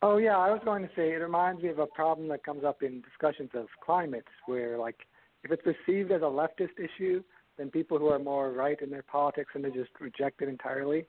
Oh 0.00 0.18
yeah, 0.18 0.36
I 0.36 0.50
was 0.50 0.60
going 0.64 0.82
to 0.82 0.90
say 0.94 1.10
it 1.10 1.20
reminds 1.20 1.62
me 1.62 1.70
of 1.70 1.80
a 1.80 1.86
problem 1.86 2.28
that 2.28 2.44
comes 2.44 2.62
up 2.64 2.82
in 2.82 3.02
discussions 3.02 3.50
of 3.54 3.66
climates, 3.84 4.28
where 4.46 4.78
like 4.78 5.06
if 5.42 5.50
it's 5.50 5.62
perceived 5.62 6.12
as 6.12 6.22
a 6.22 6.24
leftist 6.24 6.78
issue, 6.78 7.22
then 7.56 7.70
people 7.70 7.98
who 7.98 8.06
are 8.06 8.18
more 8.18 8.52
right 8.52 8.80
in 8.80 8.90
their 8.90 9.02
politics 9.02 9.50
and 9.54 9.64
they 9.64 9.70
just 9.70 9.90
reject 10.00 10.40
it 10.40 10.48
entirely. 10.48 11.06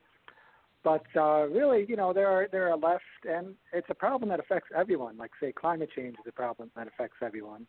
But 0.84 1.04
uh, 1.16 1.48
really, 1.48 1.86
you 1.88 1.98
know, 1.98 2.14
there 2.14 2.28
are 2.28 2.48
there 2.52 2.72
are 2.72 2.78
left, 2.78 3.04
and 3.30 3.54
it's 3.74 3.88
a 3.90 3.96
problem 3.96 4.30
that 4.30 4.40
affects 4.40 4.70
everyone. 4.76 5.18
Like 5.18 5.32
say, 5.40 5.52
climate 5.52 5.90
change 5.96 6.16
is 6.16 6.26
a 6.28 6.32
problem 6.32 6.72
that 6.76 6.88
affects 6.88 7.18
everyone. 7.22 7.68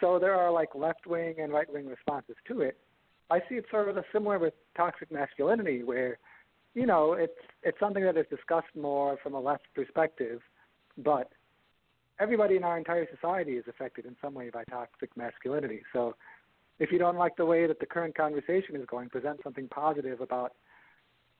So 0.00 0.18
there 0.18 0.34
are 0.34 0.50
like 0.50 0.74
left 0.74 1.06
wing 1.06 1.36
and 1.38 1.52
right 1.52 1.72
wing 1.72 1.86
responses 1.86 2.36
to 2.48 2.60
it. 2.60 2.76
I 3.30 3.40
see 3.48 3.56
it 3.56 3.64
sort 3.70 3.88
of 3.88 3.96
similar 4.12 4.38
with 4.38 4.54
toxic 4.76 5.10
masculinity, 5.10 5.82
where 5.82 6.18
you 6.76 6.84
know, 6.84 7.14
it's 7.14 7.32
it's 7.62 7.80
something 7.80 8.04
that 8.04 8.18
is 8.18 8.26
discussed 8.28 8.76
more 8.76 9.18
from 9.22 9.34
a 9.34 9.40
left 9.40 9.64
perspective, 9.74 10.40
but 10.98 11.32
everybody 12.20 12.56
in 12.56 12.64
our 12.64 12.76
entire 12.76 13.06
society 13.12 13.52
is 13.52 13.64
affected 13.66 14.04
in 14.04 14.14
some 14.22 14.34
way 14.34 14.50
by 14.50 14.62
toxic 14.64 15.16
masculinity. 15.16 15.80
So 15.92 16.14
if 16.78 16.92
you 16.92 16.98
don't 16.98 17.16
like 17.16 17.34
the 17.36 17.46
way 17.46 17.66
that 17.66 17.80
the 17.80 17.86
current 17.86 18.14
conversation 18.14 18.76
is 18.76 18.84
going, 18.86 19.08
present 19.08 19.40
something 19.42 19.68
positive 19.68 20.20
about, 20.20 20.52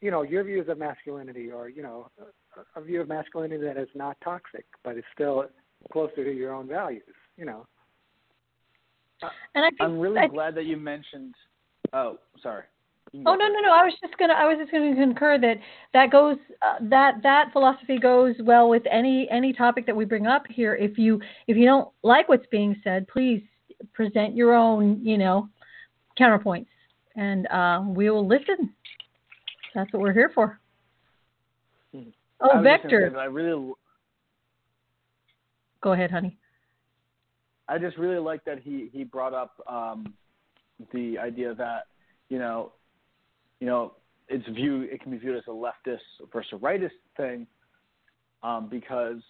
you 0.00 0.10
know, 0.10 0.22
your 0.22 0.42
views 0.42 0.68
of 0.70 0.78
masculinity 0.78 1.50
or, 1.50 1.68
you 1.68 1.82
know, 1.82 2.08
a, 2.18 2.80
a 2.80 2.82
view 2.82 3.02
of 3.02 3.08
masculinity 3.08 3.62
that 3.62 3.76
is 3.76 3.88
not 3.94 4.16
toxic, 4.24 4.64
but 4.82 4.96
is 4.96 5.04
still 5.14 5.44
closer 5.92 6.24
to 6.24 6.32
your 6.32 6.54
own 6.54 6.66
values, 6.66 7.02
you 7.36 7.44
know. 7.44 7.66
And 9.54 9.64
I 9.66 9.68
think, 9.68 9.82
I'm 9.82 9.98
really 9.98 10.20
I, 10.20 10.28
glad 10.28 10.54
that 10.54 10.64
you 10.64 10.78
mentioned. 10.78 11.34
Oh, 11.92 12.16
sorry. 12.42 12.64
Oh 13.15 13.35
no 13.35 13.49
no 13.49 13.61
no! 13.61 13.73
I 13.73 13.85
was 13.85 13.95
just 14.01 14.16
gonna 14.19 14.35
I 14.35 14.45
was 14.47 14.59
just 14.59 14.73
gonna 14.73 14.95
concur 14.95 15.39
that 15.39 15.59
that 15.93 16.11
goes 16.11 16.37
uh, 16.61 16.74
that 16.83 17.23
that 17.23 17.53
philosophy 17.53 17.99
goes 17.99 18.35
well 18.41 18.69
with 18.69 18.83
any 18.91 19.28
any 19.31 19.53
topic 19.53 19.87
that 19.87 19.97
we 19.97 20.05
bring 20.05 20.27
up 20.27 20.45
here. 20.49 20.74
If 20.74 20.99
you 20.99 21.20
if 21.47 21.57
you 21.57 21.65
don't 21.65 21.89
like 22.03 22.28
what's 22.28 22.47
being 22.51 22.77
said, 22.83 23.07
please 23.09 23.43
present 23.95 24.35
your 24.35 24.55
own 24.55 25.05
you 25.05 25.19
know 25.19 25.49
counterpoints, 26.19 26.66
and 27.15 27.47
uh, 27.47 27.85
we 27.87 28.11
will 28.11 28.27
listen. 28.27 28.74
That's 29.74 29.93
what 29.93 30.03
we're 30.03 30.12
here 30.12 30.33
for. 30.35 30.59
Hmm. 31.95 32.09
Oh, 32.41 32.61
Vector. 32.61 33.15
I 33.16 33.24
really. 33.27 33.73
Go 35.81 35.93
ahead, 35.93 36.11
honey. 36.11 36.37
I 37.69 37.78
just 37.78 37.97
really 37.99 38.19
like 38.19 38.45
that 38.45 38.59
he 38.59 38.91
he 38.93 39.05
brought 39.05 39.33
up 39.33 39.62
um, 39.69 40.15
the 40.93 41.19
idea 41.19 41.55
that 41.55 41.85
you 42.28 42.39
know 42.39 42.73
you 43.61 43.66
know, 43.66 43.95
it's 44.28 44.47
view 44.49 44.83
it 44.83 45.01
can 45.01 45.12
be 45.12 45.19
viewed 45.19 45.37
as 45.37 45.45
a 45.49 45.51
leftist 45.51 45.99
versus 46.33 46.53
a 46.53 46.57
rightist 46.57 46.91
thing, 47.16 47.47
um, 48.43 48.69
because 48.69 49.20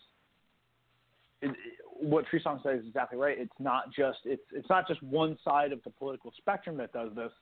it, 1.42 1.50
it, 1.50 1.56
what 2.00 2.26
Tree 2.26 2.40
Song 2.42 2.60
says 2.62 2.80
is 2.80 2.86
exactly 2.86 3.18
right. 3.18 3.36
It's 3.38 3.50
not 3.58 3.92
just 3.94 4.18
it's 4.24 4.42
it's 4.52 4.68
not 4.68 4.88
just 4.88 5.02
one 5.02 5.38
side 5.44 5.72
of 5.72 5.82
the 5.84 5.90
political 5.90 6.32
spectrum 6.38 6.76
that 6.78 6.92
does 6.92 7.10
this. 7.14 7.32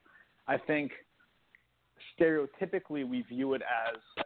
I 0.47 0.59
think 0.59 0.93
stereotypically 2.19 3.09
we 3.09 3.23
view 3.23 3.55
it 3.55 3.63
as 3.63 4.25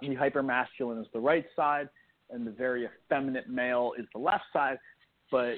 the 0.00 0.14
hyper 0.14 0.42
masculine 0.42 0.98
is 0.98 1.06
the 1.12 1.20
right 1.20 1.46
side 1.56 1.88
and 2.30 2.46
the 2.46 2.50
very 2.50 2.86
effeminate 2.86 3.48
male 3.48 3.92
is 3.98 4.06
the 4.12 4.18
left 4.20 4.44
side. 4.52 4.78
But 5.30 5.54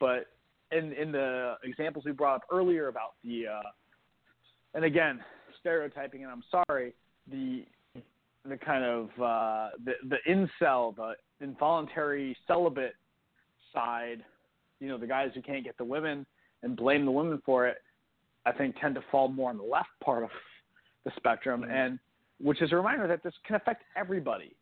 but 0.00 0.26
in 0.70 0.92
in 0.92 1.12
the 1.12 1.54
examples 1.64 2.04
we 2.04 2.12
brought 2.12 2.36
up 2.36 2.42
earlier 2.50 2.88
about 2.88 3.14
the 3.24 3.46
uh, 3.46 3.68
and 4.74 4.84
again 4.84 5.20
stereotyping, 5.62 6.22
and 6.22 6.30
I'm 6.30 6.44
sorry, 6.50 6.92
the 7.30 7.64
the 8.48 8.56
kind 8.56 8.84
of 8.84 9.04
uh, 9.20 9.70
the 9.84 9.92
the 10.08 10.18
incel, 10.28 10.94
the 10.94 11.14
involuntary 11.40 12.36
celibate 12.46 12.94
side, 13.72 14.24
you 14.80 14.88
know, 14.88 14.98
the 14.98 15.06
guys 15.06 15.30
who 15.34 15.40
can't 15.40 15.64
get 15.64 15.78
the 15.78 15.84
women 15.84 16.26
and 16.62 16.76
blame 16.76 17.04
the 17.04 17.10
women 17.10 17.40
for 17.46 17.66
it, 17.66 17.78
I 18.44 18.52
think 18.52 18.76
tend 18.80 18.94
to 18.96 19.04
fall 19.10 19.28
more 19.28 19.50
on 19.50 19.56
the 19.56 19.64
left 19.64 19.88
part 20.04 20.24
of 20.24 20.30
the 21.04 21.12
spectrum, 21.16 21.62
mm-hmm. 21.62 21.70
and 21.70 21.98
which 22.40 22.60
is 22.60 22.72
a 22.72 22.76
reminder 22.76 23.06
that 23.08 23.22
this 23.22 23.34
can 23.46 23.56
affect 23.56 23.84
everybody. 23.96 24.54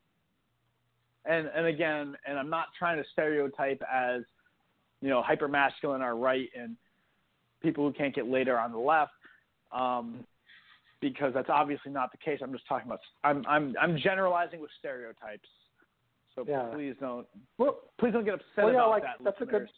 And 1.25 1.49
and 1.55 1.67
again, 1.67 2.17
and 2.27 2.39
I'm 2.39 2.51
not 2.51 2.67
trying 2.79 3.03
to 3.03 3.05
stereotype 3.13 3.83
as, 3.93 4.23
you 5.01 5.09
know, 5.09 5.23
hyper 5.23 5.49
masculine 5.49 6.03
are 6.03 6.17
right 6.17 6.49
and 6.59 6.77
people 7.63 7.87
who 7.87 7.93
can't 7.93 8.15
get 8.15 8.27
laid 8.27 8.49
are 8.49 8.59
on 8.59 8.73
the 8.73 8.79
left. 8.79 9.13
Um, 9.73 10.25
because 11.01 11.33
that's 11.35 11.49
obviously 11.51 11.91
not 11.93 12.13
the 12.13 12.19
case. 12.19 12.41
I'm 12.43 12.53
just 12.53 12.67
talking 12.69 12.87
about 12.87 13.01
I'm 13.25 13.45
I'm 13.47 13.75
I'm 13.81 13.99
generalizing 13.99 14.61
with 14.61 14.71
stereotypes. 14.79 15.49
So 16.35 16.45
yeah. 16.47 16.65
please 16.73 16.95
don't 17.01 17.27
well, 17.59 17.79
please 17.99 18.13
don't 18.13 18.25
get 18.25 18.35
upset 18.35 18.65
well, 18.65 18.69
yeah, 18.69 18.79
about 18.81 18.91
like, 18.91 19.03
that. 19.03 19.17
That's 19.25 19.41
listeners. 19.41 19.49
a 19.55 19.59
good 19.59 19.69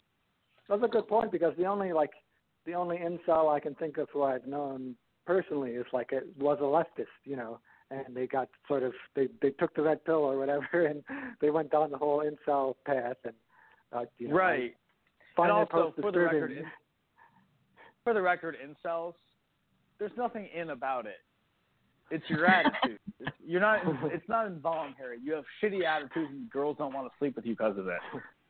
that's 0.68 0.84
a 0.84 0.88
good 0.88 1.08
point 1.08 1.32
because 1.32 1.54
the 1.56 1.66
only 1.66 1.92
like 1.92 2.10
the 2.66 2.74
only 2.74 2.98
incel 2.98 3.52
I 3.52 3.60
can 3.60 3.74
think 3.74 3.98
of 3.98 4.08
who 4.12 4.22
I've 4.22 4.46
known 4.46 4.94
personally 5.26 5.72
is 5.72 5.86
like 5.92 6.12
it 6.12 6.26
was 6.38 6.58
a 6.60 6.64
leftist, 6.64 7.06
you 7.24 7.36
know, 7.36 7.60
and 7.90 8.14
they 8.14 8.26
got 8.26 8.48
sort 8.68 8.82
of 8.82 8.92
they 9.14 9.28
they 9.40 9.50
took 9.50 9.74
the 9.74 9.82
red 9.82 10.04
pill 10.04 10.16
or 10.16 10.38
whatever 10.38 10.86
and 10.86 11.02
they 11.40 11.50
went 11.50 11.70
down 11.70 11.90
the 11.90 11.98
whole 11.98 12.22
incel 12.22 12.74
path 12.86 13.16
and 13.24 13.34
uh, 13.92 14.04
you 14.18 14.28
know, 14.28 14.34
right. 14.34 14.74
And 15.38 15.50
also 15.50 15.94
for 16.00 16.12
the 16.12 16.18
record, 16.18 16.64
for 18.04 18.12
the 18.12 18.20
record, 18.20 18.56
incels 18.62 19.14
there's 20.02 20.18
nothing 20.18 20.48
in 20.52 20.70
about 20.70 21.06
it. 21.06 21.20
It's 22.10 22.28
your 22.28 22.44
attitude. 22.48 22.98
It's, 23.20 23.30
you're 23.46 23.60
not. 23.60 23.78
It's 24.12 24.28
not 24.28 24.46
involuntary. 24.48 25.18
You 25.22 25.32
have 25.34 25.44
shitty 25.62 25.84
attitudes, 25.84 26.30
and 26.32 26.50
girls 26.50 26.76
don't 26.78 26.92
want 26.92 27.06
to 27.06 27.12
sleep 27.20 27.36
with 27.36 27.46
you 27.46 27.52
because 27.52 27.78
of 27.78 27.86
it. 27.86 28.00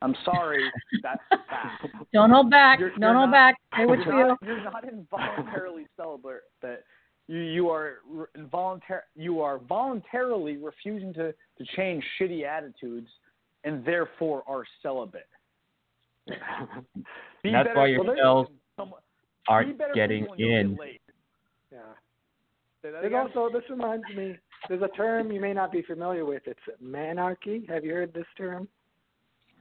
I'm 0.00 0.16
sorry. 0.24 0.64
That's 1.02 1.20
fact. 1.30 1.86
Don't 2.12 2.30
hold 2.30 2.50
back. 2.50 2.80
You're, 2.80 2.90
Don't 2.90 3.00
you're 3.02 3.14
hold 3.14 3.30
not, 3.30 3.32
back. 3.32 3.56
Say 3.76 3.84
what 3.84 3.98
you 3.98 4.04
you're 4.06 4.14
feel. 4.14 4.28
not, 4.28 4.38
you're 4.42 4.64
not 4.64 4.88
involuntarily 4.88 5.86
celibate. 5.96 6.40
That 6.62 6.84
you 7.28 7.38
you 7.38 7.68
are 7.68 7.98
involuntary. 8.34 9.02
You 9.14 9.42
are 9.42 9.58
voluntarily 9.58 10.56
refusing 10.56 11.12
to 11.14 11.32
to 11.32 11.64
change 11.76 12.02
shitty 12.18 12.46
attitudes, 12.46 13.08
and 13.64 13.84
therefore 13.84 14.42
are 14.46 14.64
celibate. 14.82 15.28
That's 16.26 17.68
why 17.74 17.86
your 17.88 18.16
cells 18.16 18.48
aren't 19.48 19.78
better 19.78 19.92
getting 19.94 20.26
in. 20.38 20.70
Get 20.70 20.80
laid. 20.80 21.00
Yeah. 21.72 21.78
Say 22.82 22.90
There's 22.90 23.14
also 23.14 23.48
this 23.52 23.68
reminds 23.70 24.04
me. 24.16 24.36
There's 24.68 24.82
a 24.82 24.88
term 24.88 25.30
you 25.32 25.40
may 25.40 25.52
not 25.52 25.72
be 25.72 25.82
familiar 25.82 26.24
with. 26.24 26.42
It's 26.46 26.60
manarchy. 26.82 27.68
Have 27.68 27.84
you 27.84 27.92
heard 27.94 28.12
this 28.12 28.26
term? 28.36 28.68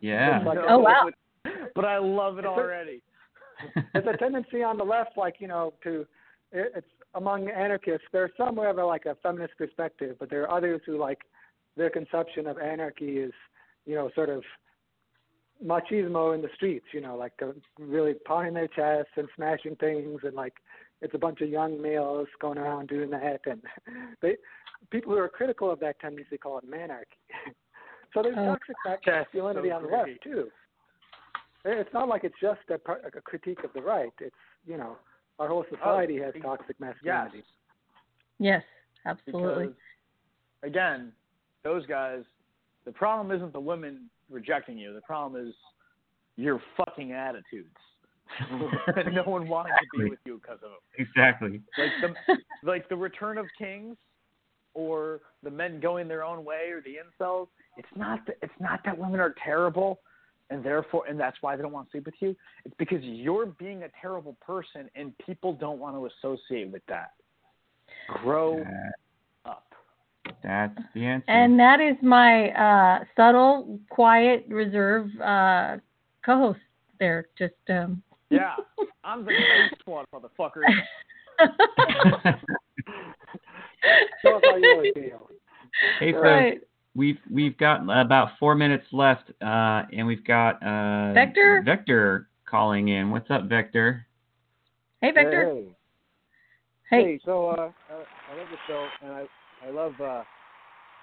Yeah. 0.02 0.42
Like 0.46 0.58
Oh, 0.68 0.80
wow. 0.80 1.10
But, 1.44 1.54
but 1.76 1.86
I 1.86 1.98
love 2.00 2.40
it 2.40 2.46
already. 2.46 3.02
There's 3.94 4.06
a 4.12 4.18
tendency 4.18 4.64
on 4.64 4.78
the 4.78 4.84
left, 4.84 5.18
like 5.18 5.36
you 5.40 5.48
know, 5.48 5.74
to 5.84 6.06
it- 6.52 6.72
it's 6.76 6.88
among 7.16 7.50
anarchists. 7.50 8.08
There's 8.12 8.32
some 8.38 8.56
who 8.56 8.64
have 8.64 8.78
a, 8.80 8.86
like 8.86 9.06
a 9.06 9.16
feminist 9.22 9.54
perspective, 9.58 10.16
but 10.20 10.30
there 10.30 10.42
are 10.44 10.58
others 10.58 10.82
who 10.86 10.98
like 10.98 11.20
their 11.78 11.90
conception 11.90 12.48
of 12.48 12.58
anarchy 12.58 13.18
is, 13.20 13.34
you 13.86 13.96
know, 13.96 14.10
sort 14.16 14.30
of 14.30 14.44
machismo 15.64 16.34
in 16.34 16.42
the 16.42 16.50
streets. 16.56 16.86
You 16.92 17.02
know, 17.02 17.16
like 17.16 17.34
uh, 17.42 17.52
really 17.80 18.16
pounding 18.26 18.56
their 18.56 18.68
chests 18.68 19.12
and 19.16 19.28
smashing 19.36 19.76
things, 19.76 20.22
and 20.24 20.34
like 20.34 20.56
it's 21.02 21.14
a 21.14 21.18
bunch 21.18 21.42
of 21.42 21.50
young 21.50 21.82
males 21.82 22.28
going 22.40 22.58
around 22.58 22.90
doing 22.90 23.10
that, 23.10 23.42
and 23.46 23.62
they 24.22 24.38
people 24.90 25.12
who 25.12 25.20
are 25.20 25.30
critical 25.30 25.72
of 25.72 25.80
that 25.80 26.00
tendency 26.00 26.38
call 26.38 26.58
it 26.58 26.70
manarchy. 26.70 27.20
so 28.14 28.22
there's 28.24 28.38
Oh. 28.38 28.56
toxic 28.56 28.76
masculinity 29.06 29.70
so 29.70 29.76
on 29.76 29.84
the 29.84 29.90
left 29.90 30.10
too. 30.24 30.52
Eh, 31.66 31.74
it's 31.74 31.94
not 31.94 32.08
like 32.08 32.24
it's 32.24 32.40
just 32.42 32.62
a, 32.70 32.76
a 33.06 33.22
critique 33.22 33.64
of 33.64 33.72
the 33.74 33.82
right. 33.82 34.14
It's 34.20 34.36
you 34.66 34.78
know 34.78 34.98
our 35.40 35.48
whole 35.48 35.66
oh, 35.72 35.76
society 35.76 36.20
has 36.20 36.34
ex- 36.36 36.44
toxic 36.44 36.76
Yes. 36.80 36.96
masculinity. 36.96 37.44
Yes, 38.40 38.64
absolutely. 39.06 39.68
Because 39.68 39.76
again, 40.64 41.12
those 41.64 41.86
guys, 41.86 42.24
the 42.86 42.92
problem 42.92 43.36
isn't 43.36 43.54
the 43.54 43.60
women 43.60 44.10
rejecting 44.30 44.78
you. 44.78 44.94
The 44.94 45.02
problem 45.02 45.48
is 45.48 45.54
your 46.38 46.62
fucking 46.78 47.12
attitudes. 47.12 47.76
And 48.96 49.14
no 49.16 49.24
one 49.24 49.48
wanted 49.48 49.72
to 49.72 50.00
be 50.04 50.10
with 50.10 50.20
you 50.26 50.40
because 50.42 50.58
of 50.64 50.72
them. 50.72 50.80
Exactly. 50.98 51.62
Like 51.78 51.92
the 52.02 52.36
like 52.64 52.90
the 52.90 52.96
Return 52.96 53.38
of 53.38 53.46
Kings, 53.58 53.98
or 54.74 55.20
the 55.44 55.52
men 55.52 55.80
going 55.80 56.08
their 56.08 56.24
own 56.24 56.44
way, 56.46 56.70
or 56.72 56.82
the 56.82 56.96
incels. 56.96 57.48
It's 57.78 57.88
not 57.96 58.26
that 58.28 58.38
it's 58.42 58.54
not 58.60 58.82
that 58.86 58.98
women 58.98 59.20
are 59.20 59.36
terrible, 59.44 60.00
and 60.50 60.64
therefore 60.64 61.06
and 61.08 61.20
that's 61.20 61.38
why 61.42 61.56
they 61.56 61.62
don't 61.62 61.72
want 61.72 61.88
to 61.88 61.92
sleep 61.92 62.06
with 62.06 62.16
you. 62.20 62.36
It's 62.66 62.76
because 62.78 63.02
you're 63.04 63.46
being 63.48 63.84
a 63.84 63.90
terrible 64.02 64.36
person, 64.46 64.90
and 64.96 65.14
people 65.26 65.54
don't 65.54 65.80
want 65.80 65.96
to 65.96 66.08
associate 66.08 66.72
with 66.72 66.86
that. 66.88 67.12
Grow 68.24 68.58
That- 68.64 68.94
up. 69.46 69.66
that's 70.44 70.78
the 70.94 71.06
answer. 71.06 71.30
And 71.30 71.60
that 71.60 71.80
is 71.80 71.96
my 72.02 72.50
uh, 72.52 73.04
subtle, 73.16 73.80
quiet, 73.90 74.46
reserve 74.48 75.08
uh, 75.20 75.78
co-host 76.26 76.60
there. 77.00 77.28
Just 77.38 77.54
um, 77.70 78.02
Yeah, 78.32 78.56
I'm 79.04 79.26
the 79.26 79.32
nice 79.32 79.72
one, 79.86 80.06
motherfucker. 80.14 80.64
Tell 84.22 84.36
us 84.36 84.42
how 84.46 84.56
you 84.56 84.70
really 84.70 84.92
feel. 84.94 85.30
hey, 86.00 86.14
folks, 86.14 86.24
right. 86.24 86.62
we've 86.96 87.20
we've 87.30 87.58
got 87.58 87.82
about 87.84 88.30
four 88.40 88.56
minutes 88.56 88.86
left, 88.94 89.30
uh, 89.42 89.84
and 89.92 90.08
we've 90.08 90.24
got 90.26 90.64
uh, 90.64 91.14
Vector? 91.14 91.62
Vector 91.66 92.30
calling 92.50 92.88
in. 92.88 93.12
What's 93.12 93.30
up, 93.30 93.50
Vector? 93.50 94.08
Hey, 95.02 95.12
Victor. 95.12 95.54
Hey, 95.54 95.68
Hey. 96.90 97.04
hey. 97.04 97.20
so 97.26 97.50
uh, 97.50 97.72
I, 97.90 97.94
I 97.94 98.38
love 98.38 98.48
the 98.50 98.58
show, 98.68 98.88
and 99.04 99.12
I 99.12 99.26
I 99.68 99.72
love. 99.72 99.94
uh 100.00 100.24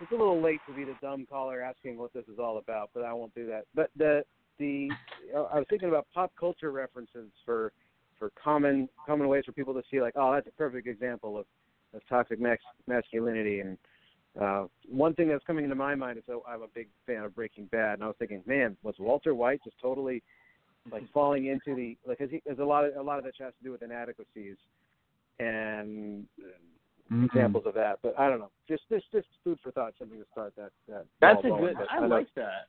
It's 0.01 0.13
a 0.13 0.15
little 0.15 0.41
late 0.41 0.61
to 0.69 0.75
be 0.75 0.85
the 0.85 0.95
dumb 1.03 1.27
caller 1.29 1.61
asking 1.61 1.99
what 1.99 2.13
this 2.15 2.25
is 2.33 2.39
all 2.39 2.59
about, 2.59 2.91
but 2.95 3.05
I 3.05 3.13
won't 3.13 3.35
do 3.35 3.47
that. 3.49 3.65
But 3.75 3.91
the 3.97 4.25
the 4.59 4.91
I 5.35 5.59
was 5.59 5.67
thinking 5.69 5.89
about 5.89 6.07
pop 6.13 6.33
culture 6.39 6.71
references 6.71 7.31
for 7.45 7.73
for 8.19 8.31
common 8.43 8.89
common 9.07 9.29
ways 9.29 9.45
for 9.45 9.53
people 9.53 9.75
to 9.75 9.83
see 9.91 10.01
like, 10.01 10.15
oh, 10.17 10.33
that's 10.33 10.47
a 10.47 10.53
perfect 10.53 10.87
example 10.87 11.39
of 11.39 11.47
of 11.95 12.03
toxic 12.09 12.41
max, 12.41 12.63
masculinity. 12.87 13.61
And 13.61 13.79
uh 14.41 14.65
one 14.89 15.15
thing 15.15 15.29
that's 15.29 15.45
coming 15.45 15.65
into 15.65 15.77
my 15.77 15.95
mind 15.95 16.19
is 16.19 16.25
so 16.27 16.43
I'm 16.49 16.63
a 16.63 16.69
big 16.75 16.89
fan 17.07 17.25
of 17.25 17.35
Breaking 17.35 17.67
Bad, 17.67 17.95
and 17.95 18.05
I 18.05 18.07
was 18.07 18.17
thinking, 18.19 18.43
man, 18.47 18.77
was 18.83 18.95
Walter 18.99 19.35
White 19.35 19.61
just 19.65 19.77
totally 19.81 20.23
like 20.91 21.05
falling 21.13 21.47
into 21.47 21.75
the 21.75 21.97
like? 22.07 22.19
Cause 22.19 22.29
he, 22.31 22.43
there's 22.45 22.59
a 22.59 22.65
lot 22.65 22.85
of 22.85 22.97
a 22.97 23.03
lot 23.03 23.19
of 23.19 23.25
that 23.25 23.35
has 23.39 23.53
to 23.59 23.65
do 23.65 23.73
with 23.73 23.83
inadequacies 23.83 24.57
and 25.39 26.27
Mhm. 27.11 27.25
examples 27.25 27.65
of 27.67 27.75
that. 27.75 28.01
But 28.03 28.19
I 28.19 28.29
don't 28.29 28.39
know. 28.39 28.51
Just 28.69 28.83
this 28.91 29.03
just 29.13 29.29
food 29.43 29.59
for 29.61 29.73
thought, 29.73 29.95
something 29.99 30.19
to 30.19 30.27
start 30.31 30.55
that. 30.57 30.73
that 30.89 31.07
That's 31.21 31.45
a 31.45 31.49
good. 31.49 31.77
But 31.79 31.91
I 31.91 32.07
like 32.07 32.33
that. 32.35 32.67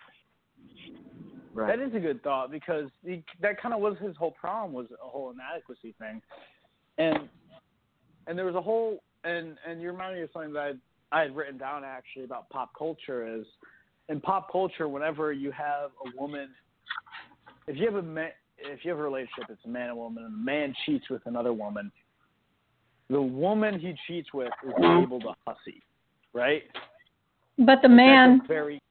Right. 1.54 1.76
That 1.76 1.86
is 1.86 1.94
a 1.96 2.00
good 2.00 2.22
thought 2.24 2.52
because 2.52 2.90
he, 3.04 3.24
that 3.42 3.60
kind 3.62 3.74
of 3.74 3.82
was 3.82 3.98
his 4.00 4.16
whole 4.16 4.32
problem 4.32 4.74
was 4.74 4.88
a 4.92 5.08
whole 5.08 5.32
inadequacy 5.32 5.96
thing, 6.00 6.22
and 6.98 7.28
and 8.28 8.38
there 8.38 8.46
was 8.46 8.56
a 8.56 8.62
whole 8.62 9.02
and 9.24 9.58
and 9.68 9.82
you 9.82 9.92
remind 9.92 10.16
me 10.16 10.22
of 10.22 10.30
something 10.32 10.54
that 10.54 10.76
I, 11.12 11.18
I 11.18 11.22
had 11.24 11.36
written 11.36 11.58
down 11.58 11.84
actually 11.84 12.24
about 12.24 12.50
pop 12.50 12.72
culture 12.78 13.28
is 13.28 13.46
in 14.10 14.20
pop 14.20 14.52
culture 14.52 14.88
whenever 14.88 15.32
you 15.32 15.52
have 15.52 15.92
a 16.06 16.20
woman, 16.20 16.50
if 17.68 17.78
you 17.78 17.86
have 17.86 17.96
a 17.96 18.02
man, 18.02 18.32
if 18.58 18.84
you 18.84 18.92
have 18.92 19.00
a 19.00 19.04
relationship, 19.04 19.46
it's 19.50 19.64
a 19.66 19.70
man 19.70 19.90
and 19.90 19.98
woman, 19.98 20.26
and 20.26 20.34
a 20.34 20.38
man 20.38 20.74
cheats 20.86 21.10
with 21.10 21.22
another 21.26 21.54
woman, 21.54 21.92
the 23.10 23.22
woman 23.22 23.80
he 23.80 23.94
cheats 24.08 24.30
with 24.34 24.52
is 24.66 24.74
labeled 24.78 25.26
a 25.26 25.36
hussy, 25.48 25.82
right? 26.34 26.64
But 27.58 27.82
the 27.82 27.90
man, 27.90 28.42
very 28.48 28.82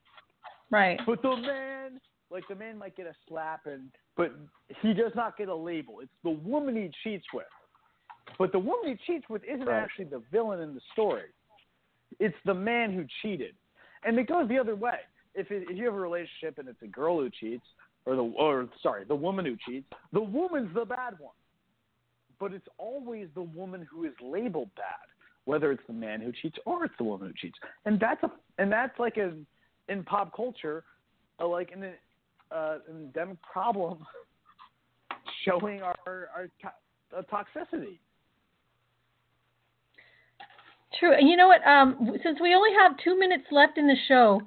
right? 0.70 1.00
but 1.06 1.22
the 1.22 1.36
man, 1.36 2.00
like 2.30 2.46
the 2.48 2.54
man 2.54 2.78
might 2.78 2.96
get 2.96 3.06
a 3.06 3.14
slap, 3.26 3.66
and 3.66 3.90
but 4.16 4.34
he 4.80 4.92
does 4.92 5.12
not 5.14 5.36
get 5.36 5.48
a 5.48 5.54
label. 5.54 6.00
It's 6.00 6.12
the 6.22 6.30
woman 6.30 6.76
he 6.76 6.90
cheats 7.02 7.26
with. 7.32 7.46
But 8.38 8.52
the 8.52 8.58
woman 8.58 8.90
he 8.90 9.12
cheats 9.12 9.28
with 9.28 9.42
isn't 9.44 9.66
Right. 9.66 9.82
actually 9.82 10.06
the 10.06 10.22
villain 10.30 10.60
in 10.60 10.74
the 10.74 10.80
story. 10.92 11.32
It's 12.18 12.36
the 12.44 12.54
man 12.54 12.92
who 12.92 13.06
cheated, 13.22 13.54
and 14.04 14.18
it 14.18 14.28
goes 14.28 14.48
the 14.48 14.58
other 14.58 14.74
way. 14.74 15.00
If 15.34 15.50
it, 15.50 15.68
if 15.70 15.76
you 15.76 15.84
have 15.86 15.94
a 15.94 16.00
relationship 16.00 16.58
and 16.58 16.68
it's 16.68 16.82
a 16.82 16.86
girl 16.86 17.18
who 17.18 17.30
cheats, 17.30 17.66
or 18.06 18.16
the 18.16 18.22
or 18.22 18.68
sorry, 18.82 19.04
the 19.04 19.14
woman 19.14 19.44
who 19.44 19.56
cheats, 19.66 19.86
the 20.12 20.20
woman's 20.20 20.72
the 20.74 20.84
bad 20.84 21.18
one. 21.18 21.34
But 22.40 22.52
it's 22.52 22.68
always 22.78 23.28
the 23.34 23.42
woman 23.42 23.86
who 23.90 24.04
is 24.04 24.12
labeled 24.20 24.70
bad, 24.76 25.06
whether 25.44 25.72
it's 25.72 25.82
the 25.86 25.92
man 25.92 26.20
who 26.20 26.32
cheats 26.32 26.58
or 26.64 26.84
it's 26.84 26.94
the 26.98 27.04
woman 27.04 27.28
who 27.28 27.34
cheats. 27.34 27.58
And 27.84 27.98
that's 27.98 28.22
a 28.22 28.30
and 28.58 28.70
that's 28.70 28.98
like 28.98 29.16
a 29.16 29.32
in 29.88 30.04
pop 30.04 30.34
culture, 30.34 30.84
uh, 31.40 31.48
like 31.48 31.72
an 31.72 31.92
uh, 32.50 32.78
an 32.88 32.96
endemic 32.96 33.38
problem 33.42 33.98
showing 35.44 35.82
our 35.82 35.96
our 36.34 36.48
to- 36.62 37.16
uh, 37.16 37.22
toxicity. 37.32 37.98
True. 40.98 41.14
And 41.14 41.28
you 41.28 41.36
know 41.36 41.48
what? 41.48 41.66
Um, 41.66 42.16
since 42.22 42.40
we 42.40 42.54
only 42.54 42.70
have 42.80 42.92
two 43.04 43.18
minutes 43.18 43.44
left 43.50 43.78
in 43.78 43.86
the 43.86 43.96
show, 44.08 44.40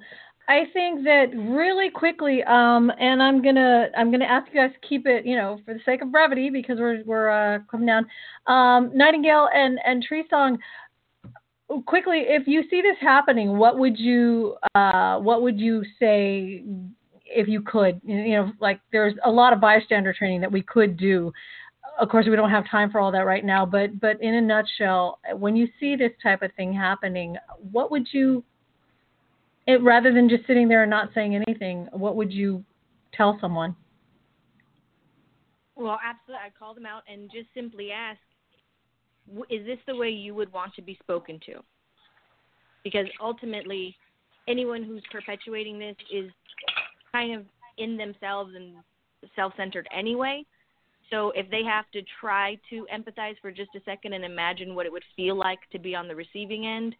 I 0.48 0.64
think 0.72 1.04
that 1.04 1.26
really 1.34 1.88
quickly, 1.88 2.42
um, 2.44 2.90
and 2.98 3.22
I'm 3.22 3.42
gonna 3.42 3.86
I'm 3.96 4.10
gonna 4.10 4.24
ask 4.24 4.48
you 4.52 4.60
guys 4.60 4.72
to 4.72 4.88
keep 4.88 5.06
it, 5.06 5.24
you 5.24 5.36
know, 5.36 5.60
for 5.64 5.72
the 5.72 5.80
sake 5.84 6.02
of 6.02 6.10
brevity, 6.10 6.50
because 6.50 6.78
we're 6.78 7.02
we're 7.04 7.30
uh, 7.30 7.58
coming 7.70 7.86
down. 7.86 8.06
Um, 8.46 8.90
Nightingale 8.94 9.48
and 9.54 9.78
and 9.84 10.02
Tree 10.02 10.24
Song. 10.28 10.58
Quickly, 11.86 12.24
if 12.26 12.46
you 12.46 12.64
see 12.68 12.82
this 12.82 12.96
happening, 13.00 13.56
what 13.56 13.78
would 13.78 13.98
you 13.98 14.56
uh, 14.74 15.18
what 15.20 15.42
would 15.42 15.60
you 15.60 15.84
say 15.98 16.64
if 17.34 17.48
you 17.48 17.62
could? 17.62 18.00
You 18.04 18.36
know, 18.36 18.52
like 18.60 18.80
there's 18.92 19.14
a 19.24 19.30
lot 19.30 19.52
of 19.52 19.60
bystander 19.60 20.12
training 20.12 20.40
that 20.40 20.52
we 20.52 20.62
could 20.62 20.96
do 20.96 21.32
of 22.00 22.08
course 22.08 22.24
we 22.26 22.34
don't 22.34 22.48
have 22.48 22.64
time 22.70 22.90
for 22.90 23.00
all 23.00 23.12
that 23.12 23.26
right 23.26 23.44
now 23.44 23.66
but 23.66 24.00
but 24.00 24.18
in 24.22 24.32
a 24.36 24.40
nutshell 24.40 25.18
when 25.36 25.54
you 25.54 25.68
see 25.78 25.94
this 25.94 26.10
type 26.22 26.40
of 26.40 26.50
thing 26.54 26.72
happening 26.72 27.36
what 27.70 27.90
would 27.90 28.06
you 28.12 28.42
it 29.66 29.82
rather 29.82 30.10
than 30.10 30.26
just 30.26 30.46
sitting 30.46 30.68
there 30.68 30.84
and 30.84 30.90
not 30.90 31.10
saying 31.14 31.34
anything 31.34 31.86
what 31.92 32.16
would 32.16 32.32
you 32.32 32.64
tell 33.12 33.36
someone 33.42 33.76
Well, 35.76 35.98
absolutely. 36.04 36.46
I'd 36.46 36.58
call 36.58 36.74
them 36.74 36.86
out 36.86 37.02
and 37.10 37.30
just 37.30 37.48
simply 37.54 37.90
ask, 37.90 38.20
is 39.50 39.64
this 39.66 39.78
the 39.86 39.96
way 39.96 40.10
you 40.10 40.34
would 40.34 40.52
want 40.52 40.74
to 40.74 40.82
be 40.82 40.98
spoken 41.02 41.40
to? 41.46 41.62
Because 42.84 43.06
ultimately, 43.20 43.96
anyone 44.48 44.82
who's 44.82 45.02
perpetuating 45.10 45.78
this 45.78 45.96
is 46.12 46.30
kind 47.12 47.34
of 47.34 47.44
in 47.78 47.96
themselves 47.96 48.52
and 48.54 48.76
self 49.36 49.52
centered 49.56 49.88
anyway. 49.96 50.44
So 51.10 51.30
if 51.34 51.50
they 51.50 51.62
have 51.64 51.84
to 51.92 52.00
try 52.20 52.58
to 52.70 52.86
empathize 52.92 53.34
for 53.40 53.50
just 53.50 53.70
a 53.76 53.80
second 53.84 54.14
and 54.14 54.24
imagine 54.24 54.74
what 54.74 54.86
it 54.86 54.92
would 54.92 55.04
feel 55.14 55.36
like 55.36 55.58
to 55.72 55.78
be 55.78 55.94
on 55.94 56.08
the 56.08 56.14
receiving 56.14 56.66
end, 56.66 56.94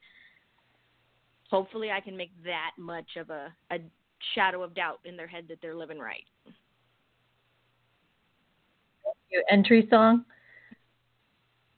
hopefully 1.50 1.90
I 1.90 2.00
can 2.00 2.16
make 2.16 2.30
that 2.44 2.72
much 2.78 3.16
of 3.18 3.30
a, 3.30 3.52
a 3.70 3.78
shadow 4.34 4.62
of 4.62 4.74
doubt 4.74 5.00
in 5.04 5.16
their 5.16 5.26
head 5.26 5.46
that 5.48 5.58
they're 5.62 5.76
living 5.76 5.98
right. 5.98 6.24
Your 9.30 9.42
entry 9.50 9.86
song 9.88 10.26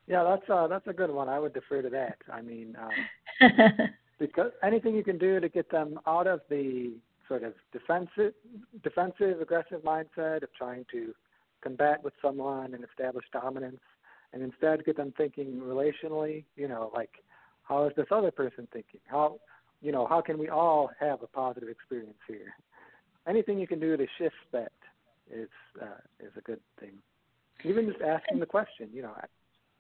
Yeah, 0.09 0.25
that's 0.25 0.51
uh, 0.51 0.67
that's 0.67 0.89
a 0.89 0.93
good 0.93 1.11
one. 1.11 1.29
I 1.29 1.39
would 1.39 1.55
defer 1.55 1.83
to 1.83 1.91
that. 1.91 2.17
I 2.33 2.43
mean, 2.43 2.77
um, 2.81 3.51
because 4.19 4.51
anything 4.65 4.97
you 4.97 5.05
can 5.05 5.19
do 5.19 5.39
to 5.39 5.49
get 5.49 5.71
them 5.71 6.01
out 6.07 6.27
of 6.27 6.41
the 6.51 6.95
sort 7.29 7.43
of 7.43 7.55
defensive, 7.73 8.35
defensive, 8.83 9.41
aggressive 9.41 9.83
mindset 9.83 10.43
of 10.43 10.53
trying 10.57 10.85
to 10.93 11.15
combat 11.63 12.03
with 12.05 12.13
someone 12.21 12.75
and 12.75 12.85
establish 12.85 13.25
dominance, 13.33 13.81
and 14.33 14.43
instead 14.43 14.85
get 14.85 14.97
them 14.97 15.13
thinking 15.17 15.61
relationally. 15.61 16.45
You 16.57 16.69
know, 16.69 16.91
like 16.95 17.11
how 17.63 17.87
is 17.87 17.93
this 17.97 18.07
other 18.11 18.31
person 18.31 18.69
thinking? 18.73 19.01
How, 19.07 19.39
you 19.83 19.93
know, 19.93 20.07
how 20.07 20.21
can 20.21 20.39
we 20.39 20.49
all 20.49 20.91
have 21.01 21.23
a 21.23 21.27
positive 21.27 21.69
experience 21.69 22.19
here? 22.29 22.55
Anything 23.27 23.59
you 23.59 23.67
can 23.67 23.81
do 23.81 23.97
to 23.97 24.07
shift 24.19 24.35
that 24.53 24.73
is 25.31 25.49
uh, 25.81 26.01
is 26.21 26.33
a 26.37 26.43
good 26.43 26.61
thing. 26.79 26.93
Even 27.65 27.87
just 27.87 28.03
asking 28.03 28.41
the 28.41 28.47
question, 28.47 28.91
you 28.93 29.01
know, 29.01 29.15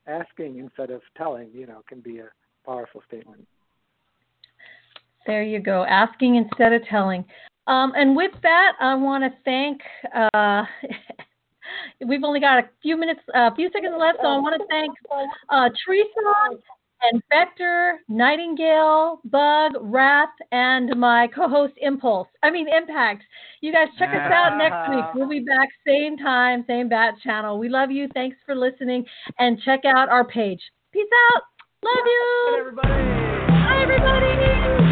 asking 0.06 0.58
instead 0.58 0.90
of 0.90 1.02
telling, 1.16 1.50
you 1.52 1.66
know, 1.66 1.82
can 1.86 2.00
be 2.00 2.18
a 2.18 2.28
powerful 2.64 3.02
statement. 3.06 3.46
There 5.26 5.42
you 5.42 5.60
go. 5.60 5.84
Asking 5.84 6.36
instead 6.36 6.72
of 6.72 6.84
telling. 6.86 7.24
Um, 7.66 7.92
and 7.96 8.14
with 8.14 8.32
that, 8.42 8.72
I 8.80 8.94
want 8.94 9.24
to 9.24 9.30
thank. 9.44 9.80
Uh, 10.14 10.64
we've 12.06 12.24
only 12.24 12.40
got 12.40 12.58
a 12.58 12.68
few 12.82 12.96
minutes, 12.96 13.20
a 13.34 13.54
few 13.54 13.70
seconds 13.72 13.94
left, 13.98 14.18
so 14.20 14.28
I 14.28 14.38
want 14.38 14.60
to 14.60 14.66
thank 14.68 14.92
uh, 15.48 15.68
Teresa 15.84 16.58
and 17.10 17.22
Vector, 17.30 18.00
Nightingale, 18.08 19.20
Bug, 19.24 19.72
Wrath, 19.80 20.28
and 20.52 20.98
my 20.98 21.28
co-host 21.34 21.74
Impulse. 21.80 22.28
I 22.42 22.50
mean 22.50 22.66
Impact. 22.68 23.22
You 23.60 23.72
guys 23.72 23.88
check 23.98 24.10
us 24.10 24.30
out 24.32 24.58
next 24.58 24.90
week. 24.94 25.04
We'll 25.14 25.28
be 25.28 25.40
back 25.40 25.68
same 25.86 26.16
time, 26.16 26.64
same 26.66 26.88
bat 26.88 27.14
channel. 27.22 27.58
We 27.58 27.68
love 27.68 27.90
you. 27.90 28.08
Thanks 28.14 28.36
for 28.44 28.54
listening, 28.54 29.04
and 29.38 29.60
check 29.62 29.84
out 29.86 30.08
our 30.08 30.24
page. 30.24 30.60
Peace 30.92 31.08
out. 31.34 31.42
Love 31.82 32.04
you. 32.06 32.56
everybody. 32.58 32.88
Bye, 32.88 33.80
everybody. 33.82 34.83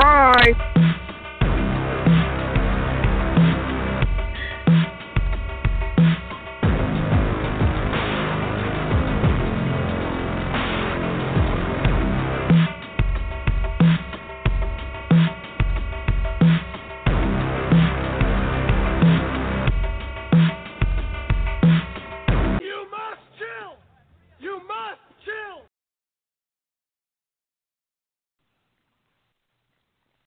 Bye. 0.00 0.54